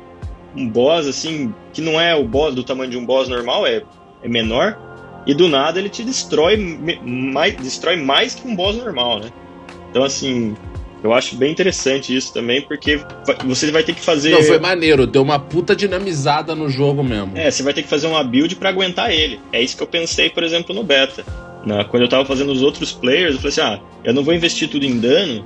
um 0.56 0.66
boss 0.68 1.06
assim, 1.06 1.52
que 1.72 1.80
não 1.82 2.00
é 2.00 2.14
o 2.14 2.24
boss 2.24 2.54
do 2.54 2.62
tamanho 2.64 2.90
de 2.90 2.96
um 2.96 3.04
boss 3.04 3.28
normal, 3.28 3.66
é, 3.66 3.82
é 4.22 4.28
menor, 4.28 4.76
e 5.26 5.34
do 5.34 5.46
nada 5.46 5.78
ele 5.78 5.90
te 5.90 6.02
destrói 6.02 6.56
mais, 7.04 7.54
destrói 7.56 7.96
mais 7.96 8.34
que 8.34 8.48
um 8.48 8.56
boss 8.56 8.76
normal, 8.76 9.20
né? 9.20 9.30
Então 9.90 10.02
assim. 10.04 10.54
Eu 11.02 11.12
acho 11.14 11.36
bem 11.36 11.52
interessante 11.52 12.14
isso 12.14 12.32
também, 12.32 12.60
porque 12.62 13.00
você 13.46 13.70
vai 13.70 13.82
ter 13.84 13.94
que 13.94 14.00
fazer. 14.00 14.30
Não, 14.30 14.42
foi 14.42 14.58
maneiro. 14.58 15.06
Deu 15.06 15.22
uma 15.22 15.38
puta 15.38 15.74
dinamizada 15.76 16.54
no 16.54 16.68
jogo 16.68 17.04
mesmo. 17.04 17.32
É, 17.36 17.50
você 17.50 17.62
vai 17.62 17.72
ter 17.72 17.82
que 17.82 17.88
fazer 17.88 18.08
uma 18.08 18.22
build 18.24 18.56
pra 18.56 18.68
aguentar 18.70 19.12
ele. 19.12 19.38
É 19.52 19.62
isso 19.62 19.76
que 19.76 19.82
eu 19.82 19.86
pensei, 19.86 20.28
por 20.28 20.42
exemplo, 20.42 20.74
no 20.74 20.82
beta. 20.82 21.24
Na- 21.64 21.84
quando 21.84 22.02
eu 22.02 22.08
tava 22.08 22.24
fazendo 22.24 22.50
os 22.50 22.62
outros 22.62 22.92
players, 22.92 23.34
eu 23.34 23.40
falei 23.40 23.48
assim: 23.48 23.60
ah, 23.60 23.80
eu 24.04 24.12
não 24.12 24.24
vou 24.24 24.34
investir 24.34 24.68
tudo 24.68 24.84
em 24.84 24.98
dano, 24.98 25.44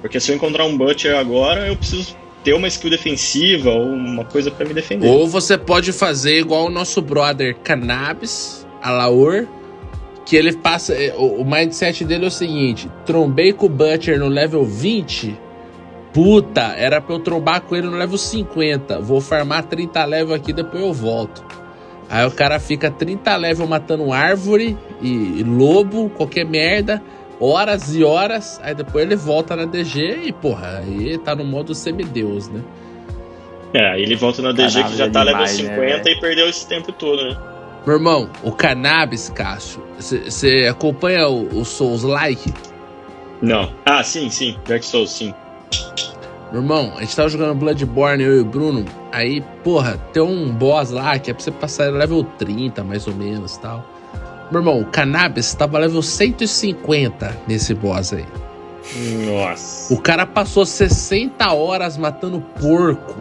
porque 0.00 0.18
se 0.18 0.32
eu 0.32 0.36
encontrar 0.36 0.64
um 0.64 0.76
Butcher 0.76 1.16
agora, 1.16 1.68
eu 1.68 1.76
preciso 1.76 2.16
ter 2.42 2.54
uma 2.54 2.66
skill 2.66 2.90
defensiva 2.90 3.70
ou 3.70 3.84
uma 3.84 4.24
coisa 4.24 4.50
pra 4.50 4.66
me 4.66 4.72
defender. 4.74 5.06
Ou 5.06 5.28
você 5.28 5.56
pode 5.58 5.92
fazer 5.92 6.38
igual 6.38 6.66
o 6.66 6.70
nosso 6.70 7.00
brother 7.02 7.54
Cannabis, 7.62 8.66
Alaor, 8.82 9.46
que 10.24 10.36
ele 10.36 10.52
passa. 10.56 10.94
é, 10.94 11.14
O, 11.16 11.42
o 11.42 11.44
mindset 11.44 12.04
dele 12.04 12.24
é 12.24 12.28
o 12.28 12.30
seguinte: 12.30 12.90
trombei 13.04 13.52
com 13.52 13.66
o 13.66 13.68
Butcher 13.68 14.18
no 14.18 14.28
level 14.28 14.64
20. 14.64 15.38
Puta, 16.12 16.74
era 16.76 17.00
pra 17.00 17.14
eu 17.14 17.20
trombar 17.20 17.60
com 17.62 17.76
ele 17.76 17.86
no 17.86 17.96
level 17.96 18.18
50. 18.18 19.00
Vou 19.00 19.20
farmar 19.20 19.64
30 19.64 20.04
level 20.04 20.34
aqui, 20.34 20.52
depois 20.52 20.82
eu 20.82 20.92
volto. 20.92 21.44
Aí 22.08 22.26
o 22.26 22.30
cara 22.32 22.58
fica 22.58 22.90
30 22.90 23.36
level 23.36 23.66
matando 23.68 24.12
árvore 24.12 24.76
e, 25.00 25.08
e 25.08 25.44
lobo, 25.44 26.10
qualquer 26.10 26.44
merda, 26.44 27.00
horas 27.38 27.94
e 27.94 28.02
horas. 28.02 28.60
Aí 28.64 28.74
depois 28.74 29.04
ele 29.04 29.14
volta 29.14 29.54
na 29.54 29.64
DG 29.64 30.22
e, 30.24 30.32
porra, 30.32 30.78
aí 30.78 31.16
tá 31.18 31.36
no 31.36 31.44
modo 31.44 31.72
semideus, 31.72 32.48
né? 32.48 32.60
É, 33.72 33.92
aí 33.92 34.02
ele 34.02 34.16
volta 34.16 34.42
na 34.42 34.50
DG 34.50 34.74
Caralho, 34.74 34.90
que 34.90 34.98
já 34.98 35.04
é 35.04 35.10
tá 35.10 35.24
demais, 35.24 35.56
level 35.56 35.70
né, 35.70 35.76
50 35.86 36.02
velho? 36.02 36.16
e 36.16 36.20
perdeu 36.20 36.48
esse 36.48 36.66
tempo 36.66 36.90
todo, 36.90 37.22
né? 37.22 37.36
Meu 37.86 37.96
irmão, 37.96 38.28
o 38.42 38.52
cannabis, 38.52 39.30
Cássio, 39.30 39.82
você 39.98 40.68
acompanha 40.70 41.28
o, 41.28 41.60
o 41.60 41.64
Souls 41.64 42.02
Like? 42.02 42.52
Não. 43.40 43.72
Ah, 43.86 44.02
sim, 44.04 44.28
sim. 44.28 44.56
Dark 44.66 44.82
Souls, 44.82 45.10
sim. 45.10 45.34
Meu 46.52 46.60
irmão, 46.60 46.92
a 46.96 47.00
gente 47.00 47.16
tava 47.16 47.28
jogando 47.28 47.54
Bloodborne, 47.54 48.22
eu 48.22 48.36
e 48.36 48.40
o 48.40 48.44
Bruno. 48.44 48.84
Aí, 49.12 49.40
porra, 49.64 49.96
tem 50.12 50.22
um 50.22 50.52
boss 50.52 50.90
lá 50.90 51.18
que 51.18 51.30
é 51.30 51.34
pra 51.34 51.42
você 51.42 51.50
passar 51.50 51.92
level 51.92 52.24
30, 52.24 52.84
mais 52.84 53.06
ou 53.06 53.14
menos 53.14 53.56
tal. 53.56 53.84
Meu 54.50 54.60
irmão, 54.60 54.80
o 54.80 54.84
cannabis 54.84 55.54
tava 55.54 55.78
level 55.78 56.02
150 56.02 57.42
nesse 57.46 57.72
boss 57.72 58.12
aí. 58.12 58.26
Nossa. 59.26 59.94
O 59.94 60.00
cara 60.00 60.26
passou 60.26 60.66
60 60.66 61.52
horas 61.52 61.96
matando 61.96 62.40
porco 62.60 63.14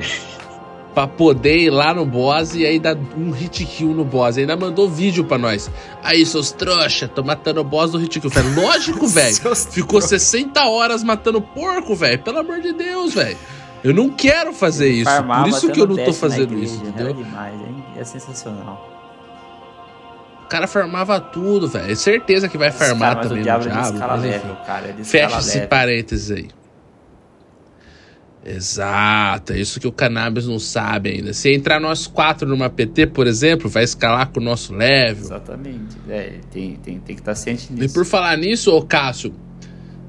pra 0.94 1.08
poder 1.08 1.58
ir 1.58 1.70
lá 1.70 1.94
no 1.94 2.06
boss 2.06 2.56
e 2.56 2.66
aí 2.66 2.80
dar 2.80 2.98
um 3.18 3.32
hit 3.32 3.64
kill 3.66 3.90
no 3.94 4.04
boss. 4.04 4.38
Ainda 4.38 4.56
mandou 4.58 4.90
vídeo 4.90 5.24
pra 5.24 5.38
nós. 5.38 5.70
Aí, 6.04 6.26
seus 6.26 6.52
trouxa, 6.52 7.08
tô 7.08 7.24
matando 7.24 7.62
o 7.62 7.64
boss 7.64 7.92
do 7.92 7.98
hit 7.98 8.20
kill. 8.20 8.30
Falei, 8.30 8.54
lógico, 8.54 9.06
velho. 9.10 9.36
Ficou 9.72 10.02
60 10.02 10.62
horas 10.68 11.04
matando 11.04 11.40
porco, 11.42 11.96
velho. 11.96 12.20
Pelo 12.20 12.40
amor 12.40 12.60
de 12.62 12.74
Deus, 12.74 13.14
velho. 13.14 13.38
Eu 13.84 13.94
não 13.94 14.10
quero 14.10 14.52
fazer 14.52 14.90
isso. 14.90 15.10
Por 15.24 15.48
isso 15.48 15.70
que 15.72 15.80
eu 15.80 15.88
não 15.88 15.96
tô 15.96 16.12
fazendo 16.12 16.54
igreja, 16.54 16.74
isso, 16.74 16.82
Era 16.82 16.90
entendeu? 16.90 17.14
demais, 17.14 17.54
hein? 17.54 17.84
É 17.98 18.04
sensacional. 18.04 18.90
O 20.44 20.48
cara 20.50 20.68
farmava 20.68 21.20
tudo, 21.20 21.68
velho. 21.68 21.92
É 21.92 21.96
certeza 21.96 22.50
que 22.50 22.58
vai 22.58 22.72
farmar 22.72 23.16
Cara, 23.16 23.28
também 23.28 23.42
o 23.42 23.44
diabo 23.44 23.66
no 23.66 23.70
é 23.70 23.74
diabo. 23.74 23.94
escala 23.94 24.18
mas 24.18 24.26
enfim. 24.26 24.32
level, 24.34 24.56
cara. 24.66 24.96
É 25.00 25.04
Fecha 25.04 25.38
esse 25.40 25.54
level. 25.54 25.68
parênteses 25.70 26.32
aí. 26.32 26.48
Exato, 28.52 29.54
é 29.54 29.60
isso 29.60 29.80
que 29.80 29.88
o 29.88 29.92
cannabis 29.92 30.48
não 30.48 30.58
sabe 30.58 31.12
ainda. 31.12 31.34
Se 31.34 31.54
entrar 31.54 31.80
nós 31.80 32.08
quatro 32.08 32.48
numa 32.50 32.68
PT, 32.68 33.08
por 33.08 33.28
exemplo, 33.28 33.70
vai 33.70 33.84
escalar 33.84 34.32
com 34.32 34.40
o 34.40 34.44
nosso 34.44 34.74
level. 34.74 35.24
Exatamente. 35.24 35.96
É, 36.10 36.40
tem, 36.50 36.76
tem, 36.78 37.00
tem 37.00 37.16
que 37.16 37.22
estar 37.22 37.36
ciente 37.36 37.68
E 37.70 37.74
nisso. 37.74 37.94
por 37.94 38.06
falar 38.06 38.36
nisso, 38.38 38.76
ô 38.76 38.82
Cássio, 38.82 39.34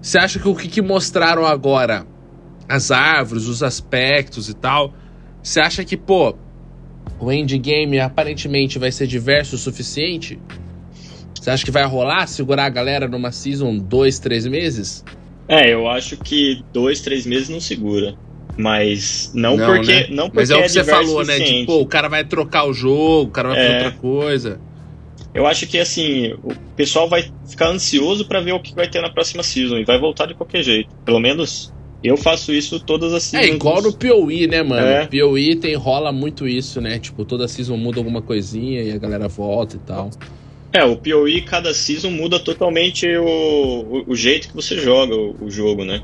você 0.01 0.19
acha 0.19 0.39
que 0.39 0.49
o 0.49 0.55
que, 0.55 0.69
que 0.69 0.81
mostraram 0.81 1.45
agora, 1.45 2.07
as 2.67 2.91
árvores, 2.91 3.45
os 3.47 3.63
aspectos 3.63 4.49
e 4.49 4.55
tal, 4.55 4.95
você 5.43 5.61
acha 5.61 5.85
que, 5.85 5.97
pô, 5.97 6.35
o 7.19 7.31
endgame 7.31 8.01
aparentemente 8.01 8.79
vai 8.79 8.91
ser 8.91 9.07
diverso 9.07 9.57
o 9.57 9.59
suficiente? 9.59 10.41
Você 11.39 11.51
acha 11.51 11.65
que 11.65 11.71
vai 11.71 11.85
rolar 11.85 12.27
segurar 12.27 12.65
a 12.65 12.71
galera 12.71 13.07
numa 13.07 13.33
season 13.33 13.77
dois, 13.77 14.19
três 14.19 14.47
meses? 14.47 15.05
É, 15.47 15.73
eu 15.75 15.89
acho 15.89 16.17
que 16.17 16.63
dois, 16.73 17.01
três 17.03 17.27
meses 17.27 17.49
não 17.51 17.61
segura. 17.61 18.15
Mas 18.61 19.31
não, 19.35 19.57
Não, 19.57 19.67
porque. 19.67 19.93
né? 19.93 20.07
Não 20.11 20.25
porque 20.25 20.41
Mas 20.41 20.51
é 20.51 20.57
o 20.57 20.63
que 20.63 20.69
você 20.69 20.81
diverso 20.81 21.03
falou, 21.07 21.25
né? 21.25 21.41
Tipo, 21.41 21.73
o 21.81 21.87
cara 21.87 22.09
vai 22.09 22.25
trocar 22.25 22.65
o 22.67 22.73
jogo, 22.73 23.29
o 23.29 23.33
cara 23.33 23.49
vai 23.51 23.57
fazer 23.59 23.73
É. 23.73 23.77
outra 23.85 23.99
coisa. 23.99 24.61
Eu 25.33 25.47
acho 25.47 25.67
que 25.67 25.79
assim, 25.79 26.33
o 26.43 26.53
pessoal 26.77 27.09
vai 27.09 27.25
ficar 27.49 27.69
ansioso 27.69 28.27
pra 28.27 28.41
ver 28.41 28.53
o 28.53 28.61
que 28.61 28.75
vai 28.75 28.89
ter 28.89 29.01
na 29.01 29.09
próxima 29.11 29.43
season 29.43 29.79
e 29.79 29.85
vai 29.85 29.99
voltar 29.99 30.27
de 30.27 30.35
qualquer 30.35 30.63
jeito. 30.63 30.91
Pelo 31.05 31.21
menos 31.21 31.73
eu 32.03 32.17
faço 32.17 32.53
isso 32.53 32.81
todas 32.81 33.13
as 33.13 33.33
É 33.33 33.39
seasons. 33.43 33.55
igual 33.57 33.81
no 33.81 33.93
PoE, 33.93 34.47
né, 34.49 34.63
mano? 34.63 34.87
É. 34.87 35.07
PoE 35.07 35.55
tem, 35.57 35.75
rola 35.77 36.11
muito 36.11 36.49
isso, 36.49 36.81
né? 36.81 36.99
Tipo, 36.99 37.25
toda 37.25 37.47
season 37.47 37.77
muda 37.77 38.01
alguma 38.01 38.21
coisinha 38.21 38.83
e 38.83 38.91
a 38.91 38.99
galera 38.99 39.29
volta 39.29 39.77
e 39.77 39.79
tal. 39.81 40.11
É, 40.73 40.85
o 40.85 40.97
PoE, 40.97 41.43
cada 41.43 41.73
season 41.75 42.11
muda 42.11 42.39
totalmente 42.41 43.07
o, 43.17 43.25
o, 43.27 44.05
o 44.09 44.17
jeito 44.17 44.49
que 44.49 44.55
você 44.55 44.77
joga 44.79 45.15
o, 45.15 45.37
o 45.45 45.51
jogo, 45.51 45.85
né? 45.85 46.01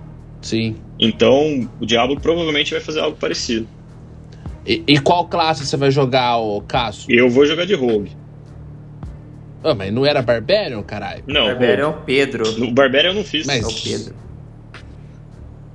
Sim. 0.46 0.76
Então, 0.98 1.68
o 1.80 1.84
Diablo 1.84 2.20
provavelmente 2.20 2.70
vai 2.72 2.80
fazer 2.80 3.00
algo 3.00 3.16
parecido. 3.16 3.66
E, 4.64 4.82
e 4.86 4.98
qual 5.00 5.26
classe 5.26 5.66
você 5.66 5.76
vai 5.76 5.90
jogar, 5.90 6.36
ô 6.38 6.60
Cássio? 6.60 7.12
Eu 7.12 7.28
vou 7.28 7.44
jogar 7.44 7.64
de 7.66 7.74
Rogue. 7.74 8.12
Ah, 9.64 9.74
mas 9.74 9.92
não 9.92 10.06
era 10.06 10.22
Barbarian, 10.22 10.80
caralho? 10.84 11.24
Não, 11.26 11.46
o 11.46 11.46
Barbarian 11.48 11.82
é 11.82 11.86
o 11.86 11.92
Pedro. 11.94 12.58
No 12.58 12.70
Barbarian 12.72 13.10
eu 13.10 13.14
não 13.14 13.24
fiz. 13.24 13.44
Mas- 13.44 13.64
É 13.64 13.66
o 13.66 13.74
Pedro. 13.96 14.14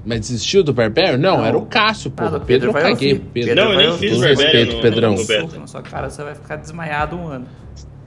Mas 0.05 0.21
desistiu 0.21 0.63
do 0.63 0.73
Barbarian? 0.73 1.17
Não, 1.17 1.37
Não. 1.39 1.45
era 1.45 1.57
o 1.57 1.65
Cássio, 1.65 2.09
pô. 2.09 2.23
Nada, 2.23 2.37
o 2.37 2.41
Pedro 2.41 2.69
eu 2.69 2.73
vai 2.73 2.83
caguei 2.83 3.15
Pedro. 3.15 3.29
Pedro 3.33 3.55
Não, 3.55 3.71
eu 3.71 3.75
vai 3.75 3.87
nem 3.87 3.97
fiz 3.97 4.13
Com 4.13 4.19
Barbarian 4.21 4.43
respeito, 4.51 4.75
no, 4.77 4.81
Pedrão. 4.81 5.15
no 5.15 5.59
na 5.59 5.67
sua 5.67 5.81
cara, 5.81 6.09
você 6.09 6.23
vai 6.23 6.33
ficar 6.33 6.55
desmaiado 6.55 7.17
um 7.17 7.27
ano. 7.27 7.45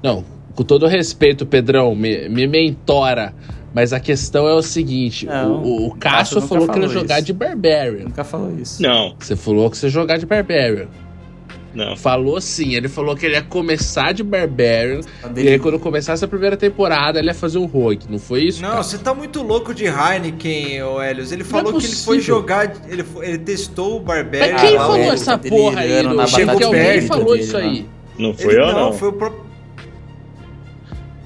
Não, 0.02 0.24
com 0.54 0.64
todo 0.64 0.86
respeito, 0.86 1.44
Pedrão, 1.46 1.94
me, 1.94 2.28
me 2.28 2.46
mentora. 2.46 3.34
Mas 3.74 3.92
a 3.92 3.98
questão 3.98 4.48
é 4.48 4.54
o 4.54 4.62
seguinte: 4.62 5.26
Não, 5.26 5.56
o, 5.62 5.66
o, 5.66 5.86
o 5.88 5.96
Cássio 5.96 6.40
falou 6.40 6.68
que 6.68 6.78
ele 6.78 6.86
ia 6.86 6.92
jogar 6.92 7.20
de 7.20 7.32
Barbarian. 7.32 8.04
Nunca 8.04 8.22
falou 8.24 8.52
isso. 8.56 8.80
Não, 8.80 9.14
Você 9.18 9.34
falou 9.34 9.68
que 9.68 9.76
você 9.76 9.86
ia 9.86 9.90
jogar 9.90 10.16
de 10.16 10.24
Barbarian. 10.26 10.86
não. 11.74 11.96
Falou 11.96 12.40
sim, 12.40 12.74
ele 12.76 12.88
falou 12.88 13.16
que 13.16 13.26
ele 13.26 13.34
ia 13.34 13.42
começar 13.42 14.12
de 14.12 14.22
Barbarian. 14.22 15.00
E 15.36 15.48
aí, 15.48 15.58
quando 15.58 15.78
começasse 15.80 16.24
a 16.24 16.28
primeira 16.28 16.56
temporada, 16.56 17.18
ele 17.18 17.26
ia 17.28 17.34
fazer 17.34 17.58
um 17.58 17.66
rogue. 17.66 18.06
Não 18.08 18.18
foi 18.20 18.44
isso? 18.44 18.62
Não, 18.62 18.70
cara? 18.70 18.82
você 18.84 18.96
tá 18.96 19.12
muito 19.12 19.42
louco 19.42 19.74
de 19.74 19.86
Heineken, 19.86 20.80
ô 20.84 21.02
Helios. 21.02 21.32
Ele 21.32 21.42
Não 21.42 21.50
falou 21.50 21.76
é 21.76 21.80
que 21.80 21.86
ele 21.86 21.96
foi 21.96 22.20
jogar. 22.20 22.72
Ele, 22.88 23.02
foi- 23.02 23.26
ele 23.26 23.38
testou 23.38 23.96
o 23.96 24.00
Barbarian. 24.00 24.52
Mas 24.52 24.60
quem 24.62 24.76
Ah, 24.76 24.80
falou 24.80 24.98
essa 25.12 25.36
tá 25.38 25.48
porra 25.48 25.80
aí? 25.80 25.88
Chegou 25.90 26.10
que 26.10 26.16
batata 26.16 26.64
alguém 26.66 27.00
falou 27.02 27.32
dele 27.32 27.40
isso 27.42 27.56
aí. 27.56 27.86
Não 28.16 28.28
Ele, 28.30 28.38
foi 28.38 28.54
eu, 28.56 28.66
não, 28.68 28.72
não. 28.86 28.92
foi 28.92 29.08
o 29.08 29.12
próprio. 29.12 29.43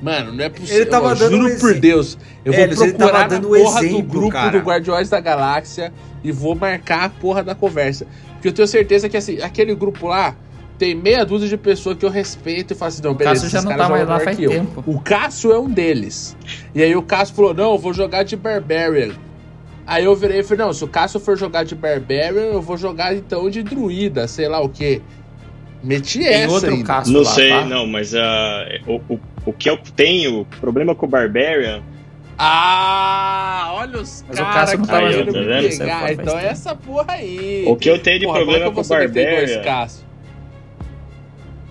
Mano, 0.01 0.33
não 0.33 0.45
é 0.45 0.49
possível. 0.49 0.77
Ele 0.77 0.87
tava 0.87 1.11
eu 1.11 1.17
dando 1.17 1.37
juro 1.37 1.55
um 1.55 1.59
por. 1.59 1.75
Deus. 1.75 2.19
Eu 2.45 2.53
vou 2.53 2.63
Helios, 2.63 2.81
ele 2.81 2.93
procurar 2.93 3.29
dando 3.29 3.49
porra 3.49 3.81
exemplo, 3.81 4.03
do 4.03 4.09
grupo 4.09 4.31
cara. 4.31 4.59
do 4.59 4.65
Guardiões 4.65 5.09
da 5.09 5.21
Galáxia 5.21 5.93
e 6.23 6.31
vou 6.31 6.55
marcar 6.55 7.05
a 7.05 7.09
porra 7.09 7.43
da 7.43 7.55
conversa. 7.55 8.07
Porque 8.35 8.49
eu 8.49 8.53
tenho 8.53 8.69
certeza 8.69 9.09
que 9.09 9.17
assim, 9.17 9.41
aquele 9.43 9.75
grupo 9.75 10.07
lá, 10.07 10.37
tem 10.79 10.95
meia 10.95 11.25
dúzia 11.25 11.49
de 11.49 11.57
pessoas 11.57 11.99
que 11.99 12.05
eu 12.07 12.11
respeito 12.11 12.73
e 12.73 12.77
falo 12.77 12.89
assim, 12.89 13.03
não, 13.03 13.11
O 13.11 13.15
beleza, 13.15 13.35
Cássio 13.35 13.51
já 13.51 13.59
esses 13.59 13.65
não 13.65 13.73
caras 13.73 13.87
tá 13.87 13.93
mais 13.93 14.09
lá 14.09 14.21
faz 14.21 14.39
eu. 14.39 14.51
tempo. 14.51 14.85
O 14.87 15.01
Cássio 15.01 15.53
é 15.53 15.59
um 15.59 15.69
deles. 15.69 16.37
E 16.75 16.83
aí 16.83 16.95
o 16.95 17.03
Cássio 17.03 17.35
falou, 17.35 17.53
não, 17.53 17.73
eu 17.73 17.79
vou 17.79 17.93
jogar 17.93 18.23
de 18.23 18.37
Barbarian. 18.37 19.11
Aí 19.85 20.05
eu 20.05 20.15
virei 20.15 20.41
e 20.41 20.43
falei, 20.45 20.67
não, 20.67 20.73
se 20.73 20.85
o 20.85 20.89
Cássio 20.89 21.19
for 21.19 21.37
jogar 21.37 21.65
de 21.65 21.75
Barbarian, 21.75 22.53
eu 22.53 22.63
vou 22.63 22.77
jogar 22.77 23.15
então 23.15 23.51
de 23.51 23.63
druida, 23.63 24.29
sei 24.29 24.47
lá 24.47 24.61
o 24.61 24.69
quê. 24.69 25.03
Meti 25.83 26.19
Tem 26.21 26.29
essa 26.29 26.53
outro 26.53 26.71
ainda. 26.71 26.85
Cássio 26.85 27.13
Não 27.13 27.23
lá, 27.23 27.31
sei, 27.33 27.51
tá? 27.51 27.65
não, 27.65 27.87
mas 27.87 28.15
ah, 28.15 28.65
o, 28.87 29.15
o, 29.15 29.21
o 29.49 29.53
que 29.53 29.69
eu 29.71 29.79
tenho, 29.79 30.45
problema 30.61 30.95
com 30.95 31.07
o 31.07 31.09
Barbarian, 31.09 31.83
Ah, 32.37 33.71
olha 33.75 33.99
os 34.01 34.25
Mas 34.29 34.39
o 34.39 34.43
caras 34.43 34.55
Cássio 34.55 34.79
não 34.79 34.85
que 34.85 34.91
tá 34.91 35.01
mais 35.01 35.17
tá 35.17 35.23
vendo? 35.23 35.79
pegar. 35.79 36.13
Então 36.13 36.39
é 36.39 36.47
essa 36.47 36.75
porra 36.75 37.13
aí. 37.15 37.65
o 37.67 37.77
que 37.77 37.89
eu 37.91 37.99
tenho 37.99 38.19
de 38.21 38.27
Porra, 38.27 38.39
problema 38.39 38.67
como 38.67 38.71
é 38.71 38.75
com 38.75 38.81
o 38.81 38.89
Barbarian, 38.89 39.63
Cássio? 39.63 40.07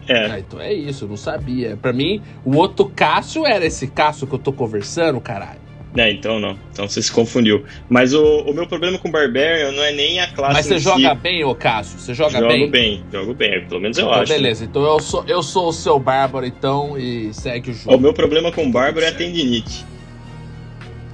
é, 0.07 0.25
Ah, 0.31 0.39
então 0.39 0.59
é 0.59 0.73
isso, 0.73 1.05
eu 1.05 1.09
não 1.09 1.17
sabia. 1.17 1.77
Pra 1.77 1.93
mim, 1.93 2.21
o 2.43 2.55
outro 2.55 2.89
Cássio 2.93 3.45
era 3.45 3.65
esse 3.65 3.87
Cássio 3.87 4.25
que 4.27 4.33
eu 4.35 4.39
tô 4.39 4.51
conversando, 4.51 5.19
caralho. 5.21 5.66
Né, 5.95 6.11
então 6.11 6.39
não, 6.39 6.57
então 6.71 6.87
você 6.87 7.01
se 7.01 7.11
confundiu. 7.11 7.63
Mas 7.89 8.13
o, 8.13 8.21
o 8.41 8.53
meu 8.53 8.67
problema 8.67 8.97
com 8.99 9.09
o 9.09 9.11
Barbarian 9.11 9.71
não 9.71 9.83
é 9.83 9.91
nem 9.91 10.19
a 10.19 10.27
classe 10.27 10.53
Mas 10.53 10.65
você 10.67 10.75
em 10.75 10.77
si. 10.79 10.83
joga 10.83 11.15
bem, 11.15 11.43
ô 11.43 11.55
Cássio? 11.55 11.99
Você 11.99 12.13
joga 12.13 12.39
jogo 12.39 12.47
bem? 12.47 12.69
bem? 12.69 13.03
jogo 13.11 13.33
bem, 13.33 13.65
pelo 13.65 13.81
menos 13.81 13.97
eu 13.97 14.05
Então, 14.05 14.19
acho. 14.21 14.31
né? 14.31 14.37
beleza, 14.37 14.63
então 14.65 14.83
eu 14.83 14.99
sou, 14.99 15.23
eu 15.27 15.41
sou 15.41 15.69
o 15.69 15.73
seu 15.73 15.97
bárbaro, 15.99 16.45
então, 16.45 16.97
e 16.97 17.33
segue 17.33 17.69
o 17.71 17.73
O 17.73 17.75
jogo. 17.75 17.97
meu 17.99 18.13
problema 18.13 18.51
com 18.51 18.65
o 18.65 18.71
Bárbaro 18.71 19.05
é 19.05 19.09
a 19.09 19.13
tendinite. 19.13 19.85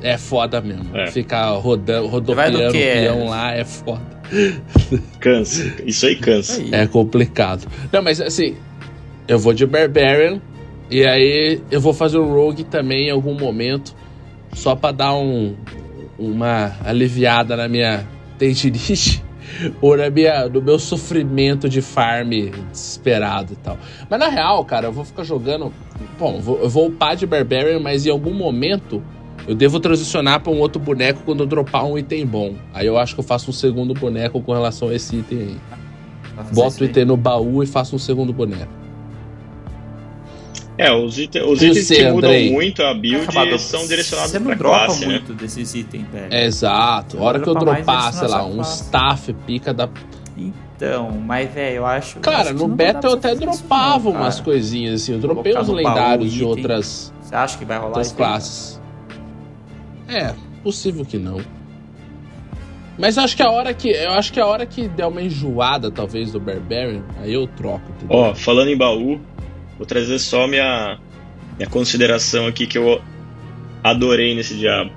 É 0.01 0.17
foda 0.17 0.59
mesmo. 0.59 0.95
É. 0.97 1.07
Ficar 1.07 1.51
rodando, 1.51 2.07
rodopiando 2.07 2.57
do 2.57 2.67
o 2.67 2.71
quê? 2.73 2.91
peão 2.93 3.29
lá 3.29 3.53
é 3.55 3.63
foda. 3.63 4.01
Cansa. 5.19 5.75
Isso 5.85 6.05
aí 6.05 6.15
cansa. 6.17 6.61
Aí. 6.61 6.69
É 6.73 6.87
complicado. 6.87 7.67
Não, 7.91 8.01
mas 8.01 8.19
assim, 8.19 8.55
eu 9.27 9.39
vou 9.39 9.53
de 9.53 9.65
Barbarian 9.65 10.41
e 10.89 11.05
aí 11.05 11.61
eu 11.71 11.79
vou 11.79 11.93
fazer 11.93 12.17
um 12.17 12.33
Rogue 12.33 12.63
também 12.65 13.07
em 13.07 13.11
algum 13.11 13.33
momento, 13.33 13.95
só 14.53 14.75
pra 14.75 14.91
dar 14.91 15.13
um, 15.15 15.55
uma 16.17 16.75
aliviada 16.85 17.55
na 17.55 17.67
minha 17.67 18.07
tendinite 18.37 19.23
ou 19.81 19.97
na 19.97 20.09
minha, 20.09 20.47
no 20.47 20.61
meu 20.61 20.79
sofrimento 20.79 21.67
de 21.67 21.81
farm 21.81 22.31
desesperado 22.71 23.53
e 23.53 23.55
tal. 23.57 23.77
Mas 24.09 24.19
na 24.19 24.29
real, 24.29 24.63
cara, 24.65 24.87
eu 24.87 24.91
vou 24.91 25.05
ficar 25.05 25.23
jogando. 25.23 25.71
Bom, 26.17 26.35
eu 26.35 26.41
vou, 26.41 26.59
eu 26.61 26.69
vou 26.69 26.87
upar 26.87 27.15
de 27.15 27.25
Barbarian, 27.25 27.79
mas 27.79 28.05
em 28.05 28.09
algum 28.09 28.33
momento 28.33 29.01
eu 29.47 29.55
devo 29.55 29.79
transicionar 29.79 30.39
pra 30.39 30.51
um 30.51 30.59
outro 30.59 30.81
boneco 30.81 31.21
quando 31.25 31.41
eu 31.41 31.45
dropar 31.45 31.85
um 31.85 31.97
item 31.97 32.25
bom. 32.25 32.55
Aí 32.73 32.87
eu 32.87 32.97
acho 32.97 33.13
que 33.13 33.19
eu 33.19 33.25
faço 33.25 33.49
um 33.49 33.53
segundo 33.53 33.93
boneco 33.93 34.41
com 34.41 34.53
relação 34.53 34.89
a 34.89 34.95
esse 34.95 35.17
item 35.17 35.39
aí. 35.39 35.57
Boto 36.53 36.83
o 36.83 36.85
item 36.85 37.05
no 37.05 37.17
baú 37.17 37.61
e 37.61 37.67
faço 37.67 37.95
um 37.95 37.99
segundo 37.99 38.33
boneco. 38.33 38.82
É, 40.77 40.91
os, 40.91 41.19
ite- 41.19 41.39
os 41.39 41.61
itens 41.61 41.85
você, 41.85 41.95
que 41.97 42.03
mudam 42.11 42.29
Andrei? 42.31 42.51
muito 42.51 42.81
a 42.81 42.93
build 42.95 43.23
Acabado. 43.27 43.59
são 43.59 43.87
direcionados 43.87 44.31
Você 44.31 44.39
não 44.39 44.47
pra 44.47 44.55
dropa 44.55 44.85
classe, 44.85 45.05
né? 45.05 45.11
muito 45.13 45.33
desses 45.35 45.75
itens, 45.75 46.07
velho. 46.11 46.33
É, 46.33 46.45
exato. 46.45 47.19
A 47.19 47.21
hora 47.21 47.39
que 47.39 47.47
eu 47.47 47.53
dropar, 47.53 48.11
sei 48.13 48.27
lá, 48.27 48.43
um 48.43 48.55
classe. 48.55 48.83
staff 48.83 49.33
pica 49.45 49.71
da. 49.73 49.87
Então, 50.35 51.11
mas, 51.11 51.53
velho, 51.53 51.75
eu 51.77 51.85
acho. 51.85 52.19
Cara, 52.19 52.41
acho 52.41 52.53
que 52.55 52.59
no 52.59 52.67
beta 52.67 53.05
eu 53.07 53.13
até 53.13 53.35
dropava 53.35 54.09
não, 54.09 54.17
umas 54.19 54.39
coisinhas 54.39 55.01
assim. 55.03 55.13
Eu 55.13 55.19
dropei 55.19 55.55
uns 55.55 55.67
no 55.67 55.75
baú, 55.75 55.85
lendários 55.87 56.33
de 56.33 56.43
outras, 56.43 57.13
Você 57.21 57.35
acha 57.35 57.57
que 57.57 57.65
vai 57.65 57.77
rolar 57.77 57.89
outras 57.89 58.09
aí? 58.09 58.15
classes. 58.17 58.81
É, 60.09 60.33
possível 60.63 61.05
que 61.05 61.17
não. 61.19 61.39
Mas 62.97 63.17
eu 63.17 63.23
acho 63.23 63.35
que 63.35 63.43
a 63.43 63.49
hora 63.49 63.73
que. 63.73 63.89
Eu 63.89 64.11
acho 64.13 64.33
que 64.33 64.39
a 64.39 64.45
hora 64.45 64.65
que 64.65 64.87
der 64.87 65.05
uma 65.05 65.21
enjoada, 65.21 65.89
talvez, 65.91 66.31
do 66.31 66.39
Barbarian, 66.39 67.03
aí 67.21 67.33
eu 67.33 67.47
troco, 67.47 67.81
entendeu? 67.97 68.17
Ó, 68.17 68.35
falando 68.35 68.69
em 68.69 68.77
baú, 68.77 69.19
vou 69.83 69.85
trazer 69.85 70.17
só 70.17 70.47
minha, 70.47 70.97
minha 71.57 71.69
consideração 71.69 72.47
aqui 72.47 72.65
que 72.65 72.77
eu 72.77 73.01
adorei 73.83 74.33
nesse 74.33 74.55
diabo. 74.55 74.91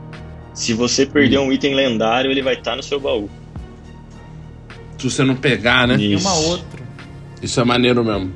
Se 0.54 0.72
você 0.72 1.04
perder 1.04 1.38
Hum. 1.40 1.48
um 1.48 1.52
item 1.52 1.74
lendário, 1.74 2.30
ele 2.30 2.40
vai 2.40 2.54
estar 2.54 2.76
no 2.76 2.82
seu 2.82 3.00
baú. 3.00 3.28
Se 4.96 5.10
você 5.10 5.24
não 5.24 5.34
pegar, 5.34 5.86
né? 5.88 5.96
E 5.96 6.14
Isso. 6.14 6.26
uma 6.26 6.36
outra. 6.36 6.80
Isso 7.42 7.60
é 7.60 7.64
maneiro 7.64 8.02
mesmo. 8.04 8.32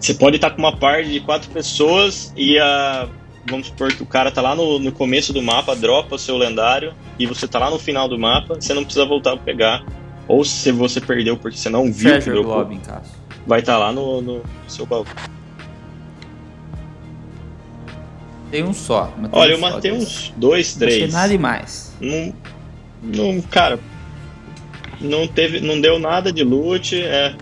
Você 0.00 0.14
pode 0.14 0.36
estar 0.36 0.50
com 0.50 0.58
uma 0.58 0.74
party 0.74 1.10
de 1.10 1.20
quatro 1.20 1.50
pessoas 1.50 2.32
e 2.36 2.56
a. 2.58 3.08
Vamos 3.50 3.66
supor 3.68 3.92
que 3.92 4.02
o 4.02 4.06
cara 4.06 4.30
tá 4.30 4.40
lá 4.42 4.54
no, 4.54 4.78
no 4.78 4.92
começo 4.92 5.32
do 5.32 5.42
mapa, 5.42 5.74
dropa 5.74 6.14
o 6.14 6.18
seu 6.18 6.36
lendário, 6.36 6.92
e 7.18 7.26
você 7.26 7.48
tá 7.48 7.58
lá 7.58 7.70
no 7.70 7.78
final 7.78 8.06
do 8.06 8.18
mapa, 8.18 8.54
você 8.60 8.72
não 8.74 8.84
precisa 8.84 9.04
voltar 9.06 9.32
pra 9.36 9.40
pegar. 9.44 9.84
Ou 10.28 10.44
se 10.44 10.70
você 10.70 11.00
perdeu 11.00 11.36
porque 11.36 11.56
você 11.56 11.70
não 11.70 11.84
viu 11.84 11.94
que 11.94 12.20
Treasure 12.20 12.32
dropou, 12.34 12.52
Globe 12.56 12.74
em 12.76 12.80
casa. 12.80 13.10
Vai 13.48 13.60
estar 13.60 13.78
lá 13.78 13.90
no, 13.90 14.20
no 14.20 14.42
seu 14.68 14.84
baú. 14.86 15.06
Tem 18.50 18.62
um 18.62 18.72
só. 18.74 19.12
Olha, 19.32 19.52
eu 19.52 19.58
matei 19.58 19.90
uns 19.90 20.32
dois, 20.36 20.76
Não 20.76 20.86
três. 20.86 21.12
nada 21.12 21.28
demais. 21.28 21.94
Não, 22.00 22.32
não, 23.02 23.40
cara, 23.42 23.78
não 25.00 25.26
teve, 25.26 25.60
não 25.60 25.80
deu 25.80 25.98
nada 25.98 26.30
de 26.32 26.44
loot, 26.44 27.00
é. 27.00 27.34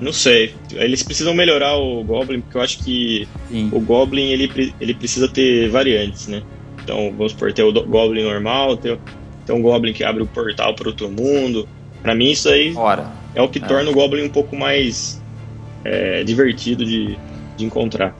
Não 0.00 0.12
sei. 0.12 0.54
Eles 0.72 1.02
precisam 1.02 1.34
melhorar 1.34 1.76
o 1.76 2.02
Goblin, 2.02 2.40
porque 2.40 2.56
eu 2.56 2.62
acho 2.62 2.78
que 2.78 3.28
Sim. 3.48 3.68
o 3.72 3.80
Goblin 3.80 4.30
ele, 4.30 4.74
ele 4.80 4.94
precisa 4.94 5.28
ter 5.28 5.68
variantes, 5.68 6.26
né? 6.26 6.42
Então, 6.82 7.12
vamos 7.16 7.32
supor, 7.32 7.52
ter 7.52 7.62
o 7.62 7.72
Goblin 7.72 8.24
normal, 8.24 8.76
ter, 8.76 8.98
ter 9.44 9.52
um 9.52 9.60
Goblin 9.60 9.92
que 9.92 10.02
abre 10.02 10.22
o 10.22 10.26
portal 10.26 10.74
para 10.74 10.88
outro 10.88 11.10
mundo. 11.10 11.68
Pra 12.00 12.14
mim, 12.14 12.30
isso 12.30 12.48
aí 12.48 12.74
Ora. 12.74 13.19
É 13.34 13.42
o 13.42 13.48
que 13.48 13.58
É. 13.62 13.66
torna 13.66 13.90
o 13.90 13.94
Goblin 13.94 14.24
um 14.24 14.30
pouco 14.30 14.56
mais 14.56 15.20
é, 15.84 16.22
divertido 16.24 16.84
de, 16.84 17.18
de 17.56 17.64
encontrar. 17.64 18.14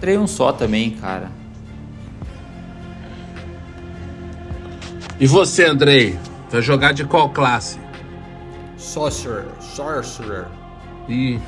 Trei 0.00 0.16
um 0.16 0.26
só 0.26 0.52
também, 0.52 0.90
cara. 0.92 1.30
E 5.20 5.26
você, 5.26 5.64
Andrei? 5.64 6.16
Vai 6.50 6.62
jogar 6.62 6.92
de 6.92 7.04
qual 7.04 7.28
classe? 7.30 7.78
Sorcerer. 8.76 9.46
Sorcerer. 9.60 10.46
Ih, 11.08 11.40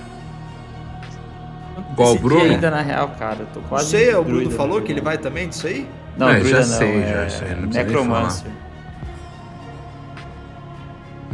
não 1.76 1.92
Igual 1.92 2.12
o 2.14 2.18
Bruno? 2.18 2.42
ainda, 2.44 2.70
na 2.70 2.82
real, 2.82 3.08
cara. 3.18 3.38
Eu 3.40 3.46
tô 3.46 3.60
Não 3.60 3.68
quase. 3.68 3.90
sei, 3.90 4.14
o 4.14 4.24
Bruno 4.24 4.42
no 4.42 4.50
falou 4.50 4.80
que 4.82 4.90
ele 4.90 5.00
vai 5.00 5.16
também 5.18 5.48
disso 5.48 5.66
aí? 5.68 5.86
Não, 6.16 6.28
É, 6.28 6.42
já 6.44 6.56
não. 6.58 6.64
sei, 6.64 7.02
é 7.02 7.12
já 7.12 7.30
sei, 7.30 7.54
não 7.54 7.68
Necromancer. 7.68 8.50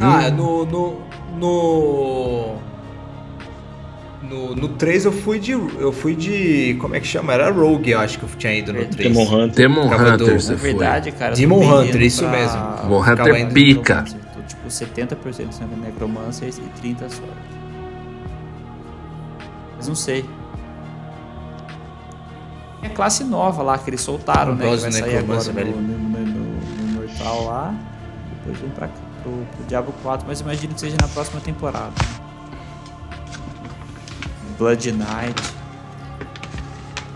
Ah, 0.01 0.31
no. 0.31 0.65
No. 0.67 0.97
No. 1.39 2.57
No, 4.23 4.57
no 4.57 4.69
3 4.71 5.05
eu 5.05 5.13
fui 5.13 5.39
de. 5.39 5.53
Eu 5.53 5.93
fui 5.93 6.15
de. 6.17 6.77
Como 6.81 6.95
é 6.97 7.01
que 7.01 7.07
chama? 7.07 7.33
Era 7.33 7.51
Rogue, 7.51 7.91
eu 7.91 8.01
acho 8.01 8.19
que 8.19 8.25
eu 8.25 8.29
tinha 8.37 8.55
ido 8.55 8.73
no 8.73 8.85
3. 8.85 8.97
Demon 8.97 9.23
Hunter. 9.25 9.55
Demon 9.69 9.87
Hunter, 9.87 10.17
do- 10.17 10.41
você 10.41 10.53
Na 10.53 10.59
foi. 10.59 10.71
verdade, 10.71 11.13
cara. 11.13 11.31
eu 11.33 11.35
tô 11.35 11.41
Demon 11.41 11.81
Hunter, 11.81 12.03
isso 12.03 12.23
pra- 12.23 12.31
mesmo. 12.33 12.59
Demon 12.83 13.01
Hunter 13.03 13.53
pica. 13.53 14.05
Tô 14.35 14.43
tipo 14.43 14.69
70% 14.69 15.53
sendo 15.53 15.77
Necromancer 15.77 16.49
e 16.49 16.81
30% 16.81 16.99
sorte. 17.11 17.33
Mas 19.77 19.87
não 19.89 19.95
sei. 19.95 20.25
É 22.83 22.89
classe 22.89 23.23
nova 23.25 23.63
lá 23.63 23.79
que 23.79 23.91
eles 23.91 24.01
soltaram, 24.01 24.55
né? 24.55 24.69
Que 24.71 24.77
vai 24.77 24.93
sair 24.93 25.19
agora 25.19 25.43
no, 25.45 25.81
no, 25.81 25.99
no- 25.99 26.27
no 26.27 26.93
Mortal 26.95 27.45
lá. 27.45 27.75
Depois 28.45 28.59
vem 28.61 28.71
pra 28.71 28.89
cá, 28.89 28.95
pro, 29.27 29.47
pro 29.57 29.65
Diablo 29.67 29.93
4, 30.03 30.27
mas 30.29 30.41
imagino 30.41 30.75
que 30.75 30.81
seja 30.81 30.97
na 31.01 31.09
próxima 31.09 31.41
temporada. 31.41 31.93
Blood 34.57 34.93
Knight. 34.93 35.43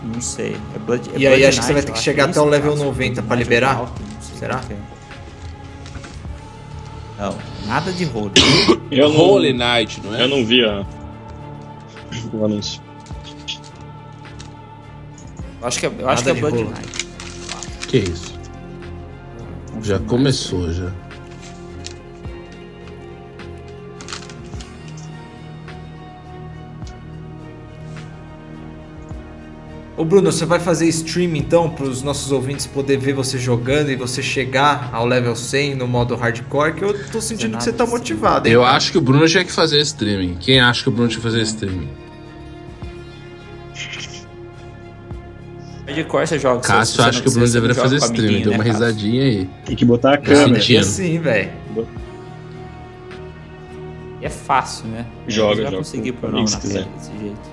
Não 0.03 0.19
sei. 0.19 0.57
É 0.75 0.79
Blood, 0.79 1.09
é 1.09 1.17
E 1.17 1.27
aí 1.27 1.33
Blood 1.33 1.45
acho 1.45 1.59
que 1.59 1.65
você 1.65 1.73
vai 1.73 1.81
Knight, 1.81 1.85
ter 1.93 1.97
que 1.97 2.03
chegar 2.03 2.29
até 2.29 2.41
o 2.41 2.45
level 2.45 2.73
cara. 2.73 2.85
90 2.85 3.21
pra 3.21 3.27
Blood 3.27 3.43
liberar? 3.43 3.77
Knight, 3.77 3.91
sei 4.21 4.37
Será? 4.37 4.61
Não, 7.17 7.37
nada 7.67 7.91
de 7.91 8.03
rolo. 8.05 8.31
Eu 8.91 9.09
não, 9.09 9.19
Holy 9.19 9.53
Knight, 9.53 10.01
não 10.03 10.13
é? 10.13 10.23
eu 10.23 10.27
não 10.27 10.45
vi 10.45 10.65
a, 10.65 10.85
o 12.33 12.45
anúncio. 12.45 12.81
Eu 15.61 15.67
acho 15.67 15.79
que 15.79 15.85
é, 15.85 15.89
eu 15.89 15.93
Nada 15.93 16.11
acho 16.11 16.23
que 16.23 16.29
é 16.29 16.33
Blood. 16.33 16.63
Knight. 16.63 17.07
Que 17.87 17.97
isso? 17.99 18.33
Já 19.81 19.97
começou, 19.99 20.73
já. 20.73 20.91
Ô 30.01 30.03
Bruno, 30.03 30.31
você 30.31 30.47
vai 30.47 30.59
fazer 30.59 30.87
stream 30.87 31.35
então 31.35 31.69
para 31.69 31.83
os 31.85 32.01
nossos 32.01 32.31
ouvintes 32.31 32.65
poder 32.65 32.97
ver 32.97 33.13
você 33.13 33.37
jogando 33.37 33.91
e 33.91 33.95
você 33.95 34.19
chegar 34.23 34.89
ao 34.91 35.05
level 35.05 35.35
100 35.35 35.75
no 35.75 35.87
modo 35.87 36.15
hardcore? 36.15 36.73
Que 36.73 36.83
eu 36.83 37.05
tô 37.11 37.21
sentindo 37.21 37.55
que 37.55 37.63
você 37.63 37.71
tá 37.71 37.85
motivado, 37.85 38.47
hein? 38.47 38.53
Eu 38.55 38.63
acho 38.65 38.91
que 38.91 38.97
o 38.97 39.01
Bruno 39.01 39.27
tinha 39.27 39.45
que 39.45 39.51
fazer 39.51 39.79
streaming. 39.81 40.37
Quem 40.39 40.59
acha 40.59 40.81
que 40.81 40.89
o 40.89 40.91
Bruno 40.91 41.07
tinha 41.07 41.19
que 41.19 41.23
fazer 41.23 41.43
streaming? 41.43 41.87
Hardcore 45.85 46.25
você 46.27 46.39
joga. 46.39 46.61
Cássio 46.61 46.95
você 46.95 47.01
acha 47.03 47.11
não- 47.11 47.21
que 47.21 47.27
o 47.29 47.31
Bruno 47.33 47.45
não 47.45 47.53
deveria 47.53 47.75
fazer 47.75 47.95
streaming. 47.97 48.41
Deu 48.41 48.51
uma 48.53 48.63
né, 48.63 48.71
Cássio? 48.71 48.85
risadinha 48.87 49.23
aí. 49.23 49.49
Tem 49.65 49.75
que 49.75 49.85
botar 49.85 50.15
a 50.15 50.17
Sim, 50.17 50.23
câmera. 50.23 50.63
sim. 50.63 50.77
Assim, 50.77 51.19
velho. 51.19 51.51
E 54.19 54.25
é 54.25 54.29
fácil, 54.31 54.87
né? 54.87 55.05
Joga, 55.27 55.51
Eu 55.51 55.57
já 55.57 55.63
joga 55.65 55.77
consegui 55.77 56.11
pôr 56.11 56.29
o 56.29 56.31
nome 56.31 56.43
amigos 56.45 56.53
na 56.53 56.59
se 56.59 56.67
quiser. 56.67 56.85
desse 56.97 57.11
jeito. 57.19 57.50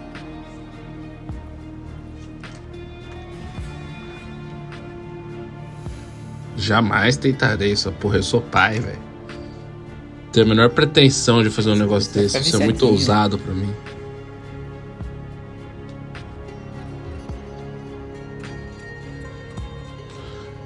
Jamais 6.68 7.16
tentarei 7.16 7.72
essa 7.72 7.90
porra. 7.90 8.16
Eu 8.18 8.22
sou 8.22 8.42
pai, 8.42 8.78
velho. 8.78 8.98
Tenho 10.30 10.44
a 10.44 10.48
menor 10.50 10.68
pretensão 10.68 11.42
de 11.42 11.48
fazer 11.48 11.70
um 11.70 11.74
negócio 11.76 12.12
Vai 12.12 12.24
desse. 12.24 12.38
Isso 12.40 12.56
é 12.56 12.58
muito 12.58 12.74
viciadinho. 12.74 12.92
ousado 12.92 13.38
pra 13.38 13.54
mim. 13.54 13.72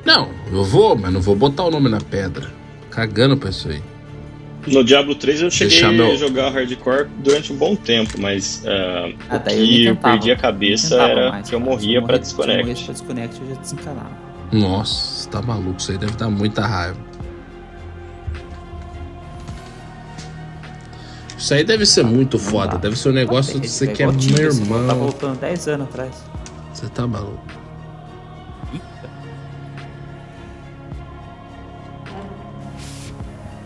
Não, 0.04 0.30
eu 0.52 0.64
vou, 0.64 0.96
mas 0.96 1.12
não 1.12 1.20
vou 1.20 1.36
botar 1.36 1.64
o 1.64 1.70
nome 1.70 1.88
na 1.88 2.00
pedra. 2.00 2.50
Cagando 2.90 3.36
pra 3.36 3.50
isso 3.50 3.68
aí. 3.68 3.80
No 4.66 4.84
Diablo 4.84 5.14
3 5.14 5.42
eu 5.42 5.50
cheguei 5.50 5.70
Deixar 5.80 5.92
meu- 5.92 6.12
a 6.12 6.16
jogar 6.16 6.50
hardcore 6.50 7.08
durante 7.18 7.52
um 7.52 7.56
bom 7.56 7.74
tempo, 7.74 8.20
mas 8.20 8.62
ah, 8.66 9.08
Ah, 9.28 9.36
o 9.46 9.50
eu 9.50 9.56
nem 9.56 9.66
que 9.66 9.84
eu 9.86 9.96
perdi 9.96 10.30
a 10.30 10.36
cabeça 10.36 10.94
era 11.02 11.30
mais, 11.32 11.48
que 11.48 11.54
eu 11.54 11.60
morria 11.60 12.00
pra 12.00 12.12
morrer- 12.16 12.24
Se 12.24 12.32
eu 12.32 12.44
desconnect. 12.46 12.84
pra 12.84 12.92
desconnect, 12.92 13.40
eu 13.40 13.48
já 13.54 13.60
desencanava. 13.60 14.31
Nossa, 14.52 15.22
você 15.22 15.30
tá 15.30 15.40
maluco. 15.42 15.78
Isso 15.80 15.92
aí 15.92 15.98
deve 15.98 16.12
dar 16.12 16.28
muita 16.30 16.66
raiva. 16.66 16.98
Isso 21.38 21.54
aí 21.54 21.64
deve 21.64 21.84
ser 21.86 22.04
muito 22.04 22.36
Não 22.36 22.44
foda. 22.44 22.72
dá. 22.72 22.76
Deve 22.78 22.96
ser 22.96 23.08
um 23.08 23.12
negócio 23.12 23.54
gente 23.54 23.68
você 23.68 23.88
que 23.88 24.02
é 24.02 24.06
meu 24.06 24.14
Tá 24.14 24.32
irmão. 24.62 24.98
voltando 24.98 25.40
10 25.40 25.68
anos 25.68 25.88
atrás. 25.88 26.22
Você 26.72 26.88
tá 26.88 27.06
maluco. 27.06 27.40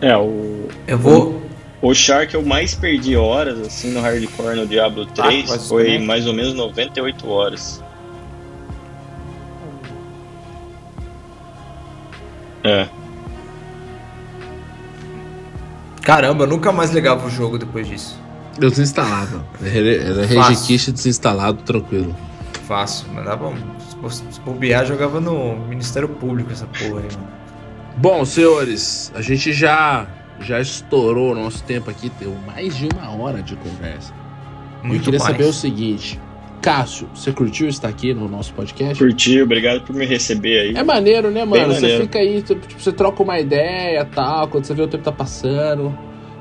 É, 0.01 0.15
o, 0.15 0.67
Eu 0.87 0.97
vou. 0.97 1.41
o 1.81 1.93
Char 1.93 2.27
que 2.27 2.35
eu 2.35 2.45
mais 2.45 2.75
perdi 2.75 3.15
horas 3.15 3.59
assim 3.59 3.91
no 3.91 3.99
hardcore 4.01 4.55
no 4.55 4.67
Diablo 4.67 5.05
3 5.07 5.47
quase 5.47 5.67
foi 5.67 5.97
mais 5.97 6.27
ou 6.27 6.33
menos 6.33 6.53
98 6.53 7.27
horas. 7.29 7.83
É, 12.67 12.87
Caramba, 16.01 16.43
eu 16.45 16.47
nunca 16.47 16.71
mais 16.71 16.91
ligava 16.91 17.25
o 17.27 17.29
jogo 17.29 17.57
depois 17.57 17.87
disso. 17.87 18.17
Eu 18.59 18.69
desinstalava. 18.69 19.45
Era. 19.61 20.25
Regikish 20.25 20.91
desinstalado, 20.91 21.61
tranquilo. 21.63 22.15
Fácil, 22.65 23.07
mandava. 23.13 23.47
um- 23.49 23.77
Se 24.09 24.39
bobear, 24.41 24.85
jogava 24.85 25.19
no 25.19 25.57
Ministério 25.67 26.07
Público 26.07 26.51
essa 26.51 26.65
porra 26.67 26.99
aí, 27.01 27.07
mano. 27.15 27.27
Bom, 27.97 28.23
senhores, 28.25 29.11
a 29.15 29.21
gente 29.21 29.51
já 29.51 30.05
já 30.39 30.59
estourou 30.61 31.31
o 31.31 31.35
nosso 31.35 31.63
tempo 31.63 31.89
aqui, 31.89 32.11
deu 32.19 32.35
mais 32.45 32.77
de 32.77 32.87
uma 32.93 33.09
hora 33.09 33.41
de 33.41 33.55
conversa. 33.55 34.13
eu 34.83 34.87
Muito 34.87 35.05
queria 35.05 35.19
mais. 35.19 35.31
saber 35.31 35.45
o 35.45 35.53
seguinte. 35.53 36.19
Cássio, 36.61 37.07
você 37.13 37.31
curtiu 37.31 37.67
estar 37.67 37.87
aqui 37.87 38.13
no 38.13 38.27
nosso 38.27 38.53
podcast? 38.53 38.97
curti, 39.01 39.41
obrigado 39.41 39.81
por 39.85 39.95
me 39.95 40.05
receber 40.05 40.59
aí. 40.59 40.75
É 40.75 40.83
maneiro, 40.83 41.29
né, 41.29 41.45
Bem 41.45 41.61
mano? 41.61 41.73
Você 41.73 41.81
maneiro. 41.81 42.03
fica 42.03 42.19
aí, 42.19 42.41
tipo, 42.41 42.61
você 42.77 42.91
troca 42.91 43.23
uma 43.23 43.39
ideia 43.39 44.01
e 44.01 44.05
tal, 44.05 44.47
quando 44.47 44.65
você 44.65 44.73
vê 44.73 44.81
o 44.81 44.87
tempo 44.87 45.03
tá 45.03 45.11
passando. 45.11 45.97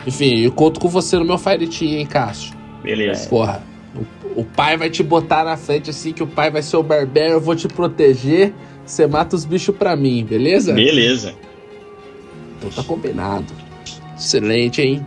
Enfim, 0.06 0.40
eu 0.40 0.52
conto 0.52 0.80
com 0.80 0.88
você 0.88 1.18
no 1.18 1.24
meu 1.24 1.38
Fire 1.38 1.66
Team, 1.66 1.92
hein, 1.98 2.06
Cássio? 2.06 2.54
Beleza. 2.82 3.28
Porra, 3.28 3.62
o, 3.94 4.40
o 4.40 4.44
pai 4.44 4.76
vai 4.76 4.88
te 4.90 5.02
botar 5.02 5.44
na 5.44 5.56
frente 5.56 5.90
assim, 5.90 6.12
que 6.12 6.22
o 6.22 6.26
pai 6.26 6.50
vai 6.50 6.62
ser 6.62 6.76
o 6.76 6.82
barbero, 6.82 7.34
eu 7.34 7.40
vou 7.40 7.54
te 7.54 7.68
proteger, 7.68 8.52
você 8.84 9.06
mata 9.06 9.36
os 9.36 9.44
bichos 9.44 9.74
pra 9.76 9.96
mim, 9.96 10.24
beleza? 10.24 10.72
Beleza. 10.72 11.34
Então 12.58 12.70
tá 12.70 12.82
combinado. 12.82 13.52
Excelente, 14.16 14.80
hein? 14.80 15.04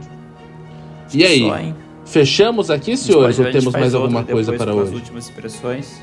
E 1.13 1.25
aí, 1.25 1.39
Só, 1.39 1.57
hein? 1.57 1.75
Fechamos 2.09 2.69
aqui, 2.69 2.97
senhores, 2.97 3.39
ou 3.39 3.51
temos 3.51 3.73
mais 3.73 3.93
outro 3.93 4.07
alguma 4.07 4.23
coisa 4.23 4.53
para 4.53 4.73
com 4.73 4.79
as 4.79 4.87
hoje? 4.87 4.95
últimas 4.95 5.25
expressões. 5.25 6.01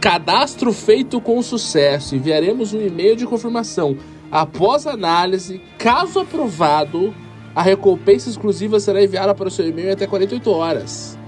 Cadastro 0.00 0.70
feito 0.70 1.18
com 1.18 1.40
sucesso. 1.40 2.14
Enviaremos 2.14 2.74
um 2.74 2.86
e-mail 2.86 3.16
de 3.16 3.24
confirmação. 3.24 3.96
Após 4.30 4.86
análise, 4.86 5.60
caso 5.78 6.20
aprovado, 6.20 7.14
a 7.54 7.62
recompensa 7.62 8.28
exclusiva 8.28 8.80
será 8.80 9.02
enviada 9.02 9.34
para 9.34 9.48
o 9.48 9.50
seu 9.50 9.66
e-mail 9.68 9.88
em 9.88 9.92
até 9.92 10.06
48 10.06 10.50
horas. 10.50 11.18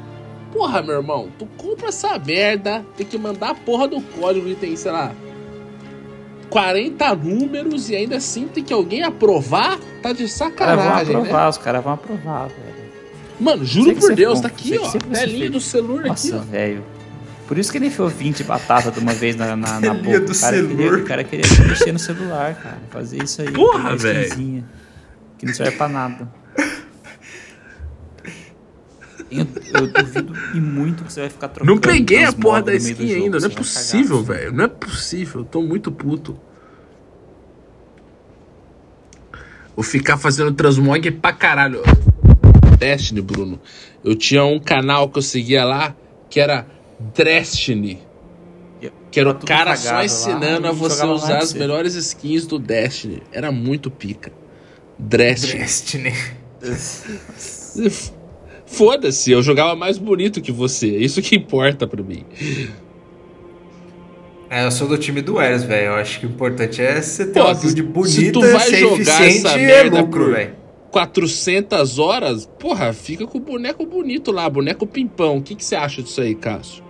Porra, 0.53 0.83
meu 0.83 0.97
irmão, 0.97 1.29
tu 1.39 1.47
compra 1.57 1.89
essa 1.89 2.19
merda, 2.19 2.85
tem 2.97 3.07
que 3.07 3.19
mandar 3.19 3.51
a 3.51 3.55
porra 3.55 3.87
do 3.87 4.01
código 4.01 4.47
que 4.47 4.55
tem, 4.55 4.75
sei 4.75 4.91
lá, 4.91 5.13
40 6.51 7.15
números 7.17 7.91
e 7.91 7.97
ainda 7.97 8.17
assim 8.17 8.49
tem 8.49 8.65
que 8.65 8.73
alguém 8.73 9.03
aprovar? 9.03 9.79
Tá 10.03 10.13
de 10.13 10.25
Os 10.25 10.33
caras 10.39 10.51
vão 10.51 10.57
sacanagem, 10.85 11.15
né? 11.15 11.21
aprovar, 11.21 11.49
os 11.51 11.59
caras 11.59 11.85
vão 11.85 11.93
aprovar, 11.93 12.49
velho. 12.49 12.87
Mano, 13.39 13.65
juro 13.65 13.95
por 13.97 14.15
Deus, 14.15 14.39
é 14.39 14.43
tá 14.43 14.49
aqui, 14.49 14.79
ó. 14.79 14.91
Telinha 15.13 15.51
do 15.51 15.61
celular 15.61 16.01
aqui, 16.01 16.09
Nossa, 16.09 16.37
ó. 16.37 16.41
velho. 16.41 16.83
Por 17.47 17.57
isso 17.59 17.71
que 17.71 17.79
ele 17.79 17.87
enfiou 17.87 18.09
20 18.09 18.43
batata 18.45 18.91
de 18.91 18.99
uma 18.99 19.13
vez 19.13 19.37
na, 19.37 19.55
na, 19.57 19.81
na 19.81 19.95
boca. 19.95 20.21
do 20.21 20.33
O 20.33 20.39
cara, 20.41 20.63
queria, 20.67 20.95
o 20.95 21.05
cara 21.05 21.25
queria 21.25 21.45
mexer 21.67 21.93
no 21.93 21.99
celular, 21.99 22.55
cara. 22.55 22.79
Fazer 22.91 23.23
isso 23.23 23.43
aí. 23.43 23.51
Porra, 23.53 23.97
velho. 23.97 24.65
Que 25.39 25.47
não 25.47 25.55
serve 25.55 25.77
pra 25.77 25.89
nada. 25.89 26.29
Eu, 29.31 29.47
eu 29.75 29.87
duvido 29.89 30.35
e 30.55 30.61
muito 30.61 31.05
que 31.05 31.13
você 31.13 31.21
vai 31.21 31.29
ficar 31.31 31.49
trocando. 31.49 31.75
Não 31.75 31.81
peguei 31.81 32.25
a 32.25 32.33
porra 32.33 32.63
da 32.63 32.75
skin 32.75 33.09
jogo, 33.09 33.25
ainda, 33.25 33.41
não 33.41 33.47
é 33.47 33.51
possível, 33.51 34.23
cagar. 34.25 34.39
velho. 34.39 34.53
Não 34.53 34.65
é 34.65 34.69
possível, 34.69 35.41
eu 35.41 35.45
tô 35.45 35.63
muito 35.63 35.91
puto. 35.91 36.39
Vou 39.75 39.83
ficar 39.85 40.17
fazendo 40.17 40.53
transmog 40.53 41.11
pra 41.11 41.33
caralho. 41.33 41.83
Destiny, 42.79 43.21
Bruno. 43.21 43.61
Eu 44.05 44.15
tinha 44.15 44.45
um 44.45 44.61
canal 44.61 45.09
que 45.09 45.19
eu 45.19 45.23
seguia 45.23 45.65
lá 45.65 45.95
que 46.31 46.41
era 46.41 46.67
Destiny. 46.99 48.01
Que 49.11 49.21
era 49.21 49.31
o 49.31 49.35
Tá 49.35 49.47
cara 49.47 49.77
só 49.77 49.93
lá, 49.95 50.05
ensinando 50.05 50.67
e 50.67 50.71
a 50.71 50.73
você 50.73 51.05
usar 51.07 51.39
as 51.39 51.55
melhores 51.55 51.95
skins 51.95 52.47
do 52.47 52.59
Destiny. 52.59 53.23
Era 53.33 53.51
muito 53.51 53.91
pica. 53.91 54.31
Destiny. 54.99 55.61
Destiny. 55.61 56.13
Foda-se, 58.67 59.31
eu 59.31 59.43
jogava 59.43 59.77
mais 59.77 59.97
bonito 59.97 60.41
que 60.41 60.51
você. 60.53 60.89
É 60.89 60.99
isso 60.99 61.23
que 61.23 61.37
importa 61.37 61.87
pra 61.87 62.03
mim. 62.03 62.25
É, 64.51 64.65
eu 64.65 64.71
sou 64.71 64.87
do 64.89 64.99
time 64.99 65.23
do 65.23 65.41
Eres, 65.41 65.63
velho. 65.65 65.87
Eu 65.89 65.95
acho 65.95 66.21
que 66.21 66.27
o 66.27 66.31
importante 66.31 66.81
é 66.83 67.01
você 67.01 67.27
ter 67.27 67.41
Pô, 67.41 67.47
uma 67.47 67.55
build 67.55 67.83
bonita, 67.83 68.11
se 68.21 68.33
tu 68.33 68.41
vai 68.41 68.61
ser 68.61 68.79
jogar 68.79 68.99
eficiente 69.01 69.47
essa 69.47 69.59
e 69.59 69.63
é 69.63 69.67
merda 69.67 70.01
lucro, 70.01 70.25
por- 70.25 70.33
velho. 70.35 70.55
400 70.91 71.99
horas, 71.99 72.47
porra, 72.59 72.93
fica 72.93 73.27
com 73.27 73.39
o 73.39 73.41
boneco 73.41 73.85
bonito 73.85 74.31
lá, 74.33 74.49
boneco 74.49 74.87
pimpão. 74.87 75.37
O 75.39 75.43
que, 75.43 75.55
que 75.55 75.65
você 75.65 75.75
acha 75.77 76.03
disso 76.03 76.21
aí, 76.21 76.35
Cássio? 76.35 76.83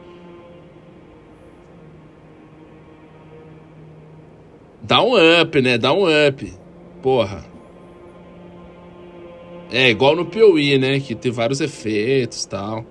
Dá 4.86 5.02
um 5.02 5.14
up, 5.40 5.60
né? 5.60 5.76
Dá 5.78 5.92
um 5.92 6.04
up. 6.06 6.52
Porra. 7.02 7.44
É, 9.70 9.90
igual 9.90 10.14
no 10.14 10.26
PoE, 10.26 10.78
né? 10.78 11.00
Que 11.00 11.14
tem 11.14 11.32
vários 11.32 11.60
efeitos 11.60 12.44
e 12.44 12.48
tal. 12.48 12.84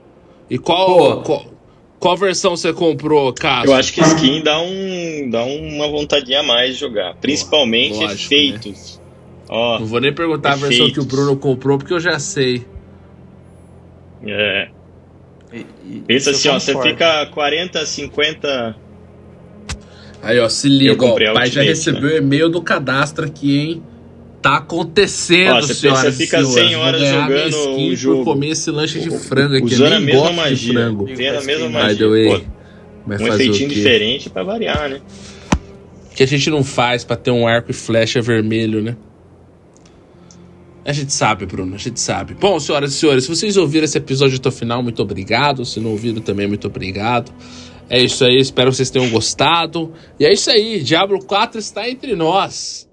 E 0.50 0.58
qual, 0.58 1.22
qual, 1.24 1.46
qual 2.00 2.18
versão 2.18 2.56
você 2.56 2.74
comprou, 2.74 3.34
Cássio? 3.34 3.70
Eu 3.72 3.74
acho 3.76 3.94
que 3.94 4.02
skin 4.02 4.44
dá, 4.44 4.60
um, 4.60 5.30
dá 5.30 5.44
uma 5.44 5.88
vontadinha 5.88 6.42
a 6.42 6.44
mais 6.44 6.74
de 6.74 6.80
jogar. 6.82 7.16
Principalmente 7.16 7.98
lógico, 7.98 8.34
efeitos. 8.34 9.02
Ó, 9.48 9.80
Não 9.80 9.86
vou 9.86 10.02
nem 10.02 10.14
perguntar 10.14 10.54
a 10.54 10.56
versão 10.56 10.88
que 10.88 11.00
o 11.00 11.04
Efeitos. 11.04 11.06
Bruno 11.06 11.38
comprou, 11.38 11.78
porque 11.78 11.94
eu 11.94 12.00
já 12.00 12.20
sei. 12.20 12.66
é. 14.28 14.70
E- 15.54 15.66
e- 15.86 16.02
Pensa 16.08 16.32
assim, 16.32 16.50
ó, 16.50 16.60
você 16.60 16.74
fica 16.82 17.28
40, 17.28 17.86
50. 17.86 18.76
Aí, 20.26 20.40
ó, 20.40 20.50
se 20.50 20.68
liga, 20.68 21.06
ó. 21.06 21.14
O 21.16 21.34
pai 21.34 21.48
já 21.50 21.62
recebeu 21.62 22.10
o 22.10 22.18
e-mail 22.18 22.50
do 22.50 22.62
cadastro 22.62 23.26
aqui, 23.26 23.58
hein? 23.58 23.84
Tá 24.42 24.58
acontecendo, 24.58 25.54
Ó, 25.58 25.62
você- 25.62 25.74
senhoras 25.74 26.02
você 26.16 26.24
e 26.24 26.26
fica 26.26 26.38
senhores. 26.44 26.54
100 26.70 26.76
Vou 26.76 26.86
horas 26.86 27.02
jogando 27.10 27.50
skin 27.50 27.92
o 27.92 27.96
jogo. 27.96 28.24
por 28.26 28.34
comer 28.34 28.50
esse 28.50 28.72
lanche 28.72 29.00
de 29.00 29.10
frango 29.18 29.56
aqui. 29.56 29.66
Usando 29.66 29.94
a 29.94 30.00
nem 30.00 30.06
mesma 30.06 30.20
gosto 30.22 30.32
de 30.34 30.38
magia. 30.38 30.74
frango. 30.74 31.06
Tendo 31.16 31.38
a 31.38 31.42
mesma 31.44 31.70
magia. 31.70 31.98
the 31.98 32.08
way, 32.08 32.26
Pô, 32.28 32.46
vai 33.08 33.18
um 33.18 33.20
fazer 33.28 33.44
efeitinho 33.44 33.66
o 33.66 33.70
quê? 33.70 33.76
diferente 33.76 34.30
pra 34.30 34.44
variar, 34.44 34.90
né? 34.90 35.00
que 36.16 36.24
a 36.24 36.28
gente 36.28 36.50
não 36.50 36.64
faz 36.64 37.04
pra 37.04 37.16
ter 37.18 37.30
um 37.32 37.46
arco 37.46 37.72
e 37.72 37.74
flecha 37.74 38.22
vermelho, 38.22 38.82
né? 38.82 38.96
A 40.86 40.94
gente 40.94 41.12
sabe, 41.12 41.46
Bruno, 41.46 41.76
a 41.76 41.78
gente 41.78 42.00
sabe. 42.00 42.36
Bom, 42.36 42.60
senhoras 42.60 42.94
e 42.94 42.96
senhores, 42.96 43.24
se 43.24 43.30
vocês 43.30 43.58
ouviram 43.58 43.86
esse 43.86 43.98
episódio 43.98 44.38
até 44.38 44.48
o 44.48 44.52
final, 44.52 44.84
muito 44.84 45.02
obrigado. 45.02 45.66
Se 45.66 45.80
não 45.80 45.90
ouviram 45.92 46.22
também, 46.22 46.48
muito 46.48 46.68
obrigado. 46.68 47.32
É 47.90 48.02
isso 48.02 48.26
aí, 48.26 48.38
espero 48.38 48.72
que 48.72 48.78
vocês 48.78 48.90
tenham 48.90 49.10
gostado. 49.10 49.94
E 50.20 50.26
é 50.26 50.34
isso 50.34 50.50
aí, 50.50 50.82
Diablo 50.82 51.24
4 51.24 51.60
está 51.60 51.88
entre 51.90 52.16
nós. 52.16 52.85